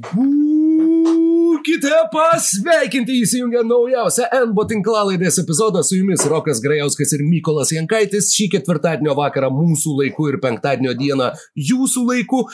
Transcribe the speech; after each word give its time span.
Būkite 0.00 1.96
pasveikinti! 2.12 3.18
Įsijungę 3.24 3.60
naujausią 3.68 4.28
NBO 4.48 4.64
tinklalaidės 4.70 5.40
epizodą 5.42 5.82
su 5.84 5.98
jumis 5.98 6.24
Rokas 6.30 6.62
Grajauskas 6.64 7.12
ir 7.16 7.24
Mykolas 7.26 7.72
Jankaitis. 7.74 8.30
Šį 8.32 8.46
ketvirtadienio 8.54 9.16
vakarą 9.18 9.50
mūsų 9.52 9.98
laiku 9.98 10.30
ir 10.30 10.38
penktadienio 10.40 10.94
dieną 10.96 11.32
jūsų 11.70 12.06
laiku. 12.06 12.46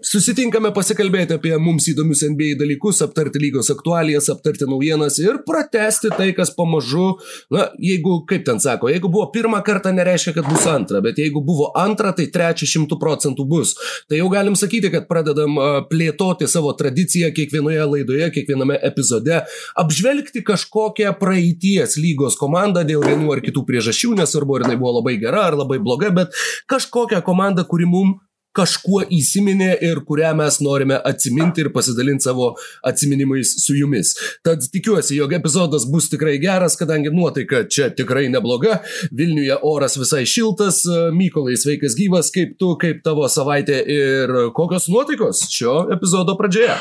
Susitinkame 0.00 0.70
pasikalbėti 0.72 1.34
apie 1.36 1.50
mums 1.60 1.84
įdomius 1.90 2.22
NBA 2.24 2.54
dalykus, 2.60 3.02
aptarti 3.04 3.40
lygos 3.42 3.68
aktualijas, 3.72 4.30
aptarti 4.32 4.64
naujienas 4.68 5.18
ir 5.20 5.42
pratesti 5.44 6.08
tai, 6.14 6.30
kas 6.36 6.54
pamažu, 6.56 7.18
na, 7.52 7.66
jeigu, 7.76 8.22
kaip 8.28 8.46
ten 8.46 8.62
sako, 8.62 8.88
jeigu 8.88 9.10
buvo 9.12 9.26
pirmą 9.34 9.60
kartą, 9.66 9.92
nereiškia, 9.96 10.32
kad 10.38 10.48
bus 10.48 10.64
antra, 10.70 11.02
bet 11.04 11.20
jeigu 11.20 11.42
buvo 11.44 11.68
antra, 11.76 12.14
tai 12.16 12.30
trečia 12.32 12.68
šimtų 12.70 12.96
procentų 13.02 13.44
bus. 13.50 13.74
Tai 14.08 14.22
jau 14.22 14.30
galim 14.32 14.56
sakyti, 14.56 14.88
kad 14.94 15.04
pradedam 15.10 15.58
plėtoti 15.90 16.48
savo 16.48 16.72
tradiciją 16.78 17.28
kiekvienoje 17.36 17.84
laidoje, 17.92 18.30
kiekviename 18.38 18.80
epizode, 18.88 19.42
apžvelgti 19.84 20.44
kažkokią 20.48 21.12
praeities 21.20 21.98
lygos 22.00 22.40
komandą 22.40 22.86
dėl 22.88 23.04
vienų 23.04 23.36
ar 23.36 23.44
kitų 23.44 23.66
priežasčių, 23.68 24.16
nesvarbu, 24.22 24.56
ar 24.56 24.68
jinai 24.68 24.80
buvo 24.80 24.96
labai 25.02 25.18
gera 25.20 25.44
ar 25.50 25.60
labai 25.60 25.76
bloga, 25.82 26.08
bet 26.22 26.42
kažkokią 26.72 27.20
komandą, 27.26 27.68
kuri 27.68 27.90
mums 27.90 28.24
kažkuo 28.56 29.02
įsiminė 29.14 29.70
ir 29.86 30.02
kurią 30.06 30.32
mes 30.38 30.58
norime 30.64 30.98
atsiminti 31.06 31.64
ir 31.64 31.70
pasidalinti 31.74 32.26
savo 32.26 32.52
atsiminimais 32.86 33.52
su 33.62 33.76
jumis. 33.78 34.12
Tad 34.46 34.64
tikiuosi, 34.72 35.16
jog 35.18 35.34
epizodas 35.36 35.86
bus 35.90 36.10
tikrai 36.10 36.36
geras, 36.42 36.76
kadangi 36.80 37.12
nuotaika 37.14 37.64
čia 37.70 37.90
tikrai 37.94 38.28
nebloga, 38.32 38.80
Vilniuje 39.16 39.56
oras 39.66 39.96
visai 40.00 40.24
šiltas, 40.28 40.82
Mykolai 41.14 41.56
sveikas 41.60 41.94
gyvas, 41.98 42.32
kaip 42.34 42.56
tu, 42.60 42.72
kaip 42.80 43.04
tavo 43.06 43.28
savaitė 43.30 43.80
ir 43.90 44.34
kokios 44.56 44.88
nuotaikos 44.90 45.44
šio 45.52 45.76
epizodo 45.94 46.36
pradžioje? 46.38 46.74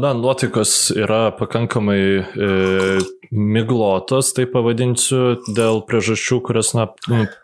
Na, 0.00 0.12
nuotaikos 0.16 0.90
yra 0.96 1.22
pakankamai 1.38 2.02
e, 2.20 2.50
miglotos, 3.30 4.32
tai 4.36 4.46
pavadinsiu, 4.50 5.38
dėl 5.56 5.82
priežasčių, 5.88 6.40
kurias 6.46 6.72
na, 6.76 6.88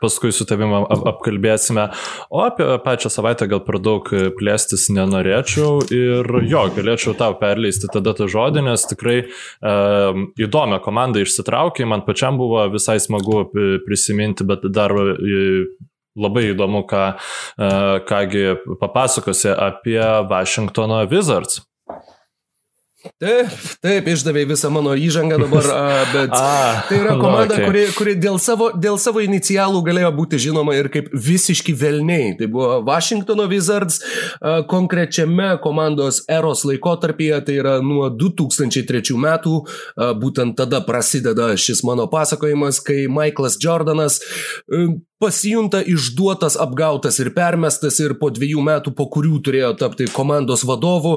paskui 0.02 0.32
su 0.34 0.46
tavim 0.48 0.74
ap 0.82 1.06
apkalbėsime. 1.16 1.88
O 2.30 2.42
apie 2.44 2.66
pačią 2.84 3.10
savaitę 3.12 3.45
gal 3.50 3.62
per 3.66 3.78
daug 3.82 4.08
plėstis 4.38 4.88
nenorėčiau 4.94 5.80
ir 5.94 6.30
jo, 6.48 6.62
galėčiau 6.76 7.16
tau 7.18 7.36
perleisti 7.40 7.90
tada 7.92 8.14
tą 8.16 8.28
žodį, 8.30 8.64
nes 8.68 8.86
tikrai 8.90 9.18
e, 9.22 9.26
įdomią 10.46 10.80
komandą 10.84 11.24
išsitraukė, 11.24 11.86
man 11.88 12.04
pačiam 12.06 12.38
buvo 12.40 12.64
visai 12.72 12.98
smagu 13.02 13.44
prisiminti, 13.86 14.46
bet 14.48 14.66
dar 14.72 14.94
e, 14.96 15.44
labai 16.16 16.50
įdomu, 16.52 16.84
ką, 16.88 17.04
e, 17.12 17.70
kągi 18.08 18.44
papasakosi 18.80 19.52
apie 19.52 20.00
Washingtono 20.30 21.04
Wizards. 21.10 21.62
Taip, 23.22 23.52
taip, 23.84 24.08
išdavė 24.12 24.44
visą 24.50 24.70
mano 24.74 24.92
įžangą 24.98 25.38
dabar, 25.40 25.68
bet 26.12 26.34
a, 26.36 26.82
tai 26.88 26.98
yra 27.00 27.14
komanda, 27.20 27.56
okay. 27.56 27.68
kuri, 27.68 27.84
kuri 27.96 28.14
dėl, 28.20 28.38
savo, 28.42 28.68
dėl 28.74 28.98
savo 29.00 29.22
inicialų 29.24 29.80
galėjo 29.86 30.12
būti 30.16 30.40
žinoma 30.46 30.76
ir 30.76 30.90
kaip 30.92 31.08
visiški 31.12 31.74
velniai. 31.78 32.34
Tai 32.40 32.50
buvo 32.52 32.80
Washingtono 32.86 33.48
Wizards 33.50 34.02
konkrečiame 34.70 35.54
komandos 35.64 36.22
eros 36.32 36.66
laikotarpyje, 36.68 37.40
tai 37.48 37.58
yra 37.62 37.78
nuo 37.84 38.10
2003 38.12 39.16
metų, 39.26 39.56
būtent 40.20 40.58
tada 40.58 40.82
prasideda 40.86 41.52
šis 41.60 41.84
mano 41.86 42.08
pasakojimas, 42.12 42.82
kai 42.84 43.04
Michaelas 43.08 43.60
Jordanas 43.62 44.20
pasijunta 45.20 45.80
išduotas, 45.80 46.58
apgautas 46.60 47.18
ir 47.22 47.30
permestas 47.34 47.96
ir 48.04 48.14
po 48.20 48.28
dviejų 48.32 48.60
metų, 48.64 48.92
po 48.96 49.06
kurių 49.12 49.38
turėjo 49.44 49.70
tapti 49.80 50.08
komandos 50.12 50.64
vadovu, 50.68 51.16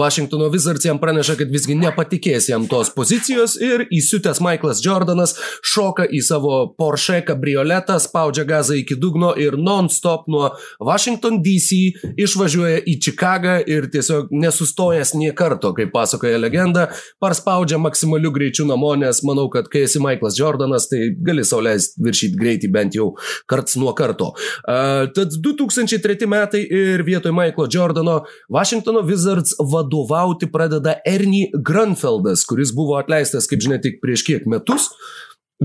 Washingtono 0.00 0.48
Wizards 0.50 0.88
jam 0.88 0.98
praneša, 1.10 1.34
kad 1.40 1.50
visgi 1.50 1.74
nepatikės 1.74 2.46
jam 2.52 2.66
tos 2.70 2.92
pozicijos 2.94 3.56
ir 3.58 3.82
įsiutęs 3.90 4.38
Michaelas 4.44 4.78
Jordanas 4.84 5.32
šoka 5.66 6.04
į 6.06 6.20
savo 6.22 6.58
Porsche 6.78 7.18
kabrioletą, 7.26 7.96
spaudžia 7.98 8.44
gazą 8.46 8.76
iki 8.78 8.94
dugno 9.00 9.32
ir 9.34 9.56
non-stop 9.58 10.28
nuo 10.30 10.52
Washington 10.78 11.40
DC 11.42 12.14
išvažiuoja 12.14 12.84
į 12.86 12.94
Čikagą 13.02 13.56
ir 13.66 13.88
tiesiog 13.90 14.30
nesustojęs 14.30 15.16
nie 15.18 15.32
karto, 15.34 15.72
kaip 15.74 15.90
pasakoja 15.94 16.38
legenda, 16.38 16.86
parspaudžia 17.22 17.80
maksimaliu 17.82 18.30
greičiu 18.36 18.68
namo, 18.70 18.92
nes 19.00 19.24
manau, 19.26 19.48
kad 19.50 19.66
kai 19.72 19.82
esi 19.88 19.98
Michaelas 20.02 20.38
Jordanas, 20.38 20.86
tai 20.92 21.10
gali 21.26 21.42
sauliaisti 21.46 22.06
viršyti 22.06 22.38
greitį 22.38 22.70
bent 22.70 23.00
jau 23.00 23.08
karts 23.50 23.74
nuo 23.82 23.96
karto. 23.98 24.30
Uh, 24.62 25.10
tad 25.16 25.34
2003 25.42 26.30
metai 26.30 26.62
ir 26.62 27.02
vietoj 27.08 27.34
Michaelo 27.34 27.66
Jordano 27.66 28.20
Washingtono 28.46 29.02
Wizards 29.10 29.58
vadovauti 29.58 30.46
pradeda 30.52 30.99
Ernie 31.08 31.50
Grunfeldas, 31.54 32.44
kuris 32.48 32.74
buvo 32.76 32.98
atleistas, 33.00 33.48
kaip 33.50 33.62
žinia, 33.64 33.80
tik 33.82 34.00
prieš 34.02 34.24
kiek 34.26 34.46
metus. 34.50 34.90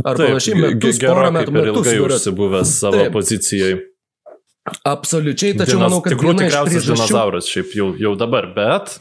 Ar 0.04 0.18
Taip, 0.20 0.34
panašiai, 0.34 0.60
metus, 0.60 1.00
porą 1.00 1.32
metų, 1.32 1.54
metus. 1.56 1.76
Ilgai 1.88 2.00
užsibuvęs 2.04 2.74
savo 2.82 3.00
Taip. 3.00 3.14
pozicijai. 3.16 3.78
Absoliučiai, 4.66 5.54
tačiau 5.54 5.78
Dinos, 5.78 5.92
manau, 5.92 5.98
kad 6.02 6.16
tikrų 6.16 6.32
tikriausias 6.40 6.88
priežasčių... 6.88 6.96
dinozauras 6.98 7.50
šiaip 7.54 7.74
jau, 7.78 7.90
jau 8.02 8.14
dabar, 8.18 8.48
bet. 8.56 8.96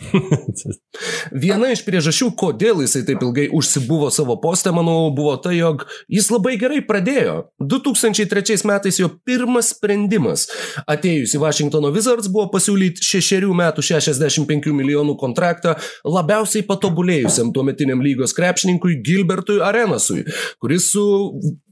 viena 1.44 1.70
iš 1.72 1.80
priežasčių, 1.86 2.28
kodėl 2.36 2.82
jisai 2.84 3.00
taip 3.08 3.24
ilgai 3.24 3.46
užsibuvo 3.48 4.10
savo 4.12 4.36
postę, 4.42 4.74
manau, 4.76 5.08
buvo 5.16 5.38
ta, 5.40 5.54
jog 5.56 5.86
jis 6.12 6.28
labai 6.34 6.58
gerai 6.60 6.82
pradėjo. 6.84 7.38
2003 7.64 8.60
metais 8.68 9.00
jo 9.00 9.08
pirmas 9.24 9.72
sprendimas 9.72 10.50
atėjus 10.84 11.32
į 11.32 11.40
Washingtono 11.46 11.94
Wizards 11.96 12.28
buvo 12.28 12.50
pasiūlyti 12.52 13.00
šešerių 13.00 13.56
metų 13.64 13.86
65 13.88 14.68
milijonų 14.76 15.16
kontraktą 15.16 15.78
labiausiai 16.04 16.66
patobulėjusiam 16.68 17.56
tuometiniam 17.56 18.04
lygos 18.04 18.36
krepšininkui 18.36 19.00
Gilbertui 19.00 19.62
Arenasui, 19.64 20.26
kuris 20.60 20.92
su 20.92 21.08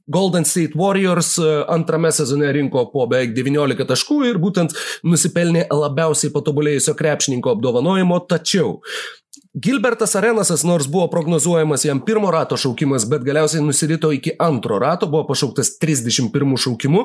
Golden 0.07 0.45
State 0.49 0.79
Warriors 0.79 1.37
e, 1.39 1.49
antrame 1.69 2.13
sezone 2.13 2.53
rinko 2.53 2.87
po 2.93 3.07
beveik 3.11 3.35
19 3.37 3.89
taškų 3.89 4.21
ir 4.31 4.39
būtent 4.43 4.77
nusipelnė 5.07 5.67
labiausiai 5.71 6.33
patobulėjusio 6.35 6.97
krepšininko 6.99 7.57
apdovanojimo, 7.57 8.23
tačiau 8.31 8.79
Gilbertas 9.55 10.17
Arenasas, 10.17 10.63
nors 10.65 10.87
buvo 10.89 11.11
prognozuojamas 11.13 11.85
jam 11.85 12.01
pirmo 12.01 12.31
rato 12.33 12.57
šaukimas, 12.57 13.05
bet 13.09 13.21
galiausiai 13.25 13.61
nusirito 13.61 14.09
iki 14.13 14.33
antro 14.41 14.79
rato, 14.81 15.07
buvo 15.13 15.27
pašauktas 15.29 15.75
31 15.81 16.57
šaukimu, 16.65 17.03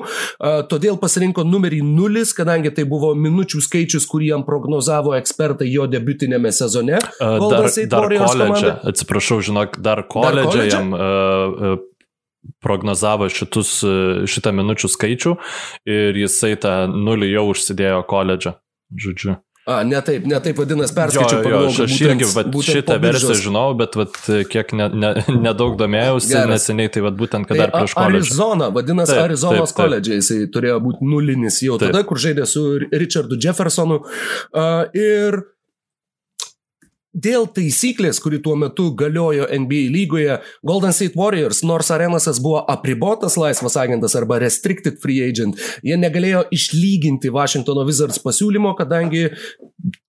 todėl 0.72 0.96
pasirinko 1.02 1.44
numerį 1.44 1.82
0, 1.84 2.24
kadangi 2.38 2.72
tai 2.72 2.88
buvo 2.88 3.12
minučių 3.20 3.60
skaičius, 3.68 4.08
kurį 4.08 4.32
jam 4.32 4.48
prognozavo 4.48 5.18
ekspertai 5.20 5.68
jo 5.74 5.90
debutinėme 5.92 6.54
sezone. 6.56 7.02
Dar, 7.20 7.68
dar 7.92 8.16
koledže, 8.24 8.74
atsiprašau, 8.94 9.42
žinok, 9.44 9.76
dar 9.84 10.06
koledže 10.08 10.70
jam 10.72 10.96
uh, 10.96 11.04
uh, 11.76 11.86
prognozavo 12.64 13.28
šitus, 13.32 13.80
šitą 14.30 14.54
minučių 14.56 14.92
skaičių 14.94 15.36
ir 15.90 16.22
jisai 16.24 16.56
tą 16.62 16.80
nulį 16.92 17.34
jau 17.34 17.50
užsidėjo 17.52 18.06
koledžą. 18.10 18.58
Žodžiu. 18.98 19.36
A, 19.68 19.82
ne 19.84 20.00
taip, 20.00 20.24
ne 20.24 20.38
taip 20.40 20.56
vadinasi, 20.62 20.94
perskaičiau. 20.96 21.42
Jo, 21.44 21.58
jo, 21.66 21.72
aš 21.84 21.96
irgi 22.00 22.28
vat, 22.32 22.54
šitą 22.64 22.96
versiją 23.04 23.36
žinau, 23.50 23.66
bet 23.76 23.98
vat, 24.00 24.16
kiek 24.48 24.72
nedaug 24.72 24.96
ne, 24.96 25.18
ne, 25.36 25.42
ne 25.44 25.54
domėjausi 25.60 26.32
Geras. 26.32 26.54
neseniai, 26.54 26.92
tai 26.94 27.04
vat, 27.04 27.18
būtent 27.20 27.50
kada 27.50 27.58
tai 27.58 27.66
dar 27.66 27.74
prieš 27.74 27.98
koledžą. 27.98 28.22
Arizona, 28.22 28.70
vadinasi, 28.78 29.12
taip, 29.12 29.26
Arizonos 29.26 29.76
koledžiai, 29.76 30.22
jisai 30.22 30.40
turėjo 30.56 30.80
būti 30.86 31.10
nulinis 31.12 31.60
jau 31.66 31.76
taip. 31.82 31.92
tada, 31.92 32.06
kur 32.08 32.24
žaidė 32.24 32.48
su 32.48 32.64
Richardu 32.96 33.36
Jeffersonu. 33.44 34.00
Uh, 34.56 34.88
ir 34.96 35.42
Dėl 37.16 37.48
taisyklės, 37.50 38.20
kuri 38.22 38.38
tuo 38.44 38.54
metu 38.60 38.90
galiojo 38.98 39.48
NBA 39.48 39.88
lygoje, 39.94 40.36
Golden 40.68 40.94
State 40.94 41.16
Warriors, 41.18 41.64
nors 41.66 41.88
Arenasas 41.96 42.42
buvo 42.44 42.60
apribotas 42.70 43.38
laisvas 43.40 43.78
agentas 43.80 44.14
arba 44.20 44.42
restricted 44.44 45.00
free 45.02 45.22
agent, 45.24 45.58
jie 45.88 45.96
negalėjo 45.98 46.44
išlyginti 46.54 47.32
Washingtono 47.34 47.88
Wizards 47.88 48.20
pasiūlymo, 48.22 48.76
kadangi 48.78 49.30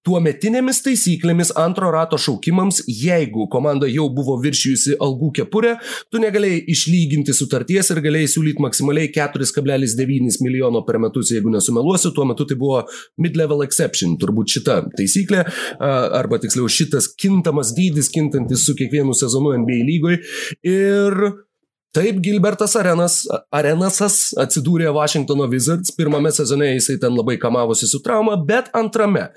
tuometinėmis 0.08 0.80
taisyklėmis 0.84 1.50
antro 1.60 1.90
rato 1.92 2.18
šaukimams, 2.20 2.80
jeigu 2.88 3.46
komanda 3.52 3.88
jau 3.90 4.06
buvo 4.14 4.38
viršijusi 4.40 4.96
algų 5.04 5.30
kepurę, 5.40 5.74
tu 6.12 6.20
negalėjai 6.22 6.62
išlyginti 6.72 7.34
sutarties 7.36 7.92
ir 7.92 8.00
galėjai 8.04 8.30
siūlyti 8.34 8.64
maksimaliai 8.64 9.10
4,9 9.14 10.40
milijono 10.44 10.84
per 10.86 11.00
metus, 11.02 11.32
jeigu 11.34 11.52
nesumeluosiu, 11.52 12.14
tuo 12.16 12.24
metu 12.28 12.46
tai 12.48 12.56
buvo 12.60 12.84
mid-level 13.20 13.64
exception, 13.66 14.16
turbūt 14.20 14.56
šita 14.56 14.78
taisyklė, 14.96 15.44
arba 15.78 16.40
tiksliau 16.42 16.70
šitas 16.72 17.10
kintamas 17.18 17.74
dydis, 17.76 18.10
kintantis 18.14 18.64
su 18.64 18.76
kiekvienu 18.78 19.16
sezonu 19.16 19.56
NBA 19.60 19.82
lygoje. 19.88 20.22
Ir 20.68 21.47
Taip, 21.96 22.18
Gilbertas 22.20 22.74
Arenas, 22.76 23.22
Arenasas 23.54 24.34
atsidūrė 24.36 24.90
Washingtono 24.92 25.46
Wizards, 25.48 25.94
pirmame 25.96 26.28
sezone 26.36 26.74
jisai 26.74 26.98
ten 27.00 27.16
labai 27.16 27.38
kamavosi 27.40 27.88
su 27.88 28.02
trauma, 28.04 28.36
bet 28.36 28.68
antrame 28.76 29.30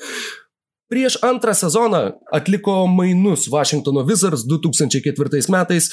Prieš 0.91 1.15
antrą 1.23 1.53
sezoną 1.53 2.11
atliko 2.31 2.87
mainus 2.87 3.47
Washingtono 3.49 4.03
Wizards 4.03 4.43
2004 4.43 5.39
metais 5.49 5.89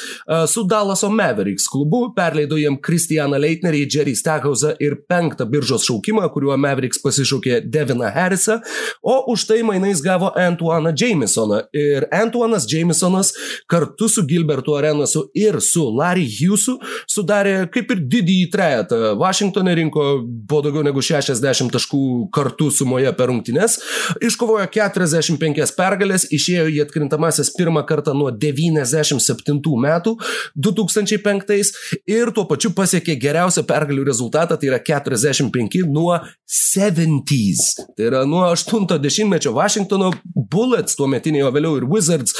su 0.46 0.64
Dallaso 0.64 1.10
Mavericks 1.10 1.68
klubu, 1.68 2.12
perleido 2.16 2.56
jiem 2.58 2.74
Kristianą 2.82 3.38
Leitnerį, 3.38 3.84
Jerry 3.94 4.16
Stackhausą 4.18 4.72
ir 4.82 4.96
penktą 5.06 5.46
biržos 5.46 5.84
šaukimą, 5.86 6.24
kuriuo 6.34 6.56
Mavericks 6.58 6.98
pasišaukė 7.04 7.60
Deviną 7.70 8.10
Harrisą, 8.10 8.58
o 9.02 9.20
už 9.30 9.44
tai 9.46 9.60
mainais 9.62 10.02
gavo 10.02 10.32
Antuaną 10.34 10.90
Jamesoną. 10.98 11.60
Ir 11.72 12.08
Antuanas 12.10 12.66
Jamesonas 12.66 13.30
kartu 13.70 14.08
su 14.08 14.26
Gilbertu 14.26 14.74
Arenasu 14.74 15.28
ir 15.34 15.60
su 15.62 15.86
Larry 15.94 16.26
Hughesu 16.26 16.74
sudarė 17.06 17.68
kaip 17.70 17.94
ir 17.94 18.02
didįjį 18.16 18.50
trejetą. 18.50 19.14
Vašingtonė 19.22 19.78
rinko 19.78 20.08
po 20.50 20.58
daugiau 20.66 20.82
negu 20.82 21.06
60 21.06 21.70
taškų 21.78 22.02
kartu 22.34 22.72
sumoje 22.74 23.14
per 23.14 23.30
rungtynes, 23.30 23.78
iškovojo 24.26 24.66
45 24.88 25.74
pergalės, 25.76 26.26
išėjo 26.34 26.68
į 26.72 26.80
atkrintamasis 26.84 27.52
pirmą 27.56 27.84
kartą 27.88 28.14
nuo 28.16 28.30
97 28.32 29.60
metų 29.84 30.14
2005 30.56 31.72
ir 32.08 32.32
tuo 32.34 32.44
pačiu 32.48 32.72
pasiekė 32.76 33.16
geriausią 33.20 33.64
pergalių 33.68 34.06
rezultatą, 34.08 34.56
tai 34.58 34.70
yra 34.72 34.80
45 34.84 35.84
nuo 35.92 36.18
70s. 36.48 37.74
Tai 37.96 38.08
yra 38.10 38.24
nuo 38.28 38.46
80-mečio 38.52 39.54
Washingtono 39.56 40.12
Bullets, 40.34 40.96
tuo 40.96 41.08
metiniai, 41.10 41.44
o 41.46 41.52
vėliau 41.54 41.78
ir 41.80 41.88
Wizards, 41.88 42.34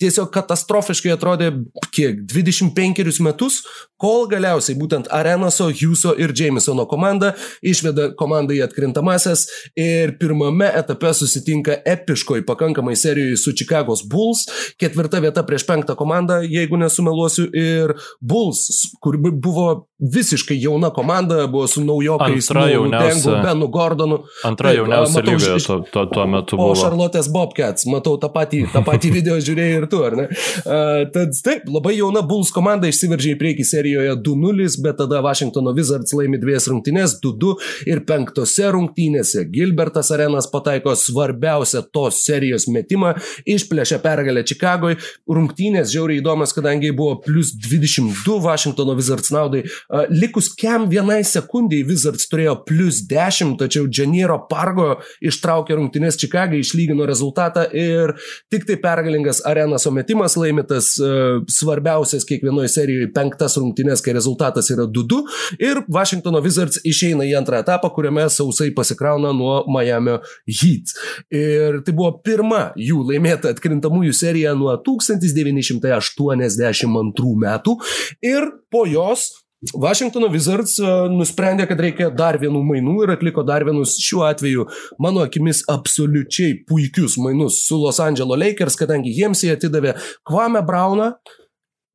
tiesiog 0.00 0.30
katastrofiškai 0.34 1.12
atrodė 1.14 1.52
kiek 1.94 2.22
25 2.30 3.20
metus, 3.24 3.60
kol 4.00 4.26
galiausiai 4.30 4.78
būtent 4.80 5.10
Arenaso, 5.12 5.68
Hugheso 5.68 6.14
ir 6.18 6.32
Jamesono 6.36 6.86
komanda 6.88 7.34
išveda 7.62 8.10
komandą 8.18 8.56
į 8.56 8.62
atkrintamasias 8.64 9.46
ir 9.78 10.16
pirmame 10.20 10.70
etape 10.80 11.12
susitinka 11.16 11.80
epiškoj 11.94 12.44
pakankamai 12.48 12.96
serijoje 12.96 13.36
su 13.40 13.54
Chicago's 13.56 14.04
Bulls, 14.10 14.46
ketvirta 14.80 15.20
vieta 15.22 15.44
prieš 15.46 15.66
penktą 15.68 15.96
komandą, 15.98 16.40
jeigu 16.46 16.78
nesumeluosiu, 16.80 17.48
ir 17.56 17.94
Bulls, 18.20 18.66
kur 19.02 19.18
buvo 19.18 19.68
visiškai 20.00 20.56
jauna 20.62 20.90
komanda, 20.90 21.46
buvo 21.46 21.66
su 21.66 21.84
naujokais, 21.84 22.50
Antra 22.50 22.68
jauniausia. 22.70 23.42
Benu 23.44 23.68
Gordonu. 23.68 24.18
Antra 24.44 24.72
jauniausia 24.72 25.22
lygoje 25.22 25.58
tuo, 25.66 25.80
tuo, 25.92 26.06
tuo 26.06 26.26
metu 26.26 26.56
buvo. 26.56 26.72
O 26.72 26.74
Charlotte's 26.74 27.28
Bobcats, 27.32 27.86
matau 27.90 28.16
tą 28.20 28.30
patį, 28.32 28.62
tą 28.72 28.82
patį 28.86 29.12
video 29.18 29.36
žiūrėjai 29.40 29.82
ir 29.82 29.86
tu, 29.92 30.00
ar 30.06 30.16
ne? 30.16 30.26
Uh, 30.64 31.04
tad 31.12 31.36
taip, 31.44 31.68
labai 31.68 31.96
jauna 31.98 32.22
Bulls 32.26 32.52
komanda 32.54 32.88
išsiveržė 32.88 33.34
į 33.34 33.40
priekį 33.40 33.66
serijoje 33.68 34.16
2-0, 34.24 34.70
bet 34.84 35.00
tada 35.02 35.20
Washingtono 35.24 35.74
Wizards 35.76 36.16
laimi 36.16 36.40
dviejas 36.40 36.70
rungtynės 36.72 37.18
2-2 37.24 37.54
ir 37.92 38.04
penktose 38.08 38.72
rungtynėse 38.72 39.44
Gilbertas 39.52 40.12
Arenas 40.16 40.48
pataiko 40.50 40.96
svarbiausią 40.96 41.79
tos 41.94 42.20
serijos 42.26 42.68
metimą, 42.70 43.14
išplėšė 43.48 44.00
pergalę 44.04 44.44
Čikagoje. 44.46 44.98
Rungtynės 45.30 45.92
žiauriai 45.92 46.20
įdomios, 46.20 46.54
kadangi 46.56 46.92
buvo 46.96 47.18
plus 47.24 47.52
22 47.56 48.38
Washingtono 48.44 48.94
Wizards 48.98 49.32
naudai. 49.34 49.62
Likus 50.12 50.50
kiam 50.58 50.88
vienai 50.90 51.20
sekundai 51.26 51.82
Wizards 51.88 52.28
turėjo 52.30 52.56
plus 52.68 53.02
10, 53.10 53.56
tačiau 53.60 53.88
Džaniero 53.90 54.38
Pargo 54.50 54.98
ištraukė 55.24 55.78
rungtynės 55.78 56.18
Čikagai, 56.20 56.60
išlygino 56.64 57.06
rezultatą 57.08 57.66
ir 57.76 58.14
tik 58.52 58.66
tai 58.68 58.76
pergalingas 58.82 59.42
arenos 59.48 59.86
ometimas 59.88 60.36
laimėtas 60.40 60.92
svarbiausias 61.50 62.26
kiekvienoje 62.28 62.70
serijoje 62.72 63.10
penktas 63.14 63.56
rungtynės, 63.60 64.02
kai 64.04 64.14
rezultatas 64.16 64.70
yra 64.74 64.86
2-2 64.90 65.20
ir 65.62 65.82
Washingtono 65.90 66.40
Wizards 66.44 66.80
išeina 66.86 67.26
į 67.28 67.36
antrą 67.38 67.60
etapą, 67.64 67.90
kuriame 67.94 68.26
sausai 68.32 68.70
pasikrauna 68.76 69.32
nuo 69.36 69.60
Miami 69.70 70.18
Heat. 70.48 70.94
Ir 71.34 71.59
tai 71.86 71.92
buvo 71.94 72.10
pirma 72.24 72.72
jų 72.78 72.98
laimėta 73.10 73.48
atkrintamųjų 73.54 74.12
serija 74.16 74.54
nuo 74.58 74.72
1982 74.86 77.34
metų. 77.44 77.72
Ir 78.26 78.42
po 78.72 78.82
jos 78.88 79.20
Vašingtono 79.76 80.30
Wizards 80.32 80.78
e, 80.80 80.84
nusprendė, 81.12 81.66
kad 81.68 81.80
reikia 81.84 82.08
dar 82.16 82.38
vienų 82.40 82.62
mainų 82.64 82.94
ir 83.04 83.10
atliko 83.12 83.44
dar 83.44 83.60
vienus 83.68 83.98
šiuo 84.00 84.24
atveju, 84.30 84.64
mano 85.02 85.20
akimis, 85.26 85.60
absoliučiai 85.68 86.64
puikius 86.68 87.18
mainus 87.20 87.60
su 87.66 87.76
Los 87.82 88.00
Angeles 88.00 88.40
Lakers, 88.40 88.76
kadangi 88.80 89.12
jiems 89.18 89.44
jie 89.44 89.52
atidavė 89.52 89.92
Kvame 90.24 90.62
Brauną, 90.64 91.10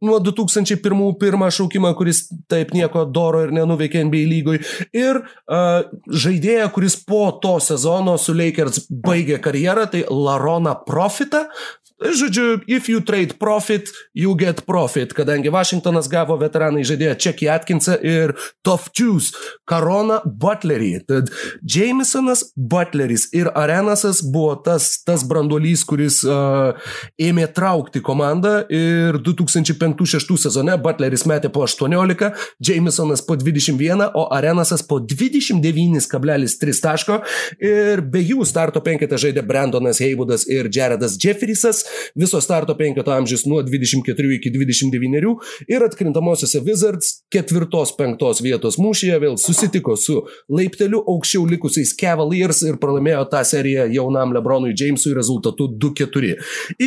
nuo 0.06 0.20
2001 0.24 1.16
pirmą 1.22 1.50
šaukimą, 1.54 1.94
kuris 1.98 2.26
taip 2.52 2.74
nieko 2.76 3.06
doro 3.06 3.44
ir 3.46 3.54
nenuveikė 3.56 4.04
NBA 4.08 4.26
lygoj. 4.32 4.62
Ir 4.96 5.22
uh, 5.22 5.86
žaidėją, 6.26 6.70
kuris 6.76 6.98
po 7.08 7.28
to 7.44 7.58
sezono 7.64 8.18
su 8.22 8.36
Lakers 8.38 8.86
baigė 8.90 9.42
karjerą, 9.44 9.90
tai 9.92 10.06
Larona 10.10 10.76
Profita. 10.88 11.48
Žodžiu, 11.96 12.60
if 12.68 12.90
you 12.90 13.00
trade 13.00 13.40
profit, 13.40 13.88
you 14.14 14.36
get 14.36 14.66
profit, 14.68 15.14
kadangi 15.16 15.48
Vašingtonas 15.48 16.10
gavo 16.12 16.36
veteranai 16.36 16.84
žaidėją 16.84 17.14
Čekį 17.24 17.48
Atkinsą 17.54 17.96
ir 18.04 18.34
Tofčius 18.68 19.30
Karona 19.64 20.18
Butlerį. 20.28 20.90
Tad 21.08 21.32
Jamesonas 21.64 22.44
Butleris 22.60 23.30
ir 23.32 23.48
Arenasas 23.56 24.20
buvo 24.28 24.58
tas, 24.66 24.90
tas 25.08 25.24
branduolys, 25.24 25.86
kuris 25.88 26.20
uh, 26.28 26.76
ėmė 27.16 27.48
traukti 27.56 28.04
komandą 28.04 28.66
ir 28.68 29.22
2005-2006 29.24 30.50
sezone 30.50 30.76
Butleris 30.76 31.24
metė 31.32 31.48
po 31.48 31.64
18, 31.64 32.28
Jamesonas 32.60 33.24
po 33.24 33.40
21, 33.40 34.10
o 34.20 34.28
Arenasas 34.36 34.84
po 34.84 35.00
29,3 35.00 36.84
taško. 36.90 37.22
Ir 37.64 38.04
be 38.04 38.20
jų 38.20 38.44
starto 38.44 38.84
penketą 38.84 39.16
žaidė 39.16 39.48
Brandonas 39.48 40.04
Heivudas 40.04 40.44
ir 40.52 40.68
Jaredas 40.68 41.16
Jeffriesas 41.24 41.85
viso 42.16 42.42
starto 42.44 42.76
penketo 42.78 43.14
amžius 43.16 43.46
nuo 43.50 43.62
24 43.66 44.36
iki 44.38 44.52
29 44.54 45.36
ir 45.72 45.86
atkrintamosiose 45.86 46.62
Wizards 46.66 47.12
ketvirtos 47.34 47.96
penktos 47.98 48.42
vietos 48.46 48.80
mūšyje 48.82 49.20
vėl 49.24 49.38
susitiko 49.42 49.98
su 50.00 50.22
laipteliu 50.52 51.04
aukščiau 51.04 51.46
likusiais 51.50 51.96
Cavaliers 52.00 52.64
ir 52.68 52.80
pralaimėjo 52.82 53.26
tą 53.32 53.44
seriją 53.48 53.90
jaunam 53.94 54.34
Lebronui 54.36 54.76
Jamesui 54.78 55.16
rezultatu 55.18 55.70
2-4. 55.82 56.36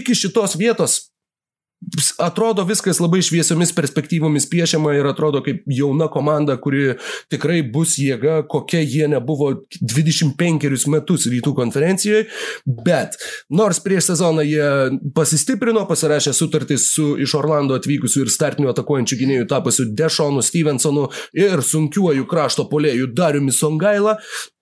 Iki 0.01 0.19
šitos 0.23 0.59
vietos 0.61 1.01
atrodo 2.19 2.65
viskas 2.67 2.99
labai 3.01 3.21
šviesiomis 3.23 3.71
perspektyvomis 3.77 4.49
piešiama 4.51 4.95
ir 4.97 5.07
atrodo 5.07 5.41
kaip 5.47 5.63
jauna 5.71 6.09
komanda, 6.11 6.57
kuri 6.61 6.97
tikrai 7.31 7.61
bus 7.73 7.95
jėga, 8.03 8.41
kokia 8.51 8.81
jie 8.83 9.07
nebuvo 9.11 9.53
25 9.79 10.89
metus 10.91 11.29
rytų 11.31 11.55
konferencijoje, 11.57 12.27
bet 12.67 13.17
nors 13.55 13.81
prieš 13.85 14.11
sezoną 14.13 14.45
jie 14.49 14.69
pasistiprino, 15.15 15.87
pasirašė 15.89 16.35
sutartį 16.37 16.81
su 16.83 17.09
iš 17.23 17.37
Orlando 17.39 17.79
atvykusiu 17.79 18.27
ir 18.27 18.35
startiniu 18.35 18.73
atakuojančiu 18.75 19.23
gynėjų 19.23 19.49
tapusiu 19.51 19.89
Dešonu 19.99 20.43
Stevensonu 20.45 21.09
ir 21.39 21.63
sunkiuoju 21.65 22.27
krašto 22.29 22.67
polėjų 22.71 23.13
Dariumi 23.15 23.55
Songaila, 23.55 24.19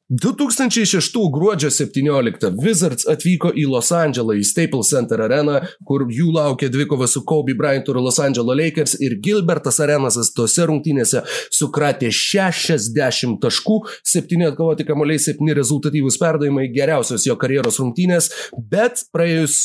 2006 0.08 1.12
gruodžio 1.32 1.70
17 1.70 2.52
Wizards 2.62 3.08
atvyko 3.10 3.50
į 3.58 3.64
Los 3.72 3.88
Andželą 3.90 4.36
į 4.38 4.44
Staples 4.46 4.92
Center 4.92 5.24
areną, 5.24 5.56
kur 5.82 6.04
jų 6.06 6.28
laukia 6.36 6.68
dvikova 6.70 7.08
su 7.10 7.24
Kobe 7.26 7.56
Bryantu 7.58 7.90
ir 7.90 7.98
Los 8.04 8.20
Angeles 8.22 8.60
Lakers 8.60 8.94
ir 9.02 9.16
Gilbertas 9.22 9.80
Arenasas 9.82 10.30
tose 10.36 10.68
rungtynėse 10.70 11.24
sukratė 11.50 12.12
60 12.14 13.40
taškų, 13.42 13.80
7 14.06 14.46
atkovoti 14.52 14.86
kamuoliai, 14.86 15.18
7 15.26 15.50
rezultatyvūs 15.58 16.20
perdavimai, 16.22 16.68
geriausios 16.70 17.26
jo 17.26 17.34
karjeros 17.40 17.80
rungtynės, 17.82 18.30
bet 18.54 19.02
praėjus 19.10 19.58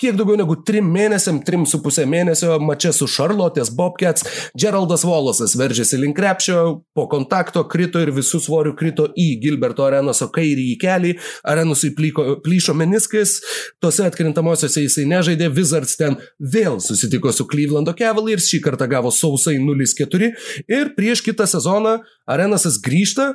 kiek 0.00 0.16
daugiau 0.18 0.36
negu 0.40 0.56
trim 0.66 0.88
mėnesiam, 0.92 1.38
trim 1.46 1.64
su 1.68 1.80
pusė 1.84 2.06
mėnesio 2.08 2.56
mače 2.62 2.92
su 2.96 3.08
Charlotte's 3.10 3.70
Bobcats, 3.74 4.26
Geraldas 4.58 5.04
Wallace'as 5.08 5.56
veržėsi 5.58 6.00
link 6.00 6.16
krepšio, 6.18 6.58
po 6.96 7.06
kontakto 7.12 7.64
krito 7.70 8.02
ir 8.02 8.12
visų 8.16 8.40
svorių 8.46 8.74
krito 8.78 9.08
į 9.16 9.28
Gilberto 9.42 9.86
Arenaso 9.86 10.28
kairį 10.32 10.66
į 10.72 10.76
kelį, 10.82 11.14
Arenusui 11.48 11.92
plyko, 11.96 12.38
plyšo 12.44 12.76
meniskas, 12.76 13.38
tose 13.82 14.06
atkrintamosiose 14.08 14.84
jisai 14.84 15.06
nežaidė, 15.10 15.50
Wizards 15.56 15.96
ten 16.00 16.18
vėl 16.40 16.80
susitiko 16.84 17.32
su 17.32 17.48
Clevelando 17.48 17.96
Cavaliers, 17.96 18.50
šį 18.50 18.62
kartą 18.66 18.90
gavo 18.90 19.12
sausai 19.14 19.58
0-4 19.62 20.32
ir 20.68 20.94
prieš 20.98 21.24
kitą 21.26 21.48
sezoną 21.48 21.98
Arenasas 22.26 22.80
grįžta, 22.82 23.32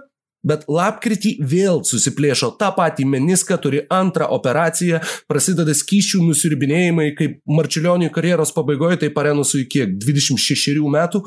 Bet 0.47 0.63
lapkritį 0.71 1.35
vėl 1.45 1.83
susiplėšo 1.85 2.51
tą 2.59 2.71
patį 2.77 3.05
meniską, 3.11 3.57
turi 3.61 3.83
antrą 3.93 4.27
operaciją, 4.33 5.01
prasideda 5.29 5.75
skyšių 5.77 6.21
nusirbinėjimai, 6.25 7.11
kaip 7.17 7.37
Marčiulionių 7.45 8.09
karjeros 8.13 8.53
pabaigoje, 8.55 9.01
tai 9.03 9.11
parenusų 9.13 9.63
iki 9.65 9.85
26 10.01 10.81
metų. 10.95 11.21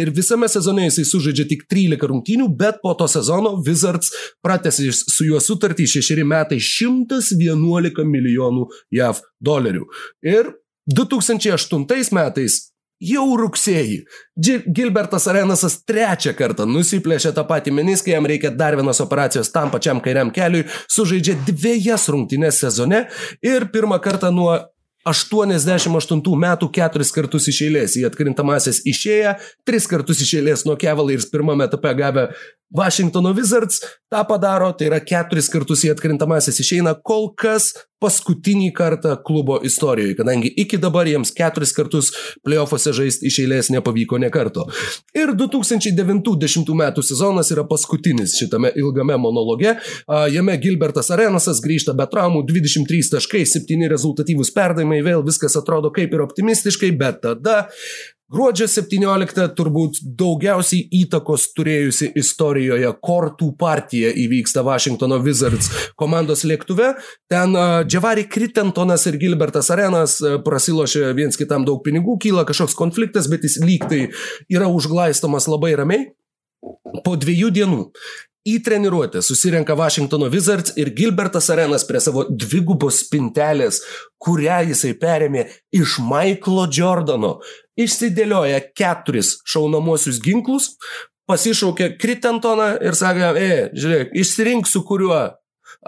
Ir 0.00 0.12
visame 0.16 0.48
sezone 0.48 0.86
jisai 0.88 1.04
sužaidžia 1.08 1.48
tik 1.50 1.66
13 1.68 2.08
rungtynių, 2.12 2.48
bet 2.58 2.80
po 2.84 2.94
to 2.98 3.08
sezono 3.10 3.56
Wizards 3.66 4.14
pratęsė 4.44 4.88
su 4.96 5.28
juo 5.28 5.42
sutartį 5.44 5.88
6 5.98 6.24
metai 6.28 6.60
111 6.62 8.08
milijonų 8.08 8.68
JAV 8.96 9.20
dolerių. 9.44 9.84
Ir 10.24 10.54
2008 10.88 12.16
metais 12.16 12.62
jau 13.00 13.26
rugsėjį. 13.38 13.98
Gilbertas 14.74 15.28
Arenasas 15.30 15.78
trečią 15.88 16.34
kartą 16.38 16.66
nusiplėšė 16.68 17.34
tą 17.36 17.44
patį 17.48 17.74
meniską, 17.78 18.12
jam 18.14 18.26
reikia 18.28 18.50
dar 18.54 18.76
vienos 18.78 19.02
operacijos 19.04 19.52
tam 19.54 19.72
pačiam 19.74 20.02
kairiam 20.04 20.32
keliui, 20.34 20.66
sužaidžia 20.90 21.38
dviejas 21.48 22.08
rungtynės 22.12 22.60
sezone 22.64 23.06
ir 23.44 23.70
pirmą 23.74 24.00
kartą 24.02 24.32
nuo 24.34 24.56
88 25.08 26.20
metų 26.42 26.68
keturis 26.74 27.12
kartus 27.14 27.48
iš 27.48 27.62
eilės 27.68 27.94
į 27.96 28.04
atkrintamasis 28.08 28.82
išėję, 28.88 29.36
tris 29.66 29.86
kartus 29.88 30.20
iš 30.24 30.34
eilės 30.40 30.66
nuo 30.68 30.76
Cavaliers 30.80 31.28
pirmame 31.32 31.68
etape 31.68 31.94
gavę 31.96 32.26
Washingtono 32.74 33.32
Wizards 33.36 33.80
tą 34.08 34.24
padaro, 34.28 34.72
tai 34.72 34.88
yra 34.88 34.98
keturis 35.04 35.48
kartus 35.52 35.84
į 35.84 35.92
atkrintamasis 35.94 36.60
išeina 36.62 36.94
kol 37.04 37.30
kas 37.36 37.72
paskutinį 37.98 38.68
kartą 38.76 39.16
klubo 39.26 39.56
istorijoje, 39.66 40.14
kadangi 40.20 40.50
iki 40.62 40.78
dabar 40.80 41.08
jiems 41.08 41.32
keturis 41.34 41.72
kartus 41.74 42.10
playoffuose 42.46 42.92
žaisti 42.94 43.26
iš 43.28 43.40
eilės 43.42 43.70
nepavyko 43.74 44.20
ne 44.22 44.30
karto. 44.32 44.66
Ir 45.16 45.32
2009-2010 45.36 46.70
metų 46.78 47.04
sezonas 47.04 47.50
yra 47.54 47.64
paskutinis 47.68 48.36
šitame 48.38 48.70
ilgame 48.78 49.16
monologe. 49.18 49.74
Jame 50.32 50.56
Gilbertas 50.62 51.10
Arenasas 51.14 51.62
grįžta 51.64 51.96
be 51.98 52.06
traumų, 52.08 52.44
23 52.48 53.16
taškai, 53.16 53.42
7 53.48 53.88
rezultatyvūs 53.90 54.54
perdavimai, 54.54 55.02
vėl 55.04 55.26
viskas 55.26 55.58
atrodo 55.58 55.90
kaip 55.94 56.14
ir 56.14 56.24
optimistiškai, 56.28 56.94
bet 57.00 57.24
tada 57.26 57.64
Gruodžio 58.28 58.66
17 58.68 59.54
turbūt 59.56 60.02
daugiausiai 60.20 60.82
įtakos 60.98 61.46
turėjusi 61.56 62.10
istorijoje 62.20 62.90
kortų 63.00 63.54
partija 63.56 64.10
įvyksta 64.20 64.60
Washingtono 64.66 65.16
Wizards 65.24 65.70
komandos 65.96 66.44
lėktuve. 66.44 66.90
Ten 67.32 67.56
Džavari 67.88 68.26
Kritentonas 68.28 69.06
ir 69.08 69.16
Gilbertas 69.22 69.72
Arenas 69.72 70.18
prasilošia 70.44 71.14
viens 71.16 71.40
kitam 71.40 71.64
daug 71.64 71.80
pinigų, 71.86 72.18
kyla 72.20 72.44
kažkoks 72.44 72.76
konfliktas, 72.76 73.30
bet 73.32 73.48
jis 73.48 73.56
lygtai 73.64 74.04
yra 74.52 74.68
užglaistomas 74.68 75.48
labai 75.48 75.72
ramiai. 75.80 76.10
Po 77.06 77.16
dviejų 77.16 77.48
dienų 77.54 77.82
į 78.48 78.58
treniruotę 78.64 79.20
susirenka 79.24 79.76
Washingtono 79.76 80.28
Wizards 80.32 80.76
ir 80.80 80.92
Gilbertas 80.96 81.50
Arenas 81.52 81.84
prie 81.88 82.00
savo 82.00 82.24
dvigubos 82.28 83.02
spintelės, 83.04 83.80
kurią 84.22 84.60
jisai 84.70 84.94
perėmė 85.00 85.46
iš 85.74 85.98
Michaelo 86.04 86.64
Jordano, 86.72 87.38
išsidėlioja 87.78 88.60
keturis 88.76 89.36
šaunamosius 89.48 90.20
ginklus, 90.24 90.72
pasišaukė 91.28 91.92
Kritentoną 92.00 92.70
ir 92.84 92.96
sakė, 92.98 93.32
e, 93.36 93.50
žiūrėk, 93.76 94.14
išsirink 94.22 94.68
su 94.70 94.82
kuriuo 94.88 95.20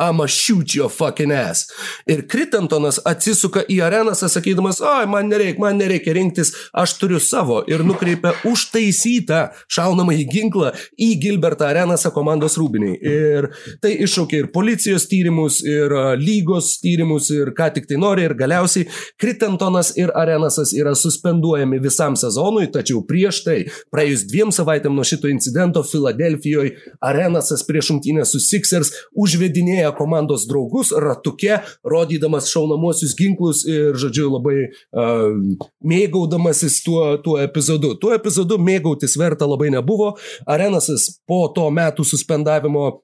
I'm 0.00 0.20
a 0.20 0.28
shoot 0.28 0.74
your 0.74 0.88
fucking 0.88 1.32
ass. 1.32 1.68
Ir 2.08 2.24
Kritantonas 2.30 2.98
atsisuka 3.04 3.66
į 3.68 3.80
areną, 3.84 4.14
sakydamas, 4.16 4.80
oi, 4.80 5.04
man 5.10 5.28
nereikia, 5.28 5.60
man 5.60 5.76
nereikia 5.76 6.14
rinktis, 6.16 6.54
aš 6.72 6.94
turiu 7.00 7.20
savo. 7.20 7.60
Ir 7.68 7.84
nukreipia 7.84 8.32
užtaisytą 8.48 9.42
šaunamą 9.68 10.16
į 10.22 10.24
ginklą 10.32 10.72
į 10.96 11.10
Gilbertą 11.20 11.68
arenasą 11.68 12.12
komandos 12.14 12.56
rūbiniai. 12.60 12.96
Ir 12.96 13.50
tai 13.84 13.92
iššaukė 14.06 14.40
ir 14.40 14.48
policijos 14.54 15.04
tyrimus, 15.10 15.60
ir 15.66 15.92
lygos 16.20 16.78
tyrimus, 16.80 17.28
ir 17.36 17.52
ką 17.56 17.68
tik 17.76 17.90
tai 17.90 18.00
nori. 18.00 18.24
Ir 18.24 18.36
galiausiai 18.38 18.88
Kritantonas 19.20 19.92
ir 20.00 20.14
arenasas 20.16 20.72
yra 20.76 20.94
suspenduojami 20.96 21.82
visam 21.82 22.16
sezonui, 22.16 22.70
tačiau 22.72 23.04
prieš 23.04 23.42
tai, 23.44 23.58
praėjus 23.92 24.24
dviem 24.32 24.54
savaitėm 24.54 24.96
nuo 24.96 25.04
šito 25.04 25.28
incidento, 25.28 25.84
Filadelfijoje 25.84 26.96
arenasas 27.04 27.66
prieš 27.68 27.90
šimtinę 27.90 28.24
su 28.28 28.40
Sixers 28.40 28.92
užvedinėjo 29.18 29.89
važinėja 29.90 29.96
komandos 29.96 30.46
draugus 30.48 30.92
ratuke, 30.92 31.60
rodydamas 31.84 32.50
šaunamosius 32.50 33.14
ginklus 33.16 33.64
ir, 33.66 33.94
žodžiu, 33.96 34.30
labai 34.30 34.70
uh, 34.92 35.58
mėgaudamasis 35.82 36.82
tuo, 36.84 37.18
tuo 37.22 37.38
epizodu. 37.38 37.98
Tuo 38.00 38.14
epizodu 38.14 38.58
mėgautis 38.58 39.16
verta 39.18 39.46
labai 39.46 39.70
nebuvo. 39.70 40.16
Arenasas 40.46 41.20
po 41.26 41.48
to 41.54 41.70
metų 41.70 42.04
suspendavimo 42.04 43.00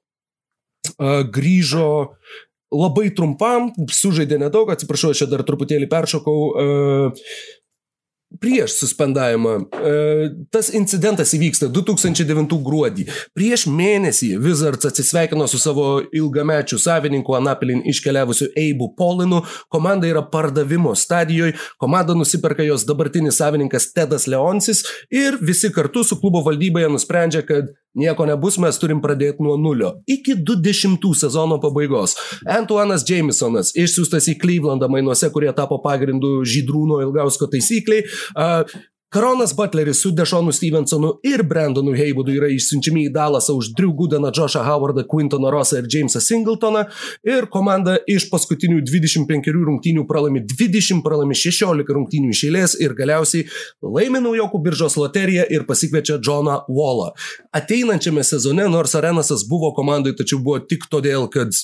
uh, 0.97 1.23
grįžo 1.23 2.13
labai 2.71 3.11
trumpam, 3.15 3.71
sužaidė 3.87 4.39
nedaug, 4.41 4.69
atsiprašau, 4.69 5.13
aš 5.13 5.23
čia 5.23 5.27
dar 5.31 5.43
truputėlį 5.47 5.87
peršokau. 5.87 6.39
Uh, 6.51 7.11
prieš 8.41 8.79
suspendavimą. 8.79 9.53
E, 9.57 9.93
tas 10.51 10.69
incidentas 10.75 11.31
įvyksta 11.33 11.69
2009 11.73 12.57
gruodį. 12.63 13.07
Prieš 13.37 13.65
mėnesį 13.71 14.33
Wizards 14.43 14.89
atsisveikino 14.89 15.47
su 15.47 15.59
savo 15.61 15.87
ilgamečiu 16.11 16.79
savininku 16.81 17.37
Anapilin 17.37 17.83
iškeliavusiu 17.87 18.49
Eibu 18.55 18.91
Polinu. 18.97 19.41
Komanda 19.73 20.09
yra 20.09 20.25
pardavimo 20.31 20.93
stadijoje, 20.95 21.55
komanda 21.79 22.15
nusiperka 22.17 22.65
jos 22.67 22.85
dabartinis 22.87 23.39
savininkas 23.39 23.91
Tedas 23.95 24.27
Leonsis 24.27 24.83
ir 25.09 25.39
visi 25.41 25.71
kartu 25.73 26.03
su 26.03 26.19
klubo 26.19 26.43
valdyboje 26.45 26.91
nusprendžia, 26.91 27.45
kad 27.47 27.71
Nieko 27.97 28.27
nebus, 28.29 28.59
mes 28.61 28.77
turim 28.77 28.99
pradėti 29.01 29.41
nuo 29.41 29.55
nulio. 29.57 29.95
Iki 30.09 30.37
20 30.45 31.07
sezono 31.17 31.57
pabaigos. 31.61 32.13
Antuanas 32.57 33.05
Jamesonas 33.07 33.73
išsiųstas 33.73 34.29
į 34.33 34.37
Clevelandą 34.41 34.89
mainuose, 34.91 35.31
kurie 35.33 35.49
tapo 35.57 35.79
pagrindu 35.81 36.43
Žydrūno 36.45 37.01
Ilgausko 37.07 37.49
taisykliai. 37.53 38.05
Uh, 38.37 38.77
Karonas 39.09 39.55
Butleris 39.55 40.01
su 40.01 40.11
Dešonu 40.11 40.51
Stevensonu 40.51 41.19
ir 41.23 41.43
Brandonu 41.43 41.93
Heivudu 41.95 42.33
yra 42.35 42.49
išsiunčiami 42.51 43.05
į 43.07 43.11
Dalasą 43.15 43.53
už 43.55 43.69
Drew 43.77 43.93
Goodeną, 43.95 44.33
Joshą 44.35 44.65
Howardą, 44.67 45.05
Quintoną 45.07 45.51
Rossą 45.51 45.77
ir 45.79 45.87
Jamesą 45.93 46.19
Singletoną 46.19 46.81
ir 47.23 47.47
komanda 47.47 47.95
iš 48.03 48.25
paskutinių 48.27 48.81
25 48.83 49.47
rungtynių 49.55 50.03
pralaimi 50.09 50.41
20, 50.43 50.99
pralaimi 51.05 51.37
16 51.39 51.93
rungtynių 51.97 52.33
iš 52.35 52.41
eilės 52.49 52.75
ir 52.83 52.97
galiausiai 52.97 53.45
laimi 53.79 54.19
naujokų 54.25 54.61
biržos 54.65 54.99
loteriją 54.99 55.47
ir 55.55 55.63
pasikviečia 55.69 56.19
Johną 56.19 56.57
Wallą. 56.67 57.13
Ateinančiame 57.55 58.27
sezone, 58.27 58.67
nors 58.67 58.95
Arenasas 58.99 59.47
buvo 59.47 59.71
komandai, 59.77 60.17
tačiau 60.19 60.41
buvo 60.43 60.59
tik 60.59 60.89
todėl, 60.91 61.29
kad 61.31 61.55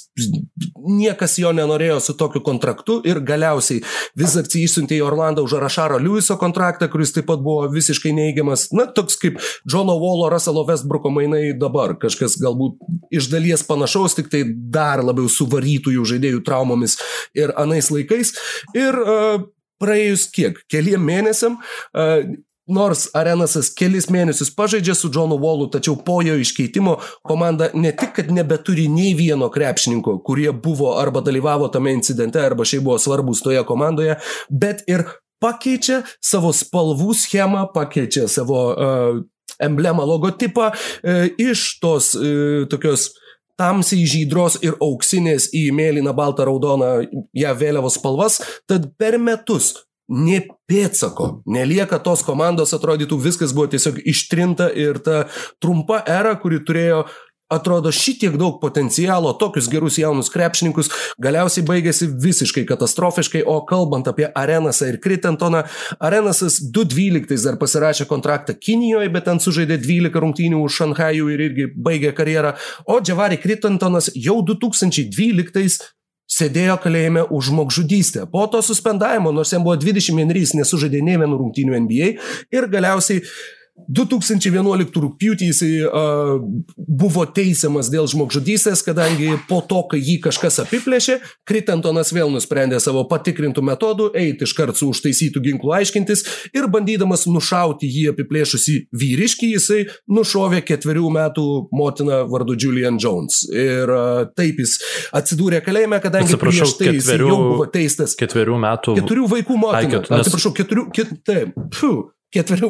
niekas 0.83 1.35
jo 1.43 1.51
nenorėjo 1.51 1.99
su 2.07 2.15
tokiu 2.15 2.39
kontraktu 2.45 3.01
ir 3.03 3.19
galiausiai 3.19 3.83
Wizards 4.15 4.55
išsiuntė 4.55 5.01
į 5.01 5.03
Orlandą 5.11 5.43
už 5.43 5.57
Arašaro 5.59 5.99
Lewiso 5.99 6.39
kontraktą, 6.39 6.87
kuris 6.91 7.11
taip 7.11 7.27
pat 7.32 7.32
pat 7.33 7.43
buvo 7.43 7.67
visiškai 7.73 8.13
neigiamas, 8.15 8.67
na, 8.75 8.85
toks 8.85 9.17
kaip 9.21 9.41
Džono 9.67 9.97
Volo, 10.01 10.29
Russelo 10.31 10.63
Westbrooko 10.67 11.11
mainai 11.13 11.51
dabar, 11.57 11.97
kažkas 12.01 12.37
galbūt 12.41 12.79
iš 13.13 13.31
dalies 13.33 13.65
panašaus, 13.67 14.15
tik 14.17 14.31
tai 14.33 14.45
dar 14.47 15.03
labiau 15.03 15.31
suvarytų 15.31 15.97
jų 15.97 16.07
žaidėjų 16.13 16.45
traumomis 16.47 16.97
ir 17.37 17.53
anais 17.59 17.91
laikais. 17.93 18.35
Ir 18.77 18.97
uh, 19.03 19.43
praėjus 19.83 20.29
kiek, 20.33 20.63
keliem 20.71 21.03
mėnesiam, 21.03 21.59
uh, 21.59 22.25
Nors 22.63 23.09
Arenasas 23.11 23.67
kelis 23.75 24.05
mėnesius 24.07 24.53
pažaidžia 24.55 24.93
su 24.95 25.09
Johnu 25.11 25.35
Wallu, 25.41 25.65
tačiau 25.67 25.97
po 25.99 26.21
jo 26.23 26.37
iškeitimo 26.39 26.93
komanda 27.27 27.67
ne 27.75 27.91
tik, 27.91 28.13
kad 28.15 28.31
nebeturi 28.31 28.85
nei 28.87 29.11
vieno 29.19 29.49
krepšininko, 29.51 30.21
kurie 30.23 30.53
buvo 30.55 30.93
arba 31.01 31.19
dalyvavo 31.25 31.67
tame 31.73 31.91
incidente, 31.91 32.39
arba 32.39 32.63
šiaip 32.63 32.85
buvo 32.87 32.95
svarbus 33.03 33.43
toje 33.43 33.65
komandoje, 33.67 34.15
bet 34.47 34.85
ir 34.87 35.03
pakeičia 35.43 36.01
savo 36.23 36.53
spalvų 36.55 37.11
schemą, 37.19 37.67
pakeičia 37.75 38.29
savo 38.31 38.63
uh, 38.71 39.19
emblemą, 39.63 40.07
logotipą 40.07 40.71
uh, 40.71 41.27
iš 41.41 41.67
tos 41.83 42.13
uh, 42.15 42.63
tokios 42.71 43.11
tamsiai 43.59 44.05
žydros 44.09 44.57
ir 44.65 44.77
auksinės 44.81 45.51
į 45.53 45.67
mėlyną, 45.77 46.13
baltą, 46.17 46.47
raudoną 46.49 46.93
ją 47.37 47.51
vėliavos 47.57 47.99
spalvas, 47.99 48.39
tad 48.69 48.89
per 48.97 49.19
metus 49.21 49.75
nie 50.13 50.41
pėtsako, 50.67 51.43
nelieka 51.47 51.99
tos 52.03 52.25
komandos, 52.27 52.73
atrodytų 52.75 53.17
viskas 53.23 53.53
buvo 53.55 53.69
tiesiog 53.71 54.01
ištrinta 54.09 54.67
ir 54.75 54.99
ta 55.05 55.23
trumpa 55.63 56.01
era, 56.09 56.35
kuri 56.39 56.59
turėjo 56.65 57.05
atrodo 57.53 57.91
šitiek 57.93 58.35
daug 58.39 58.59
potencialo, 58.61 59.33
tokius 59.39 59.69
gerus 59.71 59.97
jaunus 60.01 60.31
krepšininkus, 60.33 60.91
galiausiai 61.21 61.65
baigėsi 61.67 62.09
visiškai 62.25 62.65
katastrofiškai, 62.69 63.43
o 63.45 63.59
kalbant 63.69 64.09
apie 64.11 64.27
Arenasą 64.27 64.91
ir 64.91 64.99
Kritentoną, 65.03 65.63
Arenasas 66.03 66.59
2012 66.73 67.39
dar 67.45 67.59
pasirašė 67.61 68.07
kontraktą 68.09 68.57
Kinijoje, 68.59 69.11
bet 69.13 69.27
ten 69.29 69.41
sužaidė 69.43 69.79
12 69.83 70.21
rungtynių 70.25 70.61
už 70.65 70.79
Šanhajų 70.81 71.33
ir 71.33 71.47
irgi 71.49 71.71
baigė 71.73 72.13
karjerą, 72.17 72.55
o 72.89 72.99
Džavari 73.01 73.39
Kritentonas 73.41 74.11
jau 74.15 74.41
2012 74.45 75.93
sėdėjo 76.33 76.77
kalėjime 76.83 77.25
už 77.29 77.51
žmogžudystę. 77.51 78.25
Po 78.31 78.45
to 78.51 78.61
suspendavimo, 78.65 79.33
nors 79.35 79.53
jam 79.53 79.65
buvo 79.65 79.75
21, 79.79 80.55
nesužaidė 80.59 81.03
ne 81.05 81.17
vienų 81.21 81.39
rungtynių 81.41 81.81
NBA 81.85 82.09
ir 82.55 82.69
galiausiai 82.71 83.23
2011 83.73 84.93
rūpjūtį 85.01 85.47
jisai 85.49 85.71
uh, 85.87 86.37
buvo 86.77 87.23
teisiamas 87.25 87.89
dėl 87.91 88.05
žmogžudystės, 88.09 88.83
kadangi 88.85 89.33
po 89.49 89.63
to, 89.65 89.81
kai 89.89 89.99
jį 89.99 90.19
kažkas 90.27 90.61
apiplėšė, 90.63 91.17
Kritantonas 91.49 92.13
vėl 92.13 92.29
nusprendė 92.31 92.77
savo 92.83 93.03
patikrintų 93.09 93.63
metodų 93.65 94.11
eiti 94.19 94.47
iškart 94.47 94.77
su 94.77 94.91
užtaisytų 94.93 95.43
ginklų 95.47 95.73
aiškintis 95.79 96.23
ir 96.53 96.69
bandydamas 96.71 97.25
nušauti 97.25 97.89
jį 97.89 98.07
apiplėšusi 98.13 98.77
vyriškį, 98.93 99.51
jisai 99.57 99.81
nušovė 100.05 100.61
ketverių 100.69 101.09
metų 101.17 101.49
motiną 101.73 102.23
vardu 102.29 102.57
Julian 102.59 103.01
Jones. 103.01 103.43
Ir 103.49 103.89
uh, 103.89 104.23
taip 104.37 104.61
jis 104.63 104.77
atsidūrė 105.17 105.63
kalėjime, 105.65 105.97
kadangi 106.03 106.31
Atsiprašau, 106.31 106.69
prieš 106.69 106.79
tai 106.79 106.93
ketverių, 106.93 107.29
jau 107.33 107.43
buvo 107.49 107.69
teistas. 107.73 108.17
Ketverių 108.21 108.61
metų. 108.69 108.99
Keturių 109.01 109.29
vaikų 109.37 109.63
motina. 109.65 109.81
Ai, 109.81 109.93
ket, 109.97 110.11
nes... 110.13 110.27
Atsiprašau, 110.27 110.53
keturių, 110.61 110.91
ket, 110.93 111.17
taip. 111.25 111.57
Puh 111.73 112.11
Ketverių, 112.33 112.69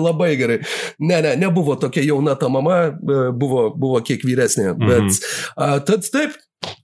labai 0.00 0.32
gerai. 0.40 0.58
Ne, 0.98 1.20
ne, 1.24 1.34
nebuvo 1.40 1.76
tokia 1.80 2.04
jauna 2.06 2.34
ta 2.40 2.50
mama, 2.52 2.78
buvo, 3.32 3.68
buvo 3.76 4.02
kiek 4.04 4.24
vyresnė. 4.26 4.72
Mhm. 4.74 4.90
Bet, 4.90 5.22
a, 5.56 5.76
tad 5.86 6.08
taip, 6.14 6.36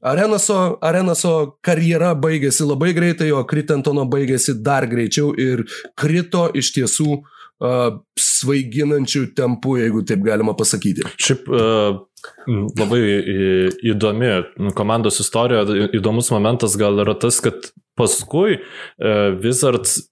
Arenaso, 0.05 0.79
Arenaso 0.85 1.35
karjera 1.65 2.15
baigėsi 2.19 2.67
labai 2.69 2.93
greitai, 2.97 3.31
o 3.37 3.43
Kritentono 3.49 4.07
baigėsi 4.11 4.57
dar 4.65 4.87
greičiau 4.91 5.33
ir 5.41 5.65
krito 5.99 6.47
iš 6.57 6.73
tiesų 6.77 7.09
uh, 7.17 8.01
svaiginančių 8.21 9.25
tempų, 9.37 9.77
jeigu 9.85 10.05
taip 10.09 10.25
galima 10.27 10.55
pasakyti. 10.59 11.07
Šiaip 11.21 11.49
uh, 11.53 12.01
labai 12.81 13.03
įdomi 13.93 14.33
komandos 14.77 15.21
istorija, 15.25 15.65
įdomus 15.97 16.33
momentas 16.35 16.77
gal 16.81 17.01
yra 17.05 17.17
tas, 17.21 17.41
kad 17.45 17.73
paskui 18.01 18.61
uh, 18.61 19.37
Wizards 19.41 20.10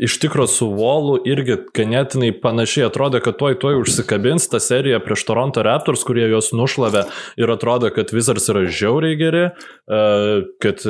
iš 0.00 0.16
tikro 0.22 0.46
su 0.48 0.70
Volu 0.72 1.18
irgi 1.28 1.58
ganėtinai 1.76 2.30
panašiai 2.40 2.86
atrodė, 2.88 3.20
kad 3.24 3.36
tuoj 3.40 3.58
tuoj 3.60 3.80
užsikabins 3.82 4.48
tą 4.50 4.60
seriją 4.62 5.00
prieš 5.04 5.26
Toronto 5.28 5.64
Raptors, 5.66 6.04
kurie 6.08 6.24
juos 6.30 6.50
nušlavė 6.56 7.04
ir 7.40 7.52
atrodo, 7.52 7.90
kad 7.94 8.14
Wizards 8.16 8.48
yra 8.52 8.64
žiauriai 8.64 9.18
geri, 9.20 9.44
e, 9.50 10.00
kad 10.64 10.86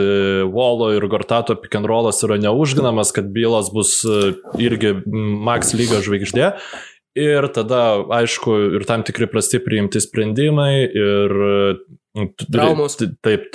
Volo 0.54 0.92
ir 0.94 1.08
Gortato 1.10 1.58
pick 1.58 1.74
and 1.78 1.90
rollas 1.90 2.22
yra 2.26 2.38
neužginamas, 2.40 3.10
kad 3.16 3.32
Bylas 3.34 3.72
bus 3.74 3.98
e, 4.06 4.32
irgi 4.62 4.94
Max 5.10 5.74
lygio 5.74 6.02
žvaigždė. 6.06 6.54
Ir 7.18 7.48
tada, 7.50 7.82
aišku, 8.20 8.54
ir 8.78 8.86
tam 8.86 9.02
tikri 9.06 9.26
prasti 9.30 9.58
priimti 9.62 10.02
sprendimai 10.02 10.74
ir... 10.86 11.34
Traumos. 12.50 12.96
Taip, 13.22 13.50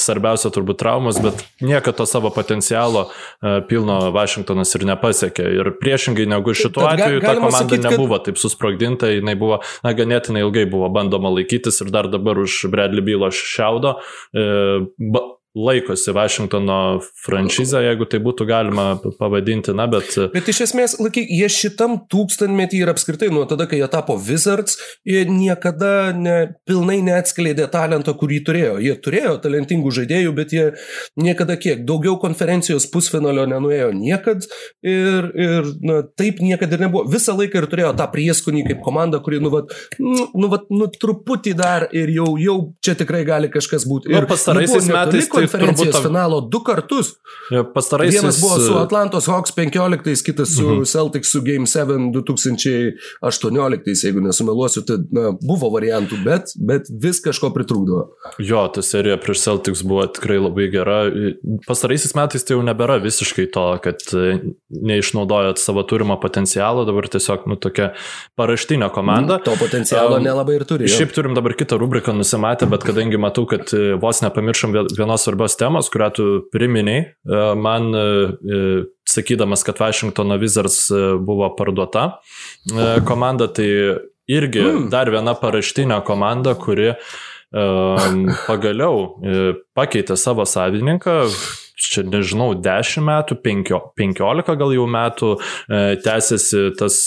svarbiausia 0.00 0.50
turbūt 0.54 0.80
traumas, 0.80 1.20
bet 1.22 1.44
niekada 1.60 1.96
to 2.00 2.06
savo 2.08 2.30
potencialo 2.34 3.06
uh, 3.08 3.58
pilno 3.68 3.98
Vašingtonas 4.14 4.74
ir 4.78 4.86
nepasiekė. 4.88 5.46
Ir 5.58 5.72
priešingai 5.80 6.28
negu 6.30 6.54
šituo 6.56 6.84
Tad 6.84 7.02
atveju, 7.02 7.24
ta 7.24 7.34
komanda 7.38 7.64
sakyt, 7.64 7.88
nebuvo 7.88 8.18
kad... 8.18 8.28
taip 8.28 8.42
susprogdinta, 8.42 9.10
jinai 9.14 9.36
buvo, 9.38 9.62
na, 9.86 9.94
ganėtinai 9.96 10.44
ilgai 10.46 10.66
buvo 10.70 10.90
bandoma 10.92 11.32
laikytis 11.34 11.82
ir 11.84 11.92
dar 11.94 12.10
dabar 12.12 12.40
už 12.44 12.64
Bradley 12.72 13.04
bylo 13.04 13.32
šiaudo. 13.34 13.98
Uh, 14.32 15.34
laikosi 15.58 16.12
Vašingtono 16.14 17.00
franšizę, 17.24 17.82
jeigu 17.82 18.06
tai 18.10 18.20
būtų 18.22 18.46
galima 18.48 18.86
pavadinti, 19.18 19.74
na, 19.76 19.88
bet... 19.90 20.14
Bet 20.34 20.48
iš 20.50 20.62
esmės, 20.68 20.96
laiky, 21.02 21.22
jie 21.22 21.48
šitam 21.52 21.98
tūkstantmetį 22.10 22.82
ir 22.82 22.92
apskritai 22.92 23.30
nuo 23.34 23.44
tada, 23.50 23.66
kai 23.70 23.80
jie 23.80 23.88
tapo 23.90 24.16
Wizards, 24.28 24.78
jie 25.08 25.24
niekada 25.28 26.12
ne, 26.16 26.36
pilnai 26.68 27.00
neatskleidė 27.06 27.68
talento, 27.72 28.14
kurį 28.18 28.40
turėjo. 28.46 28.76
Jie 28.84 28.94
turėjo 29.02 29.34
talentingų 29.42 29.92
žaidėjų, 29.98 30.34
bet 30.36 30.54
jie 30.54 30.66
niekada 31.20 31.58
kiek, 31.60 31.82
daugiau 31.88 32.18
konferencijos 32.22 32.88
pusfinalio 32.92 33.46
nenuėjo 33.50 33.90
niekad 33.96 34.46
ir, 34.86 35.30
ir 35.34 35.72
na, 35.82 36.00
taip 36.18 36.42
niekada 36.44 36.78
ir 36.78 36.86
nebuvo. 36.86 37.06
Visą 37.10 37.34
laiką 37.38 37.62
ir 37.62 37.68
turėjo 37.70 37.92
tą 37.98 38.08
prieskonį 38.12 38.64
kaip 38.70 38.82
komanda, 38.86 39.20
kuri, 39.24 39.40
nu, 39.42 39.52
vat, 39.54 39.74
nu, 39.98 40.28
nu, 40.34 40.52
vat, 40.52 40.68
nu 40.70 40.90
truputį 40.92 41.54
dar 41.58 41.88
ir 41.96 42.12
jau, 42.14 42.30
jau 42.40 42.58
čia 42.84 42.94
tikrai 42.98 43.24
gali 43.28 43.50
kažkas 43.52 43.86
būti. 43.88 44.12
Ir 44.14 44.28
pastaraisiais 44.30 44.88
metais 44.92 45.30
tai 45.32 45.47
konferencijos 45.48 45.96
turbūt... 45.96 46.08
finalo 46.08 46.40
du 46.40 46.60
kartus. 46.64 47.14
Pastaraisiais... 47.74 48.20
Vienas 48.22 48.40
buvo 48.42 48.58
su 48.60 48.76
Atlantos 48.78 49.28
Hawks 49.30 49.54
15, 49.56 50.24
kitas 50.26 50.54
su 50.56 50.66
mhm. 50.66 50.84
Celtics 50.88 51.32
su 51.32 51.42
Game 51.42 51.66
7 51.66 52.12
2018, 52.14 54.04
jeigu 54.04 54.22
nesumeluosiu, 54.24 54.84
tai 54.88 54.98
na, 55.14 55.32
buvo 55.40 55.70
variantų, 55.74 56.20
bet, 56.24 56.54
bet 56.68 56.90
vis 57.02 57.20
kažko 57.24 57.50
pritrūkdavo. 57.54 58.04
Jo, 58.42 58.66
ta 58.72 58.84
serija 58.84 59.18
prieš 59.20 59.42
Celtics 59.46 59.84
buvo 59.86 60.06
tikrai 60.12 60.38
labai 60.40 60.68
gera. 60.72 61.00
Pastaraisiais 61.66 62.14
metais 62.18 62.44
tai 62.46 62.56
jau 62.56 62.64
nebėra 62.66 62.98
visiškai 63.02 63.48
to, 63.54 63.66
kad 63.84 64.04
e, 64.16 64.38
neišnaudojot 64.68 65.60
savo 65.62 65.84
turimą 65.88 66.18
potencialą, 66.22 66.84
dabar 66.88 67.08
tiesiog, 67.10 67.46
nu, 67.50 67.58
tokia 67.60 67.92
paraštinė 68.38 68.90
komanda. 68.94 69.38
To 69.44 69.54
potencialo 69.60 70.18
um, 70.18 70.24
nelabai 70.24 70.58
ir 70.58 70.66
turi. 70.68 70.88
Jo. 70.88 71.00
Šiaip 71.00 71.14
turim 71.16 71.36
dabar 71.36 71.54
kitą 71.58 71.78
rubriką 71.80 72.14
nusimatę, 72.16 72.68
bet 72.70 72.86
kadangi 72.86 73.20
matau, 73.20 73.46
kad 73.50 73.70
e, 73.76 73.94
vos 74.00 74.22
nepamiršom 74.24 74.76
vienos 74.96 75.27
svarbios 75.28 75.56
temos, 75.56 75.90
kurią 75.92 76.10
tu 76.16 76.26
priminiai, 76.52 77.04
e, 77.04 77.54
man 77.56 77.94
e, 77.94 78.00
e, 78.00 78.84
sakydamas, 79.08 79.64
kad 79.64 79.80
Washingtono 79.80 80.38
Wizards 80.40 80.88
buvo 81.20 81.50
parduota 81.56 82.20
komanda, 83.08 83.48
tai 83.48 83.68
irgi 84.28 84.62
mm. 84.64 84.88
dar 84.92 85.10
viena 85.12 85.34
paraštinė 85.38 86.02
komanda, 86.04 86.54
kuri 86.58 86.94
pagaliau 88.44 89.06
pakeitė 89.72 90.18
savo 90.20 90.44
savininką, 90.44 91.14
čia 91.80 92.04
nežinau, 92.04 92.50
10 92.60 93.06
metų, 93.06 93.38
15 93.40 94.58
gal 94.60 94.74
jau 94.76 94.84
metų 94.92 95.30
tęsiasi 96.04 96.66
tas 96.76 96.98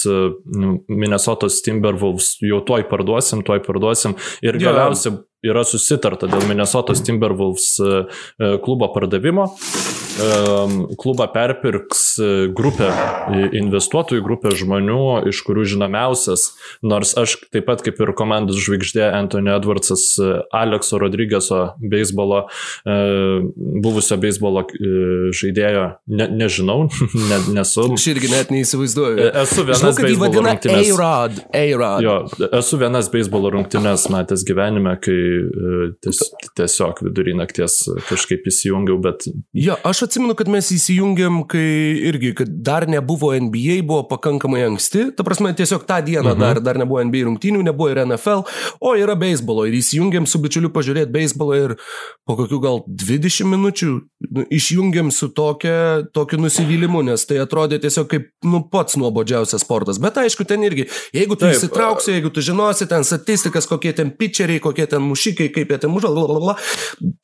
Minnesotos 0.89 1.61
Timberwolves, 1.61 2.39
jau 2.41 2.63
tuoj 2.65 2.87
parduosim, 2.89 3.45
tuoj 3.45 3.61
parduosim. 3.67 4.17
Ir 4.41 4.57
galiausiai 4.57 5.21
yra 5.45 5.63
susitarta 5.65 6.29
dėl 6.29 6.45
Minnesotos 6.49 7.01
Timberwolves 7.05 7.73
e, 7.81 8.01
e, 8.37 8.51
klubo 8.63 8.91
pardavimo. 8.93 9.47
Klubą 11.01 11.27
perpirks 11.33 12.03
e, 12.19 12.29
grupė 12.53 12.89
investuotojų, 13.57 14.23
grupė 14.25 14.53
žmonių, 14.59 15.29
iš 15.31 15.41
kurių 15.47 15.65
žinomiausias, 15.73 16.47
nors 16.85 17.13
aš 17.17 17.37
taip 17.53 17.67
pat 17.69 17.83
kaip 17.85 17.99
ir 18.01 18.13
komandos 18.17 18.59
žvaigždė 18.61 19.07
Anthony 19.15 19.53
Edwardsas, 19.55 20.05
Alekso 20.55 20.99
Rodrygėso 21.01 21.61
beisbolo, 21.79 22.43
buvusio 22.85 24.17
beisbolo 24.21 24.65
žaidėjo, 25.37 25.85
ne, 26.11 26.27
nežinau, 26.41 26.87
ne, 27.31 27.41
nesu. 27.57 27.87
Aš 27.95 28.07
irgi 28.13 28.31
net 28.33 28.53
neįsivaizduoju. 28.53 29.29
Esu 29.43 29.65
vienas 29.67 29.81
Žinau, 29.81 30.05
beisbolo 30.05 30.45
rungtynės. 30.47 30.91
A-Rod, 30.91 31.41
A-Rod. 31.61 32.05
Jo, 32.05 32.17
esu 32.59 32.81
vienas 32.81 33.11
beisbolo 33.13 33.53
rungtynės 33.55 34.07
matęs 34.13 34.45
gyvenime, 34.47 34.97
kai 35.01 35.19
E, 35.61 35.89
ties, 36.03 36.21
tiesiog 36.57 37.01
vidurį 37.05 37.35
nakties 37.39 37.77
kažkaip 38.09 38.47
įsijungiau, 38.49 38.97
bet... 39.03 39.27
Jo, 39.57 39.77
aš 39.87 40.00
atsimenu, 40.05 40.35
kad 40.37 40.49
mes 40.51 40.71
įsijungiam, 40.73 41.41
kai 41.49 41.63
irgi, 42.11 42.33
kad 42.37 42.51
dar 42.65 42.87
nebuvo 42.89 43.31
NBA, 43.35 43.81
buvo 43.87 44.03
pakankamai 44.09 44.63
anksti, 44.67 45.09
ta 45.17 45.25
prasme, 45.27 45.53
tiesiog 45.57 45.85
tą 45.89 45.99
dieną 46.05 46.33
mhm. 46.33 46.41
dar, 46.41 46.61
dar 46.63 46.79
nebuvo 46.81 47.03
NBA 47.07 47.25
rungtynių, 47.27 47.63
nebuvo 47.67 47.91
ir 47.93 48.03
NFL, 48.05 48.45
o 48.81 48.93
yra 48.99 49.15
beisbolo 49.19 49.67
ir 49.69 49.77
įsijungiam 49.79 50.27
su 50.29 50.41
bičiuliu 50.41 50.71
pažiūrėti 50.73 51.13
beisbolą 51.13 51.59
ir 51.59 51.75
po 52.27 52.37
kokių 52.39 52.61
gal 52.63 52.81
20 52.87 53.49
minučių 53.51 53.91
nu, 54.31 54.45
išjungiam 54.53 55.11
su 55.11 55.31
tokia, 55.35 56.03
tokiu 56.13 56.39
nusivylimu, 56.41 57.03
nes 57.07 57.25
tai 57.27 57.41
atrodė 57.43 57.81
tiesiog 57.83 58.09
kaip, 58.11 58.29
nu, 58.47 58.63
pats 58.71 58.97
nuobodžiausias 58.99 59.65
sportas. 59.65 59.99
Bet 60.01 60.19
aišku, 60.21 60.45
ten 60.47 60.63
irgi, 60.67 60.87
jeigu 61.15 61.37
tu 61.37 61.47
Taip. 61.47 61.57
įsitrauksi, 61.57 62.15
jeigu 62.15 62.31
tu 62.33 62.43
žinosi 62.45 62.87
ten 62.89 63.05
statistikas, 63.07 63.67
kokie 63.69 63.93
ten 63.97 64.13
pitcheriai, 64.15 64.61
kokie 64.63 64.87
ten 64.89 65.03
mušikai, 65.05 65.49
kaip 65.53 65.73
jie 65.73 65.79
ten 65.81 65.93
muža, 65.93 66.11
blablabla. 66.13 66.57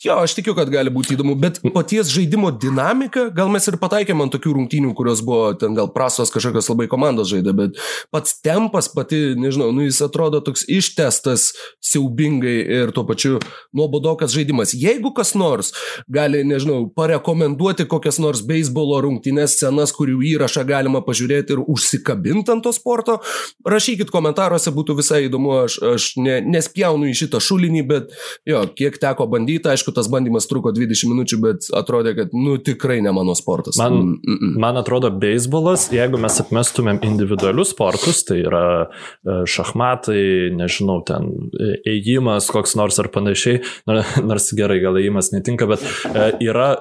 Jo, 0.03 0.21
aš 0.25 0.37
tikiu, 0.37 0.55
kad 0.57 0.71
gali 0.73 0.93
būti 0.93 1.15
įdomu, 1.15 1.37
bet 1.39 1.59
paties 1.75 2.11
žaidimo 2.13 2.51
dinamika, 2.67 3.27
gal 3.34 3.49
mes 3.51 3.67
ir 3.69 3.80
pataikėme 3.80 4.25
ant 4.25 4.36
tokių 4.36 4.53
rungtynių, 4.58 4.93
kurios 4.97 5.23
buvo 5.25 5.53
ten 5.60 5.75
gal 5.77 5.89
prastos 5.93 6.32
kažkokios 6.34 6.69
labai 6.71 6.88
komandos 6.91 7.32
žaidė, 7.32 7.53
bet 7.56 7.80
pats 8.13 8.38
tempas, 8.43 8.89
pati, 8.91 9.34
nežinau, 9.39 9.69
nu 9.75 9.86
jis 9.88 10.01
atrodo 10.06 10.41
toks 10.43 10.65
ištestas 10.67 11.49
siaubingai 11.84 12.56
ir 12.82 12.93
tuo 12.95 13.06
pačiu 13.08 13.38
nuobodokas 13.75 14.34
žaidimas. 14.36 14.73
Jeigu 14.77 15.13
kas 15.15 15.34
nors 15.39 15.71
gali, 16.12 16.43
nežinau, 16.47 16.86
parekomenduoti 16.97 17.88
kokias 17.89 18.19
nors 18.23 18.43
beisbolo 18.47 18.99
rungtynės 19.06 19.58
scenas, 19.58 19.93
kurių 19.95 20.19
įrašą 20.34 20.65
galima 20.67 21.01
pažiūrėti 21.06 21.56
ir 21.56 21.63
užsikabinti 21.63 22.53
ant 22.53 22.65
to 22.65 22.73
sporto, 22.75 23.19
rašykit 23.67 24.12
komentaruose, 24.13 24.73
būtų 24.75 24.97
visai 24.99 25.23
įdomu, 25.27 25.53
aš, 25.63 25.80
aš 25.93 26.10
ne, 26.21 26.39
nespjaunu 26.45 27.10
į 27.12 27.15
šitą 27.23 27.41
šulinį, 27.43 27.84
bet 27.88 28.15
jo, 28.47 28.63
kiek 28.77 28.99
teko 29.01 29.30
bandyti, 29.32 29.71
aišku, 29.71 29.93
tas 29.95 30.10
bandymas 30.12 30.49
truko 30.49 30.73
20 30.75 31.13
minučių, 31.13 31.41
bet 31.43 31.69
atrodė, 31.77 32.15
kad, 32.17 32.36
nu, 32.36 32.56
tikrai 32.63 32.99
ne 33.01 33.11
mano 33.15 33.35
sportas. 33.35 33.77
Man, 33.77 33.93
mm 33.93 34.19
-mm. 34.23 34.59
man 34.59 34.77
atrodo, 34.77 35.11
beisbolas, 35.11 35.87
jeigu 35.93 36.19
mes 36.21 36.39
atmestumėm 36.41 36.99
individualius 37.03 37.73
sportus, 37.75 38.23
tai 38.27 38.39
yra 38.43 38.63
e, 38.87 39.41
šachmatai, 39.45 40.53
nežinau, 40.57 41.01
ten 41.05 41.31
e, 41.53 41.73
ėjimas 41.97 42.51
koks 42.51 42.75
nors 42.75 42.99
ar 42.99 43.11
panašiai, 43.13 43.61
nors 44.29 44.51
gerai, 44.53 44.79
gal 44.83 44.97
ėjimas 44.97 45.33
netinka, 45.33 45.67
bet 45.67 45.83
e, 46.13 46.31
yra 46.49 46.77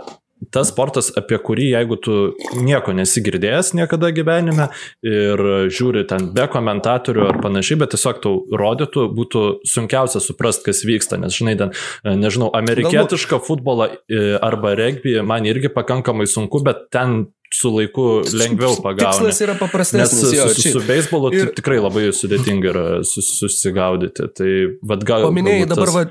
tas 0.52 0.70
sportas, 0.70 1.08
apie 1.16 1.38
kurį 1.42 1.70
jeigu 1.72 1.96
tu 2.02 2.16
nieko 2.60 2.92
nesigirdėjęs 2.96 3.72
niekada 3.78 4.10
gyvenime 4.14 4.68
ir 5.06 5.42
žiūri 5.72 6.04
ten 6.10 6.30
be 6.36 6.44
komentatorių 6.52 7.24
ar 7.30 7.40
panašiai, 7.44 7.80
bet 7.80 7.94
tiesiog 7.96 8.20
tau 8.24 8.42
rodytų, 8.62 9.08
būtų 9.16 9.44
sunkiausia 9.68 10.20
suprasti, 10.22 10.68
kas 10.68 10.84
vyksta, 10.88 11.20
nes 11.20 11.36
žinai, 11.36 11.56
ten, 11.60 11.72
nežinau, 12.04 12.50
amerikietišką 12.56 13.40
futbolą 13.46 13.88
e, 13.96 14.26
arba 14.36 14.76
regbį 14.78 15.22
man 15.26 15.48
irgi 15.48 15.72
pakankamai 15.72 16.28
sunku, 16.30 16.60
bet 16.66 16.88
ten 16.94 17.24
su 17.52 17.70
laiku 17.70 18.06
lengviau 18.34 18.76
pagauti. 18.82 19.22
Tikslas 19.22 19.40
yra 19.44 19.54
paprastesnis. 19.58 20.22
Nes 20.22 20.34
jo, 20.34 20.48
su, 20.50 20.62
su, 20.62 20.72
su 20.74 20.82
beisbolu 20.86 21.30
ir... 21.34 21.52
tikrai 21.56 21.78
labai 21.80 22.08
sudėtinga 22.14 22.72
yra 22.72 22.86
susigaudyti. 23.06 24.28
Tai 24.36 24.52
vad 24.90 25.04
gal. 25.06 25.28
Paminėjai 25.30 25.68
dabar, 25.70 25.86
tas... 25.86 25.94
va, 25.96 26.04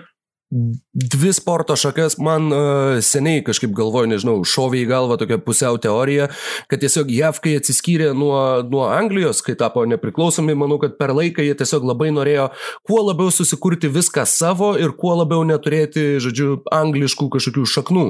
dvi 0.93 1.33
sporto 1.33 1.75
šakas 1.75 2.17
man 2.17 2.53
uh, 2.53 2.59
seniai 3.01 3.41
kažkaip 3.43 3.71
galvoju, 3.75 4.11
nežinau, 4.11 4.35
šovė 4.45 4.83
į 4.83 4.89
galvą 4.91 5.17
tokia 5.17 5.39
pusiau 5.41 5.79
teorija, 5.81 6.27
kad 6.69 6.83
tiesiog 6.83 7.09
JAV, 7.09 7.39
kai 7.41 7.55
atsiskyrė 7.59 8.11
nuo, 8.13 8.37
nuo 8.69 8.85
Anglijos, 8.93 9.41
kai 9.45 9.55
tapo 9.57 9.83
nepriklausomi, 9.89 10.53
manau, 10.57 10.77
kad 10.81 10.99
per 10.99 11.15
laiką 11.17 11.43
jie 11.43 11.55
tiesiog 11.57 11.87
labai 11.89 12.11
norėjo 12.13 12.51
kuo 12.85 13.01
labiau 13.07 13.33
susikurti 13.33 13.89
viską 13.89 14.27
savo 14.29 14.75
ir 14.77 14.93
kuo 14.99 15.15
labiau 15.17 15.41
neturėti, 15.49 16.21
žodžiu, 16.23 16.59
angliškų 16.73 17.27
kažkokių 17.33 17.65
šaknų. 17.73 18.05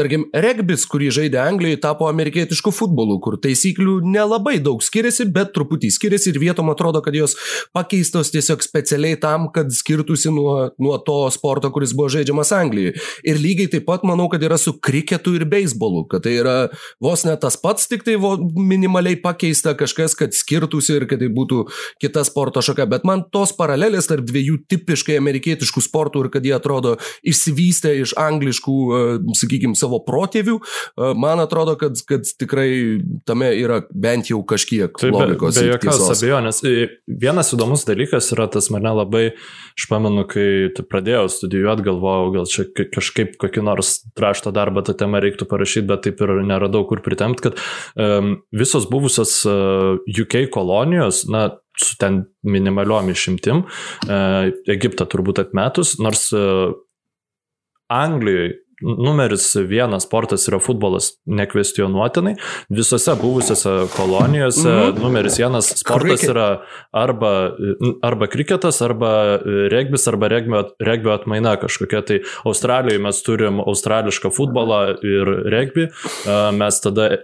Tarkim, 0.00 0.26
regbis, 0.32 0.88
kurį 0.88 1.12
žaidė 1.18 1.42
Anglijoje, 1.44 1.82
tapo 1.84 2.08
amerikietiškų 2.08 2.72
futbolų, 2.74 3.18
kur 3.24 3.38
taisyklių 3.44 3.98
nelabai 4.08 4.56
daug 4.64 4.82
skiriasi, 4.82 5.28
bet 5.36 5.52
truputį 5.54 5.92
skiriasi 5.92 6.32
ir 6.32 6.40
vietom 6.42 6.72
atrodo, 6.72 7.04
kad 7.04 7.14
jos 7.16 7.36
pakeistos 7.76 8.32
tiesiog 8.32 8.64
specialiai 8.64 9.20
tam, 9.20 9.50
kad 9.54 9.68
skirtųsi 9.74 10.32
nuo, 10.32 10.56
nuo 10.80 10.96
to 11.04 11.20
sporto, 11.34 11.73
kuris 11.74 11.94
buvo 11.96 12.10
žaidžiamas 12.12 12.52
Anglijoje. 12.54 12.94
Ir 13.26 13.40
lygiai 13.40 13.70
taip 13.72 13.86
pat 13.88 14.04
manau, 14.06 14.28
kad 14.32 14.42
yra 14.44 14.58
su 14.60 14.76
kriketu 14.78 15.34
ir 15.38 15.46
beisbolu, 15.50 16.04
kad 16.10 16.24
tai 16.26 16.36
yra 16.40 16.56
vos 17.02 17.24
ne 17.26 17.34
tas 17.40 17.56
pats, 17.60 17.88
tik 17.90 18.04
tai 18.06 18.16
minimaliai 18.56 19.18
pakeista 19.20 19.74
kažkas, 19.78 20.16
kad 20.18 20.36
skirtųsi 20.36 20.98
ir 20.98 21.08
kad 21.10 21.22
tai 21.22 21.30
būtų 21.34 21.64
kita 22.02 22.24
sporto 22.26 22.62
šaka. 22.64 22.86
Bet 22.90 23.06
man 23.08 23.24
tos 23.34 23.54
paralelės 23.56 24.08
tarp 24.10 24.26
dviejų 24.28 24.60
tipiškai 24.70 25.18
amerikietiškų 25.20 25.84
sportų 25.84 26.24
ir 26.24 26.30
kad 26.34 26.46
jie 26.46 26.54
atrodo 26.56 26.96
išsivystę 27.26 27.94
iš 28.02 28.14
angliškų, 28.20 28.76
e, 28.98 29.02
sakykime, 29.40 29.78
savo 29.78 30.00
protėvių, 30.06 30.58
e, 30.60 31.12
man 31.18 31.42
atrodo, 31.42 31.76
kad, 31.80 31.98
kad 32.08 32.28
tikrai 32.40 33.00
tame 33.28 33.50
yra 33.58 33.82
bent 33.90 34.30
jau 34.32 34.42
kažkiek 34.46 34.92
Taip, 35.00 35.14
logikos. 35.14 35.58
Be, 35.58 35.66
be 35.66 35.74
jokios 35.74 36.04
abejonės. 36.14 36.62
Vienas 37.24 37.52
įdomus 37.56 37.86
dalykas 37.88 38.30
yra 38.36 38.48
tas 38.52 38.70
mane 38.74 38.92
labai, 38.94 39.24
aš 39.74 39.88
pamenu, 39.90 40.26
kai 40.28 40.70
pradėjau 40.90 41.26
studijuoti 41.32 41.63
studijuoti, 41.64 41.84
galvojau, 41.84 42.30
gal 42.34 42.46
čia 42.48 42.64
kažkaip 42.92 43.36
kokį 43.40 43.64
nors 43.64 44.04
rašto 44.20 44.52
darbą 44.52 44.84
tą 44.84 44.94
temą 44.94 45.20
reiktų 45.22 45.46
parašyti, 45.48 45.86
bet 45.88 46.04
taip 46.04 46.20
ir 46.20 46.42
neradau 46.44 46.84
kur 46.86 47.00
pritemti, 47.02 47.48
kad 47.48 47.60
um, 47.96 48.42
visos 48.52 48.86
buvusios 48.90 49.44
uh, 49.46 49.96
UK 50.08 50.50
kolonijos, 50.52 51.24
na, 51.28 51.56
su 51.76 51.96
ten 51.98 52.24
minimaliom 52.44 53.10
išimtim, 53.10 53.64
uh, 53.64 54.50
Egiptą 54.68 55.06
turbūt 55.08 55.40
atmetus, 55.40 55.96
nors 55.98 56.30
uh, 56.36 56.74
Anglijoje 57.92 58.63
numeris 58.84 59.48
vienas 59.68 60.04
sportas 60.04 60.48
yra 60.48 60.60
futbolas, 60.62 61.12
nekvestionuotinai. 61.26 62.34
Visose 62.68 63.14
buvusiose 63.20 63.70
kolonijose 63.96 64.68
mm 64.68 64.74
-hmm. 64.74 65.02
numeris 65.02 65.38
vienas 65.38 65.72
sportas 65.76 66.20
Cricket. 66.20 66.30
yra 66.30 66.62
arba, 66.92 67.56
arba 68.02 68.26
kriketas, 68.26 68.82
arba 68.82 69.38
regbis, 69.70 70.08
arba 70.08 70.28
regbio, 70.28 70.64
regbio 70.80 71.12
atmaina 71.12 71.56
kažkokia. 71.56 72.02
Tai 72.02 72.20
Australijoje 72.44 72.98
mes 72.98 73.22
turim 73.22 73.60
australišką 73.60 74.30
futbolą 74.30 74.80
ir 75.02 75.30
regbį, 75.54 75.88
mes 76.58 76.80
tada 76.80 77.08
e, 77.14 77.18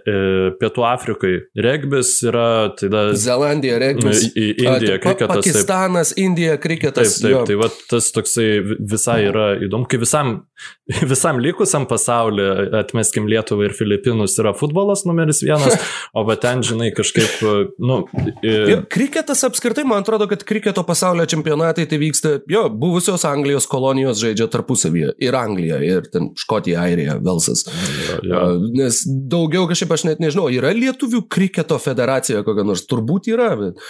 Pietų 0.59 0.85
Afrikai 0.87 1.33
regbis 1.55 2.13
yra, 2.23 2.71
tada 2.79 3.13
Zelandija 3.13 3.79
regbis, 3.79 4.23
Indija 4.35 4.97
kriketas. 4.99 5.35
Pakistanas, 5.35 6.13
taip. 6.13 6.23
Indija 6.25 6.57
kriketas. 6.57 7.15
Taip, 7.19 7.21
taip, 7.21 7.31
jo. 7.31 7.43
tai 7.49 7.57
va, 7.59 7.69
tas 7.89 8.11
toksai 8.15 8.49
visai 8.79 9.19
yra 9.29 9.47
įdomu, 9.61 9.87
kai 9.89 10.01
visam, 10.01 10.33
visam 11.13 11.41
likusiam 11.51 11.85
pasauliu, 11.89 12.47
atmeskim 12.79 13.27
Lietuvą 13.29 13.67
ir 13.67 13.75
Filipinus, 13.77 14.37
yra 14.41 14.53
futbolas 14.57 15.05
numeris 15.07 15.43
vienas, 15.45 15.77
o 16.17 16.23
va 16.27 16.37
ten, 16.41 16.63
žinai, 16.65 16.91
kažkaip, 16.95 17.41
nu... 17.83 18.01
Ir 18.45 18.85
kriketas 18.91 19.43
apskritai, 19.47 19.85
man 19.87 20.05
atrodo, 20.05 20.27
kad 20.31 20.45
kriketo 20.47 20.83
pasaulio 20.87 21.27
čempionatai 21.29 21.87
tai 21.89 21.99
vyksta, 22.01 22.35
jo, 22.51 22.65
buvusios 22.81 23.25
Anglijos 23.27 23.67
kolonijos 23.71 24.21
žaidžia 24.23 24.47
tarpusavyje. 24.51 25.15
Ir 25.21 25.37
Anglija, 25.37 25.81
ir 25.85 26.07
ten 26.11 26.31
Škotija, 26.39 26.85
Airija, 26.87 27.17
Velsas. 27.23 27.65
Ja, 27.67 28.19
ja. 28.31 28.43
Nes 28.77 29.03
daugiau 29.05 29.67
kažkaip 29.69 29.95
aš 29.95 30.07
net 30.09 30.23
nežinau, 30.23 30.47
yra 30.53 30.73
lietuvių 30.75 31.25
kriketo 31.31 31.77
federacija 31.81 32.45
kokia 32.47 32.65
nors, 32.67 32.85
turbūt 32.89 33.29
yra, 33.31 33.51
bet 33.59 33.81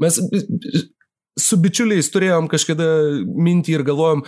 mes 0.00 0.18
su 1.40 1.58
bičiuliais 1.60 2.10
turėjom 2.12 2.48
kažkada 2.50 2.88
mintį 3.24 3.78
ir 3.78 3.86
galvojom, 3.86 4.24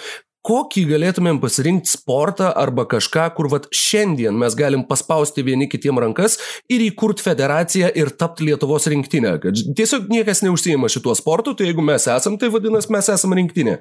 kokį 0.46 0.82
galėtumėm 0.90 1.38
pasirinkti 1.42 1.92
sportą 1.92 2.48
arba 2.58 2.84
kažką, 2.90 3.28
kur 3.36 3.46
vat 3.52 3.68
šiandien 3.74 4.34
mes 4.38 4.56
galim 4.58 4.82
paspausti 4.88 5.44
vieni 5.46 5.68
kitiem 5.70 6.00
rankas 6.02 6.34
ir 6.72 6.82
įkurti 6.82 7.22
federaciją 7.22 7.92
ir 7.98 8.10
tapti 8.18 8.48
Lietuvos 8.48 8.88
rinktinę. 8.90 9.36
Kad 9.42 9.60
tiesiog 9.78 10.08
niekas 10.10 10.42
neužsijima 10.42 10.90
šituo 10.90 11.14
sportu, 11.18 11.54
tai 11.58 11.68
jeigu 11.68 11.84
mes 11.86 12.08
esam, 12.10 12.38
tai 12.40 12.50
vadinasi 12.50 12.90
mes 12.94 13.10
esam 13.14 13.36
rinktinė. 13.38 13.76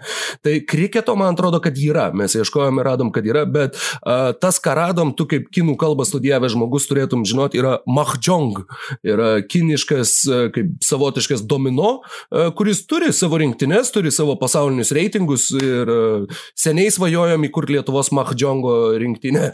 Tai 0.46 0.54
kriketo 0.70 1.16
man 1.18 1.34
atrodo, 1.34 1.62
kad 1.64 1.78
yra, 1.82 2.12
mes 2.18 2.38
ieškojom 2.38 2.82
ir 2.82 2.90
radom, 2.92 3.10
kad 3.16 3.26
yra, 3.26 3.48
bet 3.50 3.80
uh, 3.80 4.30
tas, 4.38 4.62
ką 4.62 4.78
radom, 4.78 5.16
tu 5.18 5.26
kaip 5.32 5.50
kinų 5.54 5.76
kalbą 5.82 6.06
studijavęs 6.06 6.54
žmogus 6.54 6.86
turėtum 6.92 7.26
žinoti, 7.26 7.62
yra 7.64 7.80
mahjong, 7.90 8.62
yra 9.02 9.32
kiniškas, 9.50 10.16
uh, 10.30 10.46
kaip 10.54 10.78
savotiškas 10.86 11.42
domino, 11.50 11.98
uh, 12.06 12.54
kuris 12.54 12.86
turi 12.86 13.10
savo 13.16 13.42
rinktinės, 13.42 13.90
turi 13.96 14.14
savo 14.14 14.38
pasaulinius 14.38 14.94
reitingus 14.94 15.50
ir 15.58 15.90
uh, 15.90 16.42
seniai 16.58 16.92
svajojom 16.94 17.48
įkurti 17.48 17.78
Lietuvos 17.78 18.12
Mahdžiongo 18.16 18.76
rinktinę, 19.02 19.52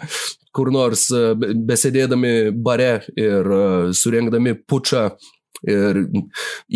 kur 0.55 0.71
nors 0.73 1.07
e, 1.13 1.33
besėdėdami 1.37 2.51
bare 2.51 2.91
ir 3.15 3.51
e, 3.57 3.63
surengdami 3.97 4.55
pučą 4.67 5.09
ir 5.65 5.99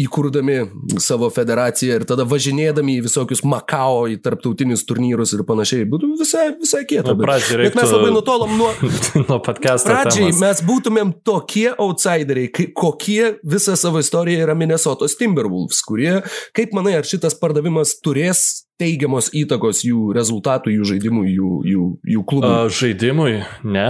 įkurdami 0.03 0.57
savo 1.01 1.29
federaciją 1.33 1.99
ir 1.99 2.05
tada 2.09 2.25
važinėdami 2.27 2.97
į 2.99 3.05
visokius 3.05 3.43
Makao, 3.45 4.07
į 4.09 4.17
tarptautinius 4.23 4.85
turnyrus 4.89 5.35
ir 5.35 5.43
panašiai. 5.47 5.85
Būtų 5.89 6.11
visai, 6.19 6.47
visai 6.59 6.83
kieta. 6.89 7.13
Nu, 7.13 7.19
bet, 7.21 7.49
bet 7.61 7.77
mes 7.77 7.93
labai 7.93 8.13
nutolom 8.15 8.55
nuo... 8.57 8.71
nuo 9.27 9.39
podcast'o. 9.43 9.91
Pradžiai 9.91 10.31
temas. 10.31 10.41
mes 10.41 10.63
būtumėm 10.69 11.13
tokie 11.27 11.69
outsideriai, 11.75 12.49
kokie 12.77 13.35
visą 13.43 13.77
savo 13.79 14.01
istoriją 14.01 14.47
yra 14.47 14.57
Minnesotos 14.57 15.17
Timberwolves, 15.19 15.83
kurie, 15.85 16.19
kaip 16.57 16.73
manai, 16.77 16.97
ar 16.99 17.07
šitas 17.07 17.37
pardavimas 17.37 17.97
turės 18.03 18.65
teigiamos 18.81 19.29
įtakos 19.37 19.83
jų 19.85 20.09
rezultatų, 20.17 20.73
jų 20.79 20.89
žaidimui, 20.93 21.27
jų, 21.35 21.51
jų, 21.69 21.85
jų 22.15 22.25
klubui? 22.27 22.51
Žaidimui 22.79 23.37
ne, 23.67 23.87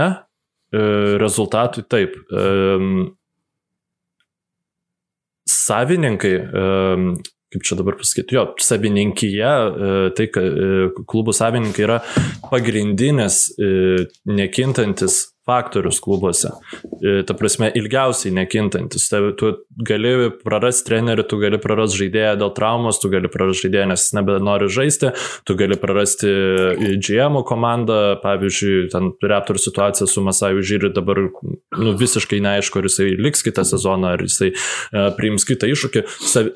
e, 0.68 0.84
rezultatui 1.22 1.86
taip. 1.88 2.18
Um, 2.28 3.14
savininkai, 5.52 6.32
kaip 7.52 7.66
čia 7.68 7.76
dabar 7.76 7.98
pasakyti, 8.00 8.36
jo, 8.38 8.46
savininkyje, 8.64 9.52
tai 10.16 10.28
klubų 10.32 11.34
savininkai 11.36 11.84
yra 11.84 12.00
pagrindinis 12.48 13.44
nekintantis 14.28 15.31
faktorius 15.46 16.00
klubuose. 16.00 16.52
E, 17.02 17.22
ta 17.26 17.34
prasme, 17.34 17.70
ilgiausiai 17.74 18.34
nekintantis. 18.36 19.08
Tu 19.38 19.50
gali 19.86 20.30
prarasti 20.44 20.86
trenerių, 20.90 21.24
tu 21.26 21.38
gali 21.42 21.58
prarasti 21.62 22.04
žaidėją 22.04 22.36
dėl 22.42 22.52
traumos, 22.54 23.00
tu 23.02 23.10
gali 23.12 23.30
prarasti 23.32 23.66
žaidėją, 23.66 23.88
nes 23.90 24.04
jis 24.06 24.14
nebenori 24.18 24.68
žaisti, 24.72 25.10
tu 25.48 25.56
gali 25.58 25.78
prarasti 25.82 26.30
GM 27.02 27.40
komandą, 27.48 27.98
pavyzdžiui, 28.22 28.86
ten 28.92 29.10
Raptor 29.32 29.58
situacija 29.58 30.06
su 30.06 30.22
Masaju 30.22 30.62
Žyri 30.62 30.92
dabar 30.94 31.18
nu, 31.22 31.94
visiškai 31.98 32.38
neaišku, 32.44 32.78
ar 32.78 32.88
jisai 32.90 33.10
liks 33.18 33.42
kitą 33.46 33.64
sezoną, 33.66 34.14
ar 34.16 34.22
jisai 34.22 34.52
uh, 34.52 35.10
priims 35.16 35.46
kitą 35.48 35.70
iššūkį. 35.72 36.04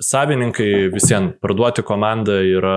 Savininkai 0.07 0.71
visiems 0.95 1.37
parduoti 1.43 1.83
komandą 1.87 2.39
yra 2.47 2.77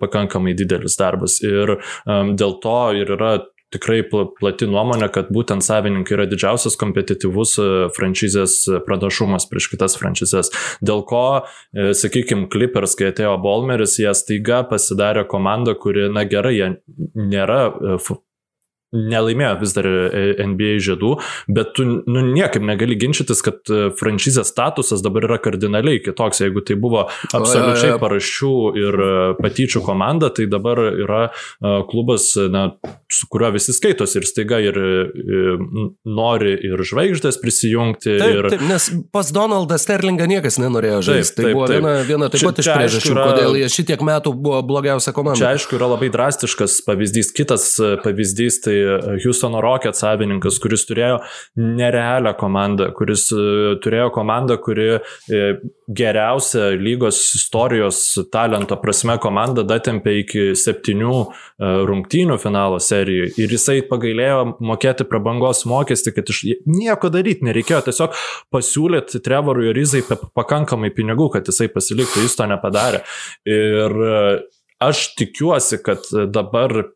pakankamai 0.00 0.54
didelis 0.56 0.96
darbas 1.00 1.40
ir 1.44 1.76
um, 1.76 2.34
dėl 2.38 2.56
to 2.62 2.78
ir 2.96 3.12
yra 3.16 3.34
tikrai 3.72 4.00
plati 4.08 4.68
nuomonė, 4.70 5.08
kad 5.12 5.30
būtent 5.34 5.64
savininkai 5.64 6.16
yra 6.16 6.26
didžiausias 6.30 6.76
kompetityvus 6.80 7.54
e, 7.58 7.68
franšizės 7.96 8.58
pranašumas 8.86 9.48
prieš 9.50 9.70
kitas 9.74 9.96
franšizės. 10.00 10.52
Dėl 10.84 11.04
ko, 11.08 11.24
e, 11.72 11.92
sakykime, 11.98 12.48
Clippers, 12.52 12.96
kai 12.98 13.10
atėjo 13.12 13.36
Bolmeris, 13.42 13.98
jie 14.02 14.12
staiga 14.18 14.62
pasidarė 14.68 15.26
komandą, 15.30 15.76
kuri, 15.78 16.08
na 16.12 16.26
gerai, 16.28 16.54
jie 16.58 16.70
nėra 17.16 17.64
e, 17.70 17.98
nelaimėjo 18.92 19.52
vis 19.62 19.72
dar 19.76 19.88
e, 19.88 20.22
NBA 20.44 20.76
žiedų, 20.84 21.14
bet 21.52 21.72
tu 21.76 21.86
nu, 21.88 22.24
niekaip 22.28 22.64
negali 22.64 22.96
ginčytis, 23.00 23.40
kad 23.44 23.72
e, 23.72 23.88
franšizės 23.96 24.52
statusas 24.52 25.02
dabar 25.04 25.26
yra 25.28 25.38
kardinaliai 25.42 26.02
kitoks. 26.04 26.42
Jeigu 26.44 26.62
tai 26.66 26.76
buvo 26.80 27.06
absoliučiai 27.32 27.96
paraščių 28.02 28.52
ir 28.80 28.98
e, 29.00 29.12
patyčių 29.40 29.82
komanda, 29.86 30.28
tai 30.34 30.46
dabar 30.50 30.80
yra 30.92 31.22
klubas, 31.88 32.32
na, 32.52 32.74
su 33.12 33.26
kuriuo 33.32 33.52
visi 33.54 33.72
skaitos 33.74 34.14
ir 34.18 34.26
staiga 34.28 34.58
ir, 34.62 34.76
ir 34.76 35.62
nori 36.04 36.52
ir 36.68 36.80
žvaigždės 36.88 37.38
prisijungti. 37.42 38.16
Taip, 38.20 38.34
ir... 38.36 38.48
taip, 38.52 38.64
nes 38.68 38.88
pas 39.14 39.32
Donaldą 39.34 39.78
Sterlingą 39.80 40.28
niekas 40.30 40.58
nenorėjo 40.60 41.00
žaisti. 41.08 41.38
Tai 41.38 41.46
taip, 41.46 41.56
buvo 41.56 41.68
taip. 41.70 41.80
viena, 41.80 41.94
viena 42.08 42.30
taip 42.32 42.44
pat 42.50 42.60
iš 42.62 42.70
priežasčių, 42.72 43.14
yra... 43.14 43.26
kodėl 43.30 43.58
jie 43.62 43.70
šitiek 43.72 44.04
metų 44.04 44.34
buvo 44.36 44.60
blogiausia 44.68 45.14
komanda. 45.16 45.40
Čia 45.40 45.52
aišku 45.56 45.78
yra 45.78 45.92
labai 45.94 46.10
drastiškas 46.12 46.80
pavyzdys. 46.88 47.32
Kitas 47.36 47.68
pavyzdys 48.04 48.60
tai 48.66 48.81
Houstono 49.22 49.60
Rocket 49.64 49.98
savininkas, 49.98 50.58
kuris 50.62 50.86
turėjo 50.88 51.20
nerealią 51.58 52.34
komandą, 52.38 52.90
kuris 52.96 53.28
turėjo 53.84 54.10
komandą, 54.14 54.58
kuri 54.62 54.88
geriausia 55.92 56.70
lygos 56.78 57.20
istorijos 57.36 58.00
talento 58.32 58.78
prasme 58.80 59.18
komanda 59.22 59.64
datempė 59.66 60.14
iki 60.22 60.44
septynių 60.58 61.16
rungtynių 61.88 62.38
finalo 62.42 62.80
serijoje 62.82 63.34
ir 63.42 63.52
jisai 63.56 63.80
pagailėjo 63.88 64.56
mokėti 64.64 65.06
prabangos 65.08 65.64
mokestį, 65.68 66.14
kad 66.16 66.32
iš 66.32 66.42
nieko 66.68 67.10
daryti 67.12 67.46
nereikėjo, 67.46 67.82
tiesiog 67.88 68.16
pasiūlyti 68.54 69.22
Trevorui 69.24 69.72
Rizai 69.76 70.02
pakankamai 70.08 70.92
pinigų, 70.94 71.30
kad 71.36 71.48
jisai 71.48 71.68
pasiliktų, 71.72 72.24
jis 72.24 72.38
to 72.38 72.48
nepadarė. 72.50 73.02
Ir 73.48 73.96
aš 74.82 75.04
tikiuosi, 75.18 75.78
kad 75.84 76.08
dabar 76.34 76.88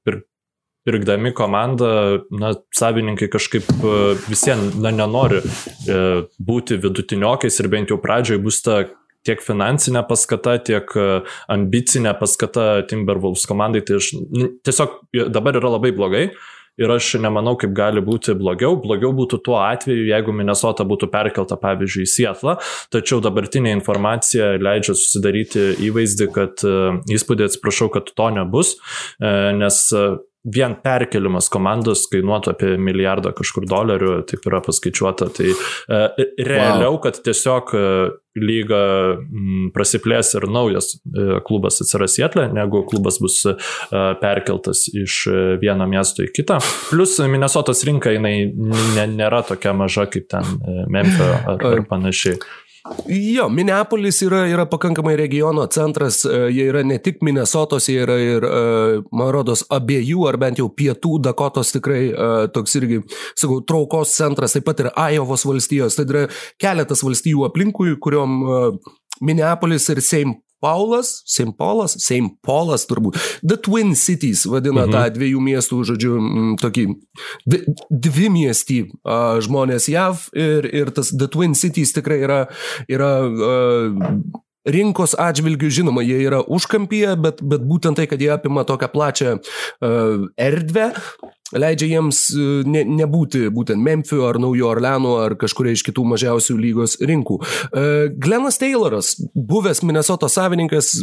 pirkdami 0.86 1.32
komandą, 1.34 1.88
na, 2.30 2.52
savininkai 2.74 3.28
kažkaip 3.32 3.66
e, 3.74 3.94
visiems, 4.30 4.76
na, 4.78 4.92
nenori 4.94 5.42
e, 5.42 6.00
būti 6.38 6.78
vidutiniokais 6.82 7.58
ir 7.62 7.70
bent 7.72 7.90
jau 7.90 7.98
pradžioje 8.02 8.42
bus 8.44 8.62
ta 8.62 8.84
tiek 9.26 9.42
finansinė 9.42 10.04
paskata, 10.06 10.60
tiek 10.62 10.92
e, 10.94 11.06
ambicinė 11.50 12.14
paskata 12.20 12.84
Timberwolves 12.86 13.48
komandai. 13.50 13.82
Tai 13.86 13.98
aš 13.98 14.12
tiesiog 14.66 15.00
dabar 15.34 15.58
yra 15.58 15.74
labai 15.74 15.90
blogai. 15.96 16.28
Ir 16.76 16.90
aš 16.92 17.14
nemanau, 17.24 17.54
kaip 17.56 17.70
gali 17.72 18.02
būti 18.04 18.34
blogiau. 18.36 18.74
Blogiau 18.76 19.08
būtų 19.16 19.38
tuo 19.46 19.54
atveju, 19.64 20.02
jeigu 20.10 20.34
Minnesota 20.36 20.84
būtų 20.84 21.08
perkelta, 21.08 21.56
pavyzdžiui, 21.56 22.04
į 22.04 22.10
Sietlą. 22.12 22.58
Tačiau 22.92 23.22
dabartinė 23.24 23.72
informacija 23.72 24.52
leidžia 24.60 24.92
susidaryti 24.92 25.70
įvaizdį, 25.88 26.28
kad 26.36 26.66
įspūdį 27.16 27.48
atsiprašau, 27.48 27.88
kad 27.96 28.12
to 28.12 28.28
nebus, 28.36 28.74
nes 29.56 29.80
vien 30.54 30.76
perkelimas 30.82 31.48
komandos 31.52 32.06
kainuotų 32.12 32.52
apie 32.52 32.74
milijardą 32.78 33.32
kažkur 33.36 33.66
dolerių, 33.68 34.12
taip 34.30 34.46
yra 34.46 34.60
paskaičiuota. 34.64 35.28
Tai 35.36 35.48
e, 35.50 36.28
realiau, 36.46 36.94
wow. 36.96 37.00
kad 37.06 37.18
tiesiog 37.26 37.72
e, 37.74 37.86
lyga 38.36 38.80
prasiplės 39.74 40.34
ir 40.38 40.46
naujas 40.52 40.92
e, 40.96 41.40
klubas 41.46 41.80
atsiras 41.82 42.14
Sietlė, 42.16 42.46
negu 42.54 42.84
klubas 42.88 43.18
bus 43.22 43.40
e, 43.48 43.56
perkeltas 44.22 44.86
iš 44.92 45.24
vieno 45.62 45.88
miesto 45.90 46.24
į 46.26 46.30
kitą. 46.36 46.60
Plus 46.90 47.18
Minnesotos 47.26 47.82
rinka 47.88 48.14
jinai 48.14 48.36
nėra 49.16 49.42
tokia 49.48 49.74
maža 49.76 50.06
kaip 50.12 50.30
ten 50.30 50.46
Memphio 50.92 51.32
ar, 51.42 51.66
ar 51.72 51.84
panašiai. 51.90 52.38
Jo, 53.08 53.48
Minneapolis 53.48 54.20
yra, 54.22 54.44
yra 54.50 54.66
pakankamai 54.70 55.16
regiono 55.16 55.66
centras, 55.72 56.24
e, 56.24 56.38
jie 56.54 56.66
yra 56.70 56.82
ne 56.86 56.98
tik 57.02 57.22
Minnesotos, 57.26 57.88
jie 57.90 58.00
yra 58.04 58.16
ir, 58.22 58.46
e, 58.46 59.02
man 59.16 59.32
rodos, 59.34 59.64
abiejų 59.72 60.26
ar 60.30 60.38
bent 60.42 60.60
jau 60.62 60.68
pietų 60.70 61.20
Dakotos 61.26 61.72
tikrai 61.74 62.02
e, 62.10 62.30
toks 62.54 62.78
irgi, 62.80 63.02
sakau, 63.34 63.60
traukos 63.66 64.14
centras, 64.16 64.56
taip 64.56 64.66
pat 64.68 64.84
ir 64.84 64.90
Ajovos 64.94 65.46
valstijos, 65.48 65.98
tai 65.98 66.06
yra 66.08 66.24
keletas 66.62 67.04
valstijų 67.06 67.46
aplinkui, 67.48 67.96
kuriuom 68.02 68.40
Minneapolis 69.24 69.88
ir 69.92 70.02
St. 70.04 70.36
Paulas, 70.62 71.22
St. 71.26 71.52
Paulas, 71.58 71.96
St. 72.00 72.32
Paulas 72.44 72.86
turbūt, 72.88 73.18
The 73.42 73.58
Twin 73.60 73.94
Cities 73.98 74.46
vadina 74.48 74.86
mhm. 74.86 74.94
tą 74.94 75.04
dviejų 75.18 75.42
miestų, 75.50 75.82
žodžiu, 75.92 76.16
tokį 76.62 76.86
dvi 77.90 78.32
miestį 78.32 78.80
uh, 78.86 79.36
žmonės 79.44 79.90
JAV 79.92 80.26
ir, 80.36 80.70
ir 80.72 80.92
tas 80.96 81.12
The 81.12 81.28
Twin 81.32 81.56
Cities 81.58 81.94
tikrai 81.96 82.22
yra, 82.24 82.40
yra 82.90 83.12
uh, 83.28 84.10
rinkos 84.66 85.14
atžvilgių, 85.20 85.70
žinoma, 85.70 86.02
jie 86.06 86.18
yra 86.26 86.42
užkampyje, 86.42 87.14
bet, 87.22 87.42
bet 87.46 87.64
būtent 87.66 88.00
tai, 88.00 88.08
kad 88.10 88.22
jie 88.22 88.32
apima 88.34 88.66
tokią 88.66 88.90
plačią 88.92 89.36
uh, 89.38 90.26
erdvę, 90.40 90.90
leidžia 91.54 91.96
jiems 91.96 92.22
e, 92.34 92.46
ne, 92.66 92.84
nebūti 93.02 93.46
būtent 93.54 93.82
Memphio 93.82 94.26
ar 94.28 94.40
Naujo 94.42 94.70
Orleano 94.72 95.16
ar 95.22 95.36
kažkuria 95.38 95.76
iš 95.76 95.84
kitų 95.86 96.06
mažiausių 96.14 96.56
lygos 96.60 96.96
rinkų. 97.02 97.38
E, 97.70 97.84
Glenas 98.22 98.58
Tayloras, 98.62 99.14
buvęs 99.34 99.84
Minnesota 99.86 100.30
savininkas, 100.32 100.94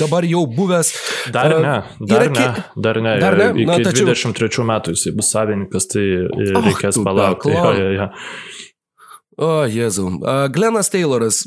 dabar 0.00 0.26
jau 0.28 0.46
buvęs. 0.48 0.94
Dar 1.34 1.56
e, 1.56 1.60
ne, 1.64 1.76
dar 2.12 2.30
ne, 2.30 2.46
dar 2.76 3.02
ne. 3.02 3.18
Dar 3.20 3.38
ne. 3.42 3.50
Iki 3.56 3.68
Na, 3.68 3.80
tačiau... 3.84 4.08
23 4.12 4.68
metų 4.72 4.96
jisai 4.96 5.14
bus 5.18 5.34
savininkas, 5.34 5.90
tai 5.92 6.06
reikės 6.38 7.00
oh, 7.00 7.06
palaukti. 7.06 7.52
Ja, 7.54 7.74
ja, 7.76 7.92
ja. 7.98 8.10
O, 9.38 9.64
Jėzau. 9.70 10.18
Glenas 10.50 10.90
Tayloras. 10.90 11.44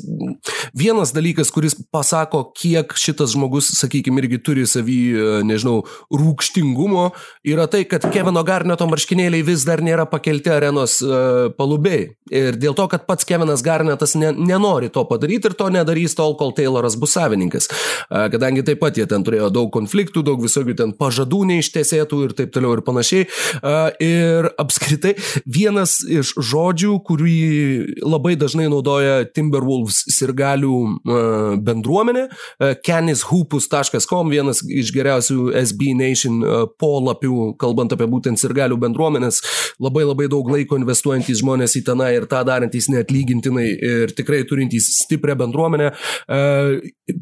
Vienas 0.74 1.12
dalykas, 1.12 1.50
kuris 1.52 1.76
pasako, 1.92 2.40
kiek 2.56 2.94
šitas 2.96 3.34
žmogus, 3.36 3.68
sakykime, 3.76 4.22
irgi 4.22 4.38
turi 4.42 4.64
savį, 4.66 4.96
nežinau, 5.44 5.82
rūkštingumo, 6.08 7.10
yra 7.46 7.66
tai, 7.70 7.84
kad 7.88 8.06
Kevino 8.14 8.40
Garneto 8.46 8.88
marškinėliai 8.88 9.44
vis 9.46 9.66
dar 9.68 9.82
nėra 9.84 10.06
pakelti 10.10 10.50
arenos 10.50 10.96
uh, 11.04 11.52
palubiai. 11.58 12.08
Ir 12.32 12.56
dėl 12.56 12.74
to, 12.74 12.86
kad 12.88 13.04
pats 13.04 13.28
Kevinas 13.28 13.62
Garnetas 13.62 14.16
ne, 14.16 14.32
nenori 14.32 14.88
to 14.90 15.04
padaryti 15.06 15.52
ir 15.52 15.56
to 15.58 15.68
nedarys 15.74 16.16
tol, 16.16 16.34
kol 16.40 16.54
Tayloras 16.56 16.96
bus 16.98 17.14
savininkas. 17.18 17.68
Uh, 18.08 18.24
kadangi 18.32 18.64
taip 18.66 18.80
pat 18.82 18.96
jie 18.98 19.06
ten 19.10 19.26
turėjo 19.26 19.52
daug 19.52 19.68
konfliktų, 19.76 20.24
daug 20.24 20.42
visokių 20.42 20.78
ten 20.80 20.96
pažadų 20.96 21.44
neištesėtų 21.52 22.24
ir 22.24 22.34
taip 22.40 22.56
toliau 22.56 22.78
ir 22.78 22.84
panašiai. 22.88 23.28
Uh, 23.60 23.92
ir 24.02 24.50
apskritai 24.58 25.14
vienas 25.44 26.00
iš 26.08 26.34
žodžių, 26.40 26.96
kurį 27.04 27.38
labai 28.04 28.34
dažnai 28.38 28.66
naudoja 28.70 29.24
Timberwolves 29.34 30.02
sirgalių 30.14 30.74
uh, 30.74 31.54
bendruomenė. 31.64 32.26
Uh, 32.30 32.72
Canishhoopus.com, 32.84 34.32
vienas 34.32 34.62
iš 34.64 34.92
geriausių 34.94 35.50
SB 35.60 35.92
Nation 35.98 36.40
uh, 36.42 36.64
polapių, 36.80 37.54
kalbant 37.60 37.94
apie 37.96 38.08
būtent 38.10 38.40
sirgalių 38.40 38.78
bendruomenės, 38.82 39.40
labai 39.82 40.04
labai 40.06 40.28
daug 40.32 40.48
laiko 40.52 40.78
investuojantys 40.80 41.42
žmonės 41.42 41.76
į 41.80 41.84
tenai 41.88 42.12
ir 42.18 42.28
tą 42.30 42.44
darantys 42.46 42.90
neatlygintinai 42.92 43.66
ir 43.74 44.14
tikrai 44.16 44.42
turintys 44.48 44.90
stiprią 45.00 45.36
bendruomenę. 45.40 45.90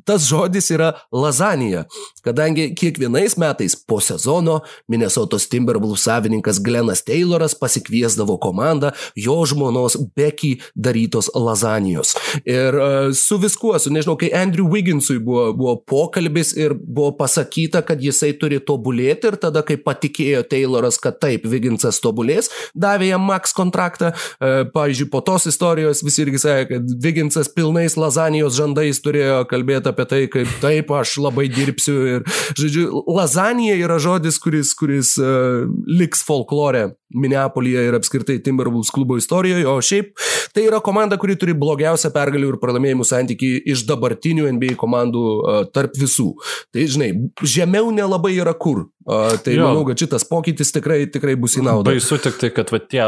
Tas 0.06 0.26
žodis 0.28 0.68
yra 0.74 0.92
lazanija, 1.14 1.84
kadangi 2.26 2.68
kiekvienais 2.78 3.36
metais 3.40 3.74
po 3.76 3.98
sezono 4.04 4.60
Minnesotos 4.90 5.48
Timberwolves 5.50 6.04
savininkas 6.06 6.60
Glenas 6.62 7.02
Tayloras 7.06 7.54
pasikviesdavo 7.58 8.38
komandą 8.42 8.92
jo 9.16 9.38
žmonos 9.46 9.96
Becky 10.16 10.41
darytos 10.74 11.30
lazanijos. 11.34 12.14
Ir 12.48 12.78
uh, 12.78 13.10
su 13.16 13.38
viskuo, 13.42 13.74
su 13.78 13.92
nežinau, 13.92 14.16
kai 14.20 14.32
Andrew 14.36 14.68
Wigginsui 14.72 15.18
buvo, 15.22 15.48
buvo 15.56 15.76
pokalbis 15.88 16.54
ir 16.58 16.74
buvo 16.74 17.12
pasakyta, 17.18 17.82
kad 17.86 18.02
jisai 18.02 18.32
turi 18.40 18.60
tobulėti 18.62 19.32
ir 19.32 19.38
tada, 19.42 19.64
kai 19.66 19.78
patikėjo 19.80 20.44
Tayloras, 20.50 20.98
kad 21.02 21.20
taip, 21.22 21.46
Wigginsas 21.48 22.00
tobulės, 22.04 22.50
davė 22.74 23.12
jam 23.12 23.26
max 23.28 23.54
kontraktą. 23.56 24.12
Uh, 24.38 24.62
pavyzdžiui, 24.74 25.10
po 25.12 25.22
tos 25.24 25.46
istorijos 25.50 26.02
visi 26.06 26.24
irgi 26.26 26.42
sakė, 26.42 26.68
kad 26.72 26.96
Wigginsas 27.04 27.50
pilnais 27.52 27.96
lazanijos 28.00 28.56
žandais 28.58 29.02
turėjo 29.04 29.42
kalbėti 29.50 29.92
apie 29.92 30.08
tai, 30.08 30.22
kaip 30.32 30.56
taip, 30.62 30.92
aš 30.96 31.16
labai 31.22 31.48
dirbsiu. 31.52 31.98
Ir, 32.16 32.26
žodžiu, 32.58 32.88
lazanija 33.10 33.76
yra 33.80 33.98
žodis, 34.02 34.40
kuris, 34.42 34.74
kuris 34.78 35.14
uh, 35.20 35.68
liks 35.86 36.24
folklore 36.26 36.90
Minneapolyje 37.14 37.86
ir 37.88 37.96
apskritai 37.98 38.38
Timberwolves 38.44 38.92
klubo 38.94 39.18
istorijoje, 39.20 39.66
o 39.68 39.76
šiaip 39.84 40.12
tai 40.54 40.66
yra 40.68 40.80
komanda, 40.84 41.18
kuri 41.20 41.36
turi 41.40 41.56
blogiausią 41.58 42.12
pergalių 42.14 42.54
ir 42.54 42.60
pralaimėjimų 42.62 43.06
santyki 43.08 43.52
iš 43.72 43.84
dabartinių 43.88 44.48
NBA 44.56 44.76
komandų 44.80 45.26
uh, 45.26 45.60
tarp 45.74 45.96
visų. 45.98 46.32
Tai 46.72 46.88
žinai, 46.94 47.12
žemiau 47.42 47.92
nelabai 47.94 48.34
yra 48.36 48.54
kur. 48.56 48.86
Uh, 49.02 49.32
tai 49.42 49.56
jo. 49.56 49.66
manau, 49.66 49.86
kad 49.88 49.98
šitas 49.98 50.26
pokytis 50.28 50.70
tikrai, 50.74 51.04
tikrai 51.10 51.34
bus 51.40 51.56
į 51.58 51.66
naudą. 51.66 51.90
Baisu 51.90 52.20
tik 52.22 52.38
tai, 52.38 52.52
kad 52.54 52.70
va, 52.70 52.78
tie 52.82 53.02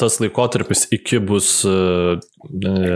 tas 0.00 0.18
laikotarpis 0.20 0.86
iki 0.94 1.18
bus 1.24 1.50
uh, 1.68 2.16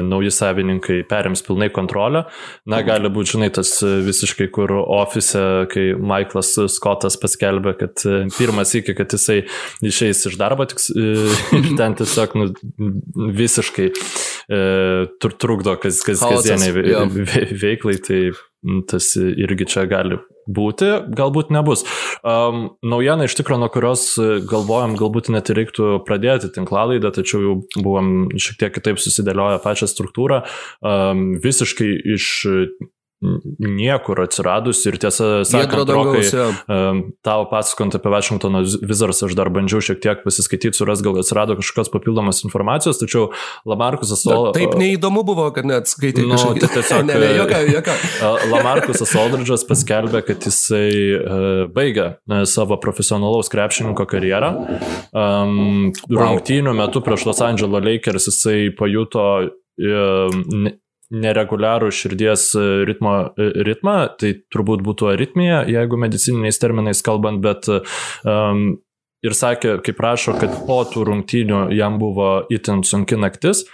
nauji 0.03 0.31
savininkai 0.35 1.01
perims 1.09 1.43
pilnai 1.47 1.71
kontrolę. 1.75 2.25
Na, 2.69 2.83
gali 2.87 3.11
būti, 3.13 3.35
žinai, 3.35 3.51
tas 3.55 3.73
visiškai 3.83 4.51
kur 4.55 4.73
ofise, 4.81 5.45
kai 5.73 5.91
Michaelas 5.97 6.53
Scottas 6.75 7.19
paskelbė, 7.21 7.75
kad 7.81 8.05
pirmas 8.37 8.75
iki, 8.79 8.95
kad 8.99 9.13
jisai 9.17 9.41
išeis 9.87 10.27
iš 10.31 10.39
darbo, 10.41 10.67
tik, 10.71 10.83
ir 11.59 11.71
ten 11.81 11.97
tiesiog 11.99 12.37
nu, 12.39 12.51
visiškai 13.41 13.89
e, 13.91 14.61
trukdo 15.19 15.77
kas, 15.81 16.03
kas, 16.07 16.23
kasdieniai 16.23 17.57
veiklai, 17.65 17.97
tai 18.05 18.23
tas 18.91 19.15
irgi 19.17 19.69
čia 19.73 19.87
gali 19.89 20.21
būti, 20.51 20.91
galbūt 21.17 21.53
nebus. 21.55 21.85
Um, 22.21 22.75
naujiena 22.83 23.29
iš 23.29 23.37
tikrųjų, 23.39 23.63
nuo 23.63 23.71
kurios 23.73 24.07
galvojam, 24.51 24.97
galbūt 25.01 25.33
net 25.35 25.51
reiktų 25.55 26.01
pradėti 26.07 26.53
tinklalaidą, 26.57 27.13
tačiau 27.17 27.43
jau 27.45 27.57
buvom 27.79 28.31
šiek 28.37 28.61
tiek 28.61 28.77
kitaip 28.77 29.03
susidėlioję 29.03 29.61
pačią 29.65 29.91
struktūrą. 29.91 30.43
Um, 30.83 31.29
visiškai 31.43 31.93
iš 32.17 32.33
niekur 33.21 34.23
atsiradus 34.25 34.81
ir 34.89 34.97
tiesą 35.01 35.43
sakant, 35.45 35.91
rokai, 35.93 36.23
tavo 37.27 37.45
pasakant 37.51 37.95
apie 37.99 38.13
Washingtono 38.13 38.63
Wizards, 38.81 39.21
aš 39.27 39.35
dar 39.37 39.51
bandžiau 39.53 39.83
šiek 39.85 40.01
tiek 40.01 40.23
pasiskaityti, 40.25 40.73
suras 40.79 41.03
gal 41.05 41.19
atsirado 41.21 41.59
kažkokios 41.59 41.93
papildomos 41.93 42.41
informacijos, 42.47 42.97
tačiau 43.03 43.29
Lamarkusas 43.69 44.25
Aldridžas... 44.25 44.57
Taip 44.57 44.81
neįdomu 44.81 45.25
buvo, 45.29 45.51
kad 45.53 45.69
net 45.69 45.91
skaitai. 45.93 46.25
Nu, 46.31 46.41
tai 46.41 46.73
tiesiog, 46.73 47.05
ne, 47.11 47.21
ne, 47.21 47.31
jokia, 47.43 47.61
jokia. 47.69 47.99
Lamarkusas 48.55 49.13
Aldridžas 49.21 49.69
paskelbė, 49.69 50.25
kad 50.25 50.49
jisai 50.49 50.91
uh, 51.21 51.49
baigia 51.77 52.15
uh, 52.17 52.43
savo 52.49 52.81
profesionalaus 52.81 53.53
krepšininko 53.53 54.09
karjerą. 54.09 54.55
Um, 55.13 55.91
wow. 56.09 56.23
Rungtynių 56.25 56.73
metu 56.81 57.05
prieš 57.05 57.29
Los 57.29 57.45
Angeles 57.45 57.85
Lakers 57.85 58.33
jisai 58.33 58.71
pajuto 58.81 59.29
nereguliarų 61.11 61.91
širdies 61.95 62.51
e, 62.55 62.67
ritmo, 62.89 63.15
e, 63.35 63.51
ritmą, 63.67 63.97
tai 64.21 64.35
turbūt 64.53 64.85
būtų 64.87 65.11
aritmija, 65.15 65.65
jeigu 65.71 65.99
medicininiais 66.01 66.61
terminais 66.63 67.03
kalbant, 67.07 67.43
bet 67.45 67.69
um, 67.71 68.67
ir 69.27 69.37
sakė, 69.37 69.79
kaip 69.85 70.03
rašo, 70.03 70.37
kad 70.41 70.61
po 70.69 70.83
tų 70.89 71.09
rungtynių 71.11 71.69
jam 71.77 71.99
buvo 72.01 72.37
itin 72.53 72.85
sunki 72.87 73.19
naktis. 73.21 73.67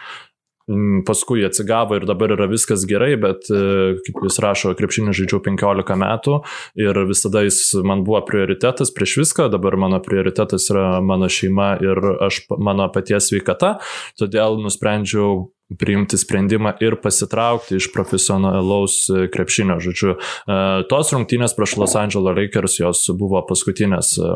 Paskui 1.07 1.45
atsigavo 1.47 1.95
ir 1.95 2.09
dabar 2.09 2.33
yra 2.35 2.49
viskas 2.51 2.83
gerai, 2.91 3.13
bet, 3.23 3.45
e, 3.55 4.01
kaip 4.03 4.17
jis 4.27 4.41
rašo, 4.43 4.73
krepšinį 4.75 5.13
žaidžiau 5.15 5.39
15 5.45 5.95
metų 6.01 6.41
ir 6.83 6.99
visada 7.07 7.45
jis 7.47 7.61
man 7.87 8.03
buvo 8.09 8.25
prioritetas 8.27 8.91
prieš 8.97 9.21
viską, 9.21 9.47
dabar 9.53 9.77
mano 9.79 10.01
prioritetas 10.03 10.67
yra 10.73 10.99
mano 11.07 11.31
šeima 11.31 11.77
ir 11.85 12.03
aš, 12.27 12.41
mano 12.59 12.89
paties 12.91 13.31
sveikata, 13.31 13.77
todėl 14.19 14.59
nusprendžiau 14.65 15.45
priimti 15.79 16.19
sprendimą 16.19 16.73
ir 16.81 16.97
pasitraukti 17.03 17.77
iš 17.81 17.89
profesionalaus 17.95 18.99
e, 19.11 19.27
krepšinio. 19.33 19.79
Žodžiu, 19.83 20.15
e, 20.15 20.59
tos 20.91 21.11
rungtynės 21.15 21.57
prieš 21.59 21.77
Los 21.83 21.97
Angeles 21.99 22.37
Lakers 22.39 22.79
jos 22.81 23.03
buvo 23.19 23.43
paskutinės 23.49 24.13
e, 24.21 24.31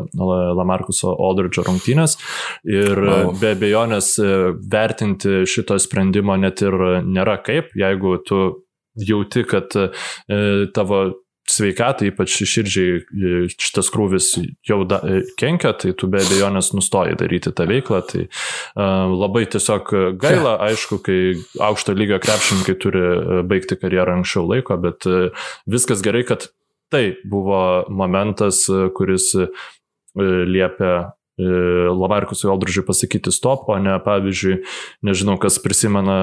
Lamarkuso 0.59 1.13
Aldridge'o 1.15 1.63
rungtynės 1.69 2.17
ir 2.67 2.99
wow. 2.99 3.31
be 3.39 3.53
abejonės 3.55 4.13
vertinti 4.71 5.45
šito 5.49 5.79
sprendimo 5.79 6.35
net 6.39 6.63
ir 6.65 6.75
nėra 7.07 7.39
kaip, 7.45 7.71
jeigu 7.79 8.17
tu 8.27 8.41
jauti, 8.99 9.45
kad 9.47 9.71
tavo 10.75 10.97
sveikatai, 11.49 12.11
ypač 12.11 12.37
širdžiai 12.47 12.99
e, 13.01 13.31
šitas 13.51 13.89
krūvis 13.93 14.29
jau 14.67 14.81
da, 14.87 15.01
e, 15.03 15.21
kenkia, 15.39 15.73
tai 15.77 15.93
tu 15.97 16.09
be 16.11 16.21
abejonės 16.21 16.71
nustoji 16.77 17.17
daryti 17.19 17.53
tą 17.55 17.67
veiklą. 17.69 18.01
Tai 18.11 18.23
uh, 18.27 19.11
labai 19.11 19.45
tiesiog 19.51 19.91
gaila, 20.21 20.57
aišku, 20.69 21.01
kai 21.05 21.19
aukšto 21.69 21.95
lygio 21.97 22.19
krepšininkai 22.23 22.77
turi 22.81 23.05
baigti 23.49 23.77
karjerą 23.79 24.19
anksčiau 24.19 24.47
laiko, 24.49 24.77
bet 24.81 25.07
uh, 25.09 25.47
viskas 25.69 26.03
gerai, 26.05 26.23
kad 26.27 26.49
tai 26.91 27.15
buvo 27.27 27.85
momentas, 27.89 28.65
kuris 28.97 29.31
uh, 29.39 29.69
liepia 30.15 31.11
Lamarkusui 31.39 32.51
Aldridžiui 32.51 32.85
pasakyti 32.85 33.31
stop, 33.33 33.69
o 33.71 33.77
ne, 33.79 33.95
pavyzdžiui, 34.03 34.59
nežinau, 35.07 35.37
kas 35.41 35.57
prisimena 35.63 36.17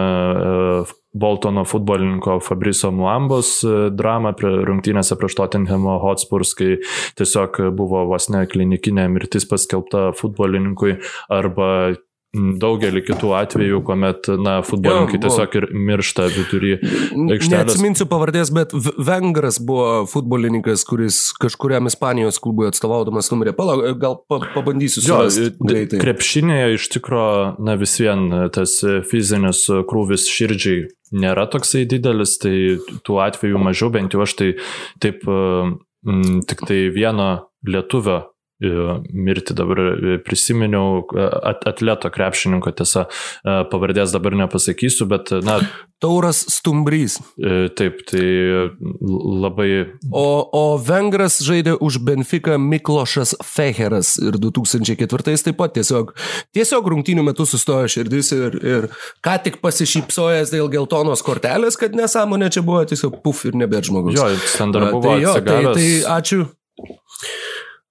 Boltono 1.18 1.64
futbolininko 1.64 2.36
Fabriso 2.44 2.90
Muambos 2.92 3.62
e, 3.64 3.88
dramą 3.96 4.34
prie 4.36 4.50
rungtynėse 4.68 5.16
prieš 5.18 5.38
Tottenhamo 5.38 5.96
Hotspurs, 6.02 6.52
kai 6.58 6.76
tiesiog 7.18 7.62
buvo 7.78 8.04
vos 8.10 8.28
ne 8.30 8.44
klinikinė 8.50 9.08
mirtis 9.14 9.48
paskelbta 9.48 10.10
futbolininkui 10.18 10.98
arba 11.32 11.70
daugelį 12.36 13.02
kitų 13.06 13.30
atvejų, 13.38 13.80
kuomet, 13.86 14.28
na, 14.44 14.58
futbolininkai 14.66 15.20
tiesiog 15.22 15.54
ir 15.56 15.66
miršta 15.72 16.26
vidury 16.34 16.74
aikštelės. 16.76 17.48
Neatsiminsiu 17.54 18.06
pavardės, 18.10 18.52
bet 18.52 18.74
Vengras 18.74 19.56
buvo 19.64 20.04
futbolininkas, 20.10 20.84
kuris 20.88 21.22
kažkuriam 21.40 21.88
Ispanijos 21.88 22.40
klubui 22.44 22.68
atstovaudamas 22.68 23.32
numirė. 23.32 23.56
Palauk, 23.56 23.86
gal 24.02 24.18
pa, 24.28 24.42
pabandysiu 24.52 25.04
su 25.04 25.08
juo. 25.08 25.24
Krepšinėje 26.04 26.76
iš 26.76 26.90
tikrųjų, 26.98 27.42
na, 27.64 27.78
vis 27.80 27.96
vien 28.02 28.28
tas 28.54 28.76
fizinis 29.08 29.64
krūvis 29.88 30.28
širdžiai 30.28 30.86
nėra 31.16 31.48
toksai 31.48 31.86
didelis, 31.88 32.36
tai 32.42 32.76
tų 33.08 33.22
atvejų 33.24 33.60
mažiau, 33.70 33.88
bent 33.94 34.12
jau 34.12 34.26
aš 34.26 34.36
tai 34.36 34.50
taip 35.00 35.24
m, 35.24 36.42
tik 36.44 36.66
tai 36.68 36.82
vieno 36.92 37.30
lietuvio 37.64 38.20
E, 38.20 38.37
mirti 39.12 39.54
dabar 39.54 39.78
e, 39.78 40.18
prisiminiau 40.18 41.04
e, 41.14 41.26
atleto 41.70 42.10
krepšininko, 42.10 42.72
tiesa, 42.74 43.06
pavardės 43.44 44.14
dabar 44.14 44.34
nepasakysiu, 44.44 45.06
bet, 45.10 45.30
na. 45.46 45.60
Tauras 45.98 46.44
Stumbrys. 46.46 47.16
Taip, 47.74 48.04
tai 48.06 48.22
labai. 49.42 49.70
O, 50.14 50.46
o 50.54 50.62
Vengras 50.78 51.40
žaidė 51.42 51.74
už 51.82 51.98
Benfica 52.06 52.54
Miklošas 52.54 53.34
Feheras 53.42 54.12
ir 54.22 54.38
2004 54.38 55.42
taip 55.48 55.58
pat 55.58 55.74
tiesiog, 55.74 56.12
tiesiog 56.54 56.90
rungtynių 56.94 57.24
metu 57.26 57.48
sustojo 57.50 57.90
širdis 57.90 58.30
ir, 58.36 58.58
ir 58.62 58.86
ką 59.26 59.34
tik 59.48 59.58
pasišypsojęs 59.64 60.54
dėl 60.54 60.70
geltonos 60.70 61.24
kortelės, 61.26 61.74
kad 61.80 61.98
nesąmonė 61.98 62.52
čia 62.54 62.62
buvo 62.62 62.84
tiesiog 62.86 63.18
puf 63.24 63.42
ir 63.50 63.58
nebėr 63.58 63.90
žmogus. 63.90 64.14
Jo, 64.14 64.30
ten 64.54 64.74
dar 64.74 64.92
buvo. 64.94 65.16
Tai, 65.16 65.18
jo, 65.24 65.34
tai, 65.42 65.60
tai 65.74 65.90
ačiū. 66.14 66.46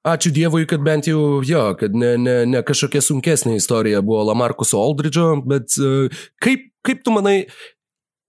Ačiū 0.07 0.31
Dievui, 0.31 0.63
kad 0.69 0.83
bent 0.85 1.07
jau 1.09 1.41
jo, 1.43 1.63
kad 1.79 1.95
ne, 1.97 2.13
ne, 2.21 2.35
ne 2.47 2.61
kažkokia 2.63 3.01
sunkesnė 3.03 3.57
istorija 3.57 3.99
buvo 4.05 4.23
Lamarkuso 4.29 4.79
Aldridžo, 4.79 5.29
bet 5.49 5.75
uh, 5.81 6.21
kaip, 6.43 6.69
kaip 6.87 7.01
tu 7.03 7.11
manai, 7.15 7.41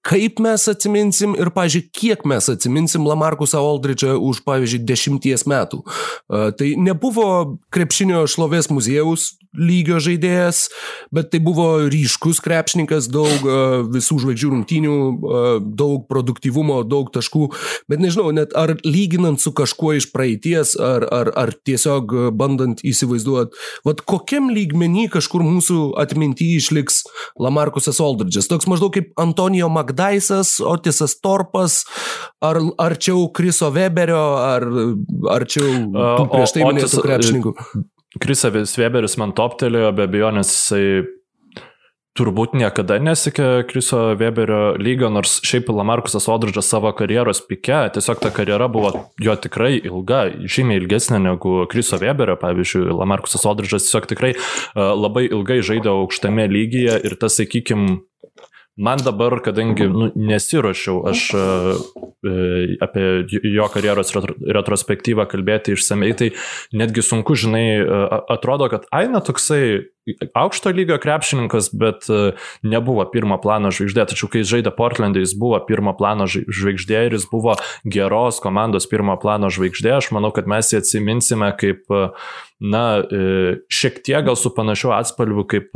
kaip 0.08 0.40
mes 0.42 0.64
atsiminsim 0.70 1.34
ir, 1.36 1.50
pažiūrėjau, 1.54 1.92
kiek 1.98 2.24
mes 2.28 2.48
atsiminsim 2.48 3.06
Lamarkusą 3.08 3.60
Aldridžą 3.60 4.16
už, 4.16 4.42
pavyzdžiui, 4.46 4.84
dešimties 4.88 5.44
metų. 5.50 5.82
Tai 6.28 6.68
nebuvo 6.80 7.58
krepšinio 7.74 8.24
šlovės 8.30 8.70
muziejaus 8.72 9.34
lygio 9.58 9.96
žaidėjas, 10.02 10.66
bet 11.14 11.30
tai 11.32 11.40
buvo 11.42 11.88
ryškus 11.90 12.40
krepšininkas, 12.44 13.08
daug 13.10 13.44
visų 13.90 14.18
žvaigždžių 14.22 14.50
rungtynių, 14.52 14.96
daug 15.78 16.04
produktyvumo, 16.10 16.82
daug 16.86 17.08
taškų, 17.14 17.48
bet 17.90 18.02
nežinau, 18.02 18.28
net 18.36 18.52
ar 18.58 18.76
lyginant 18.84 19.40
su 19.40 19.52
kažkuo 19.56 19.94
iš 19.98 20.10
praeities, 20.12 20.74
ar, 20.76 21.06
ar, 21.08 21.32
ar 21.32 21.54
tiesiog 21.66 22.14
bandant 22.38 22.84
įsivaizduoti, 22.86 23.56
vad 23.88 24.04
kokiam 24.08 24.52
lygmenį 24.52 25.08
kažkur 25.16 25.44
mūsų 25.46 25.80
atmintyje 26.00 26.60
išliks 26.62 27.02
Lamarkusas 27.40 28.02
Aldridžas. 28.04 28.50
Toks 28.52 28.68
maždaug 28.70 28.92
kaip 28.94 29.10
Antonijo 29.18 29.72
Magdalena 29.72 29.97
Magdaisas, 29.98 30.60
Otisas 30.60 31.20
Torpas, 31.20 31.84
ar 32.40 32.56
arčiau 32.78 33.32
Kriso 33.32 33.70
Weberio, 33.70 34.38
ar 34.38 34.62
arčiau 35.34 35.90
prieš 36.30 36.54
tai 36.54 36.66
minėtų 36.66 37.02
krepšininkų. 37.02 37.54
Krisas 38.22 38.78
Weberis 38.78 39.18
man 39.18 39.34
toptelėjo, 39.36 39.92
be 39.92 40.06
abejonės 40.06 40.54
jisai 40.54 40.84
turbūt 42.18 42.54
niekada 42.58 42.96
nesikė 43.02 43.64
Kriso 43.68 44.14
Weberio 44.18 44.72
lygio, 44.80 45.10
nors 45.12 45.36
šiaip 45.46 45.68
Lamarkusas 45.70 46.26
Odridžas 46.30 46.70
savo 46.70 46.90
karjeros 46.96 47.42
pike, 47.46 47.84
tiesiog 47.94 48.22
ta 48.22 48.32
karjera 48.34 48.66
buvo 48.70 48.90
jo 49.22 49.36
tikrai 49.38 49.76
ilga, 49.78 50.24
žymiai 50.42 50.82
ilgesnė 50.82 51.20
negu 51.28 51.60
Kriso 51.70 52.00
Weberio, 52.02 52.38
pavyzdžiui, 52.40 52.88
Lamarkusas 52.98 53.46
Odridžas 53.46 53.86
tiesiog 53.86 54.10
tikrai 54.10 54.34
uh, 54.34 54.94
labai 54.98 55.28
ilgai 55.28 55.60
žaidė 55.62 55.92
aukštame 55.94 56.48
lygyje 56.50 56.98
ir 57.06 57.18
tas, 57.20 57.38
sakykime, 57.38 58.00
Man 58.78 59.00
dabar, 59.02 59.34
kadangi 59.42 59.88
nu, 59.90 60.06
nesiuošiau 60.14 61.00
aš 61.10 61.22
e, 61.34 61.40
apie 62.84 63.06
jo 63.50 63.66
karjeros 63.74 64.14
retrospektyvą 64.14 65.26
kalbėti 65.26 65.74
išsamei, 65.74 66.12
tai 66.14 66.28
netgi 66.78 67.02
sunku, 67.02 67.34
žinai, 67.34 67.64
e, 67.82 67.98
atrodo, 68.30 68.70
kad 68.70 68.86
Aina 68.94 69.18
toksai 69.24 69.90
aukšto 70.38 70.70
lygio 70.78 71.00
krepšininkas, 71.02 71.72
bet 71.74 72.06
e, 72.06 72.38
nebuvo 72.62 73.02
pirmo 73.10 73.40
plano 73.42 73.74
žvaigždė, 73.74 74.06
tačiau 74.14 74.30
kai 74.30 74.46
žaidė 74.46 74.70
Portlandė, 74.78 75.26
jis 75.26 75.34
buvo 75.34 75.58
pirmo 75.66 75.96
plano 75.98 76.30
žvaigždė 76.30 77.08
ir 77.08 77.18
jis 77.18 77.26
buvo 77.32 77.58
geros 77.82 78.38
komandos 78.44 78.86
pirmo 78.86 79.18
plano 79.18 79.50
žvaigždė. 79.50 79.96
Aš 79.98 80.12
manau, 80.14 80.30
kad 80.30 80.46
mes 80.46 80.70
jį 80.70 80.84
atsiminsime 80.84 81.50
kaip, 81.58 81.82
na, 82.62 82.84
šiek 83.66 84.04
tiek 84.06 84.22
gal 84.30 84.38
su 84.38 84.54
panašiu 84.54 84.94
atspalviu 84.94 85.50
kaip 85.50 85.74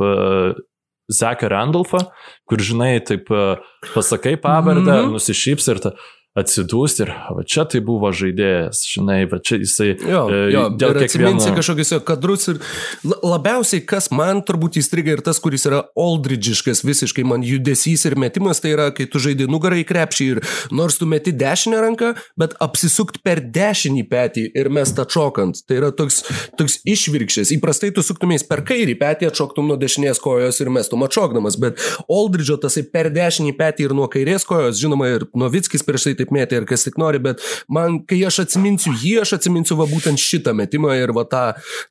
Zeką 1.13 1.49
Randolfą, 1.53 2.01
kur 2.49 2.61
žinai, 2.61 2.97
taip 3.05 3.31
e, 3.31 3.45
pasakai 3.93 4.37
pavardę, 4.37 4.91
mm 4.91 5.05
-hmm. 5.05 5.13
nusišyps 5.17 5.67
ir 5.73 5.79
ta, 5.79 5.91
atsidūs 6.33 6.97
ir 7.03 7.11
va 7.13 7.43
čia 7.45 7.65
tai 7.69 7.79
buvo 7.85 8.09
žaidėjas, 8.15 8.81
žinai, 8.89 9.19
va 9.29 9.37
čia 9.37 9.59
jisai 9.61 9.91
jo, 9.93 10.23
e, 10.33 10.39
jo, 10.53 10.63
dėl 10.81 10.97
kiekvieno... 11.03 11.41
Kažkokius 11.53 11.93
kadrus 12.07 12.47
ir 12.49 12.59
labiausiai, 13.05 13.83
kas 13.85 14.09
man 14.13 14.41
turbūt 14.45 14.79
įstriga 14.81 15.13
ir 15.13 15.21
tas, 15.25 15.37
kuris 15.43 15.67
yra 15.69 15.83
oldridžiškas 15.99 16.81
visiškai 16.87 17.25
man 17.27 17.45
judesys 17.45 18.07
ir 18.09 18.17
metimas, 18.19 18.63
tai 18.63 18.73
yra, 18.73 18.89
kai 18.95 19.05
tu 19.05 19.21
žaidži 19.21 19.45
nugarą 19.51 19.77
į 19.81 19.85
krepšį 19.89 20.29
ir 20.31 20.41
nors 20.73 20.97
tu 20.97 21.05
meti 21.09 21.35
dešinę 21.37 21.83
ranką, 21.85 22.13
bet 22.39 22.57
apsisukt 22.63 23.21
per 23.25 23.43
dešinį 23.53 24.05
petį 24.09 24.47
ir 24.57 24.71
mes 24.73 24.95
tą 24.97 25.05
čokant. 25.05 25.61
Tai 25.67 25.77
yra 25.77 25.91
toks, 25.93 26.23
toks 26.57 26.79
išvirkščias. 26.89 27.53
Įprastai 27.53 27.93
tu 27.93 28.01
suktumės 28.05 28.47
per 28.49 28.63
kairį 28.65 28.97
petį, 28.99 29.29
atšoktum 29.29 29.69
nuo 29.69 29.77
dešinės 29.79 30.21
kojos 30.23 30.59
ir 30.63 30.73
mestum 30.73 31.05
atšokdamas, 31.05 31.59
bet 31.61 31.79
oldridžio 32.11 32.57
tasai 32.65 32.87
per 32.89 33.11
dešinį 33.13 33.53
petį 33.59 33.87
ir 33.87 33.95
nuo 33.97 34.09
kairės 34.11 34.47
kojos, 34.49 34.81
žinoma, 34.81 35.13
ir 35.13 35.29
Novickis 35.37 35.85
prieš 35.85 36.09
tai 36.09 36.22
taip 36.23 36.33
mėtė 36.35 36.61
ir 36.61 36.67
kas 36.69 36.87
tik 36.87 36.97
nori, 37.01 37.21
bet 37.23 37.43
man, 37.71 37.99
kai 38.07 38.21
aš 38.27 38.43
atsiminsiu 38.45 38.95
jį, 38.95 39.19
aš 39.23 39.35
atsiminsiu 39.39 39.77
va 39.79 39.87
būtent 39.89 40.21
šitą 40.21 40.55
metimą 40.57 40.95
ir 40.99 41.13
va 41.15 41.25
tą, 41.29 41.43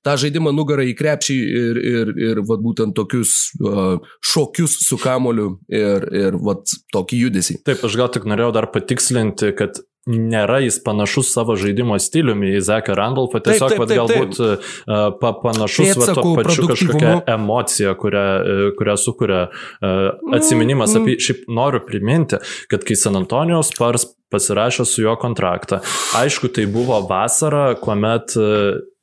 tą 0.04 0.16
žaidimą 0.24 0.54
nugarą 0.56 0.86
į 0.88 0.96
krepšį 0.98 1.38
ir, 1.62 1.80
ir, 1.92 2.12
ir 2.30 2.42
va 2.48 2.58
būtent 2.62 2.96
tokius 2.96 3.52
uh, 3.60 4.00
šokius 4.32 4.78
su 4.86 4.98
kamoliu 5.02 5.56
ir, 5.68 6.08
ir 6.24 6.38
va 6.40 6.58
tokį 6.94 7.24
judesį. 7.26 7.60
Taip, 7.66 7.84
aš 7.84 7.98
gal 8.00 8.12
tik 8.12 8.28
norėjau 8.28 8.52
dar 8.56 8.70
patikslinti, 8.72 9.52
kad 9.58 9.82
nėra 10.10 10.58
jis 10.64 10.80
panašus 10.82 11.30
savo 11.34 11.54
žaidimo 11.58 11.94
stiliumi 12.02 12.56
į 12.56 12.62
Zeką 12.66 12.96
Randolfą, 12.98 13.38
tiesiog 13.44 13.70
taip, 13.70 13.82
taip, 13.84 13.88
taip, 13.88 14.08
taip. 14.10 14.16
galbūt 14.18 14.40
uh, 14.42 15.12
pa, 15.20 15.30
panašus 15.44 15.92
va, 16.00 16.08
to 16.16 16.24
pačiu 16.40 16.66
kažkokia 16.70 17.12
emocija, 17.36 17.94
kurią, 17.98 18.24
uh, 18.40 18.62
kurią 18.78 18.96
sukuria 18.98 19.42
uh, 19.46 20.08
atsiminimas. 20.34 20.96
Mm, 20.96 21.04
apie, 21.04 21.18
šiaip 21.22 21.44
noriu 21.54 21.82
priminti, 21.86 22.40
kad 22.72 22.86
kai 22.88 22.98
San 22.98 23.18
Antonijos 23.20 23.70
Spars 23.70 24.08
pasirašė 24.32 24.88
su 24.88 25.04
juo 25.04 25.14
kontraktą, 25.20 25.82
aišku, 26.18 26.50
tai 26.56 26.66
buvo 26.70 26.98
vasara, 27.08 27.72
kuomet 27.78 28.34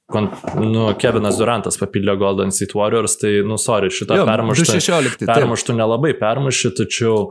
Kon, 0.09 0.25
nu, 0.57 0.87
Kevinas 0.97 1.37
Durantas 1.37 1.75
papildė 1.77 2.15
Golden 2.17 2.49
State 2.49 2.73
Warriors, 2.73 3.13
tai, 3.21 3.43
nu, 3.45 3.59
sorry, 3.61 3.91
šitą 3.93 4.23
permuštą, 4.25 4.79
permuštų 5.21 5.75
nelabai 5.77 6.15
permušti, 6.17 6.71
tačiau 6.79 7.27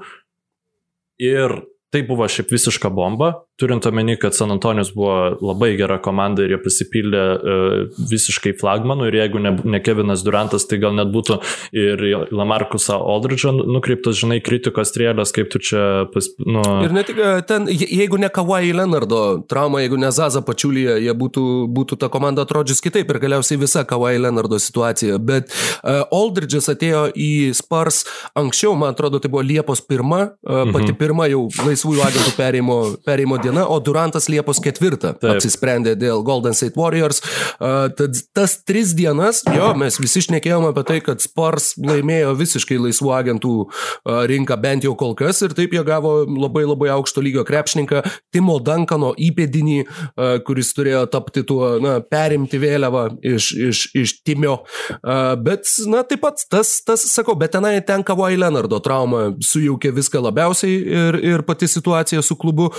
ir 1.19 1.57
tai 1.91 2.05
buvo 2.07 2.29
šiaip 2.31 2.55
visiška 2.55 2.93
bomba, 2.95 3.33
turint 3.59 3.87
omeny, 3.87 4.17
kad 4.21 4.37
San 4.37 4.53
Antonijos 4.55 4.93
buvo 4.95 5.37
labai 5.43 5.73
gera 5.79 5.99
komanda 6.03 6.45
ir 6.45 6.55
jie 6.55 6.61
pasipildė 6.63 7.23
uh, 7.35 8.03
visiškai 8.11 8.55
flagmanų 8.61 9.09
ir 9.11 9.19
jeigu 9.19 9.43
ne, 9.43 9.55
ne 9.65 9.81
Kevinas 9.83 10.23
Durantas, 10.27 10.67
tai 10.71 10.79
gal 10.83 10.95
net 10.95 11.11
būtų 11.15 11.41
ir 11.75 12.05
Lamarkusą 12.35 12.99
Aldridge'ą 13.03 13.53
nukreiptas, 13.67 14.19
žinai, 14.21 14.39
kritikos 14.45 14.93
strėlės, 14.93 15.33
kaip 15.35 15.51
tu 15.53 15.61
čia... 15.63 16.07
Pas, 16.13 16.29
nu... 16.47 16.63
Ir 16.87 16.95
ne 16.95 17.03
tik 17.07 17.19
e, 17.19 17.33
ten, 17.49 17.67
jeigu 17.71 18.21
ne 18.21 18.31
Kawhi 18.33 18.71
Leonardo 18.77 19.23
trauma, 19.51 19.83
jeigu 19.83 19.99
ne 20.01 20.11
Zaza 20.15 20.43
Pačiulyje, 20.47 20.99
jie 21.05 21.15
būtų, 21.19 21.45
būtų 21.75 21.99
ta 21.99 22.11
komanda 22.13 22.47
atrodžius 22.47 22.83
kitaip 22.85 23.11
ir 23.11 23.21
galiausiai 23.23 23.61
visa 23.61 23.83
Kawhi 23.89 24.23
Leonardo 24.23 24.61
situacija. 24.63 25.19
Bet 25.19 25.51
uh, 25.51 26.05
Aldridge'as 26.15 26.71
atėjo 26.75 27.09
į 27.19 27.31
Spars 27.59 28.05
anksčiau, 28.39 28.77
man 28.79 28.95
atrodo, 28.95 29.19
tai 29.23 29.33
buvo 29.33 29.43
Liepos 29.47 29.83
pirma, 29.83 30.23
uh, 30.47 30.65
pati 30.71 30.93
mhm. 30.93 30.99
pirma 31.01 31.29
jau 31.31 31.47
laisvųjų 31.67 32.07
agentų 32.07 32.37
perėjimo, 32.39 32.79
perėjimo 33.07 33.41
diena, 33.43 33.48
o 33.57 33.79
Durantas 33.85 34.29
Liepos 34.29 34.61
4 34.65 35.15
apsisprendė 35.33 35.95
dėl 35.99 36.23
Golden 36.27 36.57
State 36.57 36.79
Warriors. 36.79 37.23
Uh, 37.59 37.89
tad 37.95 38.17
tas 38.37 38.59
tris 38.69 38.93
dienas, 38.97 39.43
jo, 39.55 39.71
mes 39.79 39.99
visi 40.01 40.23
šnekėjome 40.27 40.73
apie 40.73 40.85
tai, 40.89 40.99
kad 41.05 41.23
Spars 41.23 41.73
laimėjo 41.81 42.35
visiškai 42.39 42.79
laisvų 42.83 43.13
agentų 43.17 43.55
uh, 43.65 44.23
rinką 44.29 44.59
bent 44.61 44.87
jau 44.87 44.95
kol 44.99 45.15
kas 45.19 45.43
ir 45.47 45.55
taip 45.57 45.75
jie 45.77 45.83
gavo 45.87 46.21
labai 46.29 46.65
labai 46.69 46.91
aukšto 46.97 47.25
lygio 47.25 47.45
krepšininką 47.49 48.03
Timo 48.35 48.59
Dankano 48.65 49.15
įpėdinį, 49.17 49.79
uh, 49.85 50.37
kuris 50.47 50.73
turėjo 50.77 51.05
tapti 51.13 51.45
tuo, 51.49 51.77
na, 51.83 51.99
perimti 52.05 52.61
vėliavą 52.61 53.05
iš, 53.25 53.51
iš, 53.71 53.83
iš 53.99 54.17
Timio. 54.27 54.61
Uh, 54.99 55.35
bet, 55.41 55.67
na, 55.91 56.05
taip 56.07 56.23
pat 56.25 56.45
tas, 56.51 56.79
tas, 56.87 57.05
sakau, 57.11 57.37
bet 57.39 57.55
tenai 57.57 57.79
ten 57.87 58.05
Kawhi 58.07 58.39
Leonardo 58.39 58.81
trauma 58.85 59.29
sujaukė 59.45 59.93
viską 59.97 60.23
labiausiai 60.29 60.79
ir, 60.79 61.21
ir 61.35 61.45
pati 61.47 61.69
situacija 61.71 62.23
su 62.25 62.37
klubu. 62.39 62.71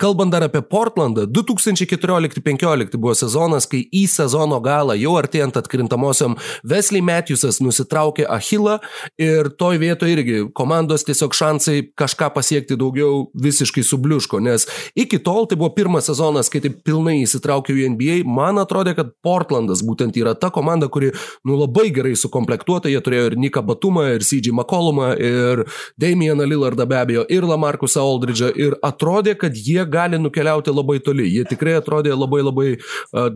Kalbant 0.00 0.32
dar 0.32 0.42
apie 0.42 0.62
Portlandą, 0.62 1.26
2014-2015 1.28 2.96
buvo 2.96 3.12
sezonas, 3.12 3.66
kai 3.68 3.82
į 3.92 4.06
sezono 4.08 4.56
galą, 4.64 4.94
jau 4.96 5.12
artėjant 5.20 5.58
atkrintamosiam, 5.60 6.38
Wesley 6.64 7.02
Matthewsas 7.04 7.58
nusitraukė 7.60 8.24
Achilą 8.32 8.78
ir 9.20 9.50
toj 9.60 9.76
vietoje 9.82 10.14
irgi 10.16 10.38
komandos 10.56 11.04
tiesiog 11.04 11.36
šansai 11.36 11.82
kažką 12.00 12.30
pasiekti 12.32 12.78
daugiau 12.80 13.26
visiškai 13.44 13.84
subliuško, 13.84 14.40
nes 14.40 14.64
iki 14.96 15.20
tol 15.20 15.44
tai 15.50 15.58
buvo 15.60 15.74
pirmas 15.76 16.08
sezonas, 16.08 16.48
kai 16.48 16.62
taip 16.64 16.80
pilnai 16.86 17.18
įsitraukiau 17.26 17.76
į 17.76 17.90
NBA, 17.92 18.16
man 18.24 18.62
atrodė, 18.64 18.96
kad 18.96 19.12
Portlandas 19.20 19.84
būtent 19.84 20.16
yra 20.16 20.32
ta 20.32 20.48
komanda, 20.48 20.88
kuri 20.88 21.12
nu 21.44 21.60
labai 21.60 21.90
gerai 21.92 22.14
sukomplektuota, 22.16 22.88
jie 22.88 23.04
turėjo 23.04 23.34
ir 23.34 23.38
Niką 23.44 23.66
Batumą, 23.68 24.06
ir 24.16 24.24
CJ 24.24 24.56
McCollumą, 24.56 25.12
ir 25.20 25.66
Damieną 26.00 26.48
Lillardą 26.48 26.88
be 26.88 27.02
abejo, 27.02 27.28
ir 27.28 27.44
Lamarkusą 27.52 28.00
Aldridge'ą, 28.00 28.50
ir 28.56 28.80
atrodė, 28.80 29.36
kad 29.36 29.60
jie 29.60 29.89
gali 29.92 30.20
nukeliauti 30.20 30.74
labai 30.74 30.98
toli. 31.04 31.28
Jie 31.34 31.44
tikrai 31.50 31.76
atrodė 31.80 32.14
labai 32.16 32.42
labai 32.46 32.70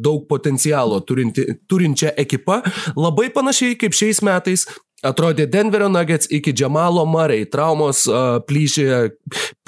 daug 0.00 0.24
potencialo 0.30 1.00
turinti, 1.06 1.46
turinčią 1.68 2.14
ekipą. 2.24 2.60
Labai 2.96 3.30
panašiai 3.34 3.78
kaip 3.80 3.96
šiais 3.96 4.22
metais 4.24 4.66
Atrodė 5.04 5.44
Denverio 5.50 5.90
Nuggets 5.92 6.30
iki 6.32 6.52
Džamalo 6.56 7.04
Marai, 7.08 7.42
traumos 7.50 8.04
uh, 8.08 8.38
plyšė 8.48 8.86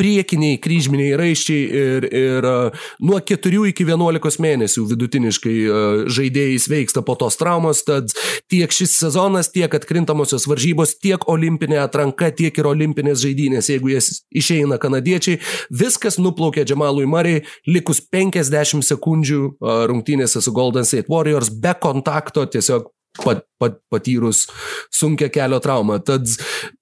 priekiniai 0.00 0.56
kryžminiai 0.62 1.16
raiščiai 1.20 1.66
ir, 1.80 2.06
ir 2.08 2.48
uh, 2.48 2.86
nuo 3.04 3.20
4 3.20 3.60
iki 3.70 3.84
11 3.84 4.40
mėnesių 4.42 4.86
vidutiniškai 4.92 5.56
uh, 5.66 6.00
žaidėjai 6.16 6.56
sveiksta 6.64 7.04
po 7.04 7.18
tos 7.20 7.36
traumos, 7.40 7.84
tad 7.86 8.14
tiek 8.52 8.72
šis 8.72 8.96
sezonas, 9.02 9.52
tiek 9.52 9.72
atkrintamosios 9.76 10.48
varžybos, 10.48 10.96
tiek 11.04 11.28
olimpinė 11.28 11.82
atranka, 11.84 12.32
tiek 12.32 12.56
ir 12.56 12.70
olimpinės 12.72 13.20
žaidynės, 13.26 13.70
jeigu 13.74 13.92
jas 13.92 14.10
išeina 14.32 14.80
kanadiečiai, 14.80 15.42
viskas 15.68 16.16
nuplaukė 16.22 16.64
Džamalui 16.64 17.06
Marai 17.10 17.38
likus 17.68 18.00
50 18.00 18.86
sekundžių 18.88 19.40
uh, 19.44 19.84
rungtynėse 19.92 20.40
su 20.40 20.56
Golden 20.56 20.88
State 20.88 21.12
Warriors 21.12 21.52
be 21.52 21.76
kontakto, 21.82 22.48
tiesiog 22.48 22.95
pat, 23.22 23.44
pat, 23.60 23.78
patyrus 23.92 24.46
sunkia 24.94 25.30
kelio 25.32 25.60
traumą. 25.62 25.98
Tad 26.04 26.28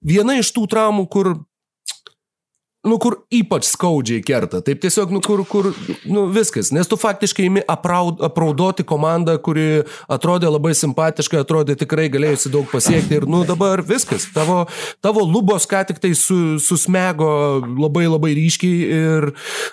viena 0.05 0.37
iš 0.39 0.51
tų 0.55 0.67
traumų, 0.71 1.07
kur 1.11 1.33
nu, 2.85 2.97
kur 3.01 3.17
ypač 3.33 3.65
skaudžiai 3.71 4.21
kerta. 4.25 4.61
Taip 4.65 4.81
tiesiog, 4.83 5.11
nu, 5.13 5.21
kur, 5.23 5.41
kur, 5.49 5.71
nu, 6.05 6.25
viskas. 6.33 6.69
Nes 6.75 6.89
tu 6.89 6.97
faktiškai 6.99 7.47
imi 7.49 7.63
apraud, 7.71 8.21
apraudoti 8.25 8.85
komandą, 8.87 9.37
kuri 9.41 9.83
atrodė 10.11 10.51
labai 10.51 10.75
simpatiška, 10.77 11.41
atrodė 11.41 11.77
tikrai 11.79 12.07
galėjusi 12.13 12.51
daug 12.53 12.69
pasiekti 12.69 13.17
ir, 13.19 13.27
nu, 13.29 13.41
dabar 13.47 13.81
viskas. 13.85 14.27
Tavo, 14.35 14.63
tavo 15.03 15.25
lubos 15.25 15.65
ką 15.69 15.81
tik 15.89 16.01
tai 16.03 16.13
su, 16.17 16.59
susmego 16.61 17.29
labai 17.65 18.05
labai 18.05 18.35
ryškiai 18.37 18.99
ir 18.99 19.29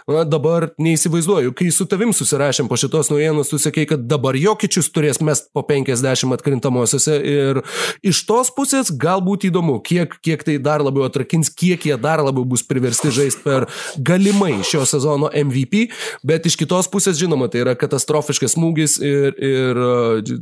na, 0.08 0.24
dabar 0.24 0.70
neįsivaizduoju. 0.80 1.52
Kai 1.58 1.68
su 1.74 1.86
tavim 1.90 2.14
susirašėm 2.16 2.70
po 2.70 2.80
šitos 2.80 3.12
naujienos, 3.12 3.52
tu 3.52 3.60
sakei, 3.60 3.84
kad 3.90 4.08
dabar 4.08 4.38
jokičius 4.40 4.88
turės 4.94 5.20
mest 5.24 5.50
po 5.52 5.64
50 5.68 6.32
atkrintamosiose 6.32 7.18
ir 7.20 7.62
iš 8.06 8.24
tos 8.28 8.52
pusės 8.54 8.88
galbūt 8.88 9.50
įdomu, 9.50 9.78
kiek, 9.84 10.16
kiek 10.24 10.48
tai 10.48 10.56
dar 10.62 10.84
labiau 10.84 11.04
atrakins, 11.10 11.52
kiek 11.52 11.84
jie 11.90 12.00
dar 12.00 12.24
labiau 12.24 12.46
bus 12.48 12.64
priversti 12.64 13.01
priversti 13.02 13.10
žaisti 13.10 13.42
per 13.44 13.66
galimai 13.96 14.62
šio 14.64 14.84
sezono 14.86 15.30
MVP, 15.34 15.88
bet 16.22 16.46
iš 16.46 16.56
kitos 16.56 16.88
pusės, 16.90 17.18
žinoma, 17.18 17.48
tai 17.50 17.62
yra 17.62 17.74
katastrofiškas 17.78 18.54
smūgis 18.56 18.98
ir, 19.02 19.34
ir 19.38 19.80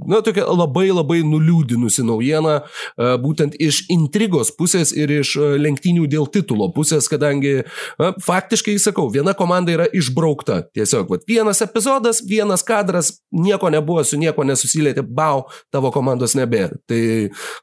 na, 0.07 0.21
tokia 0.25 0.47
labai 0.47 0.91
labai 0.91 1.21
nuliūdinusi 1.25 2.05
naujiena, 2.05 2.61
e, 2.97 3.13
būtent 3.21 3.57
iš 3.61 3.85
intrigos 3.91 4.53
pusės 4.57 4.93
ir 4.93 5.11
iš 5.21 5.37
e, 5.37 5.53
lenktynių 5.61 6.07
dėl 6.11 6.29
titulo 6.33 6.71
pusės, 6.75 7.09
kadangi 7.11 7.63
na, 8.01 8.13
faktiškai, 8.25 8.77
sakau, 8.81 9.09
viena 9.13 9.35
komanda 9.35 9.73
yra 9.75 9.89
išbraukta. 9.93 10.63
Tiesiog, 10.75 11.11
vat, 11.11 11.27
vienas 11.29 11.63
epizodas, 11.65 12.23
vienas 12.27 12.65
kadras, 12.67 13.13
nieko 13.33 13.71
nebuvo, 13.73 14.05
su 14.05 14.19
nieko 14.21 14.45
nesusilietė, 14.47 15.05
bau, 15.05 15.47
tavo 15.73 15.93
komandos 15.95 16.37
nebėra. 16.39 16.81
Tai 16.91 17.03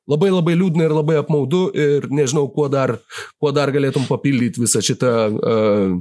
labai 0.09 0.31
labai 0.33 0.57
liūdna 0.57 0.87
ir 0.87 0.95
labai 0.95 1.19
apmaudu 1.21 1.67
ir 1.77 2.09
nežinau, 2.13 2.47
kuo 2.53 2.67
dar, 2.71 2.97
kuo 3.41 3.53
dar 3.55 3.71
galėtum 3.75 4.07
papildyti 4.09 4.63
visą 4.63 4.81
šitą 4.87 5.13
uh, 5.31 5.95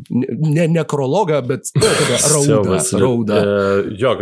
ne 0.56 0.66
nekrologą, 0.72 1.40
bet 1.46 1.70
nu, 1.80 1.90
raudą. 2.34 2.78
raudą. 3.00 3.40
E, 3.40 3.96
jo, 4.00 4.14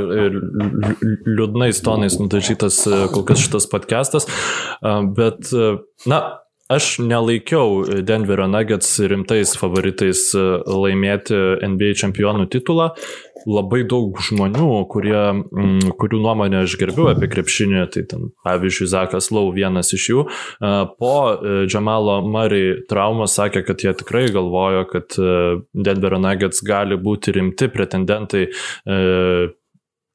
liūdnais 1.28 1.82
tonais 1.84 2.18
nudažytas 2.20 2.80
e, 2.88 3.04
kol 3.14 3.26
kas 3.28 3.44
šitas 3.44 3.68
podcastas, 3.70 4.28
bet, 5.16 5.52
na, 6.10 6.20
Aš 6.72 6.96
nelaikiau 7.04 7.84
Denverio 8.08 8.46
Nuggets 8.48 8.96
rimtais 9.04 9.52
favoritais 9.60 10.30
laimėti 10.34 11.36
NBA 11.60 11.92
čempionų 12.00 12.46
titulą, 12.52 12.94
labai 13.44 13.82
daug 13.88 14.16
žmonių, 14.24 14.68
kurie, 14.90 15.18
m, 15.44 15.92
kurių 16.00 16.20
nuomonę 16.24 16.62
aš 16.64 16.76
gerbiu 16.80 17.08
apie 17.10 17.28
krepšinį, 17.32 17.82
tai 17.92 18.04
ten, 18.08 18.30
pavyzdžiui, 18.46 18.88
Zakas 18.90 19.30
Lau 19.34 19.50
vienas 19.54 19.92
iš 19.96 20.06
jų, 20.10 20.24
po 21.00 21.14
e, 21.34 21.56
Džamalo 21.68 22.20
Murray 22.24 22.78
traumos 22.90 23.36
sakė, 23.36 23.64
kad 23.68 23.84
jie 23.84 23.92
tikrai 24.00 24.26
galvojo, 24.34 24.86
kad 24.90 25.18
e, 25.18 25.34
Denverio 25.76 26.22
Nuggets 26.22 26.64
gali 26.64 26.98
būti 27.00 27.36
rimti 27.36 27.68
pretendentai 27.72 28.46
e, 28.48 28.98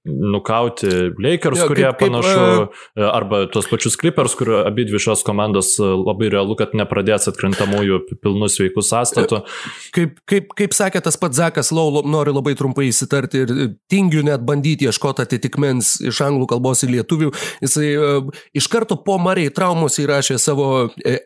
nukauti 0.10 0.90
Lakers, 1.20 1.62
jo, 1.64 1.68
kurie 1.72 1.86
kaip, 1.88 2.00
panašu, 2.02 2.36
kaip, 2.40 2.80
uh... 2.98 3.08
arba 3.14 3.44
tuos 3.52 3.70
pačius 3.70 3.98
Clippers, 4.00 4.36
kur 4.40 4.52
abi 4.64 4.86
dvi 4.90 5.02
šios 5.02 5.24
komandos 5.28 5.76
labai 5.80 6.32
realu, 6.34 6.58
kad 6.60 6.76
nepradės 6.78 7.30
atkrintamųjų 7.32 8.02
pilnus 8.24 8.58
sveikų 8.60 8.84
sąstatų. 8.86 9.42
Kaip, 9.96 10.20
kaip, 10.30 10.54
kaip 10.58 10.76
sakė 10.76 11.04
tas 11.06 11.20
pats 11.20 11.40
Zakas 11.40 11.72
Lau, 11.76 12.02
noriu 12.06 12.34
labai 12.36 12.56
trumpai 12.60 12.90
įsitarti 12.90 13.44
ir 13.46 13.54
tingiu 13.92 14.24
net 14.26 14.44
bandyti 14.48 14.90
ieškoti 14.90 15.24
atitikmens 15.26 15.96
iš 16.10 16.22
anglų 16.26 16.50
kalbos 16.52 16.84
į 16.86 16.92
lietuvių. 16.96 17.32
Jisai 17.64 17.90
iš 18.58 18.70
karto 18.72 18.98
po 19.06 19.18
Mariai 19.22 19.54
traumos 19.54 20.00
įrašė 20.02 20.40
savo 20.42 20.70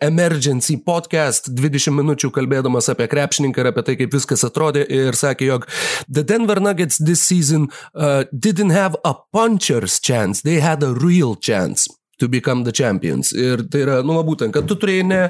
emergency 0.04 0.78
podcast 0.86 1.50
20 1.54 1.96
minučių 2.00 2.32
kalbėdamas 2.34 2.90
apie 2.92 3.08
krepšininką 3.12 3.64
ir 3.64 3.72
apie 3.72 3.86
tai, 3.88 3.98
kaip 4.00 4.14
viskas 4.16 4.46
atrodė 4.48 4.86
ir 4.90 5.18
sakė, 5.18 5.50
jog 5.54 5.68
The 6.08 6.26
Denver 6.28 6.62
Nuggets 6.64 7.00
this 7.00 7.24
season 7.24 7.70
uh, 7.94 8.24
didn't 8.32 8.73
have 8.74 8.96
a 9.06 9.16
puncher's 9.32 10.00
chance, 10.00 10.42
they 10.42 10.60
had 10.60 10.84
a 10.84 10.94
real 10.94 11.36
chance 11.36 11.88
to 12.20 12.28
become 12.30 12.64
the 12.64 12.72
champions. 12.72 13.34
Ir 13.34 13.64
tai 13.72 13.84
yra, 13.86 13.98
nu, 14.06 14.16
būtent, 14.26 14.54
kad 14.54 14.68
tu 14.70 14.78
turėjai 14.80 15.06
ne, 15.08 15.22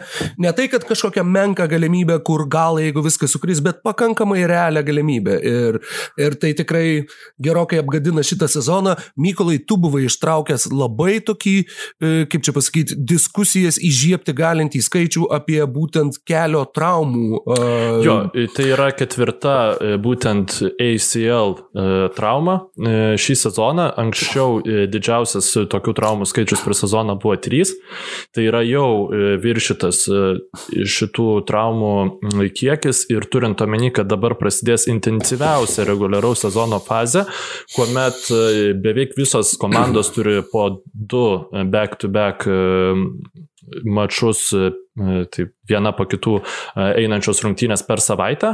ne 0.42 0.52
tai, 0.56 0.68
kad 0.72 0.86
kažkokią 0.88 1.24
menką 1.26 1.68
galimybę, 1.72 2.20
kur 2.28 2.46
gal 2.52 2.80
jeigu 2.82 3.04
viskas 3.06 3.34
sukris, 3.34 3.62
bet 3.64 3.82
pakankamai 3.86 4.44
realią 4.50 4.84
galimybę. 4.86 5.38
Ir, 5.54 5.80
ir 6.20 6.38
tai 6.42 6.54
tikrai 6.58 7.06
gerokai 7.44 7.80
apgadina 7.82 8.24
šitą 8.26 8.50
sezoną. 8.52 8.98
Mykolai, 9.20 9.60
tu 9.68 9.78
buvai 9.82 10.06
ištraukęs 10.10 10.68
labai 10.74 11.20
tokį, 11.26 11.56
e, 11.64 12.14
kaip 12.32 12.46
čia 12.46 12.56
pasakyti, 12.56 13.00
diskusijas 13.14 13.80
įžiepti 13.80 14.36
galintį 14.36 14.84
skaičių 14.84 15.30
apie 15.34 15.62
būtent 15.64 16.20
kelio 16.28 16.66
traumų. 16.76 17.44
Uh... 17.44 18.04
Jo, 18.04 18.18
tai 18.56 18.68
yra 18.74 18.90
ketvirta 18.96 19.58
e, 19.78 19.96
būtent 20.04 20.60
ACL 20.74 21.56
trauma 22.16 22.56
šį 23.20 23.36
sezoną. 23.40 23.88
Anksčiau 24.00 24.60
didžiausias 24.64 25.48
tokių 25.72 25.94
traumų 25.98 26.28
skaičius 26.30 26.64
per 26.74 26.80
sezoną 26.80 27.16
buvo 27.20 27.36
3, 27.38 27.64
tai 28.34 28.48
yra 28.50 28.64
jau 28.66 29.10
e, 29.14 29.38
viršytas 29.42 30.08
e, 30.10 30.22
šitų 30.90 31.44
traumų 31.48 31.94
kiekis 32.58 33.06
ir 33.14 33.28
turint 33.30 33.62
omeny, 33.62 33.92
kad 33.94 34.10
dabar 34.10 34.36
prasidės 34.40 34.88
intensyviausia 34.88 35.86
reguliaraus 35.86 36.44
sezono 36.44 36.80
fazė, 36.82 37.26
kuomet 37.76 38.30
e, 38.32 38.74
beveik 38.74 39.16
visos 39.18 39.56
komandos 39.62 40.12
turi 40.14 40.42
po 40.52 40.82
du 40.94 41.46
back-to-back 41.52 42.48
-back 42.48 43.54
mačus, 43.86 44.52
tai 44.94 45.46
viena 45.70 45.92
po 45.98 46.06
kitų 46.10 46.36
einančios 46.78 47.42
rungtynės 47.46 47.84
per 47.88 48.02
savaitę. 48.04 48.52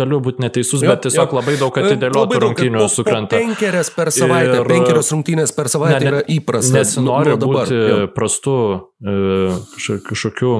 Galiu 0.00 0.20
būti 0.24 0.44
neteisus, 0.44 0.80
jo, 0.84 0.90
bet 0.92 1.04
tiesiog 1.06 1.34
jo. 1.34 1.40
labai 1.40 1.56
daug 1.60 1.80
atidėliotų 1.82 2.40
rungtynių 2.46 2.86
sukrenta. 2.92 3.40
Penkerias 3.40 3.92
per 3.94 4.12
savaitę, 4.16 4.60
ir, 4.62 4.70
penkerios 4.70 5.12
rungtynės 5.12 5.52
per 5.56 5.68
savaitę 5.72 6.00
ne, 6.00 6.12
yra 6.12 6.22
įprasta. 6.36 6.78
Nesinori 6.80 7.36
nu, 7.36 7.40
būti 7.50 7.80
prastu 8.16 8.56
kažkokiu, 9.04 10.54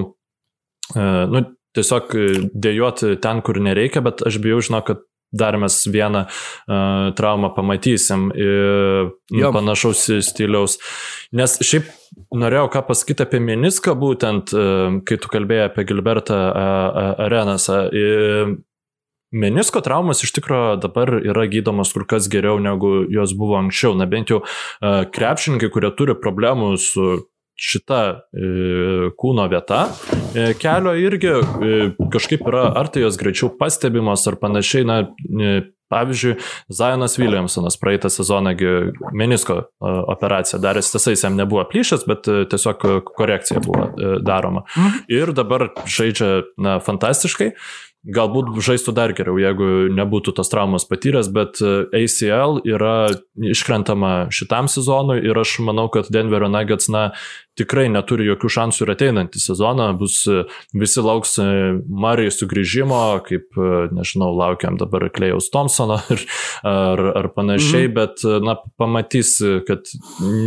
nu, 0.96 1.44
tiesiog 1.76 2.16
dėjoti 2.52 3.14
ten, 3.22 3.44
kur 3.46 3.60
nereikia, 3.62 4.02
bet 4.04 4.24
aš 4.26 4.40
bijau, 4.42 4.60
žinau, 4.64 4.82
kad 4.86 5.04
dar 5.32 5.58
mes 5.60 5.76
vieną 5.86 6.24
uh, 6.26 7.10
traumą 7.16 7.52
pamatysim 7.54 8.30
uh, 8.30 9.52
panašaus 9.54 10.06
stiliaus. 10.26 10.78
Nes 11.32 11.58
šiaip 11.62 11.90
norėjau 12.34 12.70
ką 12.74 12.82
pasakyti 12.88 13.26
apie 13.26 13.42
meniską, 13.44 13.94
būtent 13.98 14.54
uh, 14.56 14.98
kai 15.06 15.20
tu 15.20 15.30
kalbėjai 15.30 15.70
apie 15.70 15.86
Gilbertą 15.90 16.40
uh, 16.50 17.14
Arenasą. 17.26 17.86
Uh, 17.90 18.58
Menisko 19.30 19.78
traumas 19.78 20.24
iš 20.26 20.32
tikrųjų 20.34 20.80
dabar 20.82 21.12
yra 21.22 21.44
gydomas 21.46 21.92
kur 21.94 22.02
kas 22.10 22.26
geriau 22.26 22.58
negu 22.58 23.04
jos 23.14 23.30
buvo 23.38 23.60
anksčiau. 23.60 23.94
Na 23.94 24.08
bent 24.10 24.32
jau 24.32 24.40
krepšininkai, 24.82 25.68
kurie 25.70 25.92
turi 25.94 26.16
problemų 26.18 26.72
su 26.82 27.04
šita 27.60 28.00
e, 28.32 29.10
kūno 29.20 29.44
vieta 29.52 29.82
e, 30.34 30.52
kelio 30.60 30.94
irgi 30.96 31.34
e, 31.34 31.74
kažkaip 32.12 32.46
yra, 32.48 32.70
ar 32.80 32.88
tai 32.92 33.04
jos 33.04 33.18
greičiau 33.20 33.52
pastebimos 33.58 34.24
ar 34.30 34.38
panašiai, 34.40 34.86
na, 34.88 35.02
pavyzdžiui, 35.90 36.36
Zionas 36.70 37.18
Williamsonas 37.18 37.76
praeitą 37.80 38.08
sezoną 38.14 38.54
menisko 39.12 39.56
operaciją 40.14 40.60
daręs, 40.62 40.92
tiesa, 40.94 41.10
jis 41.10 41.24
jam 41.26 41.36
nebuvo 41.36 41.64
plyšęs, 41.66 42.06
bet 42.06 42.30
tiesiog 42.52 42.86
korekcija 43.10 43.60
buvo 43.64 43.88
daroma. 44.22 44.62
Mhm. 44.70 45.00
Ir 45.10 45.34
dabar 45.34 45.66
žaidžia, 45.90 46.30
na, 46.62 46.78
fantastiškai. 46.84 47.50
Galbūt 48.00 48.54
žaistų 48.64 48.94
dar 48.96 49.12
geriau, 49.12 49.36
jeigu 49.36 49.66
nebūtų 49.92 50.32
tos 50.38 50.48
traumos 50.48 50.86
patyręs, 50.88 51.26
bet 51.36 51.58
e, 51.60 51.82
ACL 51.98 52.62
yra 52.64 53.10
iškrentama 53.36 54.30
šitam 54.32 54.70
sezonui 54.72 55.18
ir 55.20 55.36
aš 55.36 55.58
manau, 55.66 55.84
kad 55.92 56.08
Denverio 56.08 56.48
Nuggets, 56.48 56.88
na, 56.88 57.10
tikrai 57.60 57.90
neturi 57.92 58.24
jokių 58.30 58.52
šansų 58.56 58.86
ir 58.86 58.94
ateinantį 58.94 59.42
sezoną, 59.44 59.90
bus 60.00 60.22
e, 60.32 60.46
visi 60.72 61.04
lauks 61.04 61.36
e, 61.44 61.46
Marijai 61.92 62.32
sugrįžimo, 62.38 63.02
kaip, 63.28 63.60
nežinau, 63.92 64.32
laukiam 64.32 64.80
dabar 64.80 65.04
Klejaus 65.12 65.52
Thompsono 65.52 66.00
ir, 66.16 66.24
ar, 66.64 67.04
ar 67.20 67.30
panašiai, 67.36 67.84
mhm. 67.84 67.94
bet, 68.00 68.24
na, 68.48 68.56
pamatys, 68.80 69.36
kad 69.68 69.92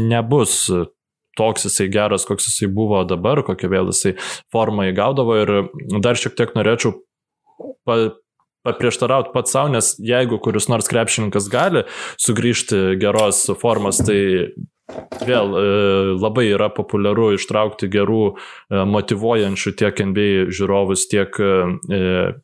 nebus 0.09 0.71
toks 1.37 1.69
jisai 1.69 1.91
geras, 1.93 2.25
koks 2.25 2.49
jisai 2.49 2.73
buvo 2.73 3.05
dabar, 3.05 3.45
kokią 3.45 3.69
vėl 3.69 3.93
jisai 3.93 4.17
formą 4.53 4.89
įgaudavo 4.89 5.41
ir 5.45 5.57
dar 6.01 6.17
šiek 6.17 6.33
tiek 6.33 6.57
norėčiau 6.57 6.97
pa, 7.87 7.97
paprieštarauti 8.63 9.33
pats 9.33 9.51
savo, 9.51 9.71
nes 9.73 9.93
jeigu 9.99 10.39
kuris 10.43 10.69
nors 10.71 10.87
krepšininkas 10.91 11.49
gali 11.51 11.83
sugrįžti 12.21 12.95
geros 13.01 13.45
formos, 13.61 13.99
tai 14.07 14.53
vėl 15.23 15.53
e, 15.55 15.63
labai 16.19 16.47
yra 16.51 16.67
populiaru 16.73 17.31
ištraukti 17.37 17.87
gerų 17.91 18.23
e, 18.33 18.83
motivuojančių 18.91 19.73
tiek 19.79 20.01
NBA 20.11 20.47
žiūrovus, 20.53 21.05
tiek 21.11 21.37
e, 21.39 21.51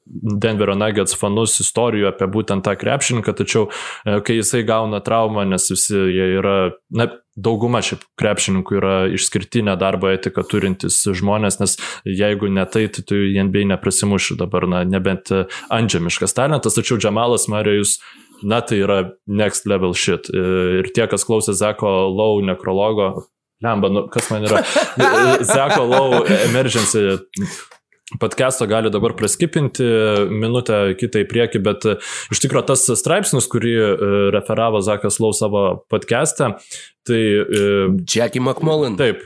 Denverio 0.06 0.78
Nuggets 0.80 1.18
fanus 1.20 1.60
istorijų 1.64 2.10
apie 2.12 2.30
būtent 2.32 2.64
tą 2.66 2.76
krepšininką, 2.80 3.36
tačiau 3.36 3.68
kai 4.06 4.40
jisai 4.40 4.64
gauna 4.68 5.02
traumą, 5.04 5.44
nes 5.50 5.68
visi 5.72 5.98
jie 5.98 6.30
yra, 6.40 6.56
na, 6.96 7.10
dauguma 7.40 7.82
šiaip 7.86 8.02
krepšininkų 8.20 8.80
yra 8.80 8.96
išskirtinę 9.16 9.76
darbo 9.80 10.10
etiką 10.12 10.44
turintys 10.48 11.02
žmonės, 11.04 11.60
nes 11.62 11.76
jeigu 12.08 12.50
ne 12.52 12.66
tai, 12.72 12.88
tai 12.92 13.04
tu 13.08 13.20
į 13.20 13.36
NBA 13.50 13.68
neprasimuši 13.74 14.40
dabar, 14.40 14.68
na, 14.72 14.86
nebent 14.88 15.32
antžemiškas 15.72 16.36
talentas, 16.36 16.80
tačiau 16.80 17.00
Džamalas 17.00 17.48
Marijus 17.52 18.00
na 18.44 18.62
tai 18.62 18.82
yra 18.84 19.00
next 19.28 19.68
level 19.70 19.96
shit. 19.98 20.30
Ir 20.34 20.92
tie, 20.96 21.08
kas 21.12 21.26
klausė 21.28 21.58
Zeko 21.58 21.92
Lau 22.14 22.40
nekrologo, 22.46 23.12
lemba, 23.64 23.92
nu, 23.92 24.06
kas 24.12 24.30
man 24.34 24.48
yra, 24.48 24.64
Zeko 25.56 25.84
Lau 25.90 26.24
emergency 26.50 27.20
podcast'o 28.18 28.66
gali 28.66 28.90
dabar 28.90 29.14
praskipinti 29.14 29.86
minutę 30.34 30.96
kitą 30.98 31.22
į 31.24 31.28
priekį, 31.30 31.62
bet 31.66 31.86
e, 31.86 31.96
iš 32.34 32.42
tikrųjų 32.42 32.66
tas 32.72 32.86
straipsnis, 32.98 33.48
kurį 33.52 33.74
e, 33.78 33.90
referavo 34.34 34.82
Zakas 34.86 35.20
Lau 35.22 35.32
savo 35.36 35.84
podcast'e, 35.92 36.56
tai... 37.08 37.22
E, 37.22 37.68
Jackie 38.10 38.42
McMullen. 38.42 38.98
Taip, 39.00 39.26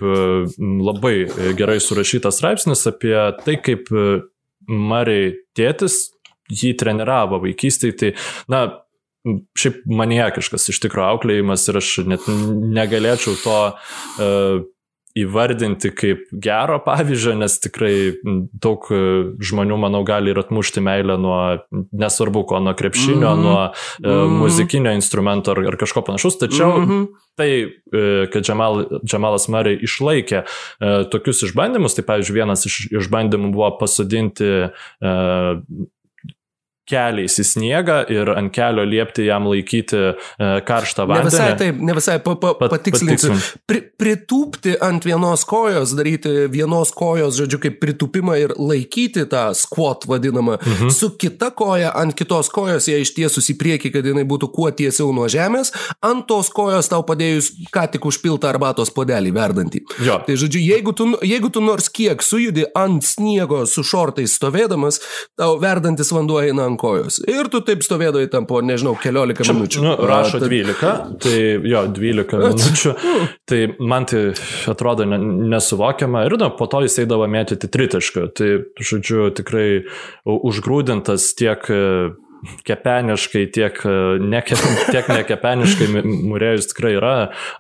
labai 0.60 1.16
gerai 1.58 1.80
surašytas 1.84 2.40
straipsnis 2.40 2.84
apie 2.90 3.16
tai, 3.46 3.58
kaip 3.64 3.88
Mariai 4.68 5.34
tėtis 5.58 6.10
jį 6.52 6.74
treniravo 6.80 7.40
vaikystėje, 7.44 7.96
tai, 8.00 8.12
na, 8.52 8.66
šiaip 9.58 9.84
maniakiškas 9.88 10.70
iš 10.74 10.82
tikrųjų 10.84 11.08
auklėjimas 11.14 11.68
ir 11.70 11.80
aš 11.80 11.96
net 12.08 12.28
negalėčiau 12.28 13.38
to 13.44 13.58
uh, 13.72 14.64
įvardinti 15.14 15.92
kaip 15.94 16.26
gero 16.42 16.80
pavyzdžio, 16.82 17.36
nes 17.38 17.56
tikrai 17.62 17.94
daug 18.64 18.88
žmonių, 19.46 19.78
manau, 19.82 20.02
gali 20.08 20.34
ir 20.34 20.40
atmušti 20.42 20.82
meilę 20.84 21.20
nuo, 21.22 21.38
nesvarbu 21.94 22.44
ko, 22.50 22.62
nuo 22.66 22.74
krepšinio, 22.78 23.36
mm 23.36 23.40
-hmm. 23.40 23.44
nuo 23.44 23.60
mm 23.68 24.10
-hmm. 24.10 24.38
muzikinio 24.42 24.92
instrumento 24.92 25.52
ar, 25.52 25.60
ar 25.68 25.78
kažko 25.78 26.02
panašus, 26.02 26.38
tačiau 26.38 26.80
mm 26.80 26.90
-hmm. 26.90 27.08
tai, 27.36 27.68
kad 28.34 28.44
Džamal, 28.44 28.86
Džamalas 29.06 29.48
Murray 29.50 29.78
išlaikė 29.84 30.44
tokius 31.12 31.44
išbandymus, 31.44 31.96
tai 31.96 32.06
pavyzdžiui, 32.06 32.34
vienas 32.34 32.66
iš 32.66 32.88
išbandymų 32.92 33.54
buvo 33.54 33.78
pasodinti 33.80 34.70
keliais 36.90 37.38
į 37.40 37.46
sniegą 37.48 37.98
ir 38.12 38.30
ant 38.34 38.52
kelio 38.54 38.84
liepti 38.88 39.28
jam 39.28 39.48
laikyti 39.48 40.00
e, 40.00 40.50
karštą 40.68 41.06
vandenį. 41.08 41.30
Ne 41.30 41.32
visai 41.32 41.58
taip, 41.60 41.80
ne 41.90 41.96
visai 41.96 42.18
pa, 42.24 42.36
pa, 42.40 42.54
Pat, 42.60 42.74
patikslinsiu. 42.76 43.36
Pri, 43.70 43.82
pritūpti 44.00 44.76
ant 44.84 45.06
vienos 45.08 45.46
kojos, 45.48 45.94
daryti 45.96 46.48
vienos 46.52 46.92
kojos, 46.96 47.38
žodžiu, 47.40 47.62
kaip 47.64 47.80
pritūpimą 47.84 48.36
ir 48.42 48.56
laikyti 48.60 49.24
tą 49.32 49.46
squat 49.58 50.08
vadinamą, 50.10 50.58
mhm. 50.60 50.92
su 50.94 51.14
kita 51.20 51.54
koja 51.56 51.94
ant 52.00 52.16
kitos 52.20 52.52
kojos 52.54 52.90
ją 52.92 53.00
ištiesus 53.04 53.48
į 53.54 53.58
priekį, 53.62 53.94
kad 53.96 54.12
jinai 54.12 54.26
būtų 54.28 54.52
kuo 54.54 54.68
tiesiau 54.76 55.14
nuo 55.16 55.30
žemės, 55.32 55.72
ant 56.04 56.28
tos 56.28 56.52
kojos 56.54 56.92
tau 56.92 57.06
padėjus 57.08 57.54
ką 57.74 57.86
tik 57.96 58.10
užpiltą 58.10 58.52
arbatos 58.52 58.92
podelį 58.94 59.32
verdantį. 59.36 59.84
Jo. 60.04 60.20
Tai 60.28 60.38
žodžiu, 60.40 60.60
jeigu 60.64 60.96
tu, 60.98 61.10
jeigu 61.24 61.52
tu 61.54 61.64
nors 61.64 61.88
kiek 61.94 62.24
sujudi 62.26 62.68
ant 62.76 63.06
sniego 63.08 63.64
su 63.70 63.86
šortais 63.88 64.36
stovėdamas, 64.36 65.00
tau 65.40 65.56
verdantis 65.62 66.12
vanduo 66.14 66.42
eina 66.44 66.68
ant 66.68 66.73
kojos. 66.80 67.20
Ir 67.30 67.50
tu 67.54 67.62
taip 67.66 67.84
stovėdavai 67.86 68.30
tam 68.32 68.48
po, 68.50 68.62
nežinau, 68.66 68.96
keliolika 69.00 69.46
Čia, 69.46 69.56
minučių. 69.58 69.84
Nu, 69.86 69.94
rašo 70.10 70.42
12, 70.44 70.94
tai 71.24 71.38
jo, 71.70 71.86
12 71.96 72.40
minučių. 72.44 72.96
Tai 73.50 73.62
man 73.84 74.08
tai 74.10 74.26
atrodo 74.72 75.08
nesuvokiama. 75.08 76.26
Ir 76.28 76.38
nu, 76.42 76.52
po 76.58 76.70
to 76.72 76.84
jis 76.86 77.00
eidavo 77.06 77.28
mėtyti 77.32 77.70
tritašką. 77.72 78.28
Tai, 78.38 78.52
žodžiu, 78.82 79.30
tikrai 79.38 79.68
užgrūdintas 80.26 81.32
tiek 81.40 81.68
kepeniškai, 82.68 83.46
tiek, 83.54 83.80
e, 83.86 84.20
neke, 84.20 84.58
tiek 84.94 85.10
nekepeniškai 85.10 85.90
Murėjus 86.04 86.70
tikrai 86.72 86.96
yra, 86.98 87.14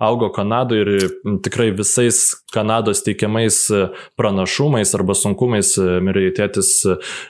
augo 0.03 0.29
Kanadoje 0.33 0.83
ir 0.83 1.05
tikrai 1.45 1.71
visais 1.75 2.21
Kanados 2.53 3.03
teikiamais 3.05 3.59
e, 3.73 3.85
pranašumais 4.19 4.93
arba 4.97 5.15
sunkumais 5.17 5.73
e, 5.79 5.87
Mirėjai 6.03 6.35
tėtis 6.41 6.73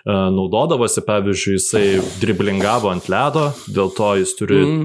naudodavosi, 0.05 1.03
pavyzdžiui, 1.05 1.57
jisai 1.57 1.85
driblingavo 2.21 2.91
ant 2.91 3.07
ledo, 3.11 3.49
dėl 3.73 3.93
to 3.95 4.13
jis 4.21 4.33
turi 4.39 4.59
mm. 4.63 4.83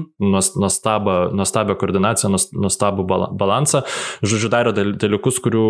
nuostabą, 0.59 1.17
nuostabę 1.35 1.75
koordinaciją, 1.79 2.31
nuostabų 2.59 3.05
balansą. 3.39 3.83
Žodžiu, 4.23 4.51
darė 4.53 4.73
dalykus, 4.99 5.41
kurių 5.43 5.67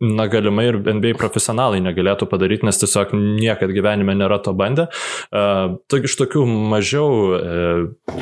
na, 0.00 0.26
galimai 0.30 0.68
ir 0.70 0.78
NBA 0.82 1.14
profesionalai 1.18 1.80
negalėtų 1.82 2.28
padaryti, 2.30 2.66
nes 2.68 2.78
tiesiog 2.78 3.14
niekad 3.18 3.72
gyvenime 3.74 4.14
nėra 4.18 4.38
to 4.42 4.54
bandę. 4.56 4.88
Uh, 5.32 5.78
iš 5.98 6.14
tokių 6.20 6.44
mažiau 6.46 7.08
uh, 7.34 8.20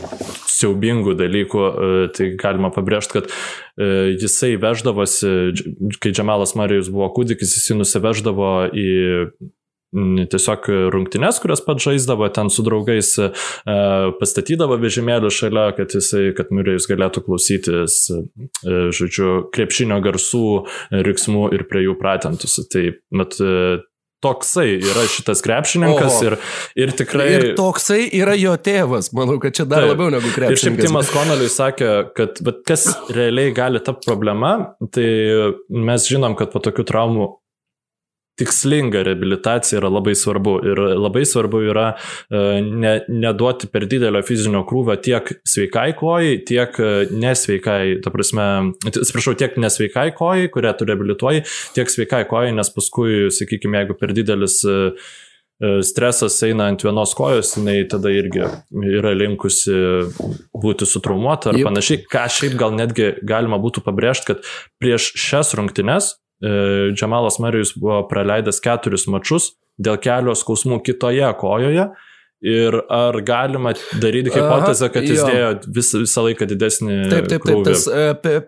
siaubingų 0.49 1.17
dalykų, 1.19 1.61
uh, 1.67 1.99
tai 2.17 2.33
galima 2.41 2.73
pabrėžti, 2.75 3.19
kad 3.19 3.29
uh, 3.29 4.09
jisai 4.17 4.55
veždavosi, 4.61 5.35
kai 6.01 6.15
Džemalas 6.17 6.57
Marijus 6.59 6.89
buvo 6.93 7.11
kūdikis, 7.19 7.59
jisai 7.59 7.79
nusiveždavo 7.83 8.53
į 8.73 8.91
tiesiog 10.31 10.69
rungtynes, 10.93 11.41
kurias 11.43 11.63
pats 11.65 11.87
žaisdavo, 11.87 12.29
ten 12.35 12.51
su 12.53 12.65
draugais 12.67 13.13
e, 13.23 13.31
pastatydavo 14.21 14.79
vežimėlį 14.83 15.33
šalia, 15.33 15.69
kad, 15.77 15.95
jisai, 15.97 16.31
kad 16.37 16.53
Murėjus 16.55 16.89
galėtų 16.91 17.23
klausytis, 17.27 17.99
e, 18.11 18.23
žodžiu, 18.97 19.47
krepšinio 19.55 20.01
garsų, 20.05 20.47
riksmų 21.07 21.51
ir 21.57 21.67
prie 21.71 21.87
jų 21.87 21.99
pratentųsi. 22.01 22.67
Tai, 22.73 22.89
e, 22.97 23.61
toksai 24.25 24.67
yra 24.81 25.05
šitas 25.13 25.43
krepšininkas 25.45 26.19
Oho. 26.19 26.27
ir, 26.27 26.37
ir 26.83 26.93
tikrai... 26.99 27.29
Ir 27.37 27.49
toksai 27.59 28.07
yra 28.17 28.35
jo 28.39 28.57
tėvas, 28.59 29.13
manau, 29.17 29.39
kad 29.43 29.55
čia 29.57 29.69
dar 29.69 29.85
taip, 29.85 29.93
labiau 29.95 30.13
negu 30.17 30.33
krepšininkas. 30.33 30.65
Ir 30.65 30.65
šiaip 30.65 30.83
Timas 30.83 31.13
Konoliui 31.15 31.53
sakė, 31.53 31.91
kad 32.17 32.43
bet 32.47 32.63
kas 32.69 32.89
realiai 33.13 33.55
gali 33.57 33.83
tapti 33.87 34.09
problema, 34.09 34.55
tai 34.93 35.09
mes 35.69 36.09
žinom, 36.11 36.35
kad 36.39 36.51
po 36.55 36.65
tokių 36.65 36.89
traumų 36.89 37.29
tikslinga 38.37 39.03
reabilitacija 39.07 39.81
yra 39.81 39.91
labai 39.93 40.15
svarbu. 40.19 40.57
Ir 40.67 40.83
labai 41.01 41.25
svarbu 41.29 41.63
yra 41.71 41.87
e, 41.93 42.41
ne, 42.63 42.95
neduoti 43.09 43.71
per 43.73 43.87
didelio 43.91 44.23
fizinio 44.27 44.63
krūvio 44.69 44.97
tiek 45.03 45.33
sveikai 45.49 45.91
kojai, 45.99 46.39
tiek 46.49 46.81
e, 46.81 46.91
nesveikai, 47.13 48.01
ta 48.05 48.13
prasme, 48.15 48.49
atsiprašau, 48.89 49.37
tiek 49.41 49.57
nesveikai 49.61 50.11
kojai, 50.17 50.51
kurią 50.53 50.75
tu 50.77 50.89
reabilituoji, 50.89 51.47
tiek 51.77 51.93
sveikai 51.93 52.27
kojai, 52.29 52.53
nes 52.57 52.73
paskui, 52.75 53.31
sakykime, 53.35 53.81
jeigu 53.83 53.97
per 54.01 54.13
didelis 54.17 54.61
e, 54.69 54.77
stresas 55.87 56.37
eina 56.45 56.67
ant 56.69 56.83
vienos 56.85 57.15
kojos, 57.17 57.55
jinai 57.57 57.79
tada 57.89 58.11
irgi 58.13 58.43
yra 58.99 59.15
linkusi 59.17 59.73
būti 60.53 60.85
sutraumuota 60.85 61.49
ar 61.49 61.57
yep. 61.57 61.71
panašiai, 61.71 62.03
ką 62.13 62.27
šiaip 62.29 62.59
gal 62.61 62.77
netgi 62.77 63.15
galima 63.25 63.57
būtų 63.63 63.81
pabrėžti, 63.87 64.35
kad 64.35 64.51
prieš 64.83 65.15
šias 65.17 65.55
rungtynes 65.57 66.13
E, 66.43 66.51
Džemalas 66.93 67.41
Marijus 67.43 67.73
buvo 67.77 68.03
praleidęs 68.11 68.61
keturis 68.65 69.07
mačius 69.13 69.55
dėl 69.81 69.99
kelio 70.01 70.35
skausmų 70.37 70.83
kitoje 70.85 71.31
kojoje. 71.41 71.89
Ir 72.47 72.77
ar 72.93 73.17
galima 73.25 73.73
daryti 73.97 74.31
hipotezę, 74.31 74.91
kad 74.93 75.07
jis 75.09 75.23
Aha, 75.25 75.33
dėjo 75.33 75.49
vis, 75.73 75.89
visą 75.97 76.27
laiką 76.27 76.47
didesnį. 76.51 76.97
Taip, 77.11 77.29
taip, 77.33 77.47
taip. 77.49 77.63
Tas, 77.65 77.87
uh, 77.89 78.45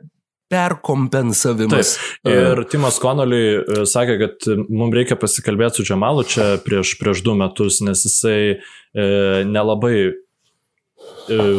perkompensavimas. 0.53 1.95
Taip. 1.97 2.29
Ir 2.33 2.63
Timas 2.73 3.01
Konoliui 3.03 3.49
e, 3.59 3.83
sakė, 3.89 4.15
kad 4.23 4.49
mums 4.69 4.97
reikia 4.97 5.17
pasikalbėti 5.21 5.81
su 5.81 5.89
Džemalu 5.89 6.25
čia 6.29 6.47
prieš, 6.65 6.95
prieš 7.01 7.25
du 7.25 7.35
metus, 7.37 7.83
nes 7.85 8.05
jisai 8.07 8.39
e, 8.57 8.61
nelabai 9.49 9.97
E, 9.97 10.28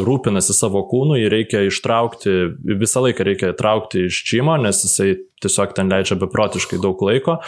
rūpinasi 0.06 0.56
savo 0.56 0.82
kūnu, 0.90 1.18
jį 1.20 1.32
reikia 1.32 1.64
ištraukti, 1.68 2.36
visą 2.80 3.04
laiką 3.06 3.26
reikia 3.26 3.52
traukti 3.58 4.06
iš 4.10 4.22
čimo, 4.28 4.56
nes 4.60 4.84
jisai 4.86 5.14
tiesiog 5.40 5.74
ten 5.76 5.90
leidžia 5.90 6.16
beprotiškai 6.20 6.78
daug 6.82 7.00
laiko. 7.04 7.38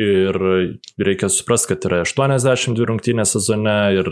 Ir 0.00 0.36
reikia 1.00 1.28
suprasti, 1.32 1.72
kad 1.72 1.86
yra 1.88 2.02
82 2.06 2.88
rungtynės 2.88 3.34
sezone 3.36 3.76
ir 3.98 4.08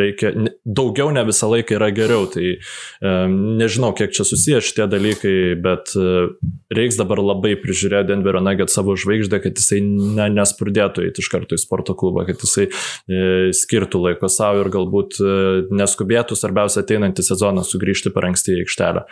reikia, 0.00 0.32
daugiau 0.64 1.12
ne 1.14 1.24
visą 1.28 1.50
laiką 1.52 1.78
yra 1.78 1.90
geriau, 1.94 2.26
tai 2.30 2.56
e, 2.56 3.14
nežinau, 3.30 3.92
kiek 3.96 4.14
čia 4.14 4.26
susiję 4.26 4.62
šitie 4.64 4.88
dalykai, 4.90 5.36
bet 5.64 5.94
e, 5.98 6.26
reiks 6.74 6.98
dabar 7.00 7.22
labai 7.22 7.54
prižiūrėti 7.62 8.10
Denverio 8.10 8.42
Nugget 8.44 8.72
savo 8.74 8.96
žvaigždę, 8.98 9.40
kad 9.44 9.60
jisai 9.60 9.80
ne, 9.84 10.28
nespurdėtų 10.34 11.06
eiti 11.06 11.22
iš 11.22 11.30
karto 11.32 11.58
į 11.58 11.62
sporto 11.62 11.96
klubą, 11.98 12.26
kad 12.28 12.42
jisai 12.42 12.68
e, 12.68 13.52
skirtų 13.54 14.02
laiko 14.08 14.30
savo 14.32 14.64
ir 14.64 14.72
galbūt 14.74 15.20
e, 15.20 15.34
neskubėtų, 15.74 16.38
svarbiausia, 16.38 16.84
ateinantį 16.94 17.24
sezoną 17.26 17.64
sugrįžti 17.66 18.12
per 18.14 18.28
anksti 18.30 18.54
į 18.54 18.64
aikštelę. 18.64 19.04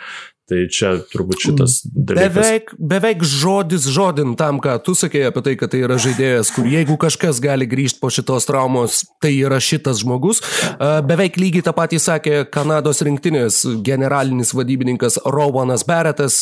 Tai 0.43 0.57
čia 0.67 0.89
turbūt 1.07 1.39
šitas 1.39 1.77
dalykas. 1.87 2.33
Beveik, 2.35 2.71
beveik 2.75 3.21
žodis 3.23 3.85
žodin 3.87 4.33
tam, 4.35 4.57
ką 4.59 4.73
tu 4.83 4.91
sakėjai 4.91 5.29
apie 5.31 5.43
tai, 5.45 5.53
kad 5.55 5.71
tai 5.71 5.79
yra 5.85 5.95
žaidėjas, 6.03 6.49
kur 6.51 6.67
jeigu 6.67 6.97
kažkas 6.99 7.39
gali 7.43 7.63
grįžti 7.69 8.01
po 8.01 8.09
šitos 8.11 8.43
traumos, 8.49 8.97
tai 9.23 9.31
yra 9.37 9.61
šitas 9.63 10.01
žmogus. 10.03 10.41
Beveik 11.07 11.39
lygiai 11.39 11.63
tą 11.63 11.71
patį 11.77 12.01
sakė 12.03 12.41
Kanados 12.51 12.99
rinktinės 13.07 13.61
generalinis 13.87 14.51
vadybininkas 14.51 15.21
Rowanas 15.23 15.85
Beretas, 15.87 16.41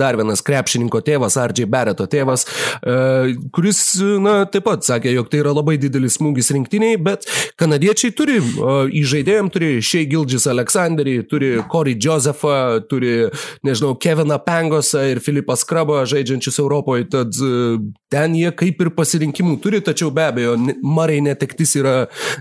dar 0.00 0.16
vienas 0.16 0.40
krepšininko 0.46 1.02
tėvas, 1.04 1.36
Ardžiai 1.36 1.68
Bereto 1.68 2.08
tėvas, 2.08 2.46
kuris, 3.52 3.82
na, 4.24 4.38
taip 4.48 4.64
pat 4.70 4.88
sakė, 4.88 5.12
jog 5.18 5.28
tai 5.28 5.42
yra 5.44 5.52
labai 5.52 5.76
didelis 5.82 6.16
smūgis 6.16 6.48
rinktiniai, 6.56 6.96
bet 6.96 7.28
kanadiečiai 7.60 8.16
turi, 8.16 8.40
į 8.40 9.04
žaidėjim 9.12 9.52
turi 9.52 9.70
Shea 9.84 10.08
Gildžis 10.08 10.48
Aleksandrį, 10.48 11.20
turi 11.28 11.54
Corey 11.68 12.00
Josephą, 12.00 12.80
turi 12.88 13.28
nežinau, 13.66 13.94
Keviną 13.98 14.38
Pengosą 14.44 15.04
ir 15.12 15.22
Filipą 15.24 15.56
Skrabą 15.58 16.02
žaidžiančius 16.08 16.60
Europoje, 16.62 17.08
tad 17.12 17.38
e, 17.38 17.78
ten 18.12 18.36
jie 18.38 18.52
kaip 18.56 18.80
ir 18.84 18.92
pasirinkimų 18.96 19.58
turi, 19.64 19.82
tačiau 19.84 20.12
be 20.14 20.26
abejo, 20.28 20.56
Marai 20.82 21.20
netektis 21.24 21.76
yra, 21.80 21.96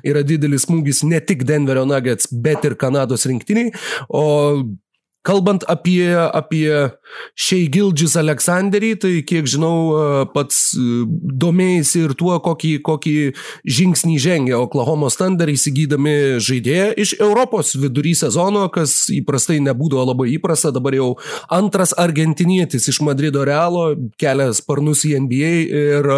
yra 0.08 0.24
didelis 0.28 0.68
smūgis 0.68 1.04
ne 1.08 1.22
tik 1.24 1.46
Denverio 1.48 1.86
Nuggets, 1.90 2.30
bet 2.32 2.66
ir 2.68 2.78
Kanados 2.80 3.28
rinktiniai, 3.30 3.74
o 4.10 4.26
Kalbant 5.22 5.66
apie, 5.70 6.10
apie 6.18 6.72
Šeigildžis 7.38 8.16
Aleksandrį, 8.18 8.92
tai 9.02 9.12
kiek 9.28 9.46
žinau, 9.50 10.28
pats 10.34 10.72
domėjasi 10.76 12.06
ir 12.08 12.16
tuo, 12.18 12.34
kokį, 12.42 12.72
kokį 12.86 13.16
žingsnį 13.68 14.18
žengia 14.22 14.58
Oklahoma 14.62 15.12
Thunder 15.14 15.52
įsigydami 15.52 16.42
žaidėją 16.42 16.88
iš 17.04 17.14
Europos 17.22 17.76
vidury 17.78 18.16
sezono, 18.18 18.66
kas 18.74 19.12
įprastai 19.14 19.60
nebūdavo 19.62 20.08
labai 20.12 20.32
įprasta, 20.36 20.74
dabar 20.74 20.98
jau 20.98 21.10
antras 21.54 21.94
argentinietis 21.98 22.90
iš 22.90 23.02
Madrido 23.06 23.46
Realo 23.48 23.92
kelia 24.22 24.50
sparnus 24.58 25.06
į 25.08 25.16
NBA 25.26 25.54
ir 25.70 26.12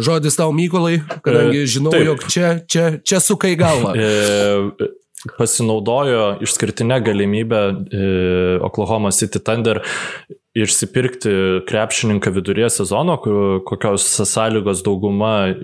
žodis 0.00 0.38
tau 0.38 0.52
Mykolai, 0.54 0.98
kadangi 1.24 1.62
e, 1.62 1.68
žinau, 1.70 1.92
Taip. 1.94 2.06
jog 2.10 2.24
čia, 2.30 2.54
čia, 2.66 2.90
čia 3.04 3.22
sukai 3.22 3.54
galvą. 3.58 3.94
E, 3.94 4.90
pasinaudojo 5.38 6.38
išskirtinę 6.44 7.00
galimybę 7.00 7.62
e, 7.68 8.60
Oklahoma 8.62 9.10
City 9.10 9.40
Thunder 9.40 9.82
išsipirkti 10.54 11.30
krepšininką 11.66 12.30
viduryje 12.30 12.70
sezono, 12.70 13.16
kokios 13.64 14.06
sąlygos 14.24 14.82
dauguma 14.82 15.48
e, 15.48 15.54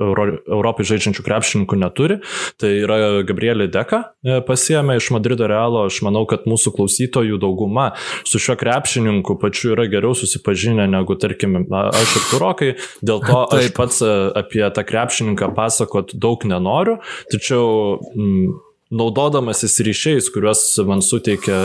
Euro, 0.00 0.26
Europai 0.48 0.86
žaidžiančių 0.88 1.24
krepšininkų 1.26 1.78
neturi. 1.80 2.18
Tai 2.60 2.70
yra 2.70 2.98
Gabrielė 3.28 3.66
Deka 3.72 4.02
e, 4.24 4.38
pasiemė 4.46 4.96
iš 5.00 5.10
Madrido 5.12 5.48
Realo. 5.50 5.84
Aš 5.90 6.00
manau, 6.06 6.24
kad 6.30 6.46
mūsų 6.48 6.72
klausytojų 6.78 7.40
dauguma 7.42 7.90
su 8.24 8.40
šiuo 8.42 8.56
krepšininku 8.60 9.36
pačiu 9.42 9.74
yra 9.74 9.88
geriau 9.92 10.16
susipažinę 10.16 10.88
negu, 10.92 11.18
tarkim, 11.20 11.58
aš 11.72 12.16
ir 12.20 12.28
Turokai. 12.30 12.70
Dėl 13.04 13.24
to 13.26 13.42
aš 13.58 13.72
pats 13.76 14.00
apie 14.06 14.64
tą 14.72 14.86
krepšininką 14.86 15.52
pasakot 15.56 16.16
daug 16.16 16.46
nenoriu. 16.48 17.00
Tačiau 17.32 17.98
mm, 18.14 18.65
naudodamasis 18.90 19.80
ryšiais, 19.86 20.30
kuriuos 20.34 20.68
man 20.86 21.02
suteikia 21.02 21.58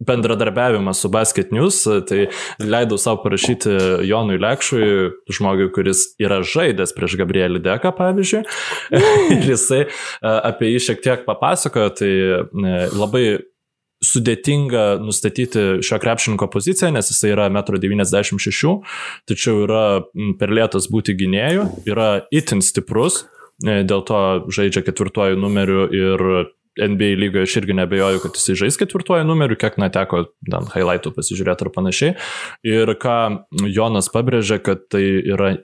bendradarbiavimas 0.00 1.00
su 1.02 1.08
Basket 1.12 1.50
News, 1.52 1.82
tai 2.08 2.28
leidau 2.58 2.98
savo 2.98 3.20
parašyti 3.22 3.70
Jonui 4.08 4.38
Lekšui, 4.40 4.86
žmogui, 5.28 5.68
kuris 5.74 6.06
yra 6.22 6.40
žaidęs 6.46 6.94
prieš 6.96 7.18
Gabrielį 7.20 7.60
Deką, 7.66 7.92
pavyzdžiui. 7.98 8.42
ir 9.36 9.52
jisai 9.52 9.84
apie 10.22 10.72
jį 10.72 10.82
šiek 10.88 11.04
tiek 11.04 11.26
papasakojo, 11.28 11.92
tai 12.00 12.12
labai 12.96 13.24
sudėtinga 14.00 14.84
nustatyti 15.04 15.82
šio 15.84 15.98
krepšininko 16.00 16.48
poziciją, 16.48 16.88
nes 16.94 17.10
jisai 17.12 17.34
yra 17.34 17.50
1,96 17.52 18.70
m, 18.70 18.78
tačiau 19.28 19.66
yra 19.66 19.82
per 20.40 20.54
lėtas 20.56 20.88
būti 20.88 21.12
gynėjų, 21.20 21.66
yra 21.92 22.08
itin 22.32 22.64
stiprus, 22.64 23.26
dėl 23.60 24.02
to 24.08 24.22
žaidžia 24.52 24.84
ketvirtuoju 24.86 25.38
numeriu 25.40 25.86
ir 25.92 26.26
NBA 26.80 27.16
lygoje 27.18 27.48
aš 27.48 27.56
irgi 27.60 27.74
nebejoju, 27.76 28.20
kad 28.22 28.36
jisai 28.38 28.56
žais 28.62 28.78
ketvirtuoju 28.80 29.26
numeriu, 29.26 29.58
kiek 29.58 29.76
neteko 29.80 30.22
ten 30.46 30.68
highlightų 30.74 31.12
pasižiūrėti 31.16 31.66
ar 31.66 31.72
panašiai. 31.74 32.14
Ir 32.66 32.94
ką 33.00 33.16
Jonas 33.68 34.08
pabrėžė, 34.12 34.60
kad 34.64 34.86
tai 34.92 35.02
yra 35.18 35.56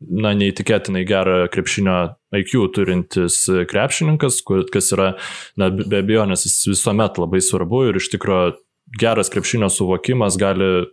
na, 0.00 0.34
neįtikėtinai 0.36 1.04
gerą 1.08 1.38
krepšinio 1.52 1.98
IQ 2.38 2.68
turintis 2.74 3.40
krepšininkas, 3.70 4.40
kas 4.72 4.92
yra, 4.94 5.14
na, 5.60 5.70
be 5.74 6.02
abejonės, 6.02 6.46
visuomet 6.70 7.20
labai 7.20 7.42
svarbu 7.44 7.88
ir 7.90 8.00
iš 8.00 8.12
tikrųjų 8.14 8.54
geras 9.00 9.30
krepšinio 9.32 9.70
suvokimas 9.72 10.38
gali 10.40 10.86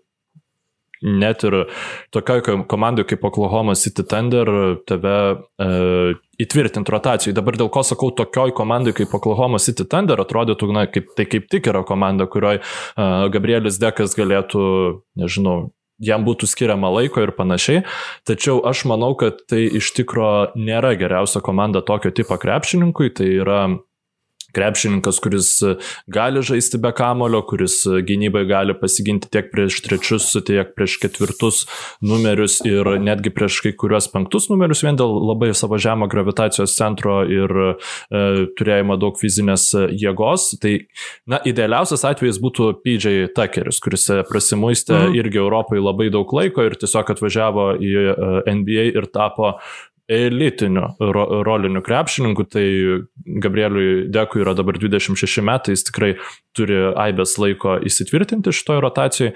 net 1.02 1.44
ir 1.48 1.58
tokioj 2.14 2.44
komandai 2.70 3.06
kaip 3.10 3.24
Oklahoma 3.26 3.76
City 3.80 4.06
Thunder 4.08 4.52
tave 4.88 5.18
e, 5.58 5.70
įtvirtinti 6.42 6.94
rotacijai. 6.94 7.36
Dabar 7.38 7.58
dėl 7.60 7.72
ko 7.74 7.84
sakau, 7.86 8.12
tokioj 8.16 8.54
komandai 8.58 8.94
kaip 8.98 9.14
Oklahoma 9.18 9.60
City 9.62 9.86
Thunder 9.88 10.22
atrodytų, 10.22 10.72
na, 10.74 10.88
kaip, 10.92 11.14
tai 11.18 11.28
kaip 11.30 11.50
tik 11.52 11.70
yra 11.72 11.84
komanda, 11.88 12.28
kurioje 12.30 12.62
uh, 12.62 13.28
Gabrielis 13.34 13.80
Dekas 13.82 14.16
galėtų, 14.18 14.64
nežinau, 15.22 15.72
jam 16.02 16.26
būtų 16.26 16.50
skiriama 16.50 16.90
laiko 16.96 17.24
ir 17.24 17.34
panašiai. 17.38 17.86
Tačiau 18.28 18.62
aš 18.68 18.86
manau, 18.90 19.14
kad 19.20 19.44
tai 19.50 19.64
iš 19.70 19.94
tikro 19.98 20.52
nėra 20.58 20.96
geriausia 21.00 21.44
komanda 21.46 21.84
tokio 21.86 22.14
tipo 22.16 22.38
krepšininkui. 22.42 23.12
Tai 23.18 23.30
yra 23.30 23.62
krepšininkas, 24.56 25.20
kuris 25.24 25.52
gali 26.12 26.44
žaisti 26.46 26.80
be 26.82 26.92
kamulio, 26.96 27.42
kuris 27.48 27.82
gynybai 28.08 28.44
gali 28.50 28.76
pasiginti 28.78 29.30
tiek 29.32 29.52
prieš 29.54 29.82
trečius, 29.86 30.30
tiek 30.48 30.74
prieš 30.76 30.98
ketvirtus 31.02 31.64
numerius 32.06 32.60
ir 32.68 32.88
netgi 33.02 33.34
prieš 33.34 33.62
kai 33.66 33.74
kuriuos 33.78 34.10
penktus 34.12 34.50
numerius 34.52 34.84
vien 34.86 34.98
dėl 35.00 35.14
labai 35.32 35.52
savo 35.58 35.80
žemo 35.82 36.08
gravitacijos 36.12 36.76
centro 36.78 37.22
ir 37.28 37.52
e, 37.62 37.72
turėjimo 38.60 38.98
daug 39.02 39.20
fizinės 39.20 39.70
jėgos. 39.98 40.52
Tai, 40.62 40.74
na, 41.30 41.42
idealiausias 41.48 42.06
atvejis 42.08 42.42
būtų 42.44 42.72
PJ 42.86 43.32
Tuckeris, 43.38 43.82
kuris 43.84 44.08
prasimuistė 44.30 44.98
mhm. 44.98 45.20
irgi 45.22 45.42
Europai 45.42 45.82
labai 45.82 46.10
daug 46.14 46.32
laiko 46.36 46.66
ir 46.68 46.78
tiesiog 46.82 47.14
atvažiavo 47.16 47.68
į 47.80 47.94
e, 48.02 48.18
NBA 48.58 48.90
ir 48.96 49.10
tapo 49.14 49.56
elitiniu 50.12 50.92
ro, 51.00 51.26
roliniu 51.46 51.82
krepšininku, 51.86 52.44
tai 52.52 52.66
Gabrieliui 53.42 54.10
Dekui 54.12 54.44
yra 54.44 54.54
dabar 54.58 54.78
26 54.80 55.44
metai, 55.46 55.76
jis 55.76 55.86
tikrai 55.88 56.12
turi 56.58 56.76
aibės 57.00 57.38
laiko 57.40 57.78
įsitvirtinti 57.88 58.52
šitoje 58.56 58.82
rotacijoje, 58.84 59.34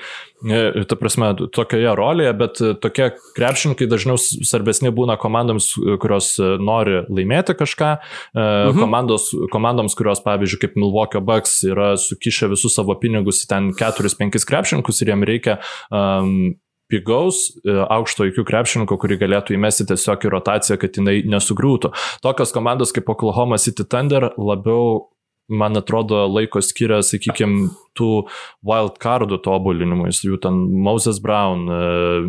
ta 0.90 0.98
prasme, 1.00 1.32
tokioje 1.56 1.94
rolėje, 1.96 2.34
bet 2.42 2.60
tokie 2.84 3.08
krepšininkai 3.38 3.88
dažniau 3.92 4.20
svarbesni 4.20 4.92
būna 4.96 5.16
komandoms, 5.22 5.72
kurios 6.04 6.34
nori 6.40 7.06
laimėti 7.08 7.56
kažką, 7.58 7.94
mhm. 8.36 8.82
komandos, 8.82 9.30
komandoms, 9.54 9.96
kurios, 9.98 10.24
pavyzdžiui, 10.26 10.62
kaip 10.66 10.78
Milwaukee 10.80 11.24
Bucks 11.24 11.62
yra 11.70 11.94
sukišę 12.02 12.52
visus 12.52 12.76
savo 12.76 12.98
pinigus 13.00 13.46
į 13.46 13.50
ten 13.54 13.72
4-5 13.80 14.44
krepšininkus 14.50 15.02
ir 15.02 15.14
jiem 15.14 15.28
reikia 15.28 15.60
um, 15.88 16.56
pigaus 16.92 17.48
e, 17.64 17.74
aukšto 17.74 18.30
IQ 18.30 18.46
krepšininko, 18.48 18.98
kurį 19.02 19.20
galėtų 19.24 19.58
įmesti 19.58 19.88
tiesiog 19.90 20.28
į 20.28 20.34
rotaciją, 20.36 20.80
kad 20.82 21.00
jinai 21.00 21.20
nesugriūtų. 21.30 21.92
Tokios 22.26 22.56
komandos 22.56 22.96
kaip 22.96 23.10
Oklahoma 23.12 23.60
City 23.62 23.88
Thunder 23.88 24.32
labiau 24.38 25.12
man 25.48 25.78
atrodo, 25.78 26.24
laiko 26.26 26.62
skiria, 26.64 27.02
sakykime, 27.06 27.70
tų 27.96 28.26
wildcardų 28.66 29.38
tobulinimui, 29.46 30.10
jų 30.10 30.40
ten 30.44 30.58
Moses 30.84 31.22
Brown, 31.24 31.68
uh, 31.70 32.26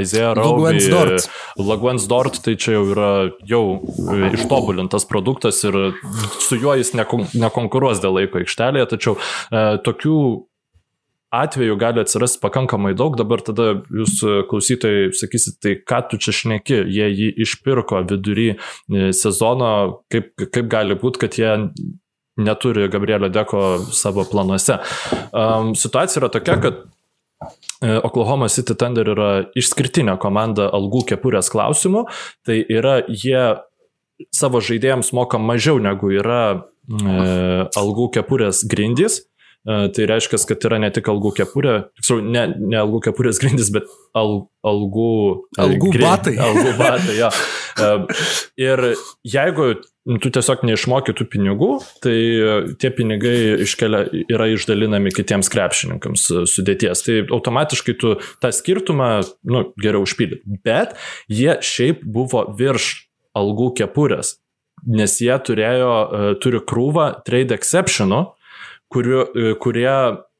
Isaiah 0.00 0.34
Roby, 0.36 0.82
Lagwens 1.62 2.08
Dort, 2.10 2.40
tai 2.44 2.56
čia 2.60 2.74
jau 2.76 2.82
yra 2.90 3.12
jau 3.48 3.62
ištobulintas 4.34 5.06
produktas 5.08 5.62
ir 5.64 5.78
su 6.42 6.58
juo 6.58 6.74
jis 6.78 6.92
nekon 6.98 7.28
nekonkuruos 7.38 8.02
dėl 8.02 8.18
laiko 8.18 8.42
aikštelėje, 8.42 8.90
tačiau 8.96 9.16
tokių 9.86 10.18
atvejų 11.34 11.76
gali 11.80 12.00
atsirasti 12.02 12.40
pakankamai 12.40 12.94
daug, 12.96 13.16
dabar 13.18 13.42
tada 13.44 13.74
jūs 13.92 14.18
e, 14.24 14.40
klausytojai 14.48 15.12
sakysit, 15.16 15.58
tai 15.60 15.74
ką 15.76 16.00
tu 16.10 16.20
čia 16.22 16.32
šneki, 16.34 16.80
jie 16.88 17.08
jį 17.08 17.30
išpirko 17.44 18.00
vidury 18.08 18.50
e, 18.54 19.10
sezono, 19.16 19.70
kaip, 20.12 20.32
kaip 20.40 20.70
gali 20.72 20.96
būti, 20.98 21.22
kad 21.26 21.36
jie 21.40 21.52
neturi 22.38 22.88
Gabrielio 22.88 23.28
Deko 23.28 23.62
savo 23.92 24.24
planuose. 24.30 24.78
Um, 25.32 25.74
situacija 25.76 26.22
yra 26.22 26.32
tokia, 26.32 26.56
kad 26.62 26.80
e, 27.82 27.98
Oklahoma 27.98 28.48
City 28.52 28.76
Thunder 28.78 29.12
yra 29.12 29.30
išskirtinė 29.58 30.16
komanda 30.22 30.70
algų 30.72 31.04
kepurės 31.12 31.50
klausimų, 31.52 32.06
tai 32.46 32.62
yra 32.62 33.00
jie 33.08 33.58
savo 34.34 34.62
žaidėjams 34.64 35.12
moka 35.14 35.38
mažiau 35.38 35.76
negu 35.82 36.14
yra 36.14 36.42
e, 36.54 36.58
algų 37.76 38.12
kepurės 38.16 38.64
grindys 38.70 39.26
tai 39.66 40.06
reiškia, 40.08 40.38
kad 40.48 40.64
yra 40.64 40.78
ne 40.80 40.88
tik 40.94 41.08
algų 41.10 41.34
kepurė, 41.40 41.74
tiksliau, 41.98 42.22
ne, 42.24 42.44
ne 42.56 42.78
algų 42.78 43.02
kepurės 43.08 43.40
grindis, 43.42 43.68
bet 43.74 43.88
al, 44.16 44.46
algų, 44.66 45.10
e, 45.58 45.60
algų 45.64 45.92
grind, 45.92 46.06
batai. 46.06 46.34
Algų 46.46 46.72
batai, 46.78 47.16
jo. 47.18 47.28
E, 47.28 47.88
ir 48.64 48.84
jeigu 49.28 49.68
tu 50.22 50.32
tiesiog 50.32 50.62
neišmoki 50.64 51.12
tų 51.18 51.26
pinigų, 51.34 51.70
tai 52.04 52.16
tie 52.80 52.92
pinigai 52.96 53.58
iškelia, 53.66 54.06
yra 54.32 54.46
išdalinami 54.54 55.12
kitiems 55.12 55.52
krepšininkams 55.52 56.24
sudėties. 56.48 57.04
Tai 57.04 57.18
automatiškai 57.36 57.96
tu 58.00 58.14
tą 58.40 58.52
skirtumą 58.54 59.10
nu, 59.52 59.66
geriau 59.76 60.06
užpildyti. 60.06 60.60
Bet 60.64 60.96
jie 61.28 61.58
šiaip 61.60 62.06
buvo 62.08 62.46
virš 62.56 62.94
algų 63.36 63.74
kepurės, 63.82 64.38
nes 64.88 65.18
jie 65.20 65.34
turėjo, 65.44 65.92
turi 66.40 66.64
krūvą 66.64 67.10
trade 67.26 67.58
exceptionų, 67.58 68.24
kuriu, 68.88 69.24
e, 69.34 69.54
kurie 69.60 69.90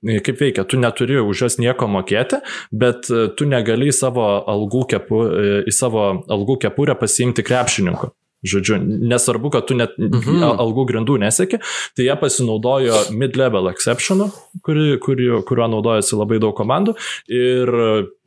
e, 0.02 0.20
kaip 0.24 0.40
veikia, 0.40 0.64
tu 0.64 0.80
neturi 0.80 1.20
už 1.20 1.44
juos 1.44 1.58
nieko 1.60 1.88
mokėti, 1.90 2.42
bet 2.72 3.10
e, 3.10 3.28
tu 3.36 3.48
negali 3.48 3.90
į 3.92 3.96
savo 3.96 4.28
algų, 4.48 4.86
kepu, 4.94 5.24
į 5.68 5.74
savo 5.74 6.08
algų 6.28 6.60
kepurę 6.66 6.98
pasiimti 6.98 7.46
krepšininkų. 7.46 8.12
Žodžiu, 8.46 8.76
nesvarbu, 9.10 9.50
kad 9.50 9.64
tu 9.66 9.74
net 9.74 9.96
mhm. 9.98 10.44
algų 10.62 10.84
grindų 10.92 11.16
neseki, 11.18 11.58
tai 11.98 12.04
jie 12.06 12.14
pasinaudojo 12.20 13.00
mid-level 13.10 13.66
exceptionu, 13.72 14.28
kuri, 14.62 14.92
kuri, 15.02 15.26
kuriuo 15.42 15.66
naudojasi 15.72 16.14
labai 16.14 16.38
daug 16.44 16.54
komandų 16.54 16.94
ir 17.34 17.74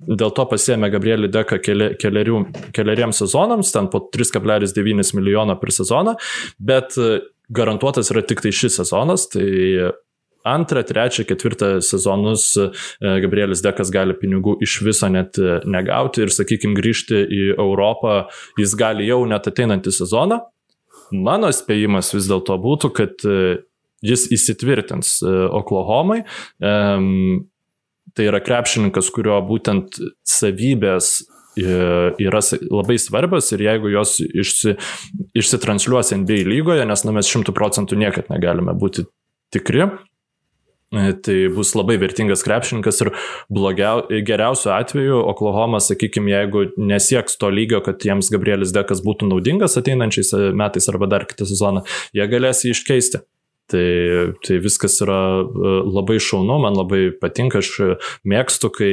dėl 0.04 0.36
to 0.36 0.46
pasiemė 0.52 0.92
Gabrielį 0.92 1.32
Deką 1.32 1.62
keli, 1.64 1.88
keliarių, 1.96 2.44
keliariems 2.76 3.24
sezonams, 3.24 3.72
ten 3.72 3.88
po 3.94 4.04
3,9 4.12 5.16
milijono 5.16 5.56
per 5.64 5.72
sezoną, 5.80 6.18
bet 6.60 7.00
garantuotas 7.48 8.12
yra 8.12 8.28
tik 8.28 8.44
tai 8.44 8.52
šis 8.52 8.82
sezonas, 8.82 9.30
tai 9.32 9.48
antrą, 10.44 10.84
trečią, 10.84 11.26
ketvirtą 11.30 11.82
sezonus 11.82 12.58
e, 12.58 12.70
Gabrielis 13.24 13.62
Dekas 13.64 13.92
gali 13.94 14.16
pinigų 14.18 14.58
iš 14.64 14.80
viso 14.86 15.10
net 15.12 15.40
e, 15.40 15.60
negauti 15.70 16.26
ir, 16.26 16.34
sakykime, 16.34 16.76
grįžti 16.78 17.22
į 17.22 17.42
Europą 17.58 18.26
jis 18.60 18.76
gali 18.80 19.08
jau 19.10 19.22
net 19.30 19.50
ateinantį 19.52 19.94
sezoną. 20.02 20.42
Mano 21.12 21.52
spėjimas 21.54 22.14
vis 22.16 22.30
dėlto 22.32 22.58
būtų, 22.62 22.94
kad 22.96 23.28
e, 23.28 23.60
jis 24.02 24.26
įsitvirtins 24.34 25.20
Oklahomai. 25.54 26.24
Tai 28.18 28.24
yra 28.26 28.40
krepšininkas, 28.42 29.12
kurio 29.14 29.36
būtent 29.46 30.00
savybės 30.26 31.20
yra 31.62 32.42
labai 32.72 32.98
svarbios 32.98 33.52
ir 33.54 33.62
jeigu 33.68 33.92
jos 33.92 34.18
išsi, 34.24 34.74
išsitransliuos 35.38 36.14
NBA 36.24 36.48
lygoje, 36.48 36.86
nes 36.88 37.06
na, 37.06 37.14
mes 37.14 37.30
šimtų 37.30 37.54
procentų 37.54 38.00
niekad 38.00 38.32
negalime 38.32 38.74
būti 38.74 39.06
tikri, 39.54 39.90
tai 40.92 41.48
bus 41.56 41.72
labai 41.78 41.96
vertingas 42.02 42.44
krepšininkas 42.44 43.02
ir 43.06 43.12
blogiau, 43.54 44.04
geriausiu 44.28 44.74
atveju 44.76 45.22
Oklahoma, 45.32 45.80
sakykime, 45.80 46.34
jeigu 46.34 46.66
nesieks 46.76 47.40
to 47.40 47.48
lygio, 47.52 47.80
kad 47.86 48.04
jiems 48.04 48.32
Gabrielis 48.34 48.74
Dekas 48.76 49.04
būtų 49.06 49.30
naudingas 49.32 49.80
ateinančiais 49.80 50.34
e, 50.36 50.50
metais 50.52 50.90
arba 50.92 51.08
dar 51.08 51.28
kitą 51.30 51.48
sezoną, 51.48 51.86
jie 52.18 52.28
galės 52.32 52.66
jį 52.66 52.76
iškeisti. 52.76 53.24
Tai, 53.72 53.88
tai 54.44 54.58
viskas 54.60 54.98
yra 55.06 55.20
e, 55.40 55.76
labai 55.88 56.18
šaunu, 56.20 56.58
man 56.60 56.76
labai 56.76 57.06
patinka, 57.22 57.62
aš 57.64 57.96
mėgstu, 58.28 58.68
kai 58.76 58.92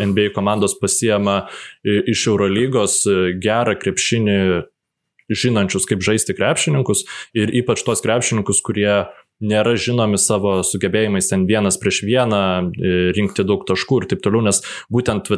NBA 0.00 0.30
komandos 0.32 0.78
pasiema 0.80 1.42
iš 1.84 2.24
Eurolygos 2.32 3.02
gerą 3.44 3.76
krepšinį 3.82 4.38
žinančius, 5.28 5.86
kaip 5.88 6.02
žaisti 6.04 6.36
krepšininkus 6.36 7.04
ir 7.36 7.52
ypač 7.60 7.84
tos 7.84 8.02
krepšininkus, 8.04 8.60
kurie 8.64 9.04
nėra 9.44 9.76
žinomi 9.80 10.20
savo 10.20 10.58
sugebėjimais 10.66 11.30
ten 11.30 11.46
vienas 11.48 11.78
prieš 11.80 12.02
vieną, 12.08 12.42
e, 12.74 12.94
rinkti 13.16 13.46
daug 13.46 13.64
taškų 13.68 14.02
ir 14.02 14.08
taip 14.12 14.24
toliau, 14.24 14.44
nes 14.48 14.62
būtent 14.92 15.30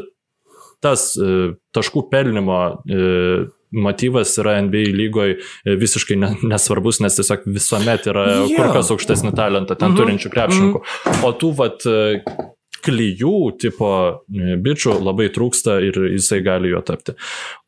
tas 0.84 1.12
e, 1.16 1.54
taškų 1.76 2.06
pelnimo 2.12 2.58
e, 2.86 3.46
motyvas 3.76 4.34
yra 4.40 4.58
NBA 4.64 4.92
lygoje 4.96 5.38
visiškai 5.80 6.16
nesvarbus, 6.52 7.00
nes 7.04 7.18
tiesiog 7.18 7.48
visuomet 7.50 8.06
yra 8.12 8.26
yeah. 8.30 8.52
kur 8.54 8.70
kas 8.76 8.92
aukštesnį 8.94 9.34
talentą 9.36 9.74
ten 9.74 9.90
mm 9.90 9.94
-hmm. 9.94 10.02
turinčių 10.02 10.30
krepšininkų. 10.34 10.82
Mm 10.82 11.12
-hmm. 11.12 11.24
O 11.26 11.32
tų 11.40 11.50
vat 11.58 11.88
klyjų 12.84 13.36
tipo 13.60 13.90
e, 14.30 14.56
bičių 14.62 14.98
labai 15.02 15.28
trūksta 15.34 15.78
ir 15.84 15.98
jisai 16.14 16.42
gali 16.44 16.72
juo 16.72 16.82
tapti. 16.86 17.16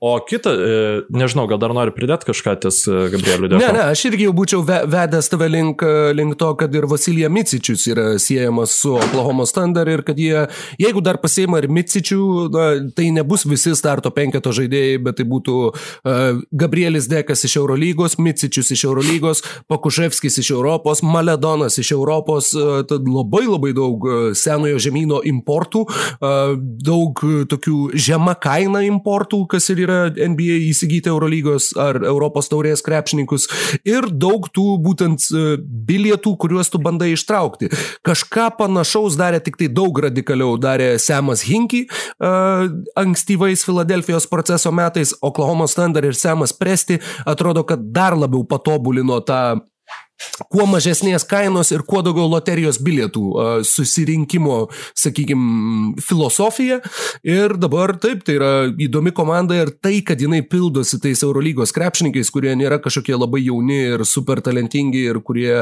O 0.05 0.15
kita, 0.23 0.53
e, 0.53 0.81
nežinau, 1.15 1.49
gal 1.51 1.61
dar 1.63 1.75
nori 1.77 1.95
pridėti 1.95 2.29
kažką 2.29 2.57
ties 2.63 2.83
e, 2.87 2.97
Gabrieliu 3.15 3.51
Defu? 3.51 3.63
Ne, 3.63 3.73
ne, 3.75 3.85
aš 3.89 4.05
irgi 4.11 4.29
jau 4.29 4.35
būčiau 4.37 4.65
vedęs 4.67 5.31
tave 5.33 5.49
link, 5.51 5.83
link 6.17 6.39
to, 6.41 6.53
kad 6.61 6.75
ir 6.75 6.89
Vasilija 6.91 7.31
Micičius 7.33 7.87
yra 7.91 8.07
siejamas 8.23 8.77
su 8.79 8.95
Oklahoma 8.99 9.47
Standard 9.49 9.91
ir 9.93 10.05
kad 10.07 10.19
jie, 10.19 10.47
jeigu 10.81 11.03
dar 11.05 11.21
pasiema 11.23 11.63
ir 11.63 11.69
Micičių, 11.73 12.21
na, 12.55 12.69
tai 12.97 13.11
nebus 13.15 13.47
visi 13.49 13.75
starto 13.79 14.13
penketo 14.15 14.53
žaidėjai, 14.55 15.01
bet 15.03 15.19
tai 15.21 15.27
būtų 15.29 15.57
uh, 15.69 16.41
Gabrielis 16.63 17.09
Dekas 17.11 17.45
iš 17.49 17.59
Eurolygos, 17.61 18.19
Micičius 18.23 18.73
iš 18.75 18.85
Eurolygos, 18.89 19.43
Pakuševskis 19.71 20.41
iš 20.43 20.53
Europos, 20.55 21.03
Maledonas 21.03 21.79
iš 21.81 21.93
Europos, 21.97 22.53
uh, 22.57 22.81
tad 22.89 23.09
labai 23.09 23.45
labai 23.49 23.75
daug 23.77 24.07
senojo 24.39 24.79
žemynų 24.99 25.23
importų, 25.31 25.85
daug 26.85 27.23
tokių 27.49 27.77
žema 27.95 28.35
kaina 28.35 28.83
importų, 28.87 29.47
kas 29.51 29.69
ir 29.71 29.85
yra 29.87 29.99
NBA 30.11 30.59
įsigyti 30.69 31.09
Eurolygos 31.09 31.71
ar 31.79 32.01
Europos 32.03 32.49
taurės 32.49 32.83
krepšininkus 32.83 33.49
ir 33.85 34.09
daug 34.11 34.49
tų 34.51 34.79
būtent 34.83 35.29
bilietų, 35.63 36.37
kuriuos 36.39 36.71
tu 36.71 36.79
bandai 36.79 37.13
ištraukti. 37.15 37.71
Kažką 38.07 38.51
panašaus 38.59 39.17
darė 39.19 39.41
tik 39.45 39.59
tai 39.59 39.69
daug 39.69 39.99
radikaliau 39.99 40.59
darė 40.59 40.99
Semas 40.99 41.45
Hinky 41.47 41.87
ankstyvais 42.99 43.65
Filadelfijos 43.65 44.27
proceso 44.27 44.73
metais, 44.73 45.15
Oklahoma 45.23 45.69
Standard 45.69 46.09
ir 46.09 46.19
Semas 46.19 46.53
Presti 46.53 46.99
atrodo, 47.27 47.65
kad 47.65 47.83
dar 47.93 48.17
labiau 48.19 48.45
patobulino 48.49 49.21
tą 49.27 49.61
kuo 50.51 50.67
mažesnės 50.69 51.27
kainos 51.29 51.73
ir 51.75 51.85
kuo 51.89 52.03
daugiau 52.05 52.29
loterijos 52.31 52.81
bilietų 52.85 53.25
susirinkimo, 53.67 54.59
sakykime, 54.99 55.97
filosofija. 56.05 56.81
Ir 57.27 57.57
dabar 57.61 57.95
taip, 58.01 58.25
tai 58.27 58.39
yra 58.39 58.53
įdomi 58.71 59.13
komanda 59.17 59.59
ir 59.59 59.73
tai, 59.83 59.99
kad 60.07 60.21
jinai 60.23 60.41
pildosi 60.47 61.01
tais 61.03 61.23
Eurolygos 61.27 61.75
krepšininkais, 61.77 62.31
kurie 62.35 62.55
nėra 62.59 62.81
kažkokie 62.83 63.17
labai 63.19 63.43
jauni 63.47 63.81
ir 63.95 64.07
super 64.09 64.43
talentingi 64.45 65.05
ir 65.13 65.21
kurie, 65.25 65.53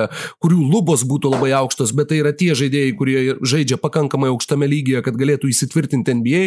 kurių 0.45 0.61
lubos 0.73 1.05
būtų 1.09 1.33
labai 1.35 1.53
aukštos, 1.61 1.95
bet 1.97 2.11
tai 2.13 2.23
yra 2.23 2.35
tie 2.37 2.53
žaidėjai, 2.59 2.95
kurie 2.99 3.19
žaidžia 3.45 3.81
pakankamai 3.83 4.31
aukštame 4.33 4.69
lygyje, 4.71 5.03
kad 5.07 5.19
galėtų 5.19 5.51
įsitvirtinti 5.53 6.17
NBA. 6.21 6.43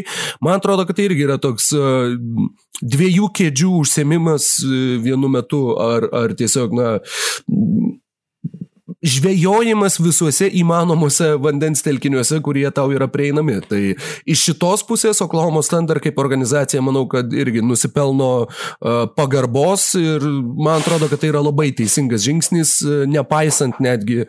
Man 0.46 0.60
atrodo, 0.60 0.88
kad 0.88 1.00
tai 1.00 1.10
irgi 1.10 1.28
yra 1.28 1.40
toks 1.42 1.72
dviejų 2.80 3.30
kėdžių 3.36 3.72
užsiemimas 3.82 4.52
vienu 5.04 5.32
metu 5.32 5.64
ar, 5.82 6.08
ar 6.16 6.36
tiesiog, 6.40 6.76
na, 6.76 6.92
žvejojimas 9.06 10.00
visuose 10.04 10.50
įmanomuose 10.60 11.32
vandens 11.40 11.84
telkiniuose, 11.86 12.42
kurie 12.44 12.68
tau 12.76 12.92
yra 12.92 13.08
prieinami. 13.12 13.60
Tai 13.64 13.82
iš 14.28 14.46
šitos 14.50 14.84
pusės 14.88 15.22
Oklahoma 15.24 15.64
Standard 15.66 16.04
kaip 16.04 16.20
organizacija, 16.20 16.84
manau, 16.84 17.06
kad 17.12 17.32
irgi 17.34 17.64
nusipelno 17.66 18.32
uh, 18.46 19.04
pagarbos 19.16 19.94
ir 20.00 20.26
man 20.60 20.84
atrodo, 20.84 21.10
kad 21.12 21.24
tai 21.24 21.32
yra 21.32 21.44
labai 21.46 21.72
teisingas 21.76 22.26
žingsnis, 22.28 22.80
uh, 22.84 23.06
nepaisant 23.10 23.80
netgi 23.84 24.26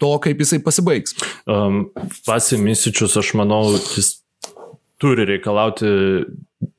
to, 0.00 0.12
kaip 0.24 0.40
jisai 0.40 0.62
pasibaigs. 0.64 1.16
Um, 1.48 1.86
Pasimisičius, 2.26 3.16
aš 3.20 3.34
manau, 3.36 3.62
jis 3.96 4.16
turi 5.00 5.26
reikalauti 5.28 5.88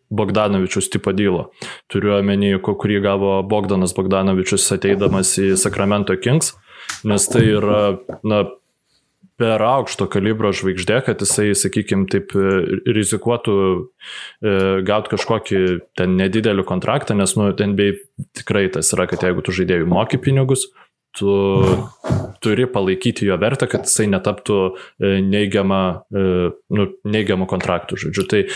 Bogdanovičius 0.09 0.87
tipo 0.89 1.11
dylo. 1.13 1.49
Turiu 1.91 2.15
omeny, 2.17 2.55
kurį 2.63 3.01
gavo 3.03 3.41
Bogdanas 3.45 3.93
Bogdanovičius 3.97 4.65
ateidamas 4.73 5.33
į 5.41 5.51
Sacramento 5.59 6.15
Kings 6.17 6.55
nes 7.05 7.27
tai 7.29 7.43
yra, 7.51 7.81
na, 8.27 8.45
per 9.37 9.61
aukšto 9.61 10.07
kalibro 10.09 10.49
žvaigždė, 10.55 10.97
kad 11.05 11.21
jisai, 11.21 11.51
sakykime, 11.57 12.07
taip 12.09 12.33
rizikuotų 12.89 13.57
e, 13.61 14.55
gauti 14.87 15.13
kažkokį 15.13 15.61
ten 15.99 16.17
nedidelį 16.17 16.65
kontraktą, 16.67 17.17
nes, 17.17 17.35
nu, 17.37 17.51
NBA 17.53 17.91
tikrai 18.37 18.65
tas 18.73 18.89
yra, 18.97 19.05
kad 19.09 19.27
jeigu 19.27 19.45
tu 19.45 19.53
žaidėjai 19.53 19.85
moki 19.89 20.17
pinigus, 20.21 20.65
tu 21.17 21.35
turi 22.39 22.67
palaikyti 22.73 23.25
jo 23.25 23.37
vertę, 23.37 23.67
kad 23.69 23.87
jisai 23.87 24.07
netaptų 24.11 24.57
e, 24.67 25.11
neigiamą, 25.25 25.79
e, 26.13 26.25
nu, 26.77 26.85
neigiamą 27.07 27.47
kontraktų, 27.49 27.97
žodžiu. 28.03 28.25
Tai 28.29 28.41
e, 28.43 28.49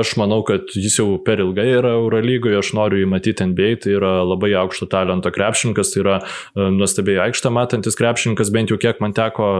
aš 0.00 0.14
manau, 0.20 0.42
kad 0.46 0.74
jis 0.74 0.98
jau 1.00 1.06
per 1.24 1.42
ilgai 1.44 1.68
yra 1.78 1.94
Eurolygoje, 2.00 2.58
aš 2.58 2.72
noriu 2.78 3.02
jį 3.02 3.10
matyti 3.12 3.46
NBA, 3.48 3.70
tai 3.84 3.96
yra 3.98 4.12
labai 4.26 4.52
aukšto 4.62 4.88
talento 4.92 5.32
krepšininkas, 5.34 5.94
tai 5.94 6.02
yra 6.04 6.18
nuostabiai 6.56 7.22
aikštą 7.28 7.52
matantis 7.54 7.98
krepšininkas, 7.98 8.52
bent 8.54 8.72
jau 8.72 8.80
kiek 8.82 9.00
man 9.02 9.14
teko 9.16 9.52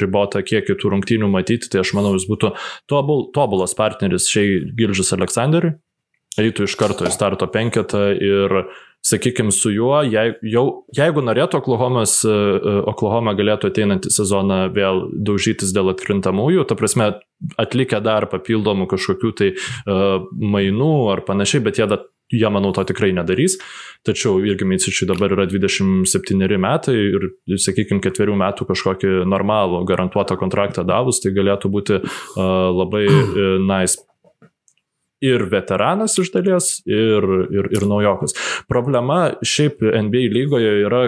ribotą 0.00 0.42
kiekį 0.46 0.78
tų 0.80 0.94
rungtynių 0.96 1.30
matyti, 1.32 1.70
tai 1.72 1.84
aš 1.84 1.94
manau, 1.96 2.16
jis 2.18 2.28
būtų 2.30 2.54
tobul, 2.90 3.28
tobulas 3.36 3.76
partneris 3.78 4.30
šiai 4.32 4.64
Gilžis 4.76 5.14
Aleksanderiui 5.16 5.76
eitų 6.36 6.66
iš 6.66 6.74
karto 6.76 7.06
į 7.08 7.12
starto 7.14 7.46
penketą 7.48 8.10
ir 8.12 8.52
uh, 8.58 8.74
sakykime, 9.06 9.52
su 9.54 9.70
juo, 9.70 10.00
jei, 10.02 10.34
jau, 10.50 10.64
jeigu 10.96 11.22
norėtų 11.24 11.60
Oklahomas, 11.60 12.18
e, 12.26 12.32
e, 12.32 12.74
Oklahoma 12.90 13.36
galėtų 13.38 13.70
ateinantį 13.70 14.12
sezoną 14.14 14.66
vėl 14.74 15.06
daužytis 15.14 15.74
dėl 15.76 15.92
atkrintamųjų, 15.94 16.66
ta 16.66 16.78
prasme, 16.78 17.12
atlikę 17.60 18.00
dar 18.02 18.26
papildomų 18.32 18.86
kažkokių 18.88 19.30
tai 19.36 19.48
uh, 19.52 20.22
mainų 20.40 20.92
ar 21.12 21.20
panašiai, 21.26 21.60
bet 21.66 21.76
jie, 21.76 21.84
da, 21.90 21.98
jie, 22.32 22.46
manau, 22.48 22.70
to 22.72 22.86
tikrai 22.88 23.10
nedarys. 23.12 23.58
Tačiau 24.08 24.40
irgi 24.40 24.64
Micičiui 24.64 25.08
dabar 25.10 25.34
yra 25.36 25.44
27 25.50 26.56
metai 26.62 26.96
ir, 26.96 27.28
sakykime, 27.60 28.00
ketverių 28.08 28.38
metų 28.40 28.70
kažkokį 28.72 29.12
normalų 29.28 29.84
garantuotą 29.90 30.38
kontraktą 30.40 30.86
davus, 30.88 31.20
tai 31.20 31.34
galėtų 31.36 31.72
būti 31.76 32.00
uh, 32.00 32.40
labai 32.72 33.04
uh, 33.12 33.44
nice 33.68 34.00
ir 35.24 35.46
veteranas 35.50 36.18
iš 36.20 36.32
dalies, 36.34 36.72
ir, 36.86 37.24
ir, 37.54 37.70
ir 37.72 37.86
naujokas. 37.88 38.36
Problema 38.68 39.30
šiaip 39.44 39.80
NBA 39.80 40.28
lygoje 40.34 40.74
yra 40.84 41.06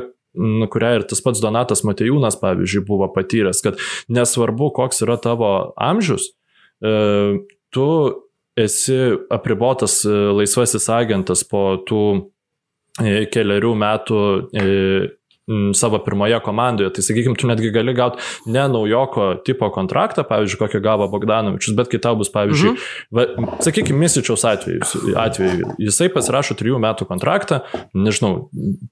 kurią 0.70 0.94
ir 0.98 1.04
tas 1.08 1.22
pats 1.24 1.42
Donatas 1.42 1.82
Matejūnas, 1.86 2.38
pavyzdžiui, 2.40 2.84
buvo 2.86 3.08
patyręs, 3.14 3.62
kad 3.64 3.78
nesvarbu, 4.12 4.70
koks 4.76 5.02
yra 5.06 5.16
tavo 5.20 5.72
amžius, 5.74 6.30
e, 6.84 6.92
tu 7.74 7.88
esi 8.58 8.98
apribotas 9.34 10.02
e, 10.06 10.14
laisvasis 10.40 10.88
agentas 10.92 11.44
po 11.48 11.64
tų 11.88 12.02
e, 13.02 13.24
keliarių 13.32 13.74
metų 13.82 14.20
m, 15.48 15.72
savo 15.74 15.98
pirmoje 16.04 16.40
komandoje. 16.44 16.92
Tai 16.96 17.04
sakykime, 17.04 17.36
tu 17.38 17.48
netgi 17.48 17.70
gali 17.74 17.94
gauti 17.96 18.22
ne 18.46 18.66
naujoko 18.70 19.28
tipo 19.46 19.70
kontraktą, 19.74 20.24
pavyzdžiui, 20.28 20.60
kokį 20.62 20.82
gavo 20.84 21.08
Bogdanovičius, 21.12 21.76
bet 21.78 21.90
kai 21.92 22.00
tau 22.04 22.16
bus, 22.20 22.30
pavyzdžiui, 22.34 22.74
mhm. 22.74 22.82
va, 23.16 23.26
sakykime, 23.64 23.98
Misičiaus 23.98 24.44
atveju, 24.48 24.88
atveju, 25.18 25.72
jisai 25.82 26.10
pasirašo 26.14 26.56
trijų 26.58 26.80
metų 26.82 27.08
kontraktą, 27.08 27.62
nežinau, 27.96 28.48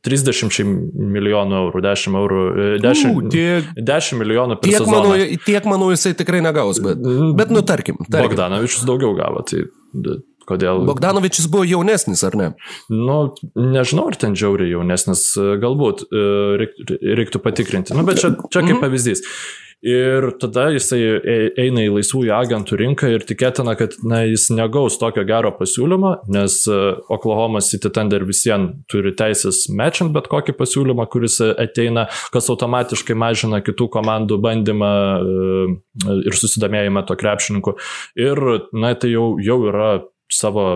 30 0.06 0.62
milijonų 1.16 1.60
eurų, 1.64 1.82
10 1.86 2.20
eurų, 2.22 2.44
10, 2.84 3.16
U, 3.16 3.26
tiek, 3.32 3.68
10 3.76 4.20
milijonų 4.20 4.60
per 4.60 4.70
tiek 4.70 4.80
sezoną. 4.80 5.02
Manau, 5.12 5.42
tiek, 5.46 5.68
manau, 5.68 5.90
jisai 5.94 6.14
tikrai 6.18 6.42
negaus, 6.44 6.80
bet, 6.82 7.02
bet 7.38 7.52
nu, 7.54 7.62
tarkim. 7.66 8.00
tarkim. 8.06 8.32
Bogdanovičius 8.32 8.86
daugiau 8.88 9.14
gavo. 9.18 9.44
Tai, 9.46 9.64
Kodėl? 10.46 10.84
Bogdanovičius 10.88 11.50
buvo 11.52 11.66
jaunesnis, 11.66 12.22
ar 12.26 12.38
ne? 12.38 12.48
Nu, 12.92 13.20
nežinau, 13.58 14.08
ar 14.12 14.18
ten 14.20 14.36
žiauriai 14.38 14.72
jaunesnis, 14.76 15.28
galbūt 15.62 16.06
e, 16.06 16.26
reiktų 17.18 17.42
patikrinti. 17.44 17.96
Nu, 17.96 18.06
bet 18.06 18.22
čia, 18.22 18.34
čia 18.48 18.62
kaip 18.62 18.76
mhm. 18.76 18.84
pavyzdys. 18.84 19.24
Ir 19.84 20.30
tada 20.40 20.70
jisai 20.72 20.98
e, 21.20 21.34
eina 21.60 21.82
į 21.84 21.90
laisvųjų 21.98 22.32
agentų 22.32 22.78
rinką 22.80 23.10
ir 23.12 23.26
tikėtina, 23.28 23.74
kad 23.76 23.92
na, 24.08 24.22
jis 24.24 24.48
negaus 24.56 24.96
tokio 24.98 25.22
gero 25.28 25.50
pasiūlymo, 25.54 26.12
nes 26.32 26.56
e, 26.64 26.78
Oklahoma 27.12 27.60
City 27.62 27.92
Thunder 27.92 28.24
visiems 28.26 28.80
turi 28.90 29.12
teisės 29.14 29.66
mečant 29.68 30.16
bet 30.16 30.30
kokį 30.32 30.56
pasiūlymą, 30.56 31.06
kuris 31.12 31.38
ateina, 31.44 32.06
kas 32.32 32.48
automatiškai 32.50 33.18
mažina 33.20 33.60
kitų 33.62 33.90
komandų 33.92 34.40
bandymą 34.42 34.90
ir 36.24 36.40
susidomėjimą 36.40 37.04
to 37.06 37.20
krepšininku. 37.20 37.76
Ir 38.16 38.42
na, 38.72 38.94
tai 38.96 39.12
jau, 39.12 39.34
jau 39.44 39.60
yra 39.68 39.90
savo 40.36 40.66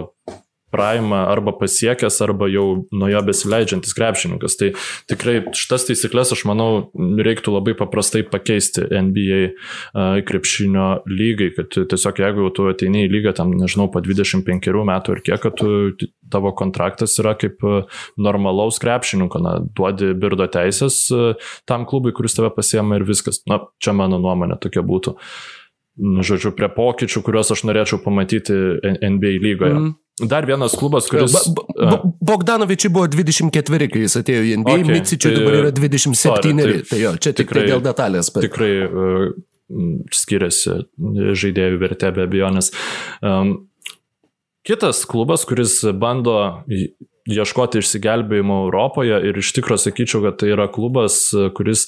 praimą 0.71 1.17
arba 1.17 1.53
pasiekęs, 1.53 2.23
arba 2.23 2.49
jau 2.49 2.87
nuo 2.93 3.09
jo 3.11 3.23
besileidžiantis 3.27 3.95
krepšininkas. 3.97 4.57
Tai 4.61 4.71
tikrai 5.11 5.37
šitas 5.57 5.89
taisyklės, 5.89 6.33
aš 6.37 6.45
manau, 6.49 6.91
reiktų 6.95 7.55
labai 7.57 7.75
paprastai 7.79 8.23
pakeisti 8.31 8.87
NBA 8.87 9.41
uh, 9.51 10.21
krepšinio 10.27 10.89
lygai, 11.11 11.51
kad 11.57 11.75
tiesiog 11.75 12.23
jeigu 12.23 12.49
tu 12.57 12.71
ateini 12.71 13.07
į 13.09 13.13
lygą, 13.17 13.35
tam 13.41 13.55
nežinau, 13.59 13.91
po 13.91 14.03
25 14.05 14.71
metų 14.91 15.17
ir 15.17 15.25
kiek, 15.27 15.43
kad 15.43 15.59
tu, 15.59 16.11
tavo 16.31 16.55
kontraktas 16.55 17.17
yra 17.19 17.35
kaip 17.39 17.65
normalaus 18.21 18.79
krepšininko, 18.83 19.43
na, 19.43 19.59
duodi 19.75 20.13
birdo 20.15 20.47
teisės 20.51 21.03
uh, 21.15 21.55
tam 21.67 21.89
klubui, 21.91 22.15
kuris 22.15 22.39
tave 22.39 22.53
pasiema 22.55 23.01
ir 23.01 23.09
viskas. 23.09 23.43
Na, 23.51 23.65
čia 23.83 23.97
mano 23.97 24.23
nuomonė 24.23 24.61
tokia 24.63 24.87
būtų. 24.87 25.19
Uh, 25.19 25.60
žodžiu, 25.99 26.53
prie 26.57 26.69
pokyčių, 26.73 27.23
kuriuos 27.27 27.51
aš 27.55 27.65
norėčiau 27.69 28.01
pamatyti 28.05 28.55
NBA 29.01 29.35
lygoje. 29.43 29.75
Mm. 29.77 29.97
Dar 30.29 30.45
vienas 30.45 30.75
klubas, 30.77 31.09
kuris... 31.09 31.33
Ba, 31.33 31.65
ba, 31.81 31.99
Bogdanovičiui 32.29 32.91
buvo 32.93 33.07
24, 33.09 33.89
kai 33.89 34.03
jis 34.05 34.19
atėjo 34.21 34.43
į 34.45 34.57
NBA, 34.61 34.75
okay, 34.83 34.97
Micičiui 34.99 35.31
tai, 35.31 35.39
dabar 35.39 35.57
yra 35.63 35.71
27, 35.73 36.19
sorry, 36.21 36.53
tai, 36.59 36.81
tai 36.91 36.99
jo, 37.01 37.13
čia 37.17 37.33
tai 37.33 37.39
tikrai, 37.41 37.65
dėl 37.71 37.85
detalės. 37.85 38.29
Bet... 38.35 38.45
Tikrai 38.45 38.71
uh, 38.85 39.31
skiriasi 40.15 40.83
žaidėjų 41.41 41.81
vertė 41.81 42.13
be 42.17 42.27
abejonės. 42.27 42.73
Kitas 44.67 45.05
klubas, 45.09 45.47
kuris 45.49 45.79
bando 45.97 46.37
ieškoti 47.31 47.81
išsigelbėjimo 47.81 48.65
Europoje 48.67 49.21
ir 49.29 49.39
iš 49.41 49.55
tikrųjų 49.57 49.85
sakyčiau, 49.87 50.25
kad 50.27 50.41
tai 50.43 50.53
yra 50.55 50.67
klubas, 50.73 51.23
kuris 51.57 51.87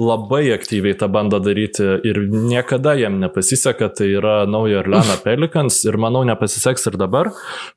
labai 0.00 0.48
aktyviai 0.54 0.96
tą 0.96 1.08
bando 1.12 1.40
daryti 1.44 1.84
ir 2.08 2.22
niekada 2.32 2.94
jam 2.96 3.18
nepasiseka, 3.20 3.90
tai 3.92 4.08
yra 4.16 4.46
naujo 4.48 4.80
Orleano 4.80 5.16
Pelicans 5.24 5.82
ir 5.84 5.98
manau 6.00 6.24
nepasiseks 6.28 6.88
ir 6.88 6.96
dabar. 7.00 7.30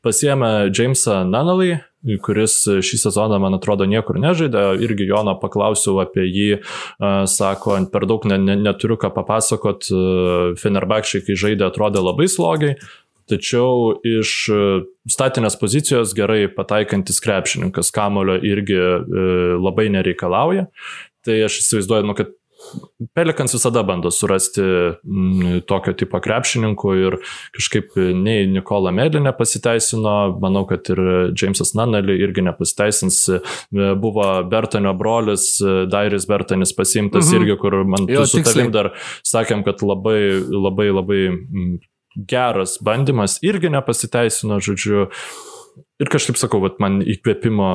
Pasiemė 0.05 0.71
Jamesą 0.71 1.21
Nunnally, 1.27 1.81
kuris 2.23 2.55
šį 2.83 2.99
sezoną, 3.05 3.39
man 3.43 3.59
atrodo, 3.59 3.87
niekur 3.89 4.19
nežaidė. 4.23 4.65
Irgi 4.83 5.07
Jono 5.11 5.35
paklausiau 5.39 5.99
apie 6.03 6.25
jį, 6.27 6.49
sako, 7.29 7.77
per 7.91 8.07
daug 8.09 8.27
ne, 8.29 8.39
ne, 8.39 8.57
neturiu 8.59 8.97
ką 8.99 9.11
papasakot. 9.15 9.87
Fenerbakščiai, 10.59 11.23
kai 11.27 11.39
žaidė, 11.45 11.67
atrodė 11.67 12.03
labai 12.03 12.29
slogiai. 12.31 12.77
Tačiau 13.31 14.01
iš 14.03 14.51
statinės 15.07 15.55
pozicijos 15.55 16.11
gerai 16.17 16.49
pataikantis 16.51 17.23
krepšininkas 17.23 17.91
kamulio 17.95 18.35
irgi 18.43 18.75
labai 19.63 19.87
nereikalauja. 19.95 20.67
Tai 21.23 21.35
aš 21.47 21.61
įsivaizduoju, 21.63 22.07
nu, 22.09 22.15
kad 22.17 22.33
Pelikans 23.13 23.53
visada 23.53 23.83
bando 23.83 24.11
surasti 24.11 24.61
m, 24.63 25.59
tokio 25.67 25.93
tipo 25.97 26.19
krepšininkų 26.23 26.93
ir 27.01 27.17
kažkaip 27.55 27.97
nei 28.17 28.47
Nikola 28.49 28.93
Melį 28.95 29.21
nepasiteisino, 29.25 30.15
manau, 30.41 30.63
kad 30.69 30.87
ir 30.93 31.01
Jamesas 31.35 31.73
Nunnally 31.77 32.15
irgi 32.23 32.45
nepasiteisins. 32.47 33.19
Buvo 34.01 34.27
Bertonio 34.49 34.93
brolis, 34.97 35.57
Dairis 35.91 36.27
Bertonis 36.29 36.75
pasimtas 36.77 37.29
mhm. 37.29 37.41
irgi, 37.41 37.57
kur 37.61 37.79
man 37.83 38.07
jo, 38.11 38.25
su 38.29 38.43
tavim 38.45 38.71
dar 38.73 38.93
sakėm, 39.27 39.65
kad 39.67 39.83
labai, 39.85 40.21
labai, 40.39 40.89
labai 40.93 41.23
geras 42.29 42.77
bandymas 42.83 43.39
irgi 43.45 43.73
nepasiteisino, 43.73 44.59
žodžiu, 44.63 45.09
Ir 46.03 46.09
kažkaip 46.11 46.35
sakau, 46.35 46.59
vat, 46.59 46.79
man 46.83 46.97
įkvėpimo 46.99 47.67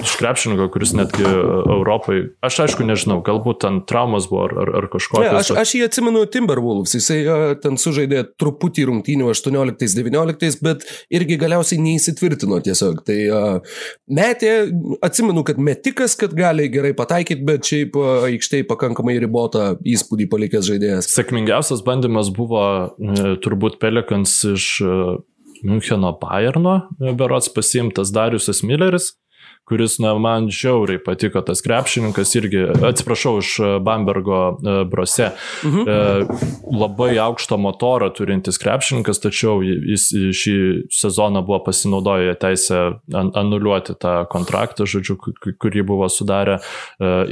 iš 0.00 0.14
krepšininko, 0.16 0.70
kuris 0.72 0.94
netgi 0.96 1.26
e, 1.28 1.32
Europai, 1.74 2.22
aš 2.46 2.62
aišku 2.64 2.86
nežinau, 2.88 3.18
galbūt 3.26 3.60
ten 3.66 3.82
traumas 3.88 4.28
buvo 4.30 4.46
ar, 4.46 4.70
ar, 4.80 4.86
kažkokios. 4.92 5.26
Ne, 5.26 5.42
aš, 5.42 5.50
aš 5.60 5.74
jį 5.76 5.82
atsimenu 5.84 6.22
Timberwolves, 6.32 6.94
jisai 6.96 7.18
uh, 7.26 7.44
ten 7.60 7.76
sužaidė 7.80 8.22
truputį 8.40 8.86
rungtynių 8.88 9.28
18-19, 9.34 10.64
bet 10.64 10.88
irgi 11.12 11.36
galiausiai 11.42 11.82
neįsitvirtino 11.84 12.62
tiesiog. 12.64 13.04
Tai 13.04 13.18
uh, 13.28 13.78
metė, 14.08 14.54
atsimenu, 15.04 15.44
kad 15.44 15.60
metikas, 15.60 16.16
kad 16.16 16.32
gali 16.38 16.70
gerai 16.72 16.94
pataikyti, 16.96 17.44
bet 17.44 17.68
šiaip 17.68 18.00
aikštėje 18.30 18.70
pakankamai 18.72 19.18
ribotą 19.20 19.74
įspūdį 19.84 20.30
palikęs 20.32 20.70
žaidėjas. 20.72 21.12
Sėkmingiausias 21.12 21.84
bandymas 21.84 22.32
buvo 22.32 22.64
turbūt 23.44 23.82
Pelikans 23.84 24.40
iš 24.56 24.70
Müncheno 25.62 26.12
Bayerno 26.20 26.88
berots 26.98 27.48
pasimtas 27.52 28.12
Dariusas 28.12 28.62
Milleris 28.62 29.14
kuris, 29.68 29.98
na, 29.98 30.14
man 30.18 30.46
žiauriai 30.52 31.00
patiko 31.02 31.40
tas 31.42 31.62
krepšininkas, 31.64 32.34
irgi, 32.38 32.60
atsiprašau, 32.86 33.40
iš 33.42 33.52
e, 33.58 33.70
Bambergo 33.82 34.38
e, 34.54 34.74
brose. 34.86 35.32
Mhm. 35.66 35.88
E, 35.88 35.96
labai 36.76 37.16
aukštą 37.18 37.58
motorą 37.58 38.12
turintis 38.14 38.60
krepšininkas, 38.62 39.18
tačiau 39.24 39.58
jis 39.64 40.08
šį 40.38 40.56
sezoną 40.94 41.42
buvo 41.46 41.58
pasinaudoję 41.66 42.34
teisę 42.38 42.82
anuliuoti 43.12 43.96
tą 43.98 44.14
kontraktą, 44.30 44.86
žodžiu, 44.86 45.16
kurį 45.58 45.82
buvo 45.86 46.08
sudarę 46.10 46.58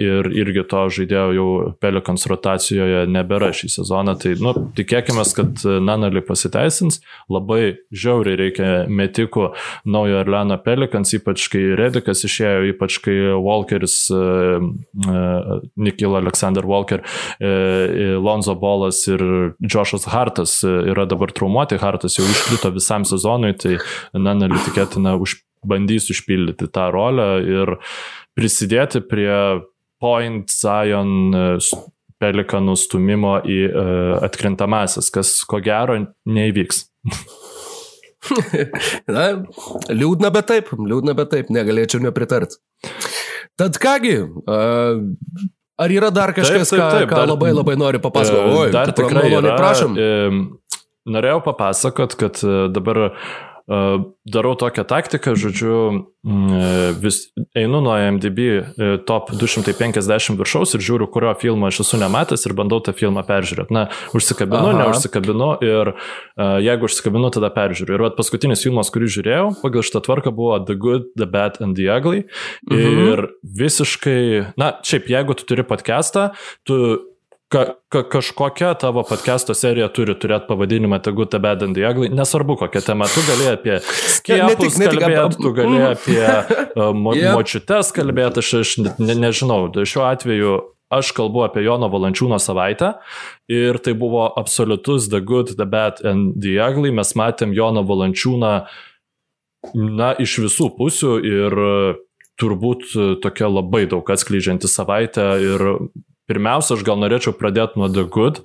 ir 0.00 0.28
irgi 0.32 0.64
to 0.70 0.84
žaidėjo 0.96 1.34
jau 1.36 1.48
Pelikons 1.82 2.26
rotacijoje 2.30 3.04
nebėra 3.10 3.50
šį 3.54 3.70
sezoną. 3.76 4.16
Tai, 4.22 4.34
nu, 4.42 4.54
tikėkime, 4.78 5.24
kad 5.36 5.64
Nanali 5.84 6.22
pasiteisins, 6.24 7.00
labai 7.32 7.76
žiauriai 7.94 8.38
reikia 8.40 8.70
metikų 8.88 9.50
naujo 9.84 10.22
Erleno 10.22 10.58
Pelikons, 10.62 11.14
ypač 11.18 11.48
kai 11.52 11.66
Redikas 11.78 12.23
išėjo, 12.26 12.64
ypač 12.72 12.98
kai 13.04 13.14
Walkeris, 13.42 13.96
e, 14.12 14.20
e, 15.04 15.58
Nikila 15.80 16.20
Alexander 16.22 16.66
Walker, 16.68 17.04
e, 17.38 18.14
Lonzo 18.20 18.56
Bolas 18.58 19.02
ir 19.10 19.22
Joshas 19.60 20.08
Hartas 20.10 20.58
yra 20.64 21.06
dabar 21.10 21.32
traumuoti, 21.34 21.78
Hartas 21.82 22.18
jau 22.18 22.26
iškrito 22.28 22.72
visam 22.74 23.06
sezonui, 23.08 23.54
tai 23.60 23.78
Nanelį 24.16 24.62
tikėtina 24.68 25.16
už, 25.20 25.38
bandys 25.64 26.10
užpildyti 26.12 26.68
tą 26.72 26.90
rolę 26.92 27.28
ir 27.44 27.76
prisidėti 28.36 29.00
prie 29.08 29.64
Point 30.02 30.52
Zion 30.52 31.32
pelikanų 32.20 32.74
stumimo 32.76 33.38
į 33.48 33.60
atkrintamasis, 34.26 35.08
kas 35.14 35.38
ko 35.48 35.62
gero 35.64 35.96
neįvyks. 36.28 36.84
Na, 39.14 39.26
liūdna, 39.90 40.30
bet 40.34 40.48
taip, 40.50 40.72
liūdna, 40.78 41.14
bet 41.18 41.32
taip, 41.34 41.52
negalėčiau 41.54 42.02
nepritart. 42.04 42.56
Tad 43.60 43.78
kągi, 43.82 44.16
uh, 44.24 45.48
ar 45.78 45.94
yra 45.94 46.10
dar 46.14 46.34
kažkas, 46.36 46.70
taip, 46.70 46.80
taip, 46.80 46.90
taip, 46.98 47.08
ką, 47.08 47.14
ką 47.14 47.20
dar, 47.20 47.32
labai 47.34 47.52
labai 47.54 47.76
nori 47.78 48.02
papasakoti? 48.02 48.68
E, 48.68 48.74
dar 48.74 48.92
tikrai, 48.96 49.26
maloniai, 49.28 49.56
prašom. 49.58 49.98
E, 49.98 50.78
norėjau 51.14 51.42
papasakot, 51.46 52.16
kad 52.20 52.40
e, 52.42 52.56
dabar 52.74 53.04
darau 53.66 54.52
tokią 54.60 54.84
taktiką, 54.84 55.32
žodžiu, 55.40 55.76
vis 57.00 57.20
einu 57.56 57.80
nuo 57.84 57.94
MDB 57.96 58.40
top 59.08 59.30
250 59.32 60.36
viršaus 60.36 60.74
ir 60.76 60.84
žiūriu, 60.84 61.08
kurio 61.12 61.32
filmo 61.40 61.68
aš 61.68 61.80
esu 61.84 62.00
nematęs 62.00 62.44
ir 62.44 62.54
bandau 62.56 62.82
tą 62.84 62.92
filmą 62.96 63.24
peržiūrėti. 63.24 63.72
Na, 63.72 63.86
užsikabinu, 64.16 64.68
Aha. 64.72 64.82
neužsikabinu 64.82 65.48
ir 65.64 65.94
uh, 65.94 66.58
jeigu 66.64 66.88
užsikabinu, 66.90 67.32
tada 67.32 67.48
peržiūriu. 67.56 67.96
Ir 67.96 68.06
vat, 68.08 68.18
paskutinis 68.20 68.64
filmas, 68.64 68.92
kurį 68.92 69.10
žiūrėjau, 69.16 69.48
pagal 69.64 69.86
šitą 69.88 70.04
tvarką 70.04 70.34
buvo 70.36 70.60
The 70.60 70.76
Good, 70.80 71.10
The 71.16 71.28
Bad 71.28 71.60
and 71.64 71.80
The 71.80 71.88
Ugly. 71.96 72.24
Mhm. 72.68 73.00
Ir 73.08 73.26
visiškai, 73.64 74.20
na, 74.60 74.74
šiaip 74.84 75.08
jeigu 75.12 75.40
tu 75.40 75.48
turi 75.48 75.64
podcastą, 75.68 76.32
tu 76.68 76.80
ka, 77.54 77.74
ka, 77.88 78.02
kažkokia 78.02 78.74
tavo 78.74 79.04
podcast'o 79.06 79.54
serija 79.54 79.86
turi 79.94 80.16
turėti 80.18 80.48
pavadinimą 80.48 80.98
Tegu 81.04 81.26
Tebedant 81.30 81.76
Diaglai, 81.76 82.08
nesvarbu 82.10 82.56
kokia 82.64 82.82
tema, 82.82 83.06
tu 83.06 83.22
gali 83.28 83.46
apie 83.52 83.76
skiepus 83.86 84.78
kalbėti, 84.80 85.38
tu 85.38 85.52
gali 85.54 85.76
mm. 85.78 85.84
apie 85.92 86.22
uh, 86.24 86.88
mo, 86.98 87.12
yep. 87.18 87.36
močiutes 87.36 87.92
kalbėti, 87.94 88.42
aš, 88.42 88.50
aš 88.62 88.72
ne, 88.82 89.14
nežinau, 89.22 89.68
šiuo 89.70 90.02
atveju 90.08 90.54
aš 90.94 91.12
kalbu 91.14 91.44
apie 91.46 91.62
Jono 91.64 91.86
Valančiūno 91.92 92.40
savaitę 92.42 92.96
ir 93.50 93.78
tai 93.82 93.94
buvo 93.98 94.24
absoliutus 94.40 95.06
The 95.12 95.20
Good, 95.22 95.54
The 95.58 95.66
Bad 95.70 96.02
and 96.06 96.34
The 96.42 96.56
Ugly, 96.64 96.90
mes 96.94 97.14
matėm 97.18 97.54
Jono 97.54 97.84
Valančiūną 97.86 98.54
na, 99.74 100.10
iš 100.20 100.40
visų 100.42 100.72
pusių 100.74 101.14
ir 101.22 101.56
turbūt 102.34 102.90
tokia 103.22 103.46
labai 103.46 103.84
daug 103.90 104.10
atskleidžianti 104.10 104.66
savaitę 104.70 105.28
ir 105.38 105.64
Pirmiausia, 106.30 106.78
aš 106.78 106.86
gal 106.86 106.96
norėčiau 107.00 107.34
pradėti 107.36 107.80
nuo 107.80 107.90
The 107.92 108.06
Good. 108.08 108.40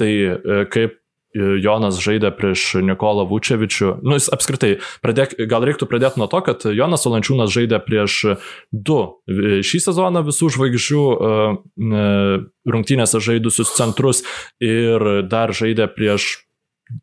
Tai 0.00 0.08
e, 0.08 0.64
kaip 0.72 0.96
e, 0.96 1.58
Jonas 1.60 2.00
žaidė 2.00 2.30
prieš 2.36 2.80
Nikolą 2.84 3.26
Vučevičių. 3.28 3.98
Nu, 4.00 4.16
jis 4.16 4.30
apskritai, 4.32 4.78
pradėk, 5.04 5.36
gal 5.50 5.66
reiktų 5.68 5.90
pradėti 5.90 6.22
nuo 6.22 6.30
to, 6.32 6.40
kad 6.46 6.64
Jonas 6.72 7.04
Valančiūnas 7.04 7.52
žaidė 7.52 7.82
prieš 7.84 8.18
du 8.72 8.98
e, 9.28 9.60
šį 9.60 9.82
sezoną 9.90 10.24
visų 10.30 10.50
žvaigždžių 10.56 11.04
rungtynėse 12.68 13.20
žaidusius 13.24 13.76
centrus 13.76 14.24
ir 14.64 15.24
dar 15.28 15.52
žaidė 15.56 15.90
prieš 15.92 16.32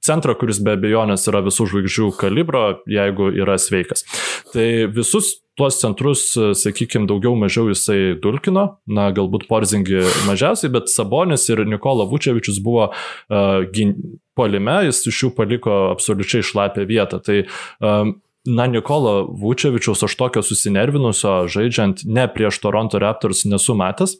centrą, 0.02 0.34
kuris 0.38 0.60
be 0.66 0.74
abejonės 0.74 1.28
yra 1.30 1.44
visų 1.46 1.70
žvaigždžių 1.70 2.12
kalibro, 2.18 2.66
jeigu 2.90 3.30
yra 3.38 3.58
sveikas. 3.62 4.06
Tai 4.54 4.68
visus 4.94 5.36
tuos 5.56 5.80
centrus, 5.80 6.28
sakykime, 6.36 7.08
daugiau 7.10 7.36
mažiau 7.40 7.70
jisai 7.72 8.18
dulkino, 8.22 8.66
na, 8.88 9.08
galbūt 9.16 9.48
Porzingi 9.50 10.04
mažiausiai, 10.28 10.74
bet 10.74 10.92
Sabonis 10.92 11.48
ir 11.52 11.64
Nikola 11.70 12.08
Vučevičius 12.10 12.60
buvo 12.64 12.90
uh, 12.92 13.64
gin... 13.72 13.96
polime, 14.36 14.82
jis 14.90 15.00
iš 15.08 15.24
jų 15.24 15.32
paliko 15.38 15.74
absoliučiai 15.94 16.44
šlapę 16.44 16.84
vietą. 16.90 17.22
Tai 17.24 17.42
um, 17.80 18.18
Na, 18.46 18.68
Nikola 18.70 19.24
Vučevičiaus 19.26 20.04
aš 20.06 20.14
tokio 20.20 20.44
susinervinusio 20.46 21.48
žaidžiant 21.50 22.04
ne 22.06 22.28
prieš 22.30 22.60
Toronto 22.62 23.00
Raptors 23.02 23.42
nesu 23.50 23.74
matęs. 23.74 24.20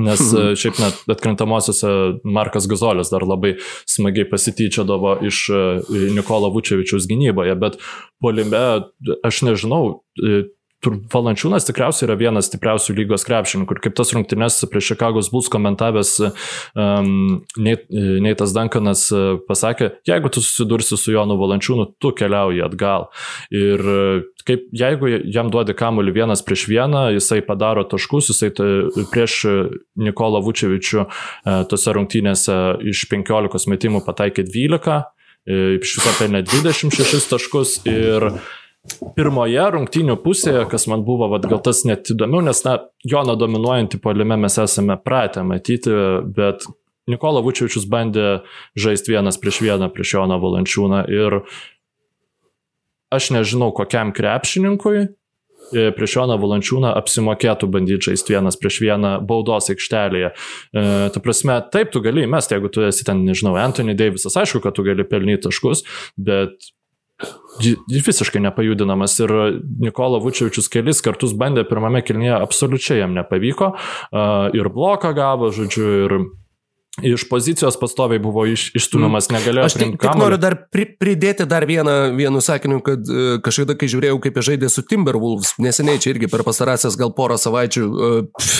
Nes 0.00 0.20
mhm. 0.20 0.54
šiaip 0.60 0.80
net 0.82 1.14
atkrintamosiose 1.14 1.92
Markas 2.26 2.68
Gazolis 2.70 3.12
dar 3.12 3.26
labai 3.28 3.54
smagiai 3.90 4.28
pasityčiodavo 4.30 5.18
iš 5.28 5.46
Nikola 6.16 6.50
Vučevičiaus 6.54 7.06
gynyboje, 7.10 7.54
bet 7.60 7.78
polime, 8.22 8.64
aš 9.26 9.44
nežinau, 9.46 9.98
Valančiūnas 10.84 11.64
tikriausiai 11.68 12.08
yra 12.08 12.16
vienas 12.18 12.48
stipriausių 12.50 12.96
lygos 12.98 13.24
krepšininkų 13.24 13.76
ir 13.76 13.80
kaip 13.86 13.96
tas 13.96 14.12
rungtynes 14.16 14.58
prie 14.70 14.82
Čikagos 14.84 15.30
Bulls 15.32 15.48
komentavęs 15.52 16.12
um, 16.20 17.40
Neitas 17.56 18.52
Dankanas 18.56 19.06
uh, 19.14 19.38
pasakė, 19.48 19.94
jeigu 20.08 20.30
tu 20.32 20.42
susidursi 20.44 20.98
su 21.00 21.14
Jonu 21.14 21.38
Valančiūnu, 21.40 21.94
tu 22.02 22.12
keliauji 22.16 22.64
atgal. 22.66 23.08
Ir 23.54 23.80
uh, 23.80 24.26
kaip 24.44 24.66
jeigu 24.76 25.08
jam 25.32 25.48
duodi 25.52 25.76
kamuolį 25.78 26.16
vienas 26.18 26.44
prieš 26.44 26.66
vieną, 26.68 27.06
jisai 27.16 27.40
padaro 27.46 27.86
taškus, 27.88 28.32
jisai 28.34 28.52
prieš 29.12 29.40
Nikolą 30.00 30.42
Vučevičių 30.44 31.00
uh, 31.04 31.64
tose 31.70 31.96
rungtynėse 31.96 32.58
iš 32.92 33.06
15 33.12 33.72
metimų 33.72 34.04
pataikė 34.04 34.44
12, 34.50 35.00
iš 35.44 35.96
viso 35.98 36.12
pelnė 36.16 36.40
26 36.46 37.28
taškus 37.28 37.82
ir 37.84 38.30
pirmoje 39.16 39.64
rungtynių 39.74 40.16
pusėje, 40.24 40.64
kas 40.70 40.86
man 40.90 41.04
buvo 41.06 41.28
vat, 41.32 41.46
gal 41.48 41.60
tas 41.64 41.82
net 41.88 42.10
įdomiau, 42.12 42.44
nes, 42.44 42.60
na, 42.66 42.78
Joną 43.08 43.36
dominuojantį 43.40 44.00
polime 44.04 44.36
mes 44.40 44.58
esame 44.60 44.96
pratę 45.00 45.44
matyti, 45.46 45.92
bet 46.36 46.66
Nikola 47.10 47.42
Vučiavičius 47.44 47.84
bandė 47.90 48.44
žaisti 48.80 49.12
vienas 49.12 49.36
prieš 49.40 49.60
vieną 49.64 49.90
prieš 49.92 50.16
Joną 50.16 50.38
Valančiūną 50.40 51.02
ir 51.12 51.42
aš 53.12 53.28
nežinau, 53.34 53.70
kokiam 53.76 54.12
krepšininkui 54.16 55.02
e, 55.04 55.90
prieš 55.96 56.16
Joną 56.16 56.38
Valančiūną 56.40 56.94
apsimokėtų 56.96 57.68
bandyti 57.72 58.10
žaisti 58.10 58.36
vienas 58.36 58.56
prieš 58.60 58.80
vieną 58.86 59.18
baudos 59.28 59.68
aikštelėje. 59.74 60.32
E, 60.32 60.86
ta 61.12 61.24
prasme, 61.24 61.58
taip, 61.72 61.92
tu 61.92 62.00
gali 62.04 62.24
įmesti, 62.24 62.56
jeigu 62.56 62.72
tu 62.72 62.86
esi 62.88 63.04
ten, 63.04 63.20
nežinau, 63.28 63.52
Anthony 63.60 63.96
Davisas, 63.98 64.40
aišku, 64.40 64.64
kad 64.64 64.76
tu 64.76 64.86
gali 64.88 65.04
pelnyti 65.08 65.44
taškus, 65.48 65.84
bet 66.16 66.72
visiškai 67.60 68.42
nepajudinamas 68.44 69.18
ir 69.22 69.34
Nikola 69.84 70.20
Vučiavičius 70.22 70.70
kelis 70.72 71.02
kartus 71.04 71.34
bandė 71.38 71.66
pirmame 71.68 72.02
kilnyje, 72.06 72.34
absoliučiai 72.38 73.02
jam 73.02 73.14
nepavyko. 73.16 73.74
Ir 74.56 74.70
bloką 74.74 75.14
gavo, 75.16 75.52
žodžiu, 75.54 75.90
ir 76.06 76.16
iš 77.02 77.28
pozicijos 77.28 77.76
pastoviai 77.80 78.22
buvo 78.22 78.44
iš, 78.46 78.68
išstumiamas, 78.78 79.26
mm. 79.28 79.36
negalėjo. 79.38 79.66
Aš 79.66 79.76
tik, 79.80 79.96
tik 79.98 80.18
noriu 80.18 80.38
dar 80.38 80.56
pri, 80.70 80.86
pridėti 81.00 81.46
dar 81.50 81.66
vieną, 81.66 82.14
vienu 82.14 82.42
sakiniu, 82.44 82.78
kad 82.86 83.02
uh, 83.10 83.36
kažkada, 83.44 83.74
kai 83.78 83.88
žiūrėjau, 83.90 84.20
kaip 84.22 84.38
jie 84.38 84.46
žaidė 84.52 84.70
su 84.70 84.84
Timberwolves, 84.86 85.56
neseniai 85.62 85.98
čia 86.02 86.12
irgi 86.14 86.30
per 86.30 86.44
pastarąsias 86.46 86.98
gal 87.00 87.10
porą 87.16 87.38
savaičių, 87.40 87.88
uh, 87.90 88.52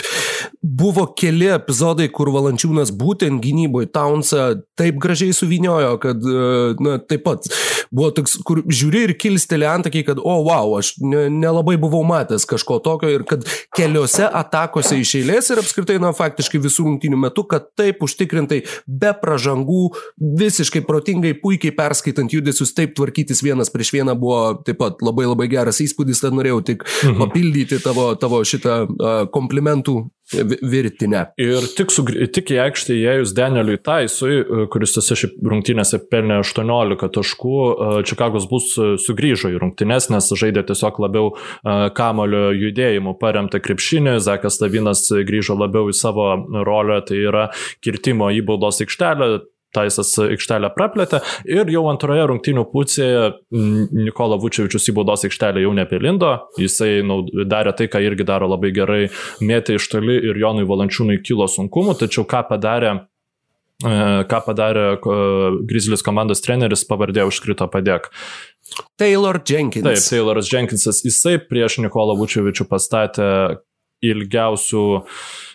buvo 0.64 1.06
keli 1.14 1.52
epizodai, 1.54 2.08
kur 2.10 2.32
Valančiūnas 2.34 2.90
būtent 2.98 3.38
gynyboje 3.44 3.92
Townsą 3.94 4.48
taip 4.78 4.98
gražiai 5.02 5.36
suviniojo, 5.36 5.94
kad, 6.02 6.26
uh, 6.26 6.82
na, 6.82 6.98
taip 6.98 7.22
pat 7.28 7.46
buvo 7.94 8.10
toks, 8.16 8.36
kur 8.46 8.64
žiūri 8.66 9.04
ir 9.08 9.14
kilsteli 9.20 9.68
antakiai, 9.68 10.02
kad, 10.08 10.18
o, 10.18 10.34
wow, 10.48 10.74
aš 10.80 10.96
ne, 11.04 11.28
nelabai 11.30 11.76
buvau 11.80 12.02
matęs 12.08 12.48
kažko 12.50 12.80
tokio 12.82 13.12
ir 13.12 13.22
kad 13.28 13.46
keliose 13.76 14.26
atakose 14.26 14.98
iš 14.98 15.14
eilės 15.20 15.52
ir 15.54 15.62
apskritai, 15.62 16.00
na, 16.02 16.10
faktiškai 16.16 16.58
visų 16.64 16.88
rungtynių 16.88 17.20
metu, 17.28 17.46
kad 17.46 17.70
taip 17.78 18.02
užtikrinti 18.02 18.23
užtikrintai, 18.24 18.62
be 18.86 19.12
pražangų, 19.20 19.94
visiškai 20.18 20.84
protingai, 20.86 21.34
puikiai 21.40 21.74
perskaitant 21.76 22.32
judesius, 22.32 22.74
taip 22.74 22.94
tvarkytis 22.96 23.42
vienas 23.44 23.70
prieš 23.70 23.92
vieną 23.94 24.16
buvo 24.18 24.62
taip 24.64 24.78
pat 24.78 25.02
labai 25.02 25.26
labai 25.28 25.48
geras 25.48 25.80
įspūdis, 25.80 26.22
tad 26.24 26.34
norėjau 26.34 26.62
tik 26.64 26.84
mhm. 26.84 27.18
papildyti 27.20 27.80
tavo, 27.84 28.14
tavo 28.16 28.42
šitą 28.44 29.28
komplimentų 29.32 30.08
virtinę. 30.32 31.26
Ir 31.40 31.66
tik, 31.76 31.92
sugri, 31.92 32.26
tik 32.32 32.52
į 32.54 32.58
aikštę 32.64 32.96
įėjus 32.96 33.34
Danieliui 33.36 33.78
Taisui, 33.84 34.38
kuris 34.72 34.94
tose 34.96 35.16
šiaip 35.18 35.36
rungtynėse 35.52 36.00
pelnė 36.10 36.40
18 36.40 37.10
taškų, 37.14 37.58
Čikagos 38.08 38.48
bus 38.50 38.70
sugrįžo 39.04 39.52
į 39.52 39.60
rungtynės, 39.62 40.08
nes 40.14 40.30
žaidė 40.40 40.64
tiesiog 40.68 41.00
labiau 41.04 41.32
kamulio 41.96 42.48
judėjimu 42.56 43.16
paremta 43.20 43.60
krepšinė, 43.62 44.16
Zekas 44.24 44.60
Tavinas 44.62 45.06
grįžo 45.12 45.58
labiau 45.60 45.92
į 45.92 45.98
savo 45.98 46.30
rolę, 46.64 47.02
tai 47.08 47.20
yra 47.28 47.48
kirtimo 47.84 48.32
į 48.32 48.44
baudos 48.48 48.80
aikštelę, 48.84 49.44
Taisas 49.74 50.12
aikštelę 50.22 50.70
praplėtė 50.76 51.20
ir 51.50 51.70
jau 51.72 51.84
antroje 51.90 52.26
rungtynių 52.30 52.66
pusėje 52.72 53.24
Nikola 53.94 54.38
Vučevičius 54.42 54.90
į 54.90 54.96
baudos 54.98 55.26
aikštelę 55.28 55.64
jau 55.64 55.72
nepelindo, 55.76 56.34
jisai 56.60 57.00
naud, 57.06 57.32
darė 57.50 57.74
tai, 57.76 57.88
ką 57.92 58.02
irgi 58.04 58.26
daro 58.28 58.48
labai 58.50 58.72
gerai, 58.76 59.02
mėtė 59.44 59.78
iš 59.78 59.88
toli 59.92 60.20
ir 60.30 60.38
Jonui 60.40 60.66
Valančiūnui 60.68 61.20
kilo 61.26 61.48
sunkumų, 61.50 61.98
tačiau 62.04 62.26
ką 62.28 62.44
padarė 62.50 62.92
e, 62.94 63.98
ką 64.30 64.42
padarė 64.48 64.86
Grizzlies 65.68 66.04
komandos 66.06 66.44
treneris, 66.44 66.86
pavardė 66.88 67.26
užkrito 67.28 67.68
padėk. 67.72 68.10
Taylor 68.98 69.40
Jenkins. 69.44 69.84
Taip, 69.86 70.02
Tayloras 70.08 70.50
Jenkinsas, 70.50 71.02
jisai 71.04 71.36
prieš 71.42 71.80
Nikolą 71.84 72.16
Vučevičių 72.18 72.66
pastatė 72.70 73.28
ilgiausių 74.10 74.84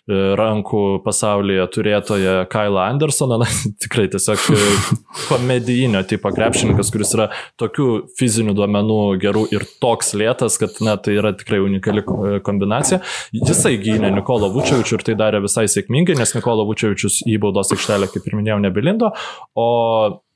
E, 0.09 0.15
rankų 0.39 1.03
pasaulyje 1.05 1.67
turėtoje 1.69 2.31
Kailą 2.49 2.81
Andersoną, 2.89 3.37
na, 3.43 3.47
tikrai 3.83 4.07
tiesiog 4.09 4.41
e, 4.55 4.69
komedijinio 5.29 6.01
tipo 6.09 6.31
krepšininkas, 6.33 6.89
kuris 6.93 7.13
yra 7.17 7.27
tokių 7.61 7.89
fizinių 8.17 8.55
duomenų 8.57 8.99
gerų 9.21 9.45
ir 9.53 9.67
toks 9.83 10.15
lėtas, 10.17 10.57
kad 10.61 10.79
na, 10.85 10.95
tai 10.97 11.19
yra 11.19 11.33
tikrai 11.37 11.61
unikali 11.61 12.01
e, 12.01 12.39
kombinacija. 12.45 13.03
Jisai 13.37 13.75
gynė 13.83 14.09
Nikolo 14.15 14.49
Vučevičių 14.55 14.97
ir 14.97 15.05
tai 15.11 15.17
darė 15.19 15.43
visai 15.45 15.67
sėkmingai, 15.69 16.17
nes 16.17 16.33
Nikolo 16.33 16.65
Vučevičius 16.71 17.21
į 17.29 17.37
baudos 17.45 17.69
aikštelę, 17.75 18.09
kaip 18.09 18.25
ir 18.25 18.39
minėjau, 18.39 18.57
nebelindo, 18.65 19.13
o 19.53 19.69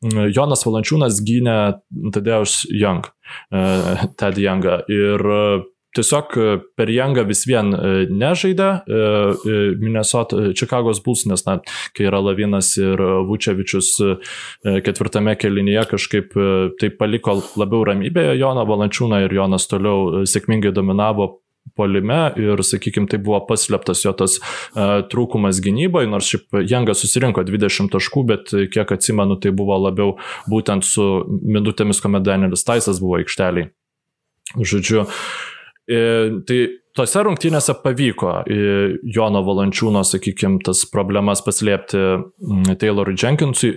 Jonas 0.04 0.66
Valančiūnas 0.68 1.22
gynė 1.24 1.58
Tadeusz 2.14 2.66
Young, 2.68 3.08
Ted 4.20 4.42
Youngą. 4.44 4.82
Ir 4.92 5.24
tiesiog 5.96 6.38
e, 6.38 6.58
per 6.78 6.90
Jangą 6.90 7.26
vis 7.28 7.44
vien 7.50 7.74
e, 7.74 7.92
nežaidė 8.10 8.70
e, 8.70 9.02
Minnesota, 9.82 10.52
Čikagos 10.58 11.02
Bulls, 11.06 11.26
nes, 11.30 11.46
na, 11.48 11.60
kai 11.96 12.08
yra 12.10 12.22
Lavinas 12.24 12.74
ir 12.80 13.02
Vučevičius 13.28 13.94
ketvirtame 14.86 15.36
kelinyje 15.40 15.86
kažkaip 15.92 16.36
tai 16.80 16.90
paliko 16.98 17.36
labiau 17.60 17.84
ramybėje 17.88 18.36
Joną 18.40 18.66
Valančiūną 18.70 19.24
ir 19.26 19.36
Jonas 19.38 19.68
toliau 19.70 20.24
sėkmingai 20.30 20.74
dominavo 20.76 21.30
polime 21.78 22.20
ir, 22.38 22.60
sakykime, 22.66 23.08
tai 23.10 23.20
buvo 23.24 23.40
paslėptas 23.48 24.04
jo 24.04 24.12
tas 24.18 24.36
uh, 24.38 25.00
trūkumas 25.10 25.62
gynyboje, 25.64 26.10
nors 26.12 26.28
šiaip 26.30 26.60
Jangas 26.70 27.02
susirinko 27.02 27.46
20 27.48 27.90
taškų, 27.94 28.26
bet 28.30 28.52
kiek 28.74 28.92
atsimenu, 28.94 29.40
tai 29.42 29.54
buvo 29.56 29.80
labiau 29.80 30.18
būtent 30.52 30.86
su 30.86 31.08
minutėmis, 31.32 32.04
kuomet 32.04 32.28
Danielis 32.28 32.68
Taisas 32.68 33.00
buvo 33.02 33.16
aikšteliai. 33.22 33.72
Žodžiu, 34.60 35.08
uh, 35.08 35.53
tai 35.88 36.60
tose 36.96 37.24
rungtynėse 37.26 37.76
pavyko 37.84 38.34
e, 38.46 38.58
Jono 39.16 39.42
Valančiūno, 39.46 40.04
sakykime, 40.08 40.62
tas 40.66 40.86
problemas 40.92 41.44
paslėpti 41.46 42.04
Taylorui 42.80 43.18
Jenkinsui. 43.20 43.74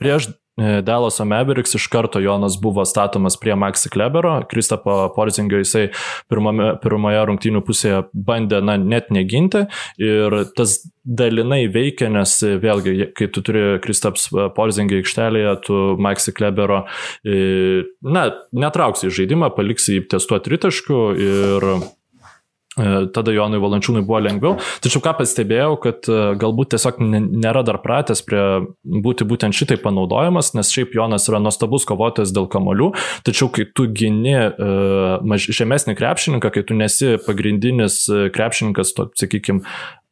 Prieš 0.00 0.30
e, 0.30 0.36
Dalaso 0.56 1.24
Mavericks 1.28 1.74
iš 1.76 1.86
karto 1.92 2.20
Jonas 2.20 2.56
buvo 2.62 2.84
statomas 2.88 3.36
prie 3.36 3.54
Maxi 3.54 3.90
Klebero, 3.92 4.38
Kristapo 4.48 5.12
Porzingio 5.16 5.60
jisai 5.60 5.90
pirmame, 6.32 6.70
pirmoje 6.80 7.24
rungtynių 7.28 7.60
pusėje 7.66 7.98
bandė 8.12 8.62
na, 8.64 8.78
net 8.80 9.10
neginti. 9.12 9.66
Ir 10.00 10.38
tas 10.56 10.78
dalinai 11.04 11.66
veikia, 11.72 12.08
nes 12.12 12.32
vėlgi, 12.62 13.10
kai 13.18 13.28
tu 13.32 13.44
turi 13.44 13.66
Kristaps 13.84 14.30
Porzingio 14.56 15.02
aikštelėje, 15.02 15.52
tu 15.68 15.82
Maxi 16.00 16.32
Klebero, 16.36 16.86
na, 17.22 18.24
netrauksi 18.56 19.10
į 19.10 19.14
žaidimą, 19.20 19.52
paliksi 19.58 20.00
jį 20.00 20.08
ties 20.14 20.28
tuo 20.30 20.40
tritaškiu 20.40 21.04
ir 21.20 21.70
E, 21.70 21.95
tada 22.76 23.32
Jonui 23.32 23.60
Valančiūnui 23.62 24.04
buvo 24.04 24.20
lengviau. 24.20 24.56
Tačiau 24.84 25.02
ką 25.04 25.14
pastebėjau, 25.20 25.76
kad 25.80 26.08
e, 26.10 26.20
galbūt 26.40 26.74
tiesiog 26.74 27.00
nėra 27.00 27.62
dar 27.66 27.80
pratęs 27.84 28.20
prie 28.26 28.42
būti 28.84 29.26
būtent 29.28 29.56
šitai 29.56 29.78
panaudojamas, 29.80 30.52
nes 30.56 30.72
šiaip 30.74 30.96
Jonas 30.96 31.28
yra 31.30 31.40
nuostabus 31.42 31.88
kovotojas 31.88 32.34
dėl 32.36 32.50
kamolių, 32.52 32.92
tačiau 33.26 33.48
kai 33.52 33.66
tu 33.76 33.86
gini 33.90 34.34
uh, 34.36 35.36
žemesnį 35.36 35.96
krepšininką, 35.98 36.50
kai 36.52 36.64
tu 36.66 36.76
nesi 36.76 37.16
pagrindinis 37.24 38.02
krepšininkas, 38.34 38.92
to, 38.96 39.08
sakykime, 39.18 39.64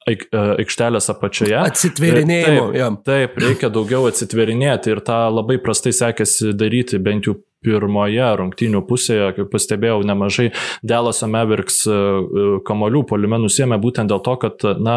aikštelės 0.05 1.09
apačioje. 1.13 1.57
Atsitverinėjimo. 1.63 2.69
Taip, 2.75 3.01
taip, 3.09 3.39
reikia 3.41 3.71
daugiau 3.73 4.09
atsitverinėti 4.11 4.93
ir 4.93 5.01
tą 5.05 5.25
labai 5.33 5.57
prastai 5.63 5.95
sekėsi 5.97 6.53
daryti 6.57 7.01
bent 7.03 7.29
jau 7.29 7.39
pirmoje 7.65 8.27
rungtynių 8.41 8.83
pusėje, 8.89 9.31
kaip 9.39 9.51
pastebėjau, 9.53 10.03
nemažai 10.07 10.51
Delaso 10.87 11.29
Mavericks 11.31 11.85
e, 11.89 11.95
e, 11.95 12.45
kamolių 12.67 13.05
polime 13.11 13.41
nusėmė 13.43 13.81
būtent 13.83 14.13
dėl 14.13 14.23
to, 14.25 14.37
kad, 14.43 14.67
na, 14.83 14.97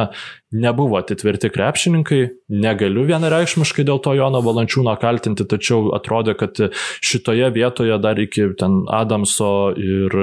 nebuvo 0.52 1.00
atitverti 1.00 1.52
krepšininkai, 1.52 2.22
negaliu 2.64 3.04
vienareikšmiškai 3.08 3.88
dėl 3.88 4.00
to 4.04 4.14
Jono 4.18 4.42
Valančiūno 4.46 4.94
kaltinti, 5.02 5.48
tačiau 5.50 5.92
atrodė, 5.98 6.38
kad 6.40 6.62
šitoje 7.04 7.50
vietoje 7.56 7.98
dar 8.04 8.20
iki 8.22 8.52
ten 8.60 8.84
Adamso 8.94 9.74
ir 9.76 10.16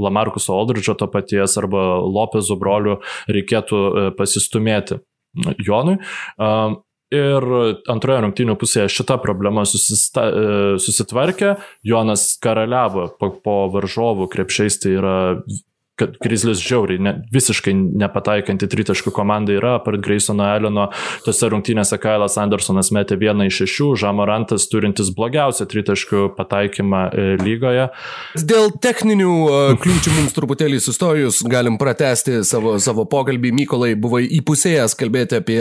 Lamarkuso 0.00 0.58
Aldridžo 0.58 0.96
to 1.00 1.08
paties 1.12 1.56
arba 1.60 1.86
Lopezo 2.04 2.58
brolių 2.60 3.00
reikėtų 3.30 3.80
e, 3.80 4.06
pasistumėti. 4.18 5.00
Jonui. 5.62 6.00
Ir 7.10 7.44
antroje 7.90 8.20
rungtynių 8.22 8.54
pusėje 8.60 8.86
šita 8.94 9.16
problema 9.18 9.64
susista, 9.66 10.28
e, 10.30 10.60
susitvarkė, 10.78 11.56
Jonas 11.82 12.36
karaliavo 12.42 13.08
po, 13.18 13.32
po 13.42 13.56
varžovų 13.74 14.28
krepšiais, 14.30 14.78
tai 14.78 14.94
yra 14.94 15.16
kad 16.00 16.16
Grizzlies 16.22 16.62
žiauriai, 16.64 17.00
ne, 17.02 17.14
visiškai 17.34 17.74
nepataikanti 18.00 18.68
tritaškų 18.70 19.12
komanda 19.14 19.54
yra, 19.56 19.76
apart 19.80 20.02
Graysono 20.04 20.46
Eleno, 20.48 20.88
tose 21.26 21.50
rungtynėse 21.52 21.98
Kailas 22.00 22.38
Andersonas 22.40 22.92
metė 22.94 23.18
vieną 23.20 23.48
iš 23.50 23.62
šešių, 23.64 23.90
Žamorantas 24.04 24.68
turintis 24.72 25.12
blogiausią 25.16 25.68
tritaškų 25.70 26.24
pataikymą 26.38 27.02
e, 27.10 27.26
lygoje. 27.40 27.88
Dėl 28.40 28.70
techninių 28.82 29.30
uh, 29.44 29.74
kliūčių 29.80 30.14
mums 30.16 30.36
truputėlį 30.36 30.80
sustojus, 30.82 31.42
galim 31.50 31.78
pratesti 31.80 32.40
savo, 32.46 32.76
savo 32.82 33.06
pokalbį. 33.10 33.52
Mykolai, 33.60 33.94
buvai 33.98 34.22
įpusėjęs 34.38 34.96
kalbėti 34.98 35.40
apie 35.40 35.60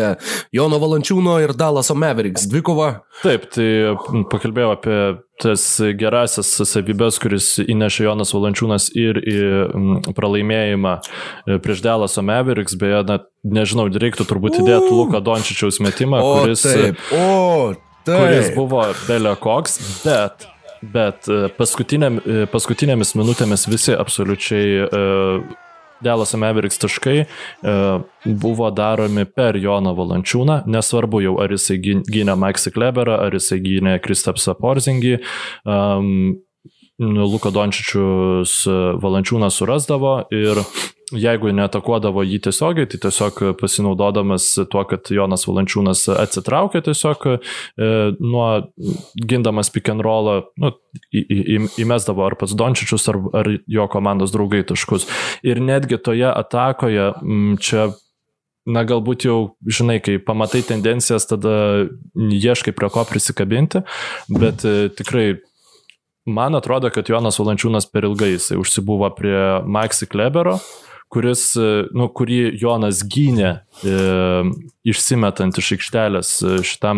Jono 0.56 0.80
Valančiūno 0.82 1.40
ir 1.44 1.56
Dalaso 1.58 1.98
Mavericks 1.98 2.48
dvikovą. 2.50 2.92
Taip, 3.24 3.50
tai 3.52 3.96
pakalbėjau 4.32 4.76
apie 4.78 5.00
tas 5.40 5.64
gerasias 6.00 6.52
savybės, 6.68 7.20
kuris 7.22 7.54
įnešė 7.64 8.06
Jonas 8.10 8.34
Valančiūnas 8.36 8.90
ir 9.00 9.20
į 9.24 9.40
pralaimėjimą 10.18 10.96
e, 11.00 11.58
prieš 11.64 11.84
Delaso 11.86 12.24
Mavericks, 12.26 12.76
beje, 12.80 13.02
na, 13.08 13.20
nežinau, 13.60 13.88
reiktų 13.90 14.28
turbūt 14.30 14.60
įdėti 14.60 14.92
Luką 14.92 15.24
Dončičiaus 15.24 15.80
metimą, 15.86 16.20
o, 16.20 16.38
kuris, 16.42 16.68
taip, 16.68 17.04
o, 17.16 17.74
taip. 18.04 18.16
kuris 18.16 18.54
buvo 18.58 18.88
belio 19.08 19.36
koks, 19.40 19.80
bet 20.04 20.50
Bet 20.80 21.28
e, 21.28 21.50
paskutinėm, 21.58 22.22
e, 22.24 22.44
paskutinėmis 22.48 23.12
minutėmis 23.20 23.66
visi 23.68 23.92
absoliučiai 24.00 24.86
uh, 24.86 25.42
Delas 26.04 26.34
Mavericks 26.34 26.80
taškai 26.82 27.18
e, 27.22 27.28
buvo 28.26 28.70
daromi 28.72 29.26
per 29.26 29.58
Joną 29.60 29.96
Valančiūną, 29.98 30.62
nesvarbu 30.70 31.24
jau 31.26 31.38
ar 31.44 31.54
jisai 31.56 31.80
gynė 31.84 32.38
Maxi 32.40 32.74
Kleberą, 32.76 33.20
ar 33.26 33.36
jisai 33.36 33.60
gynė 33.64 33.98
Kristapsą 34.04 34.56
Porzingį. 34.60 35.18
Um, 35.68 36.40
Luka 37.00 37.52
Dončičius 37.56 38.62
Valančiūną 39.00 39.48
surasdavo 39.54 40.16
ir 40.36 40.60
jeigu 41.16 41.52
neatakuodavo 41.56 42.24
jį 42.26 42.40
tiesiogiai, 42.46 42.88
tai 42.90 43.00
tiesiog 43.02 43.42
pasinaudodamas 43.60 44.52
tuo, 44.70 44.84
kad 44.90 45.10
Jonas 45.14 45.48
Valančiūnas 45.50 46.06
atsitraukė 46.14 46.84
tiesiog 46.86 47.26
e, 47.30 47.38
nuo 48.20 48.50
gindamas 49.18 49.72
pick 49.74 49.90
and 49.90 50.06
rollą, 50.06 50.44
nu, 50.62 50.74
į, 51.10 51.24
į, 51.24 51.58
įmesdavo 51.86 52.28
ar 52.28 52.38
pats 52.40 52.54
Dončičius, 52.58 53.08
ar, 53.10 53.22
ar 53.42 53.50
jo 53.66 53.88
komandos 53.92 54.36
draugai 54.36 54.62
taškus. 54.70 55.08
Ir 55.48 55.64
netgi 55.64 55.98
toje 56.04 56.30
atakoje 56.30 57.12
čia 57.64 57.90
na 58.70 58.84
galbūt 58.86 59.26
jau, 59.26 59.38
žinai, 59.66 59.98
kai 60.04 60.20
pamatai 60.22 60.62
tendencijas, 60.68 61.26
tada 61.26 61.88
ieškai 62.14 62.74
prie 62.78 62.90
ko 62.94 63.06
prisikabinti, 63.08 63.82
bet 64.30 64.66
e, 64.68 64.92
tikrai 64.94 65.40
man 66.26 66.56
atrodo, 66.56 66.90
kad 66.94 67.10
Jonas 67.10 67.40
Valančiūnas 67.40 67.86
per 67.92 68.04
ilgai 68.08 68.32
jisai 68.36 68.58
užsibuvo 68.60 69.10
prie 69.18 69.62
Maxi 69.66 70.06
Klebero, 70.10 70.60
kuris, 71.10 71.56
e, 71.58 71.86
nu, 71.98 72.08
kurį 72.14 72.60
Jonas 72.62 73.04
gynė 73.10 73.52
e, 73.56 73.58
išsimetant 74.90 75.58
iš 75.58 75.72
aikštelės 75.78 76.30
e, 76.44 76.46
šitam 76.66 76.98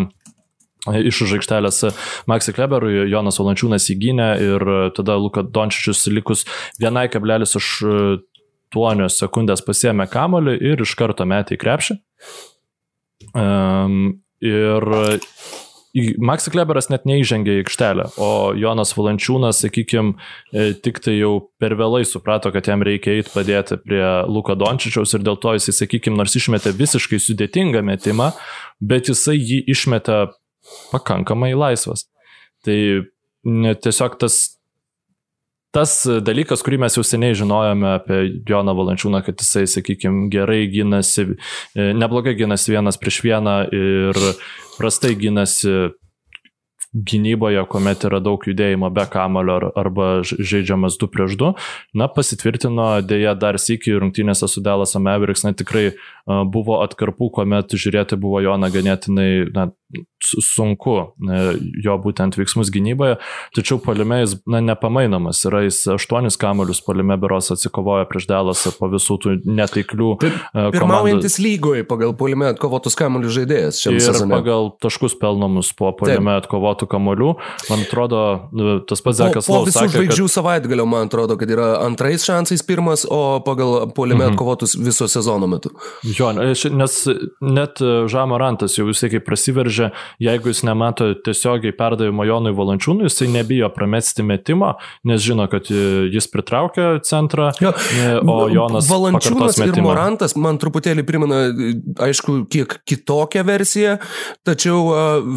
e, 0.91 0.93
iš 1.07 1.22
už 1.27 1.31
aikštelės 1.39 1.77
Maxi 2.30 2.52
Kleberui, 2.56 2.93
Jonas 3.11 3.39
Valančiūnas 3.39 3.85
įgynė 3.93 4.30
ir 4.43 4.61
tada 4.98 5.14
Luka 5.19 5.41
Dončičius 5.43 5.99
likus 6.11 6.39
1,8 6.81 9.10
sekundės 9.15 9.61
pasiemė 9.68 10.06
kamolį 10.11 10.53
ir 10.73 10.77
iš 10.84 10.91
karto 10.99 11.23
metė 11.27 11.52
į 11.56 11.61
krepšį. 11.64 11.93
Um, 13.38 14.23
ir 14.41 14.81
Maxi 16.23 16.51
Kleberas 16.53 16.88
net 16.88 17.03
neįžengė 17.09 17.57
į 17.57 17.63
aikštelę, 17.65 18.05
o 18.23 18.30
Jonas 18.55 18.93
Valančiūnas, 18.95 19.59
sakykime, 19.65 20.13
tik 20.85 21.01
tai 21.03 21.18
jau 21.18 21.34
per 21.59 21.76
vėlai 21.80 22.05
suprato, 22.07 22.51
kad 22.55 22.69
jam 22.72 22.85
reikia 22.88 23.18
eiti 23.18 23.34
padėti 23.34 23.76
prie 23.84 24.03
Luko 24.31 24.55
Dončičiaus 24.55 25.18
ir 25.18 25.26
dėl 25.27 25.39
to 25.43 25.57
jisai, 25.57 25.76
sakykime, 25.81 26.15
nors 26.19 26.38
išmetė 26.39 26.72
visiškai 26.80 27.19
sudėtingą 27.19 27.84
metimą, 27.84 28.31
bet 28.80 29.11
jisai 29.11 29.35
jį 29.35 29.59
išmetė 29.76 30.22
pakankamai 30.93 31.51
laisvas. 31.59 32.07
Tai 32.63 32.80
tiesiog 33.84 34.19
tas 34.22 34.41
tas 35.76 35.93
dalykas, 36.23 36.63
kurį 36.65 36.81
mes 36.84 36.97
jau 36.97 37.03
seniai 37.07 37.35
žinojome 37.38 37.93
apie 37.95 38.18
Joną 38.47 38.73
Valančiūną, 38.76 39.22
kad 39.23 39.39
jisai, 39.39 39.63
sakykime, 39.72 40.27
gerai 40.34 40.65
gynasi, 40.72 41.38
neblogai 41.76 42.35
gynasi 42.39 42.76
vienas 42.76 42.99
prieš 42.99 43.22
vieną 43.23 43.55
ir 43.72 44.19
prastai 44.82 45.14
gynasi 45.16 45.91
gynyboje, 46.91 47.62
kuomet 47.72 48.03
yra 48.03 48.20
daug 48.20 48.44
judėjimo 48.44 48.90
be 48.91 49.06
kamulio 49.08 49.70
arba 49.80 50.08
žaidžiamas 50.28 50.98
2 50.99 51.08
prieš 51.14 51.38
2, 51.40 51.52
na, 51.95 52.10
pasitvirtino 52.12 52.88
dėja 53.08 53.32
dar 53.40 53.60
sėki 53.62 53.95
rungtynėse 53.95 54.49
su 54.52 54.64
Dallas 54.64 54.98
Mavericks, 54.99 55.45
na, 55.48 55.53
tikrai 55.56 55.94
buvo 56.52 56.82
atkarpų, 56.86 57.32
kuomet 57.38 57.76
žiūrėti 57.76 58.20
buvo 58.22 58.41
jo 58.44 58.58
na 58.62 58.72
ganėtinai 58.74 59.30
na, 59.56 59.70
sunku 60.22 60.94
jo 61.84 61.95
būtent 62.02 62.38
veiksmus 62.38 62.70
gynyboje, 62.74 63.18
tačiau 63.58 63.80
palime 63.82 64.22
jis 64.22 64.36
na, 64.49 64.62
nepamainomas, 64.64 65.41
yra 65.49 65.64
jis 65.66 65.82
aštuonis 65.95 66.38
kamolius 66.41 66.82
palime 66.86 67.18
beros 67.20 67.52
atsikovoja 67.53 68.06
prieš 68.10 68.28
Dalasą 68.30 68.74
po 68.78 68.88
visų 68.91 69.18
tų 69.24 69.34
netaiklių. 69.49 70.12
Pirmaujantis 70.76 71.40
lygoje 71.41 71.86
pagal 71.90 72.14
palime 72.18 72.52
atkovotus 72.53 72.95
kamolius 72.99 73.36
žaidėjas 73.40 73.82
šiame 73.82 73.99
ir 73.99 74.06
sezone. 74.06 74.36
pagal 74.38 74.72
taškus 74.84 75.18
pelnomus 75.20 75.74
po 75.78 75.91
palime 75.98 76.38
atkovotų 76.40 76.88
kamolių, 76.91 77.34
man 77.72 77.86
atrodo, 77.88 78.22
tas 78.90 79.03
pats 79.03 79.20
Zekas 79.22 79.49
Laus. 79.49 79.52
Po, 79.52 79.58
po 79.58 79.70
visų 79.70 79.80
sakė, 79.80 79.95
žvaigždžių 79.98 80.28
kad... 80.30 80.36
savaitgalio, 80.38 80.88
man 80.90 81.10
atrodo, 81.10 81.38
kad 81.41 81.52
yra 81.52 81.72
antrais 81.82 82.26
šansais 82.28 82.64
pirmas, 82.68 83.08
o 83.10 83.41
pagal 83.45 83.90
palime 83.98 84.28
mhm. 84.28 84.36
atkovotus 84.36 84.78
viso 84.80 85.10
sezono 85.12 85.49
metu. 85.52 85.74
Jo, 86.06 86.20
nes 86.30 86.95
net 87.41 87.81
Žamarantas 88.11 88.77
jau 88.77 88.85
visai 88.88 89.10
kaip 89.14 89.26
prasiveržė, 89.27 89.91
jeigu 90.22 90.52
jis 90.52 90.64
nemato 90.68 91.11
tiesiogiai 91.26 91.73
perdavimo 91.76 92.26
Jonui 92.27 92.53
Valančiūnui, 92.56 93.07
jisai 93.10 93.30
nebijo 93.34 93.69
pramesti 93.73 94.26
metimą, 94.26 94.73
nes 95.07 95.23
žino, 95.23 95.48
kad 95.52 95.69
jis 95.72 96.30
pritraukia 96.31 96.93
centrą, 97.07 97.52
jo, 97.61 97.73
o 98.30 98.38
Jonas 98.52 98.89
Valančiūnas 98.91 99.60
ir 99.65 99.81
Morantas 99.81 100.35
man 100.39 100.60
truputėlį 100.61 101.06
primena, 101.07 101.41
aišku, 102.07 102.43
kiek 102.52 102.77
kitokią 102.88 103.45
versiją, 103.48 103.98
tačiau 104.48 104.84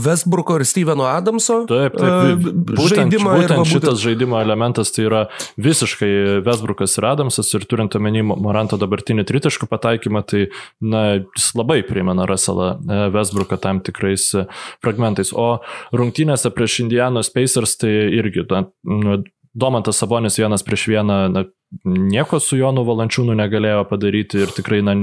Westbrooko 0.04 0.58
ir 0.60 0.66
Steveno 0.68 1.08
Adamso 1.08 1.62
taip, 1.70 1.96
taip, 1.98 2.44
būtent, 2.44 3.14
žaidimą. 3.14 3.36
Būtent, 3.38 3.56
būtent 3.56 3.72
šitas 3.72 4.02
žaidimo 4.02 4.40
elementas 4.42 4.92
tai 4.94 5.06
yra 5.08 5.22
visiškai 5.60 6.42
Westbrookas 6.46 6.98
ir 6.98 7.08
Adamsas 7.08 7.52
ir 7.56 7.66
turint 7.70 7.94
omeny 7.98 8.24
Moranto 8.26 8.78
dabartinį 8.80 9.26
tritaškų 9.28 9.68
pataikymą, 9.70 10.24
tai 10.28 10.46
na, 10.80 11.04
jis 11.36 11.50
labai 11.58 11.82
primena 11.86 12.26
Russellą 12.26 12.68
e, 12.74 13.00
Westbrooką 13.14 13.58
tam 13.62 13.80
tikrais 13.84 14.30
e, 14.34 14.46
fragmentais. 14.84 15.32
O 15.32 15.60
rungtynėse 15.96 16.52
prieš 16.54 16.80
Indianos 16.84 17.32
Pacers 17.34 17.76
tai 17.80 17.92
irgi, 18.18 18.46
na, 18.50 18.64
nu, 18.84 19.22
Domantas 19.54 20.00
Sabonis 20.02 20.38
vienas 20.40 20.64
prieš 20.66 20.88
vieną, 20.90 21.18
na, 21.30 21.44
nieko 21.86 22.40
su 22.42 22.58
Jonu 22.58 22.82
Valančiūnu 22.88 23.36
negalėjo 23.38 23.84
padaryti 23.90 24.42
ir 24.42 24.54
tikrai, 24.54 24.82
na, 24.82 24.96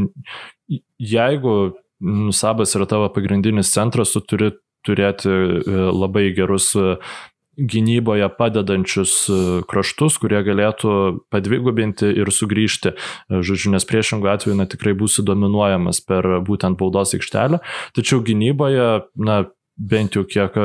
jeigu 0.99 1.55
Sabas 2.33 2.73
yra 2.73 2.87
tavo 2.89 3.11
pagrindinis 3.13 3.69
centras, 3.69 4.11
tu 4.15 4.23
turi 4.25 4.49
turėti 4.81 5.29
e, 5.29 5.81
labai 5.93 6.31
gerus 6.33 6.71
gynyboje 7.57 8.29
padedančius 8.37 9.13
e, 9.29 9.39
kraštus, 9.67 10.17
kurie 10.21 10.39
galėtų 10.45 10.93
padvigubinti 11.33 12.07
ir 12.21 12.31
sugrįžti. 12.31 12.93
E, 12.93 13.41
žodžiu, 13.43 13.73
nes 13.75 13.87
priešingų 13.87 14.31
atveju 14.31 14.57
na, 14.59 14.67
tikrai 14.69 14.95
būsi 14.97 15.25
dominuojamas 15.27 16.03
per 16.07 16.27
būtent 16.47 16.79
baudos 16.79 17.15
aikštelę. 17.17 17.61
Tačiau 17.97 18.23
gynyboje, 18.25 18.87
na, 19.19 19.43
bent 19.75 20.15
jau 20.15 20.23
kiek 20.27 20.55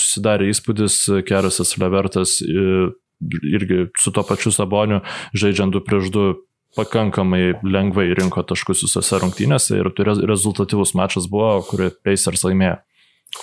susidarė 0.00 0.48
įspūdis, 0.50 0.98
Kerasas 1.28 1.76
Levertas 1.78 2.40
irgi 2.42 3.86
su 3.98 4.10
to 4.10 4.24
pačiu 4.26 4.50
Saboniu 4.52 5.00
žaidžiant 5.36 5.74
2 5.74 5.84
prieš 5.86 6.10
2 6.14 6.34
pakankamai 6.74 7.54
lengvai 7.62 8.08
rinko 8.18 8.42
taškus 8.42 8.82
visose 8.86 9.20
rungtynėse 9.22 9.78
ir 9.78 9.90
rezultatyvus 10.26 10.94
mačas 10.98 11.30
buvo, 11.30 11.60
kurį 11.68 11.92
Pacers 12.02 12.42
laimėjo. 12.46 12.80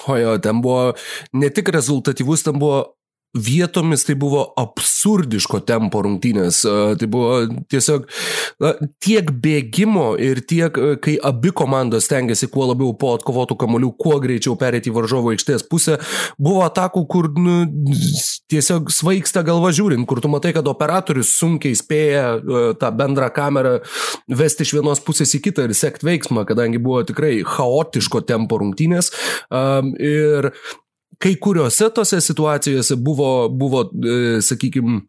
O 0.07 0.15
jo, 0.17 0.37
ten 0.39 0.61
buvo 0.61 0.93
ne 1.33 1.49
tik 1.49 1.69
rezultatyvus, 1.69 2.43
ten 2.43 2.59
buvo 2.59 2.95
vietomis 3.37 4.03
tai 4.03 4.15
buvo 4.19 4.43
absurdiško 4.59 5.61
tempo 5.67 6.01
rungtynės. 6.03 6.61
Tai 6.99 7.07
buvo 7.11 7.37
tiesiog 7.71 8.07
tiek 9.03 9.31
bėgimo 9.43 10.11
ir 10.19 10.41
tiek, 10.47 10.75
kai 11.03 11.15
abi 11.23 11.53
komandos 11.55 12.09
tengiasi 12.11 12.49
kuo 12.51 12.67
labiau 12.71 12.91
po 12.99 13.13
atkovotų 13.15 13.55
kamolių, 13.61 13.93
kuo 13.99 14.17
greičiau 14.23 14.57
perėti 14.59 14.91
į 14.91 14.95
varžovo 14.97 15.31
aikštės 15.31 15.63
pusę, 15.71 15.97
buvo 16.41 16.65
atakų, 16.67 17.05
kur 17.11 17.29
nu, 17.39 17.61
tiesiog 18.51 18.91
svaigsta 18.91 19.45
galva 19.47 19.71
žiūrint, 19.75 20.03
kur 20.09 20.19
tu 20.23 20.31
matai, 20.31 20.51
kad 20.57 20.67
operatorius 20.67 21.31
sunkiai 21.39 21.77
spėja 21.77 22.25
tą 22.81 22.91
bendrą 22.99 23.31
kamerą 23.33 23.77
vesti 24.27 24.67
iš 24.67 24.75
vienos 24.75 24.99
pusės 25.05 25.31
į 25.37 25.43
kitą 25.47 25.69
ir 25.69 25.75
sekti 25.77 26.09
veiksmą, 26.09 26.43
kadangi 26.49 26.81
buvo 26.83 27.05
tikrai 27.07 27.39
chaotiško 27.47 28.25
tempo 28.27 28.59
rungtynės. 28.59 29.13
Ir 30.01 30.51
kai 31.21 31.35
kuriuose 31.35 31.89
tose 31.95 32.21
situacijose 32.21 32.95
buvo, 32.95 33.49
buvo 33.49 33.83
e, 33.93 34.41
sakykime, 34.41 35.01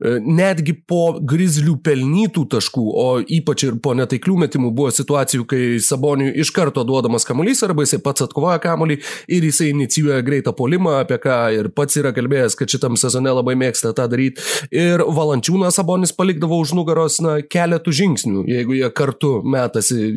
netgi 0.00 0.74
po 0.88 1.16
grizlių 1.20 1.76
pelnytų 1.84 2.46
taškų, 2.56 2.84
o 2.86 3.06
ypač 3.22 3.66
ir 3.66 3.78
po 3.82 3.94
netaiklių 3.96 4.36
metimų 4.44 4.72
buvo 4.76 4.90
situacijų, 4.94 5.46
kai 5.48 5.62
Saboniui 5.82 6.34
iš 6.42 6.52
karto 6.56 6.84
duodamas 6.86 7.26
kamuolys 7.28 7.62
arba 7.66 7.86
jisai 7.86 8.00
pats 8.04 8.26
atkovoja 8.26 8.58
kamuolį 8.62 8.98
ir 9.32 9.46
jisai 9.48 9.70
inicijuoja 9.72 10.20
greitą 10.26 10.52
polimą, 10.56 10.98
apie 11.02 11.18
ką 11.22 11.38
ir 11.56 11.70
pats 11.76 11.96
yra 12.00 12.12
kalbėjęs, 12.16 12.58
kad 12.58 12.72
šitam 12.72 12.98
sezone 13.00 13.32
labai 13.32 13.56
mėgsta 13.58 13.94
tą 13.96 14.08
daryti. 14.12 14.44
Ir 14.74 15.04
Valančiūną 15.16 15.70
Sabonis 15.74 16.14
palikdavo 16.16 16.58
už 16.62 16.74
nugaros 16.76 17.18
na, 17.24 17.38
keletų 17.40 17.94
žingsnių, 18.00 18.44
jeigu 18.50 18.76
jie 18.78 18.90
kartu 18.96 19.40
metasi 19.46 20.10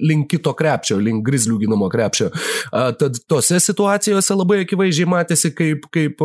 link 0.00 0.30
kito 0.32 0.54
krepšio, 0.56 0.98
link 1.02 1.24
grizlių 1.26 1.60
ginamo 1.64 1.90
krepšio. 1.92 2.30
Tad 2.70 3.20
tose 3.30 3.60
situacijose 3.62 4.36
labai 4.36 4.62
akivaizdžiai 4.64 5.08
matėsi, 5.10 5.52
kaip, 5.56 5.86
kaip 5.94 6.22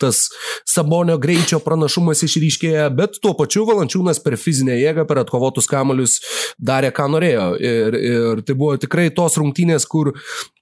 tas 0.00 0.26
Sabonio 0.68 1.16
greičio 1.20 1.60
pranašumas 1.70 2.24
išryškėja, 2.26 2.90
bet 2.98 3.20
tuo 3.22 3.36
pačiu 3.38 3.64
Valančiūnas 3.70 4.22
per 4.24 4.36
fizinę 4.40 4.74
jėgą, 4.80 5.06
per 5.06 5.22
atkovotus 5.22 5.70
kamolius 5.70 6.18
darė, 6.58 6.90
ką 6.94 7.06
norėjo. 7.14 7.50
Ir, 7.62 8.00
ir 8.00 8.42
tai 8.46 8.58
buvo 8.58 8.74
tikrai 8.80 9.08
tos 9.14 9.38
rungtynės, 9.40 9.86
kur 9.90 10.16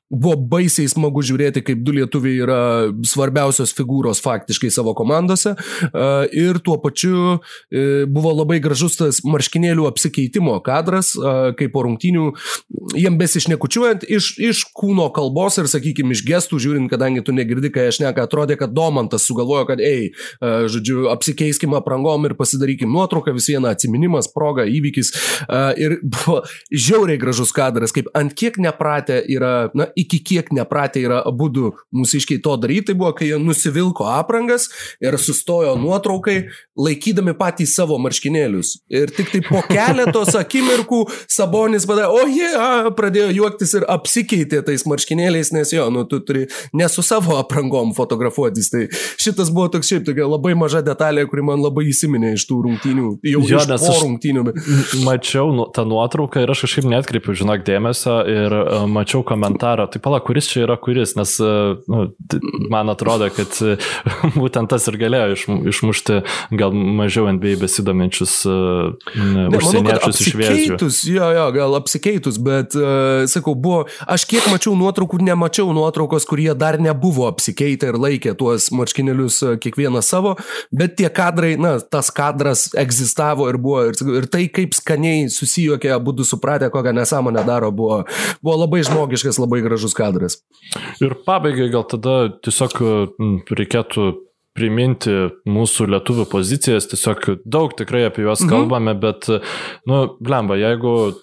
Buvo 0.08 0.36
baisiai 0.40 0.88
smagu 0.88 1.20
žiūrėti, 1.26 1.60
kaip 1.66 1.82
du 1.84 1.92
lietuviai 1.92 2.40
yra 2.44 2.60
svarbiausios 3.04 3.74
figūros 3.76 4.22
faktiškai 4.24 4.70
savo 4.72 4.94
komandose. 4.96 5.52
Ir 6.32 6.60
tuo 6.64 6.78
pačiu 6.80 7.36
e, 7.36 8.06
buvo 8.08 8.32
labai 8.32 8.56
gražus 8.64 8.96
tas 8.96 9.20
marškinėlių 9.26 9.84
apsikeitimo 9.88 10.56
kadras, 10.64 11.12
kai 11.58 11.68
po 11.72 11.84
rungtynių 11.84 12.30
jiem 12.96 13.18
besišnekučiuojant 13.20 14.06
iš, 14.08 14.30
iš 14.40 14.62
kūno 14.76 15.08
kalbos 15.14 15.58
ir, 15.60 15.68
sakykime, 15.70 16.16
iš 16.16 16.24
gestų 16.26 16.60
žiūrint, 16.62 16.90
kadangi 16.92 17.22
tu 17.26 17.34
negirdi, 17.36 17.70
kai 17.74 17.88
aš 17.92 18.00
neka, 18.02 18.24
atrodė, 18.28 18.56
kad 18.60 18.72
Domantas 18.76 19.26
sugalvojo, 19.28 19.66
kad, 19.70 19.82
ei, 19.84 20.10
žodžiu, 20.40 21.08
apsikeiskime 21.12 21.78
aprangom 21.78 22.26
ir 22.28 22.36
pasidarykim 22.38 22.90
nuotrauką, 22.94 23.34
vis 23.36 23.50
viena 23.52 23.72
atminimas, 23.76 24.30
proga, 24.32 24.66
įvykis. 24.68 25.12
Ir 25.80 25.98
buvo 26.04 26.40
žiauriai 26.72 27.20
gražus 27.20 27.52
kadras, 27.56 27.94
kaip 27.96 28.10
ant 28.18 28.34
kiek 28.38 28.58
nepratę 28.62 29.20
yra, 29.28 29.54
na, 29.76 29.88
iki 29.98 30.20
kiek 30.24 30.52
nepratę 30.54 31.02
yra 31.02 31.20
abu 31.26 31.48
du 31.52 31.72
mūsiškiai 31.94 32.42
to 32.44 32.54
daryti, 32.60 32.90
tai 32.90 32.98
buvo, 32.98 33.12
kai 33.16 33.30
jie 33.32 33.38
nusivilko 33.42 34.06
aprangas 34.12 34.68
ir 35.02 35.16
sustojo 35.20 35.74
nuotraukai, 35.80 36.38
laikydami 36.78 37.34
patys 37.38 37.74
savo 37.76 37.98
marškinėlius. 38.02 38.76
Ir 38.92 39.12
tik 39.14 39.32
tai 39.32 39.42
po 39.46 39.62
keletos 39.66 40.36
akimirkų 40.38 41.02
Sabonis 41.30 41.86
padarė, 41.88 42.08
o 42.14 42.26
jie 42.30 42.48
a, 42.54 42.92
pradėjo 42.94 43.32
juoktis 43.34 43.74
ir 43.80 43.86
apsikeitė 43.90 44.62
tais 44.66 44.86
marškinėliais, 44.88 45.52
nes 45.56 45.74
jo, 45.74 45.88
nu 45.94 46.04
tu 46.08 46.20
turi 46.24 46.46
ne 46.76 46.88
su 46.92 47.02
savo 47.06 47.38
aprangom 47.40 47.94
fotografuotis. 47.96 48.70
Tai 48.72 48.84
šitas 49.20 49.52
buvo 49.54 49.68
toks 49.74 49.90
šiaip 49.90 50.06
tokia 50.08 50.28
labai 50.28 50.54
maža 50.58 50.82
detalė, 50.86 51.26
kuri 51.30 51.46
man 51.50 51.62
labai 51.64 51.88
įsiminė 51.90 52.34
iš 52.36 52.46
tų 52.48 52.60
rungtynių. 52.68 53.10
Jau 53.32 53.42
jo, 53.48 53.64
nes 53.72 53.86
po 53.88 53.96
rungtynių. 54.04 54.46
Mačiau 55.06 55.52
nu, 55.54 55.68
tą 55.74 55.84
nuotrauką 55.88 56.44
ir 56.44 56.54
aš 56.54 56.66
kažkaip 56.66 56.88
netkreipiu, 56.92 57.36
žinok, 57.42 57.64
dėmesio 57.66 58.20
ir 58.28 58.54
uh, 58.58 58.86
mačiau 58.90 59.24
komentarą 59.26 59.87
tai 59.92 60.00
pala, 60.02 60.20
kuris 60.24 60.48
čia 60.50 60.64
yra 60.66 60.76
kuris, 60.80 61.14
nes 61.18 61.34
e, 61.40 61.50
nu, 61.88 62.04
man 62.70 62.90
atrodo, 62.92 63.28
kad 63.34 63.56
e, 63.64 63.76
būtent 64.40 64.70
tas 64.70 64.86
ir 64.90 64.98
galėjo 65.00 65.36
iš, 65.36 65.44
išmušti 65.72 66.18
gal 66.58 66.74
mažiau 66.74 67.28
NBA 67.32 67.56
besidominčius 67.62 68.34
uh, 68.48 68.94
užsieniečius 69.56 70.22
iš 70.24 70.34
vėžių. 70.38 70.78
Jo, 71.14 71.30
jo, 71.36 71.46
gal 71.56 71.78
apsikeitus, 71.78 72.40
bet, 72.42 72.76
uh, 72.78 73.24
sakau, 73.30 73.54
buvo, 73.58 73.84
aš 74.08 74.26
kiek 74.30 74.48
mačiau 74.52 74.74
nuotraukų, 74.78 75.20
nemačiau 75.24 75.72
nuotraukos, 75.76 76.26
kurie 76.28 76.50
dar 76.58 76.80
nebuvo 76.82 77.28
apsikeitę 77.30 77.92
ir 77.92 78.00
laikė 78.00 78.34
tuos 78.38 78.70
marškinėlius 78.74 79.40
kiekvieną 79.62 80.02
savo, 80.04 80.36
bet 80.74 80.98
tie 81.00 81.08
kadrai, 81.12 81.54
na, 81.60 81.76
tas 81.80 82.12
kadras 82.14 82.68
egzistavo 82.78 83.48
ir 83.50 83.60
buvo, 83.62 83.86
ir, 83.90 83.98
ir 84.20 84.28
tai 84.30 84.46
kaip 84.52 84.76
skaniai 84.76 85.28
susijokė, 85.32 85.96
du 86.18 86.24
supratę, 86.24 86.70
kokią 86.70 86.92
nesąmonę 86.96 87.44
daro, 87.46 87.70
buvo, 87.72 88.02
buvo 88.42 88.56
labai 88.64 88.82
žmogiškas, 88.86 89.38
labai 89.38 89.60
gražus 89.62 89.77
gražus 89.78 89.94
kadras. 89.94 90.40
Ir 91.00 91.14
pabaigai 91.26 91.70
gal 91.72 91.86
tada 91.88 92.28
tiesiog 92.42 92.82
reikėtų 93.54 94.10
priminti 94.58 95.14
mūsų 95.46 95.86
lietuvių 95.94 96.26
pozicijas, 96.32 96.88
tiesiog 96.90 97.44
daug 97.46 97.76
tikrai 97.78 98.08
apie 98.08 98.26
juos 98.26 98.42
mhm. 98.42 98.50
kalbame, 98.50 98.94
bet, 98.98 99.30
nu, 99.86 100.06
blemba, 100.18 100.58
jeigu 100.58 101.14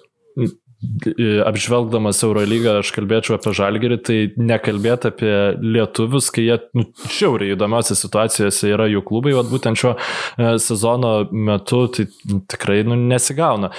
apžvelgdamas 1.45 2.19
Eurolygą 2.25 2.79
aš 2.81 2.91
kalbėčiau 2.95 3.37
apie 3.37 3.53
Žalgerį, 3.57 3.97
tai 4.05 4.17
nekalbėti 4.37 5.09
apie 5.09 5.33
lietuvius, 5.63 6.29
kai 6.35 6.45
jie 6.45 6.57
nu, 6.77 6.85
šiauriai 7.09 7.55
įdomiose 7.55 7.97
situacijose 7.97 8.69
yra 8.69 8.87
jų 8.91 9.01
klubai, 9.07 9.33
o 9.33 9.43
būtent 9.47 9.79
šio 9.81 9.95
e, 9.95 10.55
sezono 10.61 11.15
metu 11.31 11.85
tai 11.95 12.05
tikrai 12.51 12.83
nu, 12.87 12.99
nesigauna. 12.99 13.71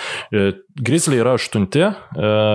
Grizzly 0.77 1.17
yra 1.17 1.33
aštunti, 1.35 1.81
e, 1.81 1.93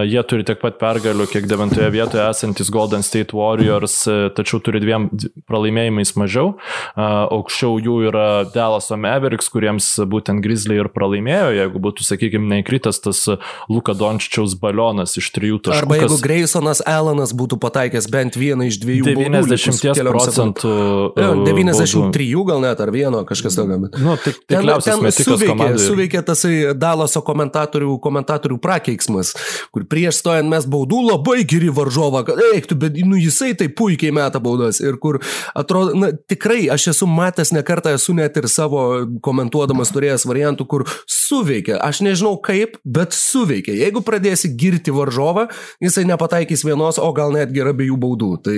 jie 0.06 0.22
turi 0.30 0.46
tiek 0.46 0.60
pat 0.62 0.78
pergalių, 0.82 1.26
kiek 1.32 1.48
devintoje 1.50 1.88
vietoje 1.94 2.22
esantis 2.30 2.70
Golden 2.70 3.02
State 3.02 3.34
Warriors, 3.34 3.96
e, 4.06 4.30
tačiau 4.38 4.62
turi 4.62 4.82
dviem 4.84 5.08
pralaimėjimais 5.50 6.14
mažiau. 6.22 6.54
E, 6.94 7.02
aukščiau 7.02 7.80
jų 7.82 7.96
yra 8.12 8.26
Dallaso 8.54 8.98
Mavericks, 9.02 9.50
kuriems 9.50 9.88
būtent 10.06 10.44
Grizzly 10.46 10.78
ir 10.78 10.92
pralaimėjo, 10.94 11.50
jeigu 11.58 11.82
būtų, 11.82 12.06
sakykime, 12.06 12.46
neįkritas 12.56 13.02
tas 13.02 13.24
Luka 13.72 13.98
Dončičiaus 13.98 14.54
balionas 14.62 15.18
iš 15.18 15.32
trijų 15.34 15.62
taškų. 15.66 15.82
Arba 15.82 16.00
jeigu. 16.04 16.20
Graysonas 16.22 16.84
Alanas 16.86 17.34
būtų 17.38 17.58
pataikęs 17.64 18.10
bent 18.14 18.38
vieną 18.38 18.70
iš 18.70 18.78
dviejų 18.86 19.16
90 19.18 20.04
procentų. 20.06 20.76
93 21.18 22.30
gal 22.46 22.62
net 22.64 22.86
ar 22.86 22.94
vieno 22.94 23.26
kažkas 23.26 23.58
tokio. 23.58 23.82
Nu, 23.98 24.16
tik, 24.22 24.44
ten, 24.50 24.70
ten 24.86 25.10
suveikė, 25.10 25.74
suveikė 25.82 26.26
tasai 26.26 26.56
Dallaso 26.78 27.26
komentatorių 27.26 27.72
komentatorių 27.72 28.00
komentatorių 28.12 28.60
prakeiksmas, 28.62 29.34
kur 29.72 29.88
prieš 29.90 30.20
stojant 30.22 30.52
mes 30.52 30.68
baudų 30.70 31.02
labai 31.08 31.42
geri 31.48 31.72
varžovą, 31.74 32.26
kad 32.28 32.42
eiktų, 32.52 32.78
bet 32.84 33.00
nu, 33.08 33.18
jisai 33.20 33.54
tai 33.58 33.72
puikiai 33.72 34.14
meta 34.16 34.42
baudas 34.44 34.82
ir 34.84 35.00
kur 35.02 35.22
atrodo, 35.58 35.96
na, 35.98 36.12
tikrai 36.12 36.68
aš 36.74 36.92
esu 36.94 37.08
matęs 37.10 37.54
ne 37.56 37.64
kartą, 37.66 37.96
esu 37.96 38.16
net 38.18 38.38
ir 38.38 38.48
savo 38.52 38.84
komentuodamas 39.24 39.94
turėjęs 39.96 40.28
variantų, 40.28 40.68
kur 40.70 40.86
suveikia, 41.10 41.80
aš 41.82 42.02
nežinau 42.06 42.36
kaip, 42.44 42.78
bet 42.84 43.16
suveikia. 43.16 43.76
Jeigu 43.80 44.04
pradėsi 44.06 44.52
girti 44.60 44.94
varžovą, 44.96 45.48
jisai 45.84 46.06
nepataikys 46.10 46.66
vienos, 46.68 47.00
o 47.02 47.10
gal 47.16 47.34
netgi 47.36 47.64
ir 47.64 47.72
abiejų 47.72 47.98
baudų. 48.02 48.32
Tai, 48.46 48.58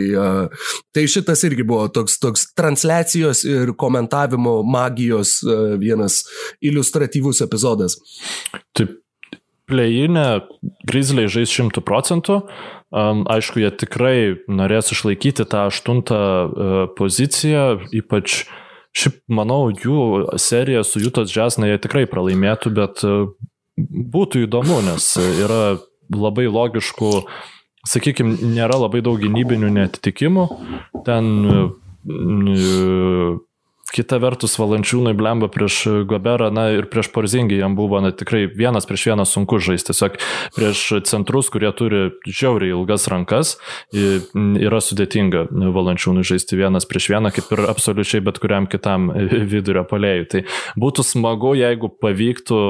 tai 0.96 1.06
šitas 1.12 1.46
irgi 1.48 1.66
buvo 1.68 1.88
toks, 1.94 2.18
toks 2.24 2.48
transliacijos 2.58 3.44
ir 3.50 3.76
komentavimo 3.80 4.60
magijos 4.66 5.40
vienas 5.82 6.24
iliustratyvus 6.64 7.44
epizodas. 7.46 8.00
Taip, 8.74 9.03
pleinė 9.70 10.44
Grizzliai 10.88 11.30
žais 11.32 11.52
100 11.54 11.84
procentų. 11.86 12.42
Um, 12.94 13.24
aišku, 13.32 13.62
jie 13.64 13.72
tikrai 13.74 14.18
norės 14.52 14.92
išlaikyti 14.94 15.48
tą 15.50 15.68
aštuntą 15.72 16.20
uh, 16.20 16.74
poziciją, 16.98 17.80
ypač 17.96 18.44
šiaip, 18.94 19.18
manau, 19.34 19.72
jų 19.74 20.38
serija 20.38 20.84
su 20.86 21.02
Jutas 21.02 21.34
Džesna 21.34 21.72
jie 21.72 21.80
tikrai 21.82 22.06
pralaimėtų, 22.10 22.74
bet 22.78 23.02
uh, 23.08 23.32
būtų 24.14 24.46
įdomu, 24.46 24.84
nes 24.86 25.10
yra 25.18 25.80
labai 26.14 26.46
logiškų, 26.52 27.14
sakykime, 27.90 28.38
nėra 28.54 28.78
labai 28.84 29.02
daug 29.06 29.18
gynybinių 29.24 29.72
netitikimų. 29.74 30.46
Ten 31.08 31.34
uh, 31.50 31.66
Kita 33.94 34.18
vertus, 34.18 34.56
Valančiūnai 34.58 35.14
blemba 35.14 35.46
prieš 35.54 36.06
Goberą, 36.10 36.48
na 36.50 36.72
ir 36.74 36.88
prieš 36.90 37.12
Porzingį 37.14 37.60
jam 37.60 37.76
buvo 37.78 38.00
na, 38.02 38.10
tikrai 38.10 38.48
vienas 38.50 38.88
prieš 38.90 39.06
vieną 39.12 39.26
sunku 39.30 39.60
žaisti. 39.62 39.92
Tiesiog 39.94 40.18
prieš 40.56 40.82
centrus, 41.06 41.52
kurie 41.54 41.70
turi 41.78 42.00
žiauriai 42.26 42.74
ilgas 42.74 43.06
rankas, 43.12 43.54
yra 43.94 44.82
sudėtinga 44.82 45.46
Valančiūnai 45.78 46.26
žaisti 46.26 46.58
vienas 46.58 46.90
prieš 46.90 47.12
vieną, 47.14 47.30
kaip 47.36 47.54
ir 47.54 47.66
absoliučiai 47.70 48.24
bet 48.26 48.42
kuriam 48.42 48.66
kitam 48.72 49.12
vidurio 49.14 49.86
palėjui. 49.86 50.30
Tai 50.34 50.46
būtų 50.80 51.06
smagu, 51.14 51.54
jeigu 51.62 51.94
pavyktų 52.02 52.62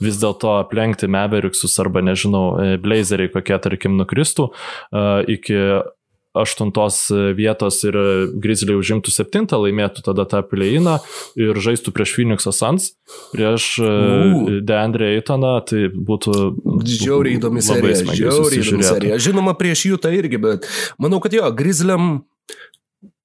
vis 0.00 0.20
dėlto 0.24 0.56
aplenkti 0.62 1.10
Mevericksus 1.12 1.76
arba, 1.84 2.00
nežinau, 2.00 2.78
Blazeriai 2.80 3.28
kokie, 3.34 3.60
tarkim, 3.60 4.00
nukristų 4.00 4.48
iki 5.36 5.58
aštuntos 6.36 7.04
vietos 7.36 7.82
ir 7.84 7.96
Grizzly 8.40 8.76
užimtų 8.78 9.12
septintą, 9.12 9.60
laimėtų 9.62 10.04
tada 10.06 10.24
tą 10.28 10.40
pleiną 10.46 10.98
ir 11.38 11.58
žaistų 11.60 11.92
prieš 11.94 12.16
Phoenix'o 12.16 12.54
Suns, 12.56 12.92
prieš 13.34 13.68
uh. 13.84 14.58
Deandre 14.64 15.12
Eitoną, 15.18 15.54
tai 15.68 15.86
būtų... 15.92 16.36
Džiauriai 16.82 17.36
įdomi 17.38 17.64
serija, 17.64 18.02
žiauriai 18.08 18.64
įdomi 18.64 18.88
serija. 18.88 19.20
Žinoma, 19.22 19.56
prieš 19.58 19.86
jų 19.90 20.00
tai 20.02 20.16
irgi, 20.20 20.40
bet 20.42 20.68
manau, 21.02 21.20
kad 21.22 21.36
jo, 21.36 21.44
Grizzliam 21.56 22.22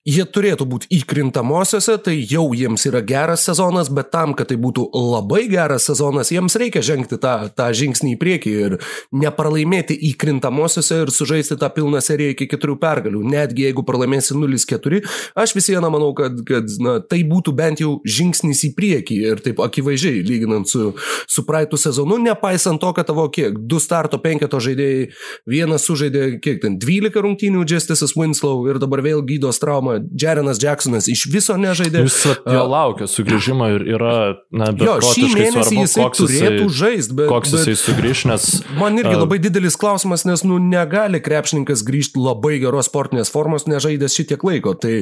jie 0.07 0.23
turėtų 0.23 0.65
būti 0.69 0.87
įkrintamosiose, 0.97 1.97
tai 2.03 2.15
jau 2.21 2.45
jiems 2.55 2.85
yra 2.87 3.01
geras 3.05 3.43
sezonas, 3.47 3.89
bet 3.93 4.09
tam, 4.13 4.33
kad 4.37 4.49
tai 4.51 4.57
būtų 4.61 4.87
labai 4.95 5.43
geras 5.51 5.87
sezonas, 5.89 6.31
jiems 6.31 6.55
reikia 6.59 6.83
žengti 6.85 7.19
tą, 7.19 7.49
tą 7.51 7.67
žingsnį 7.75 8.13
į 8.15 8.19
priekį 8.21 8.53
ir 8.63 8.77
nepralaimėti 9.11 9.97
įkrintamosiose 10.11 11.01
ir 11.03 11.11
sužaisti 11.13 11.57
tą 11.59 11.69
pilną 11.75 11.99
seriją 12.03 12.35
iki 12.35 12.47
keturių 12.53 12.77
pergalių. 12.79 13.23
Netgi 13.27 13.67
jeigu 13.67 13.83
pralaimėsi 13.87 14.37
0-4, 14.37 15.01
aš 15.35 15.55
vis 15.57 15.67
viena 15.73 15.91
manau, 15.91 16.13
kad, 16.17 16.39
kad 16.47 16.71
na, 16.83 16.97
tai 17.03 17.21
būtų 17.27 17.55
bent 17.57 17.83
jau 17.83 17.97
žingsnis 18.07 18.63
į 18.69 18.71
priekį 18.79 19.19
ir 19.33 19.43
taip 19.43 19.59
akivaizdžiai, 19.63 20.23
lyginant 20.27 20.71
su, 20.71 20.93
su 21.27 21.43
praeitų 21.47 21.81
sezonu, 21.83 22.19
nepaisant 22.23 22.79
to, 22.79 22.93
kad 22.95 23.09
tavo 23.09 23.27
kiek, 23.33 23.59
du 23.59 23.81
starto 23.83 24.21
penketo 24.23 24.61
žaidėjai, 24.63 25.09
vienas 25.49 25.83
sužaidė 25.89 26.25
kiek 26.43 26.63
ten 26.63 26.79
12 26.79 27.25
rungtynių, 27.27 27.67
Justice'as 27.67 28.15
Winslow 28.15 28.63
ir 28.71 28.79
dabar 28.79 29.03
vėl 29.03 29.25
gydos 29.27 29.59
traumą 29.59 29.96
Jarenas 30.21 30.61
Jacksonas 30.63 31.07
iš 31.11 31.25
viso 31.31 31.57
nežaidė. 31.59 32.03
Jis 32.07 32.19
jo 32.27 32.63
laukia 32.69 33.07
sugrįžimo 33.11 33.69
ir 33.75 33.85
yra, 33.97 34.15
na, 34.51 34.71
bet 34.75 34.85
jo, 34.87 34.97
šį 35.11 35.29
mėnesį 35.33 35.57
svarbu, 35.57 35.83
jisai 35.83 36.07
turėtų 36.19 36.67
žaisti, 36.79 37.17
bet... 37.19 37.31
Koks 37.31 37.55
jisai 37.57 37.77
sugrįž, 37.81 38.25
nes... 38.31 38.49
Man 38.79 38.99
irgi 39.01 39.15
labai 39.15 39.39
didelis 39.43 39.79
klausimas, 39.79 40.25
nes, 40.29 40.43
nu, 40.47 40.59
negali 40.61 41.21
krepšininkas 41.23 41.85
grįžti 41.87 42.21
labai 42.21 42.57
geros 42.63 42.89
sportinės 42.91 43.33
formos, 43.33 43.67
nežaidęs 43.69 44.17
šitiek 44.19 44.43
laiko. 44.47 44.75
Tai 44.77 44.99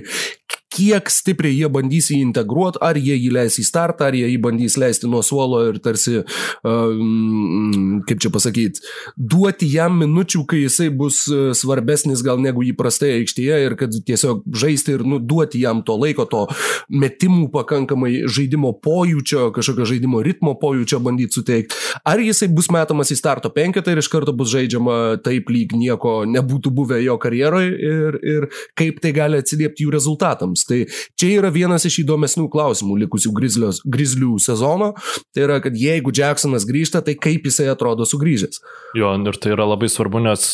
kiek 0.76 1.10
stipriai 1.12 1.56
jie 1.56 1.70
bandys 1.72 2.10
jį 2.12 2.20
integruoti, 2.26 2.82
ar 2.84 3.00
jie 3.00 3.16
jį 3.16 3.32
leis 3.38 3.60
į 3.62 3.66
startą, 3.68 4.10
ar 4.10 4.18
jie 4.18 4.28
jį 4.34 4.40
bandys 4.44 4.78
leisti 4.82 5.10
nuo 5.10 5.22
suolo 5.26 5.62
ir 5.70 5.80
tarsi, 5.84 6.22
um, 6.68 8.02
kaip 8.08 8.22
čia 8.24 8.32
pasakyti, 8.34 8.84
duoti 9.16 9.70
jam 9.72 10.00
minučių, 10.02 10.44
kai 10.50 10.66
jisai 10.66 10.90
bus 10.94 11.24
e, 11.32 11.54
svarbesnis 11.58 12.24
gal 12.26 12.42
negu 12.44 12.66
įprastai 12.66 13.14
aikštėje 13.22 13.60
ir 13.66 13.78
kad 13.80 13.96
tiesiog 14.08 14.44
žaisti 14.52 14.98
ir 14.98 15.06
nu, 15.08 15.20
duoti 15.20 15.62
jam 15.64 15.82
to 15.86 15.96
laiko, 16.00 16.28
to 16.30 16.46
metimų 16.92 17.48
pakankamai 17.54 18.26
žaidimo 18.32 18.74
pojūčio, 18.84 19.50
kažkokio 19.56 19.88
žaidimo 19.94 20.22
ritmo 20.26 20.56
pojūčio 20.60 21.00
bandyti 21.06 21.40
suteikti. 21.40 21.80
Ar 22.08 22.22
jisai 22.22 22.50
bus 22.54 22.70
metamas 22.74 23.14
į 23.14 23.20
starto 23.20 23.52
penketą 23.54 23.94
ir 23.94 24.02
iš 24.04 24.10
karto 24.12 24.36
bus 24.36 24.52
žaidžiama 24.54 25.22
taip 25.26 25.50
lyg 25.54 25.76
nieko 25.78 26.24
nebūtų 26.30 26.74
buvę 26.76 27.00
jo 27.04 27.18
karjeroje 27.22 27.72
ir, 27.72 28.20
ir 28.36 28.48
kaip 28.78 29.02
tai 29.04 29.14
gali 29.16 29.40
atsiliepti 29.42 29.86
jų 29.86 29.94
rezultatams. 29.96 30.65
Tai 30.70 30.80
čia 31.20 31.32
yra 31.40 31.52
vienas 31.54 31.86
iš 31.88 32.02
įdomesnių 32.04 32.48
klausimų 32.54 33.00
likusių 33.06 33.34
grizlios, 33.36 33.82
grizlių 33.86 34.36
sezono. 34.44 34.94
Tai 35.36 35.46
yra, 35.48 35.60
kad 35.64 35.78
jeigu 35.80 36.14
Jacksonas 36.16 36.68
grįžta, 36.68 37.04
tai 37.06 37.18
kaip 37.20 37.48
jisai 37.48 37.68
atrodo 37.74 38.08
sugrįžęs. 38.08 38.62
Jo, 38.98 39.14
ir 39.16 39.40
tai 39.42 39.54
yra 39.56 39.68
labai 39.70 39.90
svarbu, 39.92 40.22
nes 40.26 40.48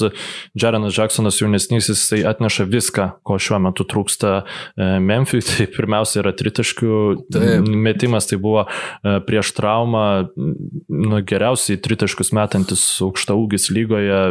Jarenas 0.57 0.97
Jacksonas 0.97 1.39
jaunesnysis, 1.41 2.03
jisai 2.03 2.23
atneša 2.29 2.67
viską, 2.69 3.07
ko 3.27 3.37
šiuo 3.41 3.61
metu 3.67 3.85
trūksta 3.87 4.33
e, 4.41 4.91
Memphis. 5.03 5.51
Tai 5.61 5.67
pirmiausia 5.73 6.21
yra 6.21 6.31
tritaškių 6.37 6.97
Taip. 7.33 7.67
metimas, 7.67 8.27
tai 8.29 8.39
buvo 8.41 8.63
e, 8.65 9.17
prieš 9.27 9.51
traumą 9.57 10.05
nu, 10.35 11.19
geriausiai 11.27 11.79
tritaškus 11.81 12.31
metantis 12.35 12.83
aukšta 13.03 13.35
ūgis 13.37 13.69
lygoje 13.73 14.21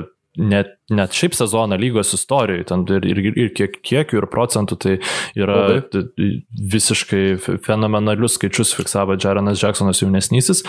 net, 0.40 0.72
net 0.90 1.14
šiaip 1.16 1.34
sezoną 1.36 1.76
lygos 1.80 2.14
istorijoje, 2.16 2.64
ten 2.70 2.84
ir, 2.88 3.06
ir, 3.06 3.20
ir 3.44 3.50
kiek, 3.56 3.76
kiekių 3.86 4.20
ir 4.22 4.26
procentų 4.32 4.78
tai 4.80 4.94
yra 5.38 5.56
Labai. 5.76 6.30
visiškai 6.74 7.24
fenomenalius 7.66 8.38
skaičius 8.38 8.72
fiksavo 8.78 9.16
Jarenas 9.20 9.60
Jacksonas 9.62 10.00
jaunesnysis. 10.02 10.64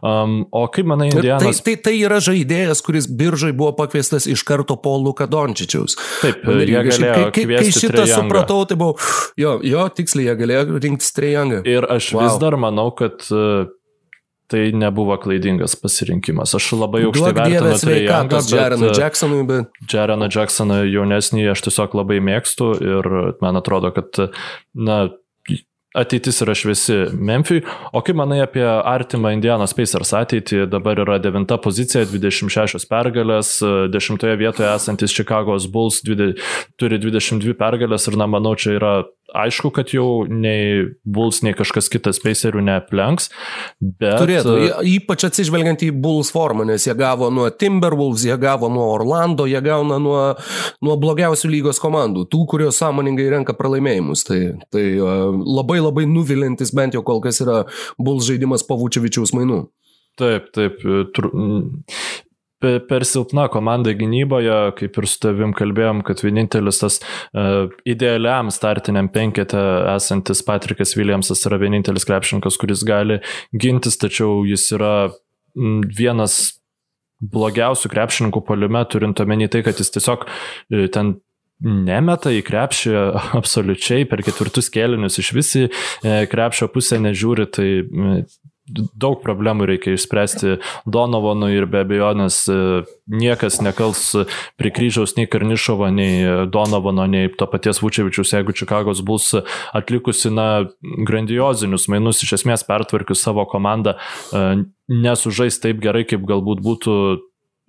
Um, 0.00 0.44
o 0.54 0.66
kaip 0.72 0.88
manai, 0.90 1.10
Indianas? 1.12 1.60
Tai, 1.60 1.76
tai, 1.76 1.90
tai 1.90 1.94
yra 1.98 2.20
žaidėjas, 2.24 2.82
kuris 2.86 3.10
biržai 3.10 3.52
buvo 3.56 3.72
pakviestas 3.78 4.28
iš 4.30 4.44
karto 4.46 4.78
po 4.80 4.96
Luka 5.02 5.28
Dončičiaus. 5.30 5.98
Taip, 6.22 6.46
jie 6.46 6.84
galėjo 6.90 7.14
kai, 7.16 7.30
kai, 7.34 7.46
kai 7.56 7.72
šitą 7.74 8.06
supratau, 8.10 8.62
tai 8.68 8.78
buvo, 8.80 8.96
jo, 9.40 9.58
jo 9.66 9.88
tiksliai, 9.96 10.30
jie 10.30 10.38
galėjo 10.44 10.82
rinktis 10.84 11.16
Trejangą. 11.16 11.64
Ir 11.66 11.88
aš 11.90 12.12
wow. 12.14 12.26
vis 12.26 12.38
dar 12.42 12.58
manau, 12.60 12.90
kad 12.96 13.26
tai 14.50 14.70
nebuvo 14.76 15.16
klaidingas 15.20 15.76
pasirinkimas. 15.80 16.54
Aš 16.58 16.72
labai 16.78 17.04
aukštai 17.08 17.34
vertinu 17.36 17.76
Trejangą. 17.82 18.40
Jareną 18.52 18.90
Jacksonui, 18.94 19.44
bet... 19.48 19.84
Jareną 19.92 20.30
Jacksoną 20.32 20.82
jaunesnį 20.86 21.50
aš 21.52 21.66
tiesiog 21.66 21.96
labai 21.98 22.20
mėgstu 22.24 22.72
ir 22.78 23.12
man 23.42 23.58
atrodo, 23.58 23.90
kad, 23.96 24.20
na, 24.74 25.06
ateitis 25.96 26.42
yra 26.44 26.54
šviesi 26.56 26.96
Memphis. 27.12 27.64
O 27.96 28.02
kaip 28.04 28.18
manai 28.18 28.42
apie 28.44 28.64
artimą 28.64 29.32
Indianos 29.36 29.74
Pacers 29.76 30.12
ateitį? 30.16 30.66
Dabar 30.70 31.00
yra 31.02 31.18
devinta 31.22 31.58
pozicija, 31.62 32.04
26 32.10 32.86
pergalės, 32.90 33.56
dešimtoje 33.92 34.36
vietoje 34.40 34.70
esantis 34.74 35.14
Chicago's 35.16 35.68
Bulls 35.72 36.02
20, 36.06 36.42
turi 36.80 37.00
22 37.02 37.56
pergalės 37.58 38.10
ir, 38.10 38.18
na, 38.20 38.28
manau, 38.30 38.54
čia 38.58 38.76
yra 38.76 38.94
aišku, 39.34 39.70
kad 39.74 39.90
jau 39.94 40.26
nei 40.30 40.86
Bulls, 41.02 41.40
nei 41.44 41.54
kažkas 41.56 41.90
kitas 41.92 42.20
Pacerių 42.22 42.62
neaplenks, 42.66 43.30
bet... 43.80 44.18
Turėtų, 44.20 44.56
ypač 44.96 45.26
atsižvelgiant 45.28 45.82
į 45.86 45.90
Bulls 46.02 46.30
formą, 46.34 46.66
nes 46.68 46.86
jie 46.86 46.94
gavo 46.98 47.30
nuo 47.34 47.48
Timberwolves, 47.50 48.26
jie 48.28 48.36
gavo 48.40 48.70
nuo 48.72 48.86
Orlando, 48.94 49.48
jie 49.50 49.60
gauna 49.64 49.98
nuo, 50.02 50.20
nuo 50.84 50.98
blogiausių 51.02 51.50
lygos 51.56 51.82
komandų, 51.82 52.26
tų, 52.32 52.44
kurios 52.52 52.78
sąmoningai 52.82 53.30
renka 53.34 53.56
pralaimėjimus. 53.58 54.26
Tai, 54.26 54.40
tai 54.74 54.84
labai 54.98 55.80
labai 55.82 56.06
nuvilintis 56.10 56.74
bent 56.76 56.96
jau 56.96 57.02
kol 57.06 57.22
kas 57.24 57.42
yra 57.44 57.64
Bulls 57.98 58.28
žaidimas 58.28 58.66
po 58.66 58.78
Vučevičiaus 58.80 59.34
mainų. 59.36 59.66
Taip, 60.16 60.48
taip. 60.56 60.80
Tru 61.12 61.28
per, 62.62 63.04
silpna 63.04 63.46
komanda 63.52 63.92
gynyboje, 63.96 64.56
kaip 64.78 64.98
ir 65.00 65.08
su 65.10 65.20
tavim 65.22 65.52
kalbėjom, 65.56 66.02
kad 66.06 66.22
vienintelis 66.24 66.80
tas 66.82 66.98
uh, 67.02 67.68
idealiam 67.88 68.50
startiniam 68.54 69.10
penkete 69.12 69.60
esantis 69.94 70.42
Patrikas 70.46 70.96
Williamsas 70.98 71.44
yra 71.48 71.60
vienintelis 71.62 72.08
krepšininkas, 72.08 72.58
kuris 72.60 72.84
gali 72.86 73.20
gintis, 73.52 73.98
tačiau 74.00 74.44
jis 74.48 74.70
yra 74.76 74.94
vienas 75.56 76.56
blogiausių 77.20 77.90
krepšininkų 77.92 78.42
poliume, 78.44 78.82
turint 78.92 79.20
omeny 79.24 79.48
tai, 79.52 79.62
kad 79.64 79.78
jis 79.80 79.92
tiesiog 79.94 80.26
e, 80.26 80.84
ten 80.92 81.16
nemeta 81.64 82.32
į 82.36 82.42
krepšį 82.44 82.92
absoliučiai 83.40 84.04
per 84.08 84.22
ketvirtus 84.26 84.68
kėlinius 84.72 85.20
iš 85.22 85.32
visi 85.36 85.64
e, 85.66 85.70
krepšio 86.30 86.68
pusę 86.72 87.00
nežiūri, 87.00 87.48
tai 87.48 87.68
daug 88.66 89.20
problemų 89.22 89.68
reikia 89.70 89.94
išspręsti 89.94 90.56
Donovonui 90.90 91.52
ir 91.54 91.68
be 91.70 91.82
abejonės 91.84 92.38
e, 92.50 92.56
niekas 93.06 93.60
nekals 93.62 94.02
prie 94.58 94.72
kryžiaus 94.74 95.16
nei 95.18 95.28
Karnišovo, 95.30 95.88
nei 95.94 96.48
Donovono, 96.52 97.06
nei 97.10 97.30
to 97.30 97.48
paties 97.50 97.80
Vučevičius, 97.84 98.34
jeigu 98.34 98.56
Čikagos 98.56 99.04
bus 99.06 99.32
atlikusi, 99.76 100.32
na, 100.34 100.66
grandiozinius 100.82 101.86
mainus, 101.92 102.24
iš 102.26 102.40
esmės 102.40 102.66
pertvarkius 102.66 103.22
savo 103.22 103.46
komandą, 103.50 103.96
e, 103.96 104.44
nesužais 104.90 105.60
taip 105.62 105.80
gerai, 105.84 106.06
kaip 106.08 106.26
galbūt 106.26 106.62
būtų 106.66 106.98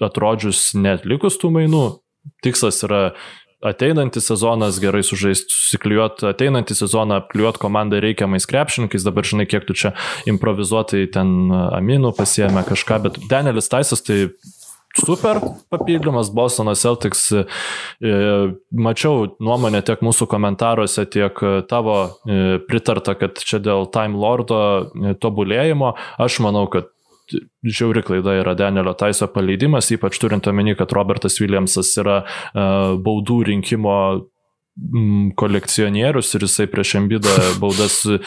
atrodžius 0.04 0.72
netlikus 0.78 1.40
tų 1.42 1.54
mainų. 1.58 1.86
Tikslas 2.44 2.82
yra 2.86 3.02
ateinantį 3.66 4.22
sezoną 4.22 4.70
gerai 4.82 5.04
sužaisti, 5.06 5.50
susiklijuoti 5.54 6.30
ateinantį 6.30 6.78
sezoną, 6.78 7.22
apklijuoti 7.24 7.62
komandą 7.64 8.02
reikiamais 8.04 8.46
krepšininkais, 8.50 9.06
dabar 9.08 9.26
žinai, 9.26 9.48
kiek 9.50 9.66
tu 9.68 9.78
čia 9.78 9.94
improvizuotai 10.30 11.08
ten 11.14 11.50
aminų 11.54 12.14
pasiemė 12.18 12.66
kažką, 12.68 13.02
bet 13.08 13.20
Danielis 13.32 13.72
Taisas 13.72 14.06
tai 14.06 14.28
super 14.98 15.40
papildymas 15.70 16.30
Bostono 16.34 16.76
Celtics. 16.76 17.32
E, 17.32 17.44
mačiau 18.72 19.28
nuomonę 19.44 19.82
tiek 19.86 20.02
mūsų 20.06 20.28
komentaruose, 20.32 21.06
tiek 21.10 21.42
tavo 21.70 21.98
e, 22.06 22.58
pritarta, 22.68 23.18
kad 23.20 23.42
čia 23.42 23.62
dėl 23.64 23.90
Time 23.94 24.18
Lordo 24.18 24.60
e, 24.62 25.16
tobulėjimo. 25.22 25.94
Aš 26.22 26.42
manau, 26.46 26.66
kad 26.72 26.90
žiauri 27.66 28.04
klaida 28.06 28.38
yra 28.42 28.56
Danielio 28.58 28.94
Taiso 28.98 29.28
paleidimas, 29.34 29.92
ypač 29.96 30.20
turint 30.22 30.48
omeny, 30.48 30.76
kad 30.80 30.94
Robertas 30.96 31.40
Williamsas 31.42 31.94
yra 32.02 32.22
uh, 32.24 32.96
baudų 33.04 33.42
rinkimo 33.52 33.98
kolekcionierius 35.36 36.36
ir 36.38 36.46
jisai 36.46 36.68
prieš 36.70 36.94
Embidą 37.00 37.34
baudas 37.62 37.96
e, 38.06 38.20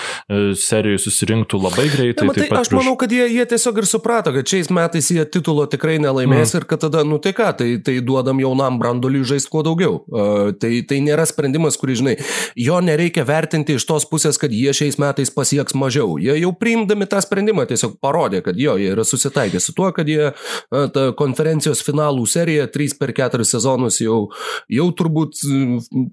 serijai 0.59 0.98
susirinktų 0.98 1.60
labai 1.62 1.86
greitai. 1.93 2.27
Ne, 2.27 2.32
matai, 2.32 2.47
aš 2.48 2.70
prieš... 2.72 2.77
manau, 2.81 2.94
kad 2.98 3.12
jie, 3.14 3.22
jie 3.31 3.44
tiesiog 3.52 3.78
ir 3.81 3.86
suprato, 3.89 4.32
kad 4.35 4.51
šiais 4.51 4.70
metais 4.74 5.10
jie 5.14 5.22
titulo 5.31 5.66
tikrai 5.70 6.01
nelaimės 6.02 6.52
mm. 6.52 6.59
ir 6.59 6.66
kad 6.70 6.82
tada, 6.82 7.05
nu 7.06 7.20
tai 7.22 7.32
ką, 7.36 7.52
tai, 7.60 7.68
tai 7.86 7.97
duodam 8.05 8.43
jaunam 8.43 8.81
brandoliui 8.82 9.22
žaisti 9.31 9.52
kuo 9.52 9.62
daugiau. 9.66 10.01
Uh, 10.10 10.51
tai, 10.59 10.72
tai 10.90 10.98
nėra 11.06 11.27
sprendimas, 11.28 11.78
kurį, 11.81 11.98
žinai, 12.02 12.16
jo 12.59 12.81
nereikia 12.82 13.24
vertinti 13.28 13.78
iš 13.78 13.86
tos 13.89 14.09
pusės, 14.10 14.40
kad 14.40 14.55
jie 14.55 14.74
šiais 14.77 14.98
metais 15.01 15.31
pasieks 15.35 15.78
mažiau. 15.78 16.18
Jie 16.20 16.35
jau 16.40 16.51
priimdami 16.59 17.09
tą 17.10 17.22
sprendimą 17.22 17.68
tiesiog 17.70 17.97
parodė, 18.02 18.43
kad 18.47 18.59
jo, 18.59 18.74
jie 18.81 18.90
yra 18.97 19.06
susitaikę 19.06 19.62
su 19.62 19.77
tuo, 19.77 19.93
kad 19.94 20.10
jie 20.10 20.32
uh, 20.32 20.90
tą 20.90 21.10
konferencijos 21.18 21.85
finalų 21.86 22.27
seriją 22.31 22.66
3 22.74 22.98
per 22.98 23.14
4 23.16 23.47
sezonus 23.47 24.02
jau, 24.02 24.24
jau 24.66 24.90
turbūt 24.98 25.44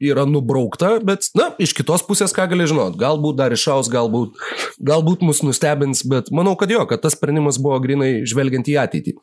yra 0.05 0.26
nubraukta, 0.29 0.97
bet, 1.05 1.29
na, 1.37 1.49
iš 1.61 1.73
kitos 1.77 2.03
pusės 2.07 2.35
ką 2.35 2.47
gali 2.51 2.67
žinot, 2.69 2.97
galbūt 2.99 3.39
dar 3.39 3.55
išaus, 3.55 3.91
galbūt, 3.93 4.37
galbūt 4.83 5.25
mus 5.25 5.43
nustebins, 5.45 6.03
bet 6.07 6.31
manau, 6.35 6.57
kad 6.59 6.71
jo, 6.73 6.83
kad 6.89 7.03
tas 7.03 7.17
sprendimas 7.17 7.59
buvo 7.61 7.79
grinai 7.83 8.11
žvelgiant 8.27 8.69
į 8.69 8.79
ateitį. 8.83 9.17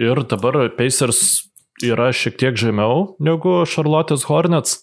Ir 0.00 0.22
dabar 0.28 0.62
Pacers 0.76 1.50
yra 1.84 2.10
šiek 2.14 2.38
tiek 2.40 2.56
žemiau 2.60 3.14
negu 3.22 3.62
Charlotte's 3.68 4.28
Hornets. 4.28 4.80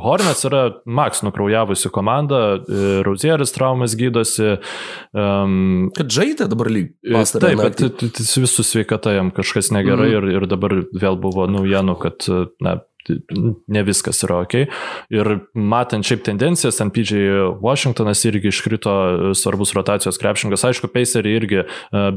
Hornets 0.00 0.46
yra 0.48 0.62
Max 0.88 1.20
nukraujavusi 1.22 1.90
komanda, 1.92 2.38
Rozieris 3.04 3.52
traumas 3.52 3.92
gydosi. 4.00 4.54
Um, 5.12 5.90
kad 5.94 6.08
žaidė 6.12 6.48
dabar 6.50 6.70
lyg. 6.72 6.94
Taip, 7.04 7.60
bet 7.60 7.82
visų 8.16 8.64
sveikata 8.64 9.12
jam 9.18 9.28
kažkas 9.34 9.68
negerai 9.76 10.08
mm. 10.08 10.16
ir, 10.16 10.28
ir 10.40 10.48
dabar 10.50 10.78
vėl 10.88 11.20
buvo 11.20 11.46
naujienų, 11.52 11.98
kad 12.00 12.26
na, 12.64 12.78
ne 13.08 13.82
viskas 13.86 14.22
yra 14.26 14.40
ok. 14.44 14.56
Ir 15.14 15.30
matant 15.54 16.06
šiaip 16.06 16.24
tendencijas, 16.26 16.80
ant 16.82 16.94
PJ 16.94 17.20
Washingtonas 17.64 18.24
irgi 18.28 18.50
iškrito 18.52 18.94
svarbus 19.38 19.74
rotacijos 19.76 20.20
krepšingas. 20.20 20.66
Aišku, 20.68 20.90
Paceriai 20.94 21.40
irgi 21.40 21.60
e, 21.62 21.66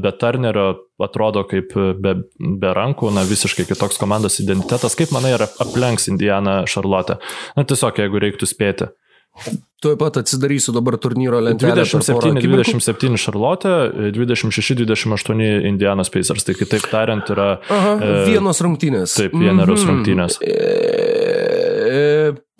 be 0.00 0.12
Turnerio 0.20 0.68
atrodo 1.02 1.44
kaip 1.48 1.74
be, 1.74 2.14
be 2.38 2.72
rankų, 2.76 3.12
na 3.14 3.24
visiškai 3.28 3.68
kitoks 3.68 4.00
komandos 4.00 4.40
identitetas. 4.42 4.96
Kaip 4.98 5.12
manai, 5.14 5.36
ar 5.38 5.48
aplenks 5.62 6.08
Indiana 6.10 6.62
Šarlotę? 6.68 7.20
Na 7.56 7.66
tiesiog, 7.68 8.00
jeigu 8.02 8.24
reiktų 8.24 8.48
spėti. 8.50 8.90
Tuoj 9.78 9.94
pat 9.94 10.16
atsidarysiu 10.18 10.72
dabar 10.74 10.96
turnyro 10.98 11.38
lentelę. 11.38 11.84
27-27 11.86 13.14
Šarlotė, 13.22 13.74
26-28 14.16 15.68
Indianos 15.70 16.10
Pacers. 16.10 16.42
Tai 16.48 16.56
kitaip 16.58 16.88
tariant 16.90 17.30
yra... 17.30 17.46
Aha, 17.70 17.92
e, 18.02 18.16
vienos 18.26 18.58
rungtynės. 18.64 19.14
Taip, 19.20 19.36
vieneros 19.38 19.84
mm 19.84 19.84
-hmm. 19.84 19.92
rungtynės. 19.92 20.40
E, 20.42 21.17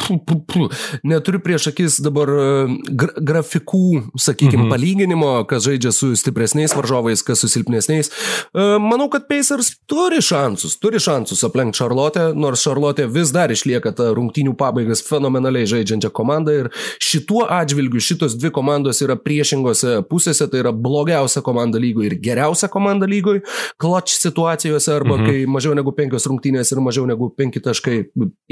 pu, 0.08 0.18
pu, 0.24 0.38
pu, 0.48 0.68
neturiu 1.04 1.40
prieš 1.44 1.68
akis 1.72 1.98
dabar 2.04 2.30
e, 2.32 2.46
gra 2.88 3.12
grafikų, 3.28 4.14
sakykime, 4.18 4.64
mhm. 4.64 4.72
palyginimo, 4.72 5.32
kas 5.50 5.66
žaidžia 5.66 5.92
su 5.94 6.10
stipresniais 6.18 6.74
varžovais, 6.76 7.22
kas 7.26 7.42
su 7.42 7.50
silpnesniais. 7.52 8.08
E, 8.08 8.66
manau, 8.82 9.08
kad 9.12 9.28
Pacers 9.28 9.74
turi 9.90 10.22
šansus, 10.24 10.78
turi 10.80 11.00
šansus 11.02 11.44
aplenkti 11.46 11.82
Šarlotę, 11.82 12.30
nors 12.38 12.64
Šarlotė 12.64 13.08
vis 13.12 13.32
dar 13.34 13.52
išlieka 13.52 13.92
ta 13.98 14.10
rungtynių 14.16 14.54
pabaigas 14.58 15.02
fenomenaliai 15.06 15.68
žaidžiančią 15.68 16.10
komandą 16.14 16.56
ir 16.62 16.70
šituo 17.04 17.44
atžvilgiu 17.58 18.02
šitos 18.02 18.38
dvi 18.38 18.52
komandos 18.54 19.02
yra 19.04 19.18
priešingose 19.20 19.98
pusėse, 20.08 20.48
tai 20.50 20.62
yra 20.64 20.72
blogiausia 20.72 21.42
komanda 21.44 21.80
lygoje 21.82 22.12
ir 22.12 22.18
geriausia 22.22 22.70
komanda 22.72 23.08
lygoje, 23.10 23.44
clutch 23.80 24.16
situacijose 24.16 24.94
arba 24.94 25.18
mhm. 25.18 25.28
kai 25.28 25.44
mažiau 25.58 25.76
negu 25.78 25.92
penkios 25.96 26.28
rungtynės 26.30 26.72
ir 26.72 26.82
mažiau 26.84 27.06
negu 27.08 27.30
penki 27.36 27.62
taškai 27.64 27.98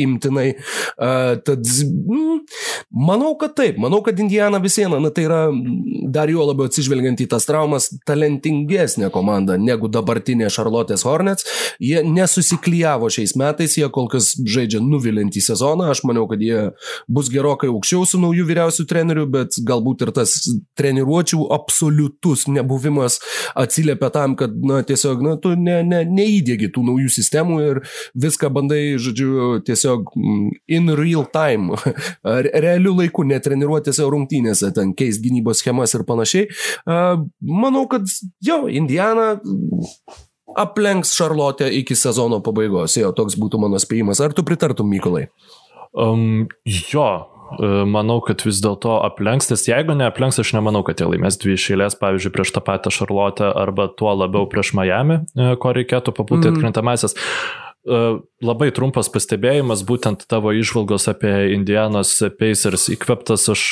imtinai. 0.07 0.49
Uh, 0.97 1.37
Tad 1.47 1.63
mm, 1.63 2.41
manau, 2.91 3.35
kad 3.39 3.55
taip, 3.59 3.79
manau, 3.83 4.01
kad 4.05 4.19
Indiana 4.23 4.61
vis 4.63 4.79
viena, 4.81 4.99
na 5.03 5.13
tai 5.15 5.27
yra 5.29 5.41
dar 6.13 6.31
jo 6.31 6.45
labiau 6.47 6.71
atsižvelgiant 6.71 7.21
į 7.23 7.29
tas 7.31 7.47
traumas, 7.49 7.89
talentingesnė 8.09 9.11
komanda 9.15 9.57
negu 9.61 9.91
dabartinė 9.93 10.51
Charlotte's 10.53 11.07
Hornets. 11.07 11.47
Jie 11.83 12.03
nesusiklyjavo 12.07 13.11
šiais 13.13 13.37
metais, 13.39 13.77
jie 13.79 13.89
kol 13.93 14.09
kas 14.13 14.33
žaidžia 14.37 14.81
nuvilintį 14.85 15.43
sezoną, 15.45 15.91
aš 15.93 16.03
manau, 16.09 16.27
kad 16.31 16.43
jie 16.43 16.71
bus 17.11 17.31
gerokai 17.33 17.71
aukščiau 17.73 18.07
su 18.09 18.21
nauju 18.23 18.47
vyriausiu 18.49 18.87
treneriu, 18.89 19.27
bet 19.31 19.59
galbūt 19.67 20.07
ir 20.07 20.13
tas 20.17 20.35
treniruočių 20.79 21.47
absoliutus 21.57 22.47
nebuvimas 22.51 23.21
atsiliepia 23.59 24.11
tam, 24.15 24.37
kad, 24.39 24.55
na, 24.67 24.83
tiesiog, 24.87 25.23
na, 25.25 25.37
tu 25.41 25.55
ne, 25.59 25.81
ne, 25.87 26.03
neįdėgi 26.07 26.71
tų 26.75 26.87
naujų 26.91 27.13
sistemų 27.19 27.61
ir 27.67 27.83
viską 28.27 28.51
bandai, 28.55 28.83
žodžiu, 29.03 29.61
tiesiog 29.67 30.13
in 30.73 30.93
real 30.99 31.27
time, 31.37 31.77
realių 32.67 32.97
laikų, 33.03 33.29
netreniruotėse 33.33 34.09
rungtynėse, 34.09 34.73
ten 34.77 34.97
keist 34.97 35.23
gynybos 35.25 35.61
schemas 35.63 35.95
ir 35.97 36.07
panašiai. 36.09 36.49
Manau, 36.87 37.85
kad 37.91 38.09
jo, 38.45 38.65
Indiana 38.73 39.35
aplenks 40.57 41.15
Šarlotę 41.17 41.69
iki 41.73 41.97
sezono 41.97 42.41
pabaigos. 42.45 42.97
Jo, 42.97 43.13
toks 43.17 43.37
būtų 43.41 43.61
mano 43.61 43.81
spėjimas. 43.83 44.23
Ar 44.25 44.35
tu 44.37 44.45
pritartum, 44.47 44.89
Mykolai? 44.91 45.27
Um, 45.97 46.47
jo, 46.65 47.09
e, 47.61 47.69
manau, 47.89 48.19
kad 48.25 48.45
vis 48.45 48.61
dėlto 48.65 48.99
aplenks, 49.07 49.51
nes 49.53 49.67
jeigu 49.69 49.97
neaplenks, 49.97 50.41
aš 50.43 50.55
nemanau, 50.57 50.83
kad 50.87 51.01
jie 51.01 51.09
laimės 51.09 51.39
dvi 51.43 51.57
išėlės, 51.57 51.99
pavyzdžiui, 52.01 52.33
prieš 52.35 52.53
tą 52.57 52.65
patį 52.65 52.93
Šarlotę 52.99 53.53
arba 53.53 53.89
tuo 53.93 54.13
labiau 54.17 54.49
prieš 54.51 54.75
Miami, 54.77 55.23
e, 55.37 55.55
ko 55.61 55.73
reikėtų 55.77 56.17
papulti 56.17 56.51
mm. 56.51 56.57
atkrintamasis. 56.57 57.17
E, 57.17 57.66
labai 57.87 58.71
trumpas 58.75 59.09
pastebėjimas, 59.13 59.85
būtent 59.87 60.27
tavo 60.31 60.51
išvalgos 60.57 61.07
apie 61.13 61.53
Indianos 61.55 62.19
Pacers 62.39 62.89
įkveptas, 62.95 63.47
aš 63.53 63.63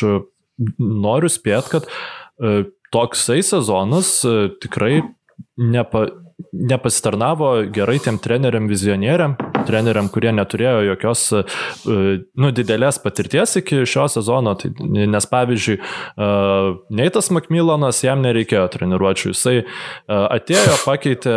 noriu 0.79 1.31
spėti, 1.33 1.73
kad 1.75 1.89
e, 1.89 2.65
toksai 2.95 3.41
sezonas 3.43 4.17
e, 4.27 4.35
tikrai 4.63 5.03
nepa, 5.59 6.07
nepasitarnavo 6.53 7.57
gerai 7.75 7.99
tiem 8.03 8.21
treneriam 8.23 8.71
vizionieriam, 8.71 9.37
treneriam, 9.67 10.09
kurie 10.13 10.33
neturėjo 10.35 10.83
jokios, 10.91 11.25
e, 11.35 11.43
nu, 12.41 12.51
didelės 12.55 13.01
patirties 13.03 13.57
iki 13.61 13.83
šio 13.89 14.07
sezono. 14.13 14.55
Tai, 14.61 14.71
nes 14.85 15.29
pavyzdžiui, 15.31 15.77
e, 15.81 16.29
Neitas 16.95 17.31
Makmilanas 17.35 18.03
jam 18.05 18.23
nereikėjo 18.25 18.67
treniruočių. 18.75 19.33
Jisai 19.35 19.57
e, 19.63 19.65
atėjo, 20.09 20.79
pakeitė 20.85 21.37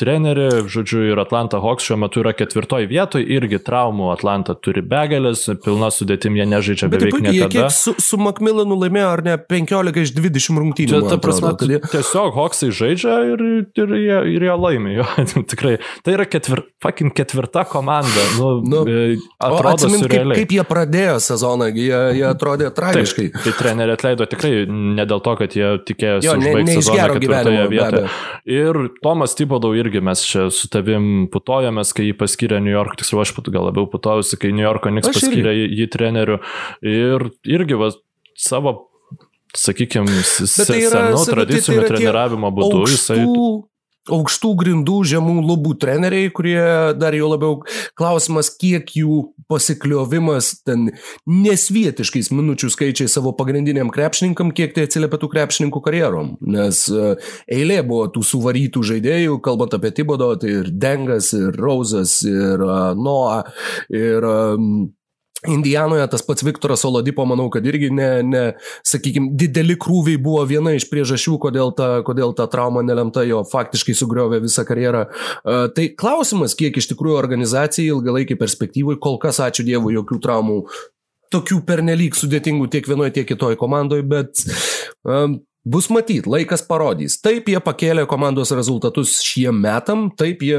trenerį, 0.00 0.48
žodžiu, 0.70 1.04
ir 1.12 1.22
Atlanta 1.22 1.60
Hawks 1.62 1.88
šiuo 1.88 1.98
metu 2.04 2.22
yra 2.24 2.34
ketvirtoji 2.36 2.90
vietoje, 2.90 3.28
irgi 3.36 3.60
traumų 3.64 4.10
Atlanta 4.14 4.56
turi 4.58 4.84
begalės, 4.84 5.46
pilna 5.64 5.90
sudėtim 5.94 6.38
jie 6.38 6.48
nežaidžia 6.50 6.90
Bet 6.92 7.06
beveik 7.06 7.20
niekada. 7.24 7.50
Kiek 7.54 7.74
su, 7.74 7.94
su 8.02 8.20
Makmilanu 8.20 8.78
laimėjo 8.82 9.10
ar 9.14 9.24
ne 9.26 9.38
15 9.38 10.02
iš 10.04 10.14
20 10.16 10.62
rungtynių? 10.64 10.92
Čia, 10.94 11.02
ta 11.08 11.20
prasme, 11.22 11.54
kad... 11.60 11.90
tiesiog 11.94 12.34
Hawksai 12.36 12.72
žaidžia 12.74 13.18
ir 13.32 13.44
ir 13.62 13.94
jie, 13.98 14.18
ir 14.34 14.46
jie 14.46 14.56
laimi. 14.58 14.94
Jo, 14.98 15.06
tikrai. 15.50 15.76
Tai 16.04 16.16
yra 16.16 16.26
ketvir, 16.28 16.64
fucking 17.04 17.12
ketvirta 17.12 17.64
komanda. 17.64 18.08
Nu, 18.38 18.60
nu, 18.60 18.88
e, 18.88 19.16
atrodo, 19.38 19.68
atsimint, 19.68 20.06
kaip, 20.08 20.32
kaip 20.34 20.52
jie 20.52 20.64
pradėjo 20.64 21.18
sezoną, 21.20 21.68
jie, 21.74 21.98
jie 22.18 22.24
atrodė 22.28 22.70
tragiškai. 22.74 23.26
Taip, 23.32 23.42
tai 23.44 23.52
treneriai 23.58 23.96
atleido 23.96 24.26
tikrai 24.26 24.64
ne 24.68 25.04
dėl 25.04 25.20
to, 25.24 25.34
kad 25.40 25.56
jie 25.56 25.74
tikėjosi 25.88 26.28
jo, 26.28 26.36
ne, 26.40 26.54
ne 26.62 26.76
sezoną 26.78 27.08
ketvirtoje 27.18 27.66
vietoje. 27.72 28.08
Ir 28.46 28.80
Tomas 29.02 29.36
Tibodau 29.36 29.74
irgi 29.76 30.02
mes 30.04 30.24
čia 30.24 30.48
su 30.54 30.70
tavim 30.72 31.28
putojamės, 31.32 31.92
kai 31.96 32.08
jį 32.08 32.16
paskyrė 32.20 32.62
New 32.64 32.74
York, 32.74 32.96
tiksliau 33.00 33.24
aš 33.24 33.34
gal 33.48 33.68
labiau 33.68 33.86
putojusi, 33.90 34.40
kai 34.40 34.54
New 34.54 34.64
Yorko 34.64 34.92
Knicks 34.92 35.12
paskyrė 35.12 35.54
jį, 35.54 35.68
jį 35.82 35.90
treneriu. 35.92 36.40
Ir 36.80 37.28
irgi 37.44 37.78
va, 37.80 37.92
savo 38.38 38.76
sakykime, 39.54 40.10
tai 40.66 40.80
senų 40.90 41.22
tradicinių 41.28 41.78
tai, 41.78 41.84
tai 41.84 41.92
treniravimo 41.92 42.50
būdų. 42.54 42.82
Aukštų, 42.84 42.96
jisai... 42.96 43.72
Aukštų 44.12 44.50
grindų, 44.60 44.98
žemų 45.08 45.38
lubų 45.48 45.74
treneriai, 45.80 46.28
kurie 46.34 46.60
dar 47.00 47.16
jau 47.16 47.30
labiau 47.30 47.60
klausimas, 47.96 48.50
kiek 48.52 48.90
jų 48.98 49.20
pasikliovimas 49.48 50.50
ten 50.66 50.90
nesvietiškais 51.24 52.28
minučių 52.34 52.68
skaičiai 52.74 53.08
savo 53.10 53.32
pagrindiniam 53.38 53.92
krepšininkam, 53.94 54.52
kiek 54.56 54.74
tai 54.76 54.84
atsiliepia 54.88 55.20
tų 55.22 55.30
krepšininkų 55.32 55.84
karjerom. 55.84 56.34
Nes 56.44 56.84
e, 56.92 57.14
eilė 57.56 57.80
buvo 57.86 58.10
tų 58.12 58.24
suvarytų 58.28 58.84
žaidėjų, 58.92 59.38
kalbant 59.44 59.76
apie 59.76 59.94
Tibodo, 59.96 60.34
tai 60.40 60.52
ir 60.60 60.68
Dengas, 60.68 61.32
ir 61.36 61.56
Rozas, 61.56 62.18
ir 62.28 62.60
uh, 62.60 62.92
Noah, 62.98 63.48
ir 63.92 64.24
um, 64.28 64.68
Indijanoje 65.50 66.06
tas 66.10 66.24
pats 66.26 66.44
Viktoras 66.46 66.84
Oladipo, 66.88 67.24
manau, 67.28 67.48
kad 67.52 67.66
irgi 67.66 67.90
ne, 67.94 68.08
ne 68.26 68.44
sakykime, 68.86 69.32
dideli 69.40 69.76
krūviai 69.80 70.20
buvo 70.22 70.44
viena 70.48 70.74
iš 70.76 70.88
priežasčių, 70.90 71.36
kodėl 71.46 71.74
ta, 71.76 71.88
kodėl 72.06 72.34
ta 72.36 72.48
trauma 72.50 72.84
nelemta 72.86 73.26
jo 73.28 73.42
faktiškai 73.50 73.96
sugriovė 73.98 74.40
visą 74.44 74.66
karjerą. 74.68 75.04
Uh, 75.44 75.66
tai 75.76 75.90
klausimas, 75.98 76.56
kiek 76.58 76.76
iš 76.80 76.90
tikrųjų 76.92 77.20
organizacijai 77.20 77.92
ilgalaikiai 77.92 78.40
perspektyvai, 78.40 78.98
kol 79.02 79.20
kas 79.22 79.42
ačiū 79.44 79.66
Dievui, 79.66 79.96
jokių 79.98 80.20
traumų 80.24 80.60
tokių 81.34 81.60
pernelyg 81.66 82.14
sudėtingų 82.18 82.68
tiek 82.70 82.86
vienoje, 82.86 83.16
tiek 83.18 83.26
kitoje 83.26 83.58
komandoje, 83.58 84.04
bet 84.06 84.44
um, 85.02 85.40
Bus 85.64 85.86
matyt, 85.88 86.26
laikas 86.28 86.60
parodys. 86.68 87.14
Taip 87.24 87.46
jie 87.48 87.56
pakėlė 87.64 88.02
komandos 88.04 88.50
rezultatus 88.52 89.14
šiem 89.24 89.62
metam, 89.64 90.10
taip 90.12 90.42
jie 90.44 90.58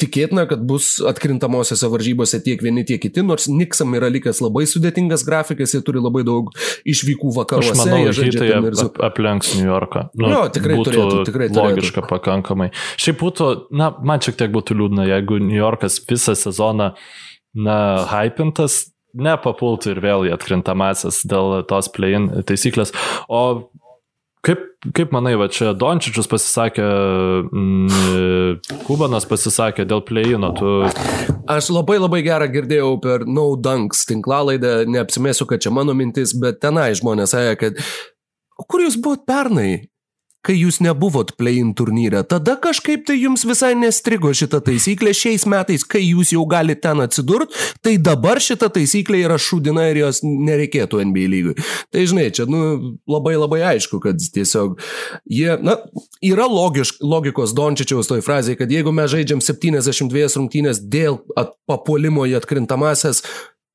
tikėtina, 0.00 0.42
kad 0.50 0.64
bus 0.66 0.96
atkrintamosiose 1.06 1.86
varžybose 1.92 2.40
tiek 2.42 2.62
vieni, 2.64 2.82
tiek 2.88 2.98
kiti, 2.98 3.22
nors 3.22 3.46
Niksam 3.46 3.94
yra 3.94 4.08
likęs 4.10 4.40
labai 4.42 4.64
sudėtingas 4.66 5.22
grafikas, 5.28 5.76
jie 5.76 5.84
turi 5.86 6.02
labai 6.02 6.24
daug 6.26 6.50
išvykų 6.82 7.30
vakaruose. 7.36 7.76
Aš 7.76 7.82
manau, 7.84 8.00
jie 8.02 8.16
žaidžia 8.18 8.48
ir 8.58 8.78
su... 8.80 8.88
aplenks 9.06 9.52
New 9.54 9.68
Yorką. 9.68 10.08
Nu, 10.18 10.32
jo, 10.32 10.40
tikrai 10.56 10.80
turėtų, 10.80 11.20
tikrai 11.30 11.48
turėtų. 11.52 11.76
Logiška 11.78 12.04
pakankamai. 12.10 12.72
Šiaip 12.98 13.20
būtų, 13.22 13.52
na, 13.70 13.92
man 14.02 14.24
šiek 14.24 14.40
tiek 14.42 14.50
būtų 14.54 14.80
liūdna, 14.80 15.06
jeigu 15.12 15.38
New 15.46 15.60
Yorkas 15.60 16.00
visą 16.10 16.34
sezoną, 16.38 16.90
na, 17.54 17.78
hypintas, 18.10 18.88
nepapultų 19.14 19.94
ir 19.94 20.02
vėl 20.02 20.26
į 20.26 20.34
atkrintamasis 20.34 21.22
dėl 21.30 21.60
tos 21.70 21.86
play-in 21.94 22.32
taisyklės. 22.50 22.90
O 23.30 23.70
Kaip, 24.44 24.60
kaip 24.92 25.12
manai, 25.14 25.32
va 25.40 25.46
čia 25.48 25.70
Dončičius 25.72 26.28
pasisakė, 26.28 26.84
mm, 27.48 28.58
Kubanas 28.84 29.24
pasisakė 29.28 29.86
dėl 29.88 30.02
pleino, 30.04 30.50
tu... 30.58 30.74
Aš 31.48 31.70
labai 31.72 31.96
labai 31.96 32.20
gerą 32.26 32.50
girdėjau 32.52 32.90
per 33.04 33.24
No 33.24 33.46
Dunks 33.56 34.04
tinklalaidę, 34.10 34.82
neapsimėsiu, 34.92 35.48
kad 35.48 35.64
čia 35.64 35.72
mano 35.72 35.96
mintis, 35.96 36.36
bet 36.36 36.60
tenai 36.60 36.90
žmonės 36.98 37.32
sąja, 37.32 37.56
kad 37.60 37.80
kur 38.68 38.84
jūs 38.84 39.00
buvot 39.00 39.24
pernai? 39.28 39.86
Kai 40.44 40.56
jūs 40.58 40.80
nebuvot 40.84 41.32
play-in 41.38 41.72
turnyre. 41.76 42.22
Tada 42.28 42.56
kažkaip 42.60 43.06
tai 43.08 43.16
jums 43.18 43.46
visai 43.48 43.72
nestrigo 43.78 44.32
šita 44.36 44.60
taisyklė. 44.64 45.14
Šiais 45.16 45.46
metais, 45.50 45.86
kai 45.88 46.02
jūs 46.04 46.34
jau 46.34 46.44
galite 46.50 46.84
ten 46.84 47.00
atsidurti, 47.00 47.56
tai 47.84 47.96
dabar 48.02 48.40
šita 48.42 48.68
taisyklė 48.74 49.22
yra 49.24 49.38
šūdina 49.40 49.86
ir 49.90 50.02
jos 50.02 50.20
nereikėtų 50.24 51.00
NBA 51.10 51.30
lygui. 51.32 51.54
Tai 51.94 52.04
žinai, 52.10 52.26
čia 52.34 52.46
nu, 52.50 52.94
labai 53.08 53.36
labai 53.38 53.62
aišku, 53.72 54.00
kad 54.04 54.20
tiesiog 54.34 54.76
jie, 55.30 55.54
na, 55.64 55.78
yra 56.24 56.48
logiš, 56.50 56.96
logikos 57.00 57.54
Dončičiaus 57.56 58.10
toj 58.10 58.24
frazėje, 58.26 58.60
kad 58.60 58.72
jeigu 58.74 58.92
mes 58.94 59.10
žaidžiam 59.12 59.40
72 59.44 60.28
rungtynės 60.36 60.82
dėl 60.82 61.20
papuolimo 61.70 62.26
į 62.28 62.36
atkrintamasias, 62.40 63.22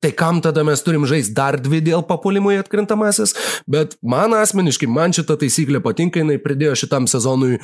Tai 0.00 0.10
kam 0.16 0.40
tada 0.40 0.64
mes 0.64 0.80
turim 0.80 1.04
žaisti 1.08 1.34
dar 1.36 1.58
dvi 1.60 1.82
dėl 1.84 2.04
papuolimo 2.08 2.54
į 2.54 2.62
atkrintamasis, 2.62 3.34
bet 3.68 3.98
man 4.00 4.32
asmeniškai, 4.38 4.88
man 4.88 5.12
šita 5.16 5.36
taisyklė 5.40 5.82
patinka, 5.84 6.22
jinai 6.22 6.38
pridėjo 6.40 6.78
šitam 6.84 7.08
sezonui 7.10 7.58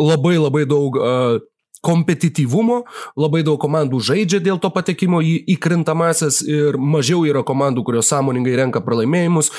labai 0.00 0.38
labai 0.40 0.64
daug 0.70 0.96
uh, 0.96 1.42
kompetityvumo, 1.84 2.80
labai 3.20 3.42
daug 3.46 3.60
komandų 3.62 4.00
žaidžia 4.08 4.40
dėl 4.44 4.60
to 4.62 4.70
patekimo 4.74 5.20
į 5.24 5.36
įkrintamasias 5.54 6.40
ir 6.46 6.78
mažiau 6.80 7.24
yra 7.28 7.44
komandų, 7.46 7.84
kurios 7.86 8.10
sąmoningai 8.12 8.56
renka 8.58 8.82
pralaimėjimus. 8.84 9.52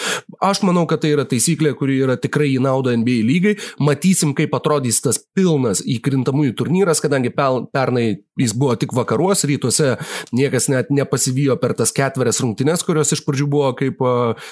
Aš 0.43 0.63
manau, 0.67 0.85
kad 0.89 1.03
tai 1.03 1.13
yra 1.15 1.27
taisyklė, 1.29 1.75
kuri 1.77 1.99
yra 2.03 2.17
tikrai 2.21 2.51
į 2.55 2.61
naudą 2.65 2.95
NBA 2.97 3.21
lygai. 3.29 3.55
Matysim, 3.83 4.33
kaip 4.37 4.55
atrodys 4.57 5.01
tas 5.05 5.21
pilnas 5.37 5.83
įkrintamųjų 5.85 6.55
turnyras, 6.57 7.03
kadangi 7.03 7.33
pernai 7.35 8.07
jis 8.39 8.55
buvo 8.57 8.75
tik 8.79 8.93
vakaruos, 8.95 9.45
rytuose 9.47 9.95
niekas 10.35 10.67
net 10.71 10.91
nepasivijo 10.93 11.55
per 11.61 11.75
tas 11.77 11.93
ketverias 11.95 12.41
rungtynes, 12.43 12.83
kurios 12.87 13.13
iš 13.15 13.23
pradžių 13.25 13.47
buvo 13.51 13.71
kaip 13.77 14.01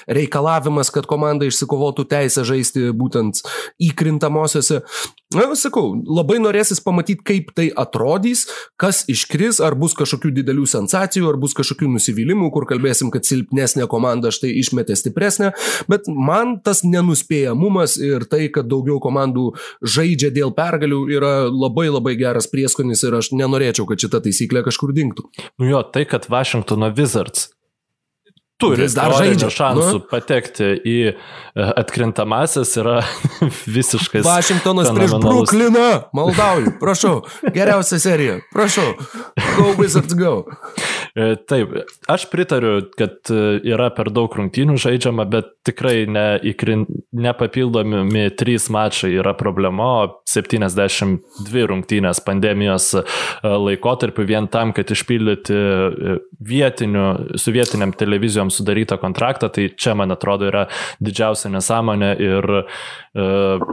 reikalavimas, 0.08 0.92
kad 0.94 1.08
komanda 1.10 1.48
išsikovotų 1.48 2.06
teisę 2.08 2.46
žaisti 2.48 2.90
būtent 2.96 3.42
įkrintamosiose. 3.82 4.82
Na, 5.34 5.46
sakau, 5.58 5.94
labai 6.06 6.38
norėsis 6.42 6.82
pamatyti, 6.84 7.22
kaip 7.26 7.52
tai 7.56 7.68
atrodys, 7.70 8.44
kas 8.80 9.02
iškris, 9.10 9.60
ar 9.64 9.76
bus 9.78 9.96
kažkokių 9.98 10.32
didelių 10.40 10.66
sensacijų, 10.70 11.28
ar 11.30 11.38
bus 11.40 11.56
kažkokių 11.56 11.90
nusivylimų, 11.96 12.50
kur 12.54 12.68
kalbėsim, 12.70 13.10
kad 13.14 13.26
silpnesnė 13.28 13.88
komanda 13.90 14.32
štai 14.34 14.52
išmetė 14.60 14.96
stipresnę, 14.98 15.52
bet 15.90 16.06
man 16.08 16.58
tas 16.64 16.84
nenuspėjamumas 16.86 17.96
ir 18.02 18.28
tai, 18.30 18.46
kad 18.54 18.68
daugiau 18.70 19.00
komandų 19.02 19.50
žaidžia 19.82 20.32
dėl 20.34 20.54
pergalių, 20.56 21.02
yra 21.14 21.34
labai 21.50 21.88
labai 21.90 22.16
geras 22.20 22.50
prieskonis 22.50 23.04
ir 23.06 23.18
aš 23.18 23.32
nenorėčiau, 23.34 23.88
kad 23.90 24.00
šita 24.00 24.22
taisyklė 24.24 24.64
kažkur 24.68 24.94
dinktų. 24.96 25.28
Nu 25.62 25.70
jo, 25.72 25.84
tai, 25.94 26.06
kad 26.08 26.30
Washingtono 26.30 26.92
Wizards 26.94 27.53
turi 28.64 28.88
dar 28.96 29.14
žaidžia 29.18 29.50
šansų 29.52 29.98
nu? 29.98 30.02
patekti 30.10 30.70
į 30.80 30.96
e, 31.10 31.14
atkrintamasis 31.64 32.74
yra 32.82 32.98
visiškai. 33.76 34.24
Vašingtonas 34.28 34.90
prieš 34.96 35.16
Brukliną, 35.24 35.88
maldauju, 36.16 36.74
prašau, 36.82 37.16
geriausia 37.54 38.00
serija, 38.02 38.40
prašau, 38.54 38.94
go 39.56 39.72
Wizards 39.78 40.16
go. 40.18 40.36
E, 41.14 41.36
taip, 41.46 41.70
aš 42.10 42.24
pritariu, 42.26 42.80
kad 42.98 43.30
e, 43.30 43.36
yra 43.70 43.86
per 43.94 44.08
daug 44.10 44.32
rungtynių 44.34 44.74
žaidžiama, 44.82 45.22
bet 45.30 45.52
tikrai 45.66 46.08
ne, 46.10 46.24
įkrin, 46.50 46.82
nepapildomi 47.14 48.24
trys 48.34 48.66
mačai 48.74 49.12
yra 49.20 49.30
problema, 49.38 49.86
o 50.02 50.08
72 50.26 51.68
rungtynės 51.70 52.18
pandemijos 52.26 52.90
laikotarpiu 53.44 54.26
vien 54.26 54.50
tam, 54.50 54.74
kad 54.74 54.90
išpildyti 54.90 55.60
vietinių, 56.50 57.06
su 57.38 57.54
vietiniam 57.54 57.94
televizijom 57.94 58.50
sudarytą 58.50 58.98
kontraktą, 58.98 59.52
tai 59.54 59.68
čia, 59.70 59.94
man 59.94 60.10
atrodo, 60.16 60.50
yra 60.50 60.66
didžiausia 60.98 61.52
nesąmonė 61.54 62.10
ir 62.26 62.50
uh, 62.58 63.70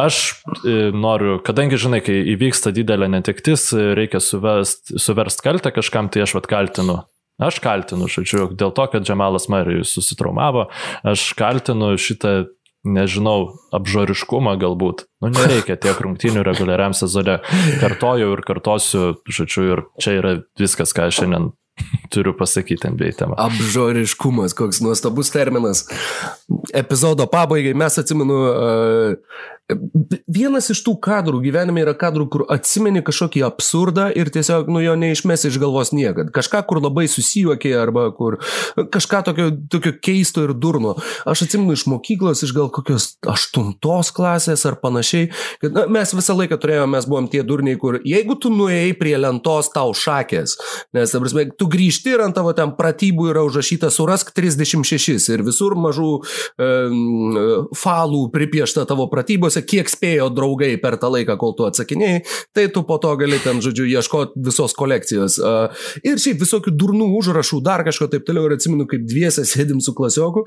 Aš 0.00 0.20
e, 0.64 0.90
noriu, 0.96 1.36
kadangi 1.44 1.78
žinai, 1.78 2.00
kai 2.02 2.16
įvyksta 2.34 2.72
didelė 2.74 3.10
netektis, 3.12 3.68
reikia 3.74 4.20
suvest, 4.22 4.94
suverst 5.00 5.44
kaltę 5.44 5.74
kažkam, 5.76 6.08
tai 6.10 6.24
aš 6.24 6.34
vad 6.38 6.48
kaltinu. 6.50 7.02
Aš 7.42 7.58
kaltinu, 7.62 8.06
žodžiu, 8.10 8.48
dėl 8.54 8.70
to, 8.74 8.86
kad 8.90 9.06
Džemalas 9.06 9.48
Marijus 9.50 9.92
susitraumavo, 9.96 10.68
aš 11.02 11.32
kaltinu 11.38 11.92
šitą, 11.98 12.46
nežinau, 12.84 13.56
apžoriškumą 13.74 14.54
galbūt. 14.60 15.06
Nu, 15.24 15.32
nereikia 15.34 15.76
tiek 15.80 15.98
rungtynių 16.04 16.44
reguliariam 16.46 16.94
sezone. 16.96 17.40
Kartoju 17.80 18.32
ir 18.36 18.44
kartosiu, 18.46 19.14
žodžiu, 19.24 19.66
ir 19.72 19.84
čia 20.00 20.18
yra 20.20 20.34
viskas, 20.60 20.94
ką 20.96 21.08
šiandien 21.14 21.52
Turiu 22.10 22.36
pasakyti 22.38 22.86
NBA 22.86 23.16
temą. 23.18 23.34
Apžoriškumas, 23.42 24.54
koks 24.54 24.78
nuostabus 24.84 25.32
terminas. 25.34 25.88
Epizodo 26.74 27.26
pabaigai 27.26 27.72
mes 27.74 27.98
atsimenu 27.98 28.36
uh, 28.46 29.16
Vienas 30.28 30.66
iš 30.68 30.82
tų 30.84 30.92
kadrų 31.00 31.38
gyvenime 31.40 31.80
yra 31.80 31.94
kadrų, 31.96 32.24
kur 32.28 32.42
atsimeni 32.52 33.00
kažkokį 33.04 33.40
absurdą 33.46 34.10
ir 34.12 34.28
tiesiog 34.28 34.66
nu 34.68 34.82
jo 34.84 34.92
neišmesi 35.00 35.48
iš 35.48 35.56
galvos 35.62 35.88
niekad. 35.96 36.28
Kažką, 36.36 36.60
kur 36.68 36.82
labai 36.84 37.06
susijuokė 37.08 37.72
arba 37.80 38.10
kur 38.12 38.36
kažką 38.92 39.22
tokio, 39.24 39.46
tokio 39.72 39.94
keisto 40.04 40.44
ir 40.44 40.52
durno. 40.52 40.92
Aš 41.24 41.46
atsimenu 41.46 41.78
iš 41.78 41.86
mokyklos, 41.88 42.42
iš 42.44 42.52
gal 42.52 42.68
kokios 42.74 43.14
aštuntos 43.24 44.10
klasės 44.12 44.66
ar 44.68 44.76
panašiai, 44.82 45.30
kad 45.64 45.72
na, 45.78 45.86
mes 45.96 46.12
visą 46.12 46.36
laiką 46.36 46.60
turėjome, 46.60 46.90
mes 46.98 47.08
buvom 47.08 47.30
tie 47.32 47.40
durniai, 47.40 47.80
kur 47.80 47.96
jeigu 48.04 48.36
tu 48.36 48.52
nuėjai 48.52 48.92
prie 49.00 49.16
lentos 49.16 49.72
tau 49.72 49.96
šakės, 49.96 50.58
nes, 50.92 51.08
ta 51.08 51.22
prasme, 51.24 51.46
tu 51.56 51.70
grįžti 51.72 52.12
ir 52.12 52.26
ant 52.26 52.36
tavo 52.36 52.52
ten 52.52 52.76
pratybų 52.76 53.30
yra 53.32 53.46
užrašyta 53.48 53.88
surask 53.88 54.34
36 54.36 55.32
ir 55.32 55.46
visur 55.48 55.72
mažų 55.80 56.12
e, 56.20 56.70
falų 57.80 58.26
pripiešta 58.36 58.84
tavo 58.92 59.08
pratybos 59.08 59.53
klausia, 59.54 59.64
kiek 59.66 59.90
spėjo 59.90 60.30
draugai 60.34 60.76
per 60.80 60.96
tą 60.98 61.10
laiką, 61.12 61.36
kol 61.38 61.54
tu 61.56 61.66
atsakinėjai, 61.66 62.24
tai 62.54 62.68
tu 62.68 62.82
po 62.84 62.98
to 62.98 63.14
gali 63.16 63.38
ten, 63.42 63.60
žodžiu, 63.60 63.86
ieškoti 63.86 64.42
visos 64.44 64.74
kolekcijos. 64.74 65.38
Ir 66.04 66.18
šiaip 66.18 66.40
visokių 66.40 66.74
durnų 66.74 67.12
užrašų, 67.18 67.62
dar 67.62 67.84
kažko 67.84 68.08
taip 68.10 68.26
toliau 68.26 68.48
ir 68.48 68.56
atsimenu, 68.56 68.86
kaip 68.86 69.06
dviese 69.06 69.44
sėdim 69.44 69.80
su 69.80 69.94
klasioku 69.94 70.44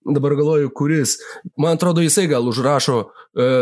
dabar 0.00 0.32
galvoju, 0.32 0.70
kuris, 0.72 1.18
man 1.60 1.76
atrodo, 1.76 2.00
jisai 2.00 2.24
gal 2.26 2.46
užrašo 2.48 3.10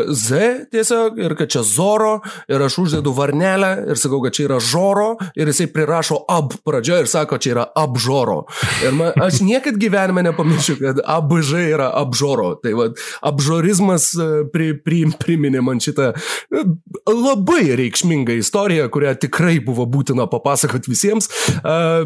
Z 0.09 0.39
tiesiog 0.73 1.19
ir 1.21 1.35
kad 1.37 1.51
čia 1.53 1.63
Zoro 1.63 2.21
ir 2.49 2.63
aš 2.63 2.79
uždedu 2.81 3.13
varnelę 3.13 3.73
ir 3.93 3.99
sakau, 4.01 4.23
kad 4.25 4.33
čia 4.33 4.47
yra 4.47 4.61
Žoro 4.65 5.11
ir 5.37 5.51
jisai 5.53 5.67
prirašo 5.73 6.23
ab 6.29 6.55
pradžioje 6.65 7.05
ir 7.05 7.11
sako, 7.11 7.37
čia 7.37 7.53
yra 7.53 7.67
abžoro. 7.77 8.39
Ir 8.87 8.97
man, 8.97 9.13
aš 9.21 9.43
niekad 9.45 9.77
gyvenime 9.77 10.25
nepamiršiu, 10.25 10.79
kad 10.81 11.03
abž 11.05 11.53
yra 11.61 11.91
abžoro. 12.01 12.55
Tai 12.63 12.73
va, 12.79 12.87
abžorizmas 13.29 14.09
e, 14.17 14.29
pri, 14.53 14.71
pri, 14.81 15.03
priminė 15.21 15.61
man 15.65 15.85
šitą 15.85 16.15
e, 16.15 16.65
labai 17.13 17.77
reikšmingą 17.77 18.39
istoriją, 18.41 18.89
kurią 18.95 19.19
tikrai 19.21 19.59
buvo 19.65 19.85
būtina 19.85 20.25
papasakoti 20.33 20.89
visiems, 20.89 21.29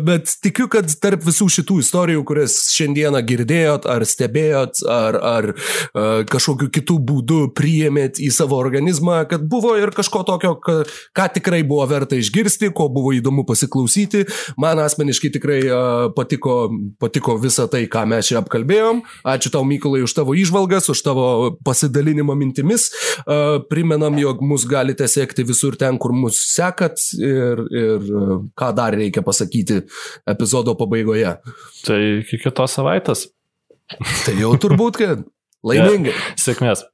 bet 0.02 0.34
tikiu, 0.42 0.66
kad 0.72 0.90
tarp 1.02 1.22
visų 1.26 1.46
šitų 1.60 1.78
istorijų, 1.84 2.24
kurias 2.26 2.58
šiandieną 2.74 3.22
girdėjot 3.26 3.86
ar 3.90 4.06
stebėjot, 4.08 4.82
ar, 4.90 5.18
ar 5.22 5.50
kažkokiu 6.32 6.70
kitų 6.74 6.98
būdų 7.06 7.40
priėmėt 7.56 8.20
į 8.22 8.30
savo 8.34 8.58
organizmą, 8.60 9.22
kad 9.30 9.44
buvo 9.50 9.74
ir 9.80 9.92
kažko 9.94 10.22
tokio, 10.28 10.54
ką, 10.62 11.26
tikrai 11.36 11.62
buvo 11.66 11.86
verta 11.90 12.18
išgirsti, 12.18 12.72
ko 12.76 12.88
buvo 12.92 13.12
įdomu 13.16 13.44
pasiklausyti. 13.48 14.24
Man 14.60 14.80
asmeniškai 14.82 15.32
tikrai 15.36 15.60
patiko, 16.16 16.56
patiko 17.02 17.36
visa 17.42 17.68
tai, 17.70 17.84
ką 17.90 18.04
mes 18.10 18.30
čia 18.30 18.40
apkalbėjom. 18.42 19.02
Ačiū 19.34 19.52
tau, 19.54 19.64
Mykolai, 19.68 20.02
už 20.06 20.14
tavo 20.16 20.36
išvalgas, 20.38 20.90
už 20.92 21.04
tavo 21.04 21.26
pasidalinimą 21.66 22.36
mintimis. 22.38 22.88
Primenam, 23.70 24.18
jog 24.20 24.42
mus 24.46 24.66
galite 24.68 25.08
sekti 25.10 25.46
visur 25.48 25.78
ten, 25.80 26.00
kur 26.02 26.14
mus 26.16 26.40
sekat 26.52 27.00
ir, 27.18 27.62
ir 27.72 28.10
ką 28.58 28.72
dar 28.76 28.96
reikia 28.98 29.24
pasakyti 29.26 29.82
epizodo 30.28 30.76
pabaigoje. 30.78 31.36
Tai 31.86 32.00
iki 32.22 32.40
kitos 32.42 32.76
savaitės. 32.78 33.28
Tai 34.24 34.34
jau 34.38 34.54
turbūt, 34.60 35.00
kad 35.02 35.24
laimingai. 35.66 36.14
Ja, 36.22 36.36
sėkmės. 36.40 36.84